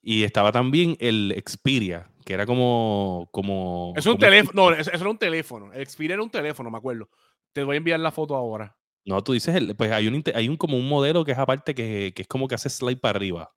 y 0.00 0.22
estaba 0.22 0.52
también 0.52 0.96
el 1.00 1.34
Xperia, 1.46 2.08
que 2.28 2.34
era 2.34 2.44
como. 2.44 3.26
como 3.32 3.94
es 3.96 4.04
un 4.04 4.12
como 4.12 4.20
teléfono. 4.26 4.52
No, 4.70 4.76
eso, 4.76 4.90
eso 4.92 5.00
era 5.00 5.08
un 5.10 5.16
teléfono. 5.18 5.72
El 5.72 5.86
Xperia 5.88 6.12
era 6.12 6.22
un 6.22 6.28
teléfono, 6.28 6.70
me 6.70 6.76
acuerdo. 6.76 7.08
Te 7.54 7.64
voy 7.64 7.76
a 7.76 7.78
enviar 7.78 7.98
la 8.00 8.12
foto 8.12 8.36
ahora. 8.36 8.76
No, 9.06 9.24
tú 9.24 9.32
dices, 9.32 9.54
el, 9.54 9.74
pues 9.74 9.90
hay 9.90 10.06
un, 10.08 10.22
hay 10.34 10.46
un 10.46 10.58
como 10.58 10.76
un 10.76 10.86
modelo 10.86 11.24
que 11.24 11.32
es 11.32 11.38
aparte 11.38 11.74
que, 11.74 12.12
que 12.14 12.20
es 12.22 12.28
como 12.28 12.46
que 12.46 12.54
hace 12.54 12.68
slide 12.68 12.98
para 13.00 13.16
arriba. 13.16 13.50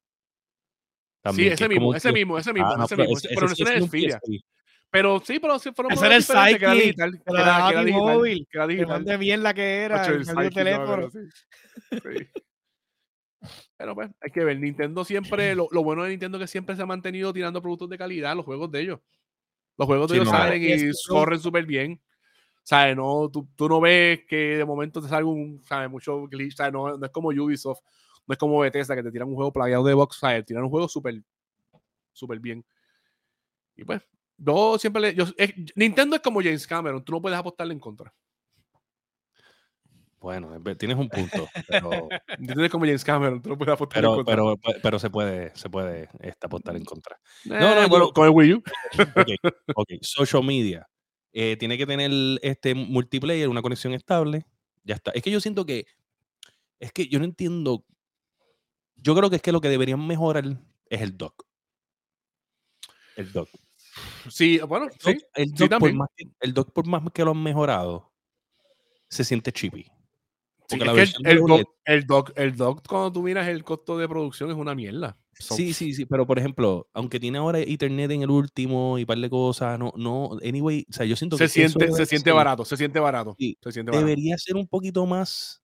También, 1.22 1.50
sí, 1.50 1.54
ese 1.54 1.64
es 1.66 1.70
mismo, 1.70 1.86
como 1.88 1.96
ese 1.98 2.12
mismo, 2.14 2.38
ese 2.38 2.54
mismo, 2.54 2.70
Ah, 2.72 2.78
no, 2.78 2.86
ese 2.86 2.96
pero 2.96 3.10
mismo. 3.10 3.18
ese- 3.18 3.30
pero 3.36 3.46
ese 3.48 3.52
no 3.52 3.56
sí 3.56 3.62
era 3.64 3.72
es 3.72 3.78
el 3.82 3.88
Xperia. 3.90 4.20
Pero 4.90 5.22
sí, 5.26 5.40
pero 5.40 5.60
sí 5.60 5.72
fueron 5.76 5.92
Ese 5.92 6.06
era 6.06 6.16
el 6.16 6.22
diferentes, 6.22 6.58
que 6.60 6.66
era 6.66 6.74
digital. 6.74 7.12
que 7.12 7.18
Que 7.18 7.32
era, 7.34 7.44
dejaba 7.46 7.68
que 7.68 7.74
era 7.74 7.84
digital. 7.84 8.08
T-Mobile, 8.08 8.46
Que 8.50 8.58
era 8.58 8.68
Que 8.68 8.74
digital. 8.74 8.98
más 8.98 9.06
de 9.06 9.18
bien 9.18 9.44
la 9.44 9.54
que 9.54 9.78
era, 9.84 10.06
el 10.06 10.22
no, 10.26 10.50
teléfono. 10.50 10.96
pero 10.96 11.10
sí. 11.12 11.20
Sí. 11.92 12.42
Pero 13.78 13.96
pues, 13.96 14.10
hay 14.22 14.32
que 14.32 14.44
ver. 14.44 14.60
Nintendo 14.60 15.04
siempre, 15.04 15.56
lo, 15.56 15.68
lo 15.72 15.84
bueno 15.84 16.04
de 16.04 16.10
Nintendo 16.12 16.38
es 16.38 16.44
que 16.44 16.48
siempre 16.48 16.76
se 16.76 16.82
ha 16.82 16.86
mantenido 16.86 17.34
tirando 17.34 17.62
productos 17.62 17.90
de 17.90 17.98
calidad, 17.98 18.36
los 18.36 18.46
juegos 18.46 18.72
de 18.72 18.82
ellos. 18.82 19.00
Los 19.78 19.88
juegos 19.88 20.08
de 20.10 20.16
Sí, 20.16 20.22
ellos 20.22 20.32
no, 20.32 20.38
salen 20.40 20.62
y 20.62 20.72
es- 20.72 21.08
corren 21.08 21.40
súper 21.40 21.66
bien. 21.66 22.00
¿Sabes? 22.64 22.96
No, 22.96 23.28
tú, 23.32 23.48
tú 23.56 23.68
no 23.68 23.82
ves 23.82 24.24
que 24.28 24.58
de 24.58 24.66
momento 24.66 25.02
te 25.02 25.08
salga 25.08 25.28
un, 25.28 25.64
¿sabes? 25.66 25.90
Mucho 25.90 26.28
glitch, 26.28 26.56
¿sabes? 26.56 26.72
No, 26.72 26.96
no 26.96 27.06
es 27.06 27.12
como 27.12 27.30
Ubisoft, 27.30 27.80
no 28.28 28.34
es 28.34 28.38
como 28.38 28.60
Bethesda 28.60 28.96
que 28.96 29.02
te 29.02 29.12
tiran 29.12 29.28
un 29.30 29.36
juego 29.36 29.52
plagiado 29.52 29.84
de 29.84 29.96
box, 29.96 30.18
¿sabes? 30.18 30.46
Tiran 30.46 30.64
un 30.66 30.70
juego 30.70 30.88
súper, 30.88 31.20
súper 32.14 32.40
bien. 32.40 32.64
Y 33.76 33.84
pues, 33.84 34.02
yo 34.38 34.78
siempre 34.78 35.02
le. 35.02 35.16
yo- 35.16 35.26
Nintendo 35.76 36.16
es 36.16 36.22
como 36.22 36.40
James 36.42 36.68
Cameron, 36.68 37.04
tú 37.04 37.14
no 37.14 37.22
puedes 37.22 37.38
apostarle 37.40 37.74
en 37.74 37.80
contra. 37.80 38.14
Bueno, 40.22 40.62
tienes 40.78 40.98
un 40.98 41.10
punto, 41.10 41.48
pero, 41.68 41.90
Nintendo 42.40 42.64
es 42.64 42.70
como 42.72 42.86
James 42.86 43.04
Cameron, 43.04 43.42
tú 43.42 43.50
no 43.50 43.58
puedes 43.58 43.74
apostarle 43.74 44.08
en 44.08 44.24
pero, 44.24 44.44
contra. 44.46 44.70
pero, 44.72 44.80
pero 44.84 45.00
se 45.00 45.10
puede, 45.10 45.56
se 45.56 45.68
puede 45.68 46.10
este, 46.20 46.46
apostar 46.46 46.76
en 46.76 46.86
contra. 46.86 47.20
no, 47.46 47.60
no, 47.60 47.90
bueno, 47.90 48.06
yo- 48.08 48.14
con 48.14 48.26
el 48.26 48.30
Wii 48.32 48.54
U. 48.54 48.64
Ok, 49.16 49.28
ok, 49.76 49.90
social 50.02 50.44
media. 50.44 50.88
Eh, 51.34 51.58
tiene 51.58 51.76
que 51.78 51.88
tener 51.88 52.12
este 52.44 52.76
multiplayer, 52.76 53.50
una 53.50 53.62
conexión 53.64 53.94
estable. 53.94 54.46
Ya 54.84 54.96
está. 54.96 55.12
Es 55.12 55.24
que 55.24 55.32
yo 55.32 55.40
siento 55.42 55.66
que. 55.66 55.86
Es 56.80 56.92
que 56.92 57.08
yo 57.08 57.18
no 57.20 57.26
entiendo. 57.26 57.84
Yo 58.98 59.16
creo 59.16 59.30
que 59.30 59.38
es 59.38 59.42
que 59.42 59.52
lo 59.52 59.62
que 59.62 59.70
deberían 59.70 60.06
mejorar 60.06 60.46
es 60.90 61.02
el 61.02 61.18
dock. 61.18 61.46
El 63.16 63.32
dock. 63.32 63.50
Sí, 64.30 64.60
bueno, 64.60 64.86
El 64.86 64.92
sí. 64.92 65.14
dock, 65.14 65.24
el 65.36 65.48
sí, 65.58 65.68
dock 65.68 65.80
por 65.80 65.94
más 65.94 66.10
que, 66.16 66.26
el 66.42 66.54
dock, 66.54 66.72
por 66.74 66.86
más 66.88 67.02
que 67.14 67.24
lo 67.26 67.32
han 67.32 67.42
mejorado, 67.42 68.12
se 69.10 69.24
siente 69.24 69.52
chippy. 69.52 69.90
Porque 70.72 70.86
la 70.86 70.92
el, 70.94 71.14
el, 71.26 71.40
dock, 71.40 71.70
el, 71.86 72.06
dock, 72.08 72.32
el 72.36 72.56
dock, 72.56 72.88
cuando 72.88 73.12
tú 73.12 73.24
miras 73.24 73.48
el 73.48 73.64
costo 73.64 73.98
de 73.98 74.08
producción, 74.08 74.50
es 74.50 74.56
una 74.58 74.74
mierda. 74.76 75.18
So- 75.40 75.56
Sí, 75.56 75.74
sí, 75.74 75.94
sí, 75.94 76.06
pero 76.06 76.26
por 76.28 76.38
ejemplo, 76.38 76.88
aunque 76.94 77.20
tiene 77.20 77.38
ahora 77.40 77.60
Ethernet 77.60 78.12
en 78.12 78.22
el 78.22 78.30
último 78.30 78.98
y 79.00 79.06
par 79.06 79.18
de 79.18 79.30
cosas, 79.30 79.80
no, 79.80 79.92
no, 79.96 80.38
anyway, 80.44 80.86
o 80.90 80.94
sea, 80.94 81.06
yo 81.06 81.16
siento 81.16 81.38
Se 81.38 81.46
que 81.46 81.50
siente, 81.50 81.80
debe 81.86 81.94
se 81.98 82.06
siente 82.06 82.32
barato, 82.32 82.64
se 82.66 82.78
siente 82.78 83.00
barato. 83.00 83.36
Sí, 83.38 83.58
Se 83.62 83.72
siente 83.72 83.92
barato. 83.92 84.06
debería 84.06 84.38
ser 84.38 84.56
un 84.56 84.68
poquito 84.68 85.06
más. 85.06 85.62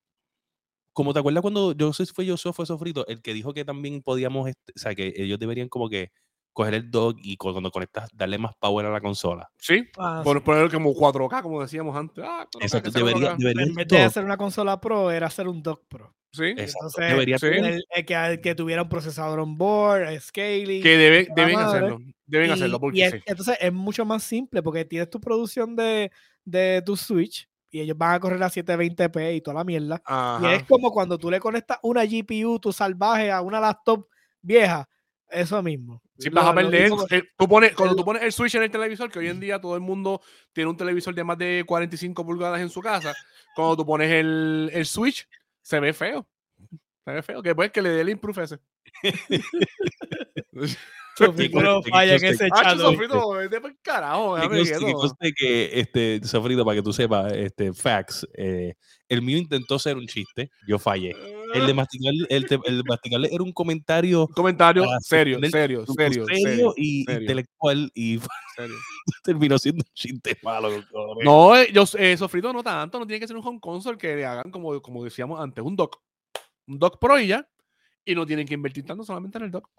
Como 0.93 1.13
te 1.13 1.19
acuerdas 1.19 1.41
cuando 1.43 1.73
yo 1.73 1.93
sé 1.93 2.07
si 2.07 2.13
fue 2.13 2.25
yo 2.25 2.37
fue 2.37 2.65
Sofrito, 2.65 3.05
el 3.07 3.21
que 3.21 3.33
dijo 3.33 3.53
que 3.53 3.63
también 3.63 4.01
podíamos, 4.01 4.49
este, 4.49 4.73
o 4.75 4.79
sea, 4.79 4.95
que 4.95 5.13
ellos 5.15 5.37
deberían 5.37 5.69
como 5.69 5.89
que 5.89 6.11
coger 6.57 6.73
el 6.73 6.89
dock 6.89 7.19
y 7.21 7.37
cu- 7.37 7.51
cuando 7.51 7.69
conectas 7.69 8.09
darle 8.13 8.39
más 8.39 8.53
power 8.59 8.87
a 8.87 8.89
la 8.89 8.99
consola. 8.99 9.47
Sí, 9.59 9.87
Ah, 9.97 10.21
por 10.23 10.37
sí. 10.37 10.43
poner 10.43 10.71
como 10.71 10.91
4K, 10.95 11.43
como 11.43 11.61
decíamos 11.61 11.95
antes. 11.95 12.23
Ah, 12.27 12.47
4K, 12.51 12.63
Exacto, 12.65 12.91
debería, 12.91 13.31
4K. 13.33 13.37
debería 13.37 13.63
En 13.63 13.73
vez 13.75 13.87
de 13.87 14.01
hacer 14.01 14.23
una 14.25 14.37
consola 14.37 14.81
pro, 14.81 15.11
era 15.11 15.27
hacer 15.27 15.47
un 15.47 15.61
dock 15.61 15.83
pro. 15.87 16.15
Sí, 16.31 16.45
exacto, 16.45 16.77
Entonces, 16.87 17.09
debería 17.09 17.37
sí. 17.37 17.45
tener- 17.47 17.73
El, 17.73 17.83
el 17.95 18.05
que, 18.05 18.13
el 18.15 18.41
que 18.41 18.55
tuviera 18.55 18.81
un 18.81 18.89
procesador 18.89 19.39
on 19.39 19.55
board, 19.55 20.19
scaling. 20.19 20.81
que 20.81 20.97
debe- 20.97 21.27
deben 21.35 21.53
madre. 21.55 21.67
hacerlo. 21.77 21.99
Deben 22.25 22.49
y- 22.49 22.53
hacerlo 22.53 22.77
y 22.77 22.79
porque 22.79 23.05
es- 23.05 23.11
sí. 23.13 23.19
entonces 23.27 23.57
es 23.61 23.71
mucho 23.73 24.03
más 24.05 24.23
simple 24.23 24.63
porque 24.63 24.83
tienes 24.83 25.09
tu 25.11 25.19
producción 25.21 25.75
de, 25.75 26.11
de 26.43 26.81
tu 26.83 26.97
Switch 26.97 27.47
y 27.69 27.81
ellos 27.81 27.97
van 27.97 28.13
a 28.15 28.19
correr 28.19 28.41
a 28.41 28.49
720p 28.49 29.35
y 29.35 29.41
toda 29.41 29.53
la 29.55 29.63
mierda. 29.63 30.01
Y 30.41 30.45
es 30.55 30.63
como 30.63 30.91
cuando 30.91 31.17
tú 31.19 31.29
le 31.29 31.39
conectas 31.39 31.77
una 31.83 32.03
GPU, 32.03 32.59
tu 32.59 32.73
salvaje, 32.73 33.31
a 33.31 33.41
una 33.41 33.59
laptop 33.59 34.07
vieja. 34.41 34.87
Eso 35.29 35.61
mismo. 35.61 36.01
Lo- 36.19 36.31
vas 36.31 36.45
a 36.45 36.55
perder. 36.55 36.91
eh, 37.11 37.23
tú 37.37 37.47
pones, 37.47 37.73
cuando 37.75 37.91
el- 37.93 37.97
tú 37.97 38.05
pones 38.05 38.23
el 38.23 38.31
Switch 38.31 38.55
en 38.55 38.63
el 38.63 38.71
televisor, 38.71 39.11
que 39.11 39.19
hoy 39.19 39.27
en 39.27 39.39
día 39.39 39.59
todo 39.59 39.75
el 39.75 39.81
mundo 39.81 40.21
tiene 40.53 40.69
un 40.69 40.77
televisor 40.77 41.13
de 41.13 41.23
más 41.23 41.37
de 41.37 41.63
45 41.67 42.25
pulgadas 42.25 42.61
en 42.61 42.69
su 42.69 42.81
casa, 42.81 43.13
cuando 43.55 43.75
tú 43.77 43.85
pones 43.85 44.11
el, 44.11 44.69
el 44.73 44.85
Switch, 44.85 45.27
se 45.61 45.79
ve 45.79 45.93
feo. 45.93 46.27
Se 47.05 47.11
ve 47.11 47.21
feo. 47.21 47.41
Que 47.43 47.53
pues 47.55 47.71
que 47.71 47.81
le 47.81 47.89
dé 47.89 48.01
el 48.01 48.09
improve 48.09 48.43
ese. 48.43 48.57
Sofrito 51.17 51.61
no 51.61 51.81
falla 51.81 52.15
en 52.15 52.25
ese 52.25 52.47
Ah, 52.51 52.61
chat. 52.63 52.77
sofrito, 52.77 53.29
vete 53.31 53.59
por 53.59 53.75
carajo, 53.81 54.35
Que 54.35 55.69
este, 55.73 56.23
Sofrito, 56.23 56.63
para 56.63 56.75
que 56.75 56.83
tú 56.83 56.93
sepas, 56.93 57.33
este, 57.33 57.73
facts, 57.73 58.27
eh, 58.35 58.75
el 59.09 59.21
mío 59.23 59.37
intentó 59.37 59.79
ser 59.79 59.97
un 59.97 60.05
chiste, 60.05 60.51
yo 60.67 60.77
fallé. 60.77 61.13
El 61.53 61.67
de 61.67 61.73
masticarle, 61.73 62.27
el, 62.29 62.43
de- 62.43 62.59
el 62.65 62.77
de 62.77 62.83
masticarle 62.83 63.29
era 63.31 63.43
un 63.43 63.51
comentario 63.53 64.21
Un 64.25 64.33
comentario 64.33 64.83
serio, 65.01 65.39
serio, 65.49 65.85
serio, 65.85 65.85
serio 65.85 66.25
serio, 66.25 66.73
y 66.77 67.03
serio. 67.05 67.21
intelectual 67.21 67.91
y 67.95 68.19
serio. 68.55 68.75
terminó 69.23 69.57
siendo 69.57 69.83
un 69.87 69.93
chiste 69.93 70.37
malo. 70.43 70.69
cojones. 70.91 71.25
No, 71.25 71.55
eh, 71.55 71.69
yo, 71.73 71.83
eh, 71.97 72.17
sofrito 72.17 72.51
no 72.53 72.63
tanto, 72.63 72.99
no 72.99 73.05
tiene 73.07 73.19
que 73.19 73.27
ser 73.27 73.37
un 73.37 73.45
home 73.45 73.59
console 73.59 73.97
que 73.97 74.15
le 74.15 74.25
hagan 74.25 74.51
como, 74.51 74.81
como 74.81 75.03
decíamos 75.03 75.39
antes, 75.39 75.63
un 75.63 75.75
dock. 75.75 75.97
Un 76.67 76.79
dock 76.79 76.99
pro 76.99 77.19
y 77.19 77.27
ya. 77.27 77.47
Y 78.05 78.15
no 78.15 78.25
tienen 78.25 78.47
que 78.47 78.53
invertir 78.53 78.85
tanto 78.85 79.03
solamente 79.03 79.37
en 79.37 79.43
el 79.45 79.51
dock. 79.51 79.69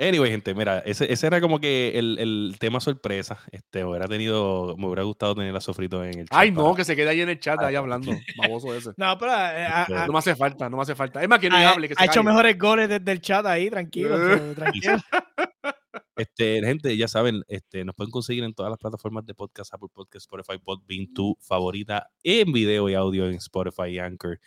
Anyway, 0.00 0.30
gente, 0.30 0.54
mira, 0.54 0.78
ese, 0.80 1.12
ese 1.12 1.26
era 1.26 1.40
como 1.42 1.60
que 1.60 1.92
el, 1.98 2.18
el 2.18 2.56
tema 2.58 2.80
sorpresa. 2.80 3.38
Este, 3.52 3.84
me 3.84 3.90
hubiera 3.90 4.08
tenido, 4.08 4.74
me 4.78 4.86
hubiera 4.86 5.02
gustado 5.02 5.34
tener 5.34 5.54
a 5.54 5.60
Sofrito 5.60 6.02
en 6.02 6.20
el 6.20 6.28
chat. 6.28 6.38
Ay, 6.38 6.50
no, 6.50 6.62
para- 6.64 6.76
que 6.76 6.84
se 6.84 6.96
quede 6.96 7.10
ahí 7.10 7.20
en 7.20 7.28
el 7.28 7.38
chat, 7.38 7.60
ahí 7.60 7.74
hablando. 7.74 8.12
Baboso 8.38 8.74
ese. 8.74 8.90
No, 8.96 9.18
pero 9.18 9.32
eh, 9.32 9.36
a- 9.66 9.84
a- 9.84 10.06
No 10.06 10.12
me 10.14 10.18
hace 10.18 10.34
falta, 10.34 10.70
no 10.70 10.76
me 10.78 10.82
hace 10.84 10.94
falta. 10.94 11.22
Es 11.22 11.28
más, 11.28 11.38
que 11.38 11.48
ha, 11.48 11.70
hable, 11.70 11.88
que 11.88 11.94
se 11.94 12.02
ha 12.02 12.06
hecho 12.06 12.22
mejores 12.22 12.58
goles 12.58 12.88
desde 12.88 13.12
el 13.12 13.20
chat 13.20 13.44
ahí, 13.44 13.68
tranquilo. 13.68 14.16
so, 14.16 14.54
tranquilo. 14.54 14.96
Este, 16.16 16.60
gente, 16.62 16.94
ya 16.98 17.08
saben, 17.08 17.42
este, 17.48 17.82
nos 17.82 17.94
pueden 17.94 18.10
conseguir 18.10 18.44
en 18.44 18.52
todas 18.52 18.68
las 18.68 18.78
plataformas 18.78 19.24
de 19.24 19.32
podcast, 19.34 19.72
Apple 19.72 19.88
Podcast, 19.92 20.26
Spotify, 20.30 20.58
Podbean, 20.62 21.12
tu 21.14 21.34
favorita 21.40 22.10
en 22.22 22.52
video 22.52 22.90
y 22.90 22.94
audio 22.94 23.26
en 23.26 23.34
Spotify 23.36 23.86
y 23.88 23.98
Anchor. 23.98 24.38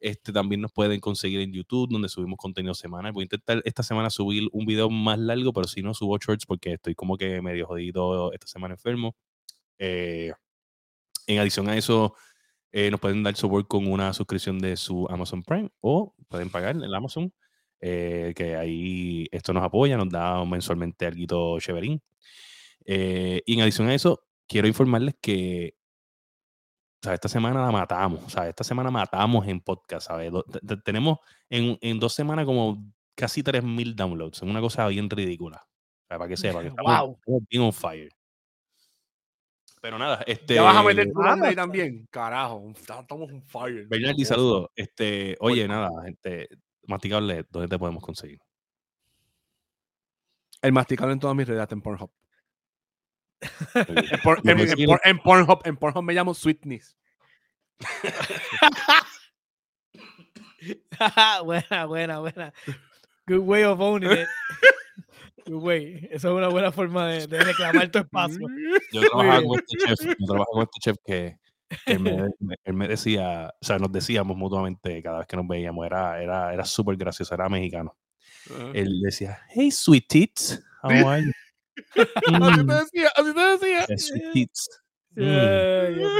Este, 0.00 0.32
también 0.32 0.60
nos 0.60 0.72
pueden 0.72 1.00
conseguir 1.00 1.40
en 1.40 1.52
YouTube, 1.52 1.90
donde 1.90 2.08
subimos 2.08 2.36
contenido 2.38 2.74
semanal. 2.74 3.12
Voy 3.12 3.22
a 3.22 3.24
intentar 3.24 3.62
esta 3.64 3.82
semana 3.82 4.10
subir 4.10 4.48
un 4.52 4.66
video 4.66 4.90
más 4.90 5.18
largo, 5.18 5.52
pero 5.52 5.66
si 5.66 5.82
no 5.82 5.94
subo 5.94 6.18
shorts 6.18 6.46
porque 6.46 6.74
estoy 6.74 6.94
como 6.94 7.16
que 7.16 7.40
medio 7.42 7.66
jodido 7.66 8.32
esta 8.32 8.46
semana 8.46 8.74
enfermo. 8.74 9.16
Eh, 9.78 10.32
en 11.26 11.38
adición 11.38 11.68
a 11.68 11.76
eso, 11.76 12.14
eh, 12.72 12.90
nos 12.90 13.00
pueden 13.00 13.22
dar 13.22 13.34
support 13.36 13.66
con 13.68 13.90
una 13.90 14.12
suscripción 14.12 14.58
de 14.58 14.76
su 14.76 15.06
Amazon 15.08 15.42
Prime 15.42 15.70
o 15.80 16.14
pueden 16.28 16.50
pagar 16.50 16.76
en 16.76 16.82
el 16.82 16.94
Amazon, 16.94 17.32
eh, 17.80 18.32
que 18.36 18.56
ahí 18.56 19.28
esto 19.32 19.52
nos 19.52 19.64
apoya, 19.64 19.96
nos 19.96 20.10
da 20.10 20.44
mensualmente 20.44 21.06
algo 21.06 21.58
chéverín. 21.58 22.02
Eh, 22.84 23.42
y 23.46 23.54
en 23.54 23.60
adición 23.62 23.88
a 23.88 23.94
eso, 23.94 24.24
quiero 24.46 24.68
informarles 24.68 25.16
que 25.20 25.74
sea, 27.02 27.14
esta 27.14 27.28
semana 27.28 27.62
la 27.64 27.70
matamos, 27.70 28.24
o 28.24 28.30
sea, 28.30 28.48
esta 28.48 28.64
semana 28.64 28.90
matamos 28.90 29.46
en 29.46 29.60
podcast, 29.60 30.08
¿sabes? 30.08 30.32
Tenemos 30.84 31.18
en, 31.50 31.78
en 31.80 31.98
dos 32.00 32.14
semanas 32.14 32.44
como 32.46 32.84
casi 33.14 33.42
3.000 33.42 33.94
downloads, 33.94 34.36
es 34.38 34.42
una 34.42 34.60
cosa 34.60 34.86
bien 34.88 35.08
ridícula. 35.08 35.66
Para 36.08 36.28
que 36.28 36.36
sepan, 36.36 36.62
que 36.62 36.68
estamos, 36.76 37.00
Wow. 37.00 37.18
estamos 37.18 37.42
bien 37.48 37.62
on 37.62 37.72
fire. 37.72 38.10
Pero 39.80 39.98
nada, 39.98 40.22
este... 40.26 40.54
¿Ya 40.54 40.62
vas 40.62 40.76
a 40.76 40.82
meter 40.82 41.08
tu 41.12 41.22
ahí 41.22 41.54
también? 41.54 42.06
Carajo, 42.10 42.72
estamos 42.74 43.30
un 43.30 43.42
fire. 43.42 43.86
Bernardi, 43.88 44.24
saludos. 44.24 44.68
Este, 44.74 45.36
oye, 45.40 45.68
nada, 45.68 45.90
gente, 46.04 46.48
masticable, 46.86 47.44
¿dónde 47.50 47.68
te 47.68 47.78
podemos 47.78 48.02
conseguir? 48.02 48.40
El 50.62 50.72
masticable 50.72 51.12
en 51.12 51.20
todas 51.20 51.36
mis 51.36 51.46
redes, 51.46 51.68
en 51.70 51.82
Pornhub. 51.82 52.10
En, 53.74 54.20
por- 54.22 54.44
Me 54.44 54.52
en- 54.52 54.60
en 54.60 54.66
consiguen- 54.66 54.86
por- 54.86 55.00
en 55.04 55.18
Pornhub, 55.18 55.60
en 55.64 55.76
Pornhub 55.76 56.02
me 56.02 56.14
llamo 56.14 56.34
Sweetness. 56.34 56.96
buena, 61.44 61.86
buena, 61.86 62.18
buena. 62.20 62.52
Good 63.26 63.40
way 63.40 63.64
of 63.64 63.80
owning 63.80 64.10
it. 64.12 64.26
Good 65.46 65.62
way. 65.62 66.08
Eso 66.10 66.28
es 66.30 66.34
una 66.36 66.48
buena 66.48 66.72
forma 66.72 67.06
de, 67.08 67.26
de 67.26 67.40
reclamar 67.40 67.90
tu 67.90 67.98
espacio. 67.98 68.46
Yo 68.92 69.00
trabajaba 69.02 69.42
con 69.42 69.58
este 69.58 69.76
chef, 69.86 70.00
yo 70.18 70.26
trabajaba 70.26 70.46
con 70.52 70.62
este 70.62 70.80
chef 70.80 70.96
que, 71.04 71.38
que 71.84 71.92
él, 71.92 72.00
me, 72.00 72.12
me- 72.40 72.56
él 72.64 72.74
me 72.74 72.88
decía, 72.88 73.52
o 73.60 73.64
sea, 73.64 73.78
nos 73.78 73.92
decíamos 73.92 74.36
mutuamente 74.36 75.02
cada 75.02 75.18
vez 75.18 75.26
que 75.26 75.36
nos 75.36 75.46
veíamos, 75.46 75.84
era, 75.86 76.20
era, 76.22 76.52
era 76.52 76.64
súper 76.64 76.96
gracioso, 76.96 77.34
era 77.34 77.48
mexicano. 77.48 77.96
Ajá. 78.50 78.70
Él 78.74 79.00
decía, 79.02 79.38
hey, 79.50 79.70
sweet 79.70 80.06
tits, 80.08 80.62
how 80.82 80.90
are 80.90 81.22
you? 81.24 81.32
Así 82.42 82.64
Mm, 82.64 82.66
te 82.66 82.74
decía, 82.74 83.08
así 83.16 83.34
te 83.34 83.40
decía. 83.40 83.86
yeah, 83.88 84.20
tits. 84.32 84.68
Mm. 85.18 85.66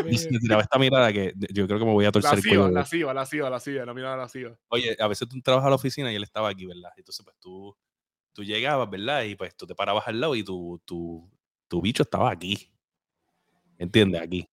Y 0.08 0.18
se 0.18 0.28
tiraba 0.38 0.62
esta 0.62 0.78
mirada 0.78 1.12
que 1.12 1.32
yo 1.52 1.66
creo 1.66 1.78
que 1.78 1.84
me 1.84 1.92
voy 1.92 2.04
a 2.06 2.12
torcer 2.12 2.32
La 2.32 2.36
el 2.38 2.42
siva, 2.42 2.64
cuello. 2.64 2.70
la 2.70 2.84
siva, 2.86 3.14
la 3.14 3.26
siva, 3.26 3.50
la 3.50 3.60
siva, 3.60 3.84
la 3.84 3.94
mirada 3.94 4.16
la 4.16 4.28
siva. 4.28 4.56
Oye, 4.68 4.96
a 4.98 5.08
veces 5.08 5.28
tú 5.28 5.40
trabajas 5.42 5.66
a 5.66 5.70
la 5.70 5.76
oficina 5.76 6.12
y 6.12 6.16
él 6.16 6.22
estaba 6.22 6.48
aquí, 6.48 6.66
¿verdad? 6.66 6.90
Entonces, 6.96 7.24
pues 7.24 7.36
tú, 7.40 7.76
tú 8.32 8.44
llegabas, 8.44 8.90
¿verdad? 8.90 9.24
Y 9.24 9.36
pues 9.36 9.56
tú 9.56 9.66
te 9.66 9.74
parabas 9.74 10.08
al 10.08 10.20
lado 10.20 10.34
y 10.36 10.44
tu, 10.44 10.82
tu, 10.86 11.30
tu 11.68 11.82
bicho 11.82 12.02
estaba 12.04 12.30
aquí. 12.30 12.72
¿Entiendes? 13.78 14.20
Aquí. 14.22 14.48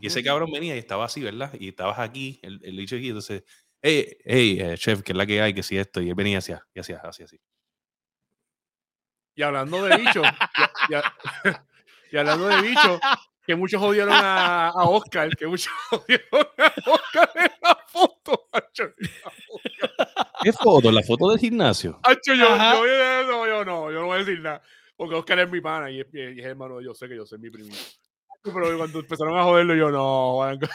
Y 0.00 0.06
ese 0.08 0.22
cabrón 0.22 0.50
venía 0.52 0.74
y 0.76 0.78
estaba 0.78 1.04
así, 1.06 1.22
¿verdad? 1.22 1.52
Y 1.58 1.68
estabas 1.68 1.98
aquí, 1.98 2.38
el, 2.42 2.60
el 2.62 2.76
bicho 2.76 2.96
aquí, 2.96 3.08
entonces, 3.08 3.44
hey, 3.82 4.16
hey, 4.24 4.58
eh, 4.60 4.74
chef, 4.76 5.02
que 5.02 5.12
es 5.12 5.18
la 5.18 5.26
que 5.26 5.40
hay, 5.40 5.54
que 5.54 5.62
si 5.62 5.76
esto, 5.78 6.00
y 6.00 6.08
él 6.10 6.14
venía 6.14 6.38
hacia, 6.38 6.66
y 6.74 6.80
hacía 6.80 6.98
así, 7.04 7.22
así. 7.24 7.38
Y 9.36 9.42
hablando 9.42 9.84
de 9.84 9.96
bicho, 9.98 10.22
y, 10.22 10.94
y- 10.94 10.96
y 12.12 12.16
hablando 12.16 12.48
de 12.48 12.62
bicho, 12.62 12.98
que 13.46 13.54
muchos 13.54 13.80
jodieron 13.80 14.12
a, 14.12 14.68
a 14.68 14.84
Oscar, 14.88 15.28
que 15.36 15.46
muchos 15.46 15.72
jodieron 15.90 16.26
a 16.58 16.90
Oscar 16.90 17.30
en 17.36 17.50
la 17.62 17.78
foto. 17.86 18.48
¿Qué 20.42 20.52
foto? 20.52 20.90
¿La 20.90 21.02
foto 21.02 21.30
del 21.30 21.38
gimnasio? 21.38 22.00
Yo, 22.74 22.86
yo, 22.86 23.26
no, 23.26 23.46
yo 23.46 23.64
no, 23.64 23.90
yo 23.92 24.00
no 24.00 24.06
voy 24.06 24.16
a 24.16 24.24
decir 24.24 24.40
nada. 24.40 24.62
Porque 24.96 25.14
Oscar 25.14 25.38
es 25.40 25.50
mi 25.50 25.60
pana 25.60 25.90
y 25.90 26.00
es, 26.00 26.06
y 26.12 26.40
es 26.40 26.46
hermano 26.46 26.78
de 26.78 26.84
yo 26.84 26.94
sé 26.94 27.08
que 27.08 27.16
yo 27.16 27.26
soy 27.26 27.38
mi 27.38 27.50
primito. 27.50 27.76
Pero 28.42 28.78
cuando 28.78 29.00
empezaron 29.00 29.36
a 29.38 29.42
joderlo, 29.44 29.74
yo 29.74 29.90
no, 29.90 30.52
yo- 30.54 30.68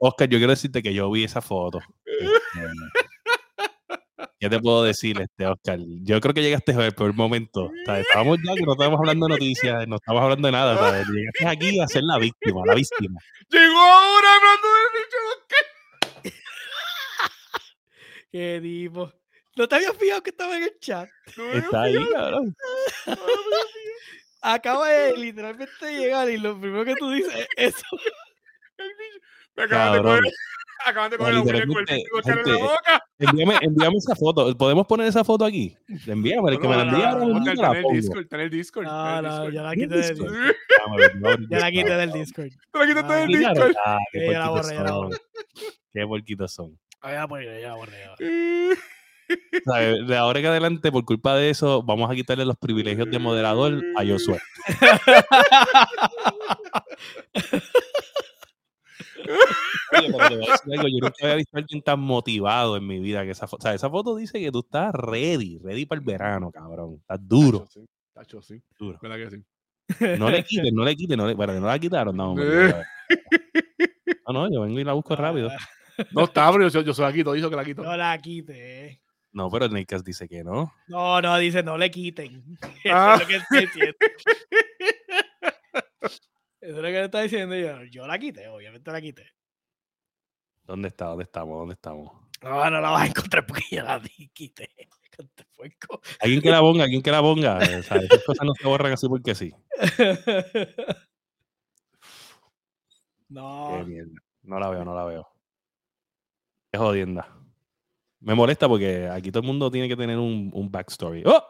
Oscar, 0.00 0.28
yo 0.28 0.38
quiero 0.38 0.50
decirte 0.50 0.82
que 0.82 0.92
yo 0.92 1.10
vi 1.10 1.24
esa 1.24 1.40
foto. 1.40 1.80
¿Qué 4.40 4.48
te 4.48 4.60
puedo 4.60 4.84
decir, 4.84 5.20
este, 5.20 5.46
Oscar? 5.46 5.80
Yo 6.02 6.20
creo 6.20 6.32
que 6.32 6.42
llegaste 6.42 6.72
a 6.72 6.86
el 6.86 6.94
peor 6.94 7.12
momento. 7.12 7.64
O 7.64 7.72
sea, 7.84 7.98
estábamos 7.98 8.38
ya 8.44 8.54
que 8.54 8.62
no 8.62 8.72
estábamos 8.72 9.00
hablando 9.00 9.26
de 9.26 9.30
noticias, 9.30 9.88
no 9.88 9.96
estábamos 9.96 10.24
hablando 10.24 10.46
de 10.46 10.52
nada. 10.52 10.76
¿sabes? 10.76 11.06
Llegaste 11.08 11.46
aquí 11.48 11.80
a 11.80 11.88
ser 11.88 12.04
la 12.04 12.18
víctima, 12.18 12.62
la 12.64 12.74
víctima. 12.74 13.20
Llegó 13.50 13.78
ahora 13.78 14.28
hablando 14.36 14.68
del 14.74 14.88
bicho 14.94 15.16
de 15.24 16.30
Oscar. 16.30 16.32
Qué 18.30 18.60
tipo. 18.62 19.12
¿No 19.56 19.66
te 19.66 19.74
habías 19.74 19.96
fijado 19.96 20.22
que 20.22 20.30
estaba 20.30 20.56
en 20.56 20.62
el 20.62 20.78
chat? 20.78 21.08
No 21.36 21.44
me 21.44 21.58
Está 21.58 21.82
ahí, 21.82 21.96
cabrón. 22.12 22.54
Acaba 24.40 24.88
de 24.88 25.16
literalmente 25.16 25.98
llegar 25.98 26.30
y 26.30 26.38
lo 26.38 26.60
primero 26.60 26.84
que 26.84 26.94
tú 26.94 27.10
dices 27.10 27.34
es 27.56 27.74
eso. 27.74 27.86
El 28.76 28.86
bicho. 28.86 29.26
Me 29.56 29.64
acaban 29.64 29.94
de 29.94 30.02
coger. 30.02 30.22
Acaban 30.86 31.10
de 31.10 31.18
No, 31.18 31.24
coger 31.24 31.34
la 31.34 31.42
muñeca 31.42 31.66
con 31.72 31.84
el 31.88 32.02
Oscar 32.14 32.38
en 32.38 32.52
la 32.52 32.58
boca. 32.58 33.04
Envíame, 33.18 33.54
envíame 33.62 33.96
esa 33.96 34.14
foto. 34.14 34.56
¿Podemos 34.56 34.86
poner 34.86 35.08
esa 35.08 35.24
foto 35.24 35.44
aquí? 35.44 35.76
Envíame, 36.06 36.52
el 36.52 36.60
que 36.60 36.68
me 36.68 36.76
la 36.76 36.84
No, 36.84 36.90
envíe 36.96 37.04
no, 37.04 37.18
no, 37.40 37.50
está 37.50 37.62
la 37.62 37.68
en 37.70 37.76
el 37.76 37.82
pongo. 37.82 37.96
Discord, 37.96 38.20
está 38.22 38.36
en 38.36 38.42
el 38.42 38.50
Discord. 38.50 38.84
No, 38.86 39.22
no, 39.22 39.50
ya 39.50 39.62
la 39.62 39.74
¿Qué 39.74 39.80
quité 39.82 39.96
del 39.96 40.14
Discord? 40.16 40.34
Ya 41.50 41.58
la 41.58 41.70
quité 41.70 41.90
del. 41.94 42.12
Discord. 42.12 42.48
Te 42.72 42.78
la 42.78 42.86
quitaste 42.86 43.12
del 43.12 43.22
Ah, 43.22 43.26
Discord. 43.52 43.72
ah, 43.84 43.98
qué 44.12 44.20
Sí, 44.20 44.26
ya 44.30 44.38
la 44.38 44.48
puerquitos 44.48 44.66
borré, 44.66 44.76
ya 44.76 44.82
la 44.82 44.88
son. 44.88 45.08
borré. 45.08 45.18
Qué 45.92 46.06
puerquitos 46.06 46.52
son. 46.54 46.78
Ya 47.02 47.10
la 47.12 47.26
borré, 47.26 47.60
ya 47.60 47.68
la 47.68 47.74
borré, 47.74 47.96
de 50.06 50.16
ahora 50.16 50.38
en 50.40 50.46
adelante, 50.46 50.90
por 50.90 51.04
culpa 51.04 51.36
de 51.36 51.50
eso, 51.50 51.82
vamos 51.82 52.10
a 52.10 52.14
quitarle 52.14 52.46
los 52.46 52.56
privilegios 52.56 53.10
de 53.10 53.18
moderador 53.18 53.82
a 53.96 54.06
Josué. 54.06 54.40
Oye, 59.92 60.12
pero 60.12 60.28
te 60.28 60.36
voy 60.36 60.46
a 60.46 60.52
decir 60.52 60.72
algo, 60.78 60.88
yo 60.88 60.98
nunca 61.00 61.14
había 61.22 61.34
visto 61.36 61.56
a 61.56 61.60
alguien 61.60 61.82
tan 61.82 62.00
motivado 62.00 62.76
en 62.76 62.86
mi 62.86 62.98
vida 63.00 63.24
que 63.24 63.30
esa 63.30 63.46
foto. 63.46 63.60
O 63.60 63.62
sea, 63.62 63.74
esa 63.74 63.88
foto 63.90 64.16
dice 64.16 64.38
que 64.40 64.50
tú 64.52 64.60
estás 64.60 64.92
ready, 64.94 65.58
ready 65.58 65.86
para 65.86 65.98
el 66.00 66.04
verano, 66.04 66.50
cabrón. 66.50 66.96
Estás 67.00 67.18
duro, 67.26 67.60
Tacho, 67.60 67.70
sí. 67.80 67.86
Tacho, 68.12 68.42
sí. 68.42 68.62
duro. 68.78 68.98
¿Verdad 69.00 69.16
que 69.16 69.36
sí? 69.36 69.44
No 70.18 70.30
le 70.30 70.44
quites, 70.44 70.72
no 70.72 70.84
le 70.84 70.96
quites, 70.96 71.16
no 71.16 71.26
le, 71.26 71.34
bueno, 71.34 71.54
no 71.60 71.66
la 71.66 71.78
quitaron, 71.78 72.16
no, 72.16 72.30
hombre, 72.32 72.70
Eh. 72.70 72.74
no, 74.26 74.32
no, 74.32 74.52
yo 74.52 74.60
vengo 74.62 74.78
y 74.78 74.84
la 74.84 74.92
busco 74.92 75.16
rápido. 75.16 75.50
No 76.12 76.24
está, 76.24 76.52
pero 76.52 76.68
yo, 76.68 76.82
yo 76.82 76.92
soy 76.94 77.06
aquí, 77.06 77.24
todo 77.24 77.34
hizo 77.36 77.48
que 77.50 77.56
la 77.56 77.64
quito. 77.64 77.82
No 77.82 77.96
la 77.96 78.16
quite. 78.18 79.00
No, 79.32 79.50
pero 79.50 79.68
Nate 79.68 79.96
dice 80.04 80.28
que 80.28 80.42
no. 80.44 80.72
No, 80.88 81.20
no, 81.20 81.36
dice 81.38 81.62
no 81.62 81.76
le 81.78 81.90
quiten. 81.90 82.44
Eso 82.84 82.94
Ah. 82.94 83.14
es 83.14 83.20
lo 83.20 83.26
que 83.26 83.36
estoy 83.36 83.60
diciendo. 83.60 83.96
Eso 86.60 86.76
es 86.76 86.76
lo 86.76 86.82
que 86.82 86.90
le 86.92 87.04
está 87.04 87.20
diciendo 87.22 87.54
yo. 87.56 87.84
Yo 87.90 88.06
la 88.06 88.18
quité, 88.18 88.48
obviamente 88.48 88.90
la 88.90 89.00
quité. 89.00 89.26
¿Dónde 90.68 90.88
está? 90.88 91.06
¿Dónde 91.06 91.24
estamos? 91.24 91.58
¿Dónde 91.58 91.72
estamos? 91.74 92.12
No, 92.42 92.70
no 92.70 92.80
la 92.80 92.90
vas 92.90 93.02
a 93.02 93.06
encontrar 93.06 93.44
porque 93.46 93.64
ya 93.72 93.82
la 93.82 93.98
di- 93.98 94.28
quité. 94.32 94.68
Alguien 96.20 96.40
que 96.40 96.50
la 96.50 96.60
ponga, 96.60 96.84
alguien 96.84 97.02
que 97.02 97.10
la 97.10 97.20
ponga. 97.20 97.56
O 97.56 97.82
sea, 97.82 97.96
esas 97.96 98.22
cosas 98.24 98.46
no 98.46 98.52
se 98.54 98.68
borran 98.68 98.92
así 98.92 99.08
porque 99.08 99.34
sí. 99.34 99.52
No. 103.30 103.84
Qué. 103.86 104.06
No 104.42 104.58
la 104.60 104.70
veo, 104.70 104.84
no 104.84 104.94
la 104.94 105.04
veo. 105.04 105.28
Es 106.72 106.78
jodienda. 106.80 107.34
Me 108.20 108.34
molesta 108.34 108.68
porque 108.68 109.08
aquí 109.08 109.30
todo 109.30 109.40
el 109.40 109.46
mundo 109.46 109.70
tiene 109.70 109.88
que 109.88 109.96
tener 109.96 110.18
un, 110.18 110.50
un 110.54 110.70
backstory. 110.70 111.24
¡Oh! 111.26 111.44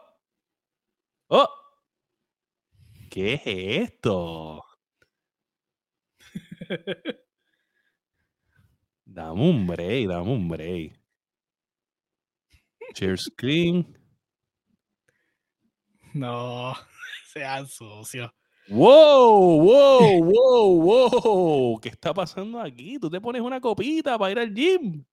¡Oh! 1.29 1.47
¿Qué 3.09 3.33
es 3.35 3.41
esto? 3.45 4.63
Dame 9.11 9.41
un 9.41 9.65
break, 9.65 10.07
dame 10.07 10.31
un 10.31 10.47
break. 10.47 10.93
Share 12.93 13.17
screen. 13.17 13.85
No. 16.13 16.73
Sean 17.33 17.67
sucios. 17.67 18.31
¡Wow! 18.67 19.61
¡Wow! 19.61 20.23
¡Wow! 20.23 20.81
¡Wow! 20.81 21.79
¿Qué 21.79 21.89
está 21.89 22.15
pasando 22.15 22.59
aquí? 22.59 22.97
Tú 22.97 23.11
te 23.11 23.21
pones 23.21 23.43
una 23.43 23.61
copita 23.61 24.17
para 24.17 24.31
ir 24.31 24.39
al 24.39 24.53
gym. 24.53 25.05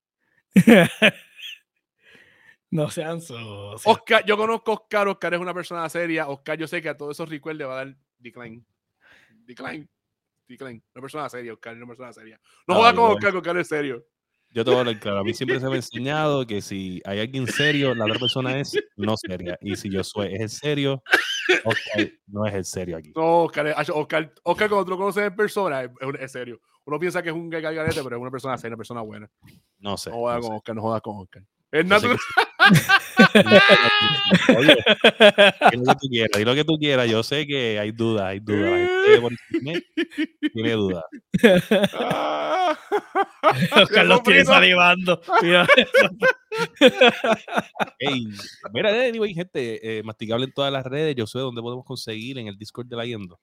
no 2.71 2.89
sean 2.89 3.21
sucios. 3.21 3.83
Oscar, 3.85 4.25
yo 4.25 4.39
conozco 4.39 4.71
a 4.71 4.75
Oscar. 4.75 5.09
Oscar 5.09 5.35
es 5.35 5.41
una 5.41 5.53
persona 5.53 5.87
seria. 5.91 6.29
Oscar, 6.29 6.59
yo 6.59 6.67
sé 6.67 6.81
que 6.81 6.89
a 6.89 6.97
todos 6.97 7.15
esos 7.15 7.29
recuerdos 7.29 7.59
le 7.59 7.65
va 7.67 7.75
a 7.75 7.85
dar 7.85 7.97
decline. 8.19 8.65
Decline. 9.45 9.87
Decline. 10.49 10.83
Una 10.95 11.03
persona 11.03 11.29
seria, 11.29 11.53
Oscar. 11.53 11.77
Una 11.77 11.87
persona 11.87 12.13
seria. 12.13 12.41
No 12.67 12.75
Ah, 12.75 12.77
juega 12.79 12.91
yo 12.93 12.97
con. 12.97 13.13
Oscar, 13.13 13.31
que 13.33 13.39
Oscar 13.39 13.59
es 13.59 13.69
serio. 13.69 14.07
Yo 14.51 14.65
te 14.65 14.71
voy 14.71 14.77
a 14.79 14.81
hablar 14.81 15.01
claro. 15.01 15.19
A 15.19 15.25
mí 15.25 15.35
siempre 15.35 15.59
se 15.61 15.67
me 15.67 15.73
ha 15.73 15.77
enseñado 15.77 16.47
que 16.47 16.63
si 16.63 17.03
hay 17.05 17.21
alguien 17.21 17.47
serio, 17.47 17.95
la 17.95 18.05
otra 18.05 18.19
persona 18.19 18.59
es 18.59 18.73
no 18.97 19.15
seria. 19.17 19.59
Y 19.61 19.77
si 19.77 19.91
yo 19.91 20.03
soy 20.05 20.35
es 20.35 20.41
el 20.41 20.49
serio, 20.49 21.03
Oscar 21.65 22.11
no 22.29 22.47
es 22.47 22.55
el 22.55 22.65
serio 22.65 22.97
aquí. 22.97 23.13
No, 23.15 23.43
Oscar, 23.43 23.75
Oscar, 23.93 24.33
Oscar 24.45 24.69
cuando 24.69 24.85
tú 24.85 24.91
lo 24.93 24.97
conoces 24.99 25.25
en 25.25 25.35
persona, 25.37 25.83
es, 25.83 25.91
es 26.21 26.33
serio. 26.33 26.61
Uno 26.85 26.99
piensa 26.99 27.23
que 27.23 27.31
es 27.31 27.35
un 27.35 27.51
gay 27.51 27.61
garete, 27.61 28.03
pero 28.03 28.17
es 28.17 28.23
una 28.23 28.31
persona 28.31 28.57
seria, 28.57 28.71
una 28.75 28.77
persona 28.79 29.01
buena. 29.03 29.29
No 29.79 29.97
sé. 29.99 30.11
No 30.11 30.17
jodas 30.17 30.37
no 30.37 30.43
con 30.43 30.51
sé. 30.51 30.57
Oscar, 30.57 30.75
no 30.77 30.83
jodas 30.83 31.03
con 31.03 31.17
Oscar. 31.19 31.43
Es 31.73 31.85
natural. 31.85 32.19
Oye, 34.57 34.77
di 35.71 35.77
lo 35.77 35.85
que 35.85 35.95
tú 35.95 36.09
quieras, 36.09 36.39
di 36.39 36.45
lo 36.45 36.55
que 36.55 36.65
tú 36.65 36.79
quieras. 36.79 37.11
Yo 37.11 37.23
sé 37.23 37.47
que 37.47 37.79
hay 37.79 37.93
dudas, 37.93 38.25
hay 38.25 38.41
dudas. 38.41 38.71
La 38.71 38.77
gente 38.77 39.21
por 39.21 39.33
internet 39.33 39.85
tiene 40.53 40.73
dudas. 40.73 41.05
Ah. 41.95 42.79
Oscar 43.77 44.07
los 44.07 44.23
tiene 44.23 44.45
salivando. 44.45 45.21
Mira. 45.43 45.67
Ey, 47.99 48.27
mira, 48.73 48.91
anyway, 48.91 49.35
gente, 49.35 49.99
eh, 49.99 50.03
masticable 50.03 50.47
en 50.47 50.53
todas 50.53 50.73
las 50.73 50.85
redes. 50.85 51.15
Yo 51.15 51.27
sé 51.27 51.39
dónde 51.39 51.63
podemos 51.63 51.85
conseguir 51.85 52.39
en 52.39 52.49
el 52.49 52.57
Discord 52.57 52.87
de 52.87 52.97
la 52.97 53.05
Yendo. 53.05 53.39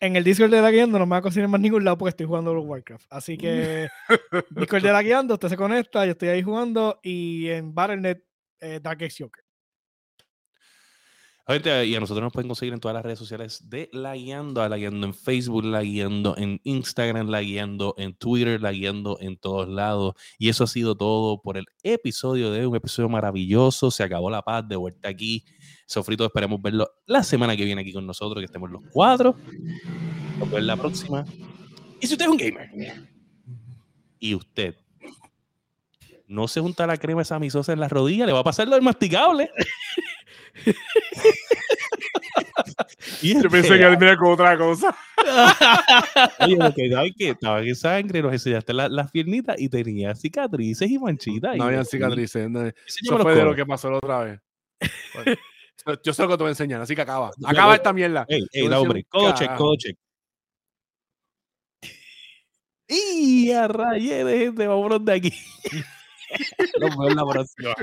En 0.00 0.16
el 0.16 0.24
Discord 0.24 0.50
de 0.50 0.60
la 0.60 0.70
Guiando 0.70 0.98
no 0.98 1.06
me 1.06 1.12
va 1.12 1.16
a 1.18 1.22
conseguir 1.22 1.44
en 1.44 1.50
más 1.50 1.60
ningún 1.60 1.84
lado 1.84 1.96
porque 1.96 2.10
estoy 2.10 2.26
jugando 2.26 2.52
los 2.52 2.64
Warcraft. 2.66 3.06
Así 3.08 3.38
que 3.38 3.88
Discord 4.50 4.82
de 4.82 4.92
la 4.92 5.02
Guiando, 5.02 5.34
usted 5.34 5.48
se 5.48 5.56
conecta, 5.56 6.04
yo 6.04 6.12
estoy 6.12 6.28
ahí 6.28 6.42
jugando 6.42 7.00
y 7.02 7.48
en 7.48 7.74
Battle.net 7.74 8.18
eh, 8.60 8.80
Dark 8.82 9.00
Joker. 9.16 9.44
Gente, 11.46 11.84
y 11.84 11.94
a 11.94 12.00
nosotros 12.00 12.22
nos 12.22 12.32
pueden 12.32 12.48
conseguir 12.48 12.72
en 12.72 12.80
todas 12.80 12.94
las 12.94 13.04
redes 13.04 13.18
sociales 13.18 13.68
de 13.68 13.90
La 13.92 14.14
Guiando, 14.14 14.62
a 14.62 14.68
La 14.70 14.78
Guiando 14.78 15.06
en 15.06 15.12
Facebook, 15.12 15.62
La 15.62 15.82
Guiando 15.82 16.34
en 16.38 16.58
Instagram, 16.64 17.28
La 17.28 17.42
Guiando 17.42 17.94
en 17.98 18.14
Twitter, 18.14 18.62
La 18.62 18.72
Guiando 18.72 19.18
en 19.20 19.36
todos 19.36 19.68
lados. 19.68 20.14
Y 20.38 20.48
eso 20.48 20.64
ha 20.64 20.66
sido 20.66 20.96
todo 20.96 21.42
por 21.42 21.58
el 21.58 21.66
episodio 21.82 22.50
de 22.50 22.60
hoy, 22.60 22.66
un 22.66 22.76
episodio 22.76 23.10
maravilloso. 23.10 23.90
Se 23.90 24.02
acabó 24.02 24.30
la 24.30 24.40
paz, 24.40 24.66
de 24.66 24.76
vuelta 24.76 25.10
aquí. 25.10 25.44
Sofrito, 25.86 26.24
esperemos 26.24 26.62
verlo 26.62 26.88
la 27.04 27.22
semana 27.22 27.54
que 27.54 27.66
viene 27.66 27.82
aquí 27.82 27.92
con 27.92 28.06
nosotros, 28.06 28.40
que 28.40 28.46
estemos 28.46 28.70
los 28.70 28.82
cuatro. 28.90 29.36
Nos 30.38 30.48
vemos 30.48 30.64
la 30.64 30.76
próxima. 30.78 31.26
Y 32.00 32.06
si 32.06 32.14
usted 32.14 32.24
es 32.24 32.30
un 32.30 32.38
gamer 32.38 32.70
y 34.18 34.34
usted 34.34 34.76
no 36.34 36.48
se 36.48 36.60
junta 36.60 36.86
la 36.86 36.96
crema 36.96 37.22
esa 37.22 37.38
misosa 37.38 37.72
en 37.72 37.80
la 37.80 37.88
rodilla, 37.88 38.26
le 38.26 38.32
va 38.32 38.40
a 38.40 38.44
pasar 38.44 38.66
lo 38.68 38.74
del 38.74 38.82
masticable. 38.82 39.50
Y 43.22 43.34
Yo 43.42 43.48
pensé 43.50 43.78
que 43.78 43.86
venía 43.86 44.16
con 44.16 44.32
otra 44.32 44.56
cosa. 44.56 44.96
Oye, 46.40 46.56
que 46.74 46.90
¿sabes 46.90 47.12
qué? 47.16 47.28
Estaba 47.30 47.60
en 47.60 47.74
sangre, 47.76 48.22
nos 48.22 48.32
enseñaste 48.32 48.72
la- 48.72 48.88
las 48.88 49.10
piernitas 49.10 49.56
y 49.58 49.68
tenía 49.68 50.14
cicatrices 50.14 50.90
y 50.90 50.98
manchitas. 50.98 51.56
No 51.56 51.64
y- 51.64 51.68
había 51.68 51.84
cicatrices. 51.84 52.48
no. 52.50 52.66
Eso 52.66 53.18
fue 53.18 53.34
de 53.34 53.44
lo 53.44 53.54
que 53.54 53.66
pasó 53.66 53.90
la 53.90 53.98
otra 53.98 54.24
vez. 54.24 54.40
Bueno, 55.14 55.36
Yo 56.04 56.14
sé 56.14 56.22
lo 56.22 56.28
que 56.28 56.34
te 56.36 56.42
voy 56.42 56.48
a 56.48 56.50
enseñar, 56.52 56.80
así 56.80 56.94
que 56.94 57.02
acaba. 57.02 57.30
Acaba 57.44 57.74
esta 57.74 57.92
mierda. 57.92 58.24
Ey, 58.28 58.46
ey, 58.52 58.62
voy 58.62 58.68
a 58.68 58.70
da, 58.70 58.76
decir 58.76 58.88
hombre, 58.88 59.04
codo 59.08 59.76
check. 59.76 59.96
Y 62.88 63.50
a 63.52 63.66
rayé 63.68 64.24
de 64.24 64.38
gente, 64.38 64.66
vámonos 64.66 65.04
de 65.04 65.12
aquí. 65.12 65.32
Nos 66.80 66.90
vemos 66.90 67.14
la 67.14 67.26
próxima. 67.26 67.74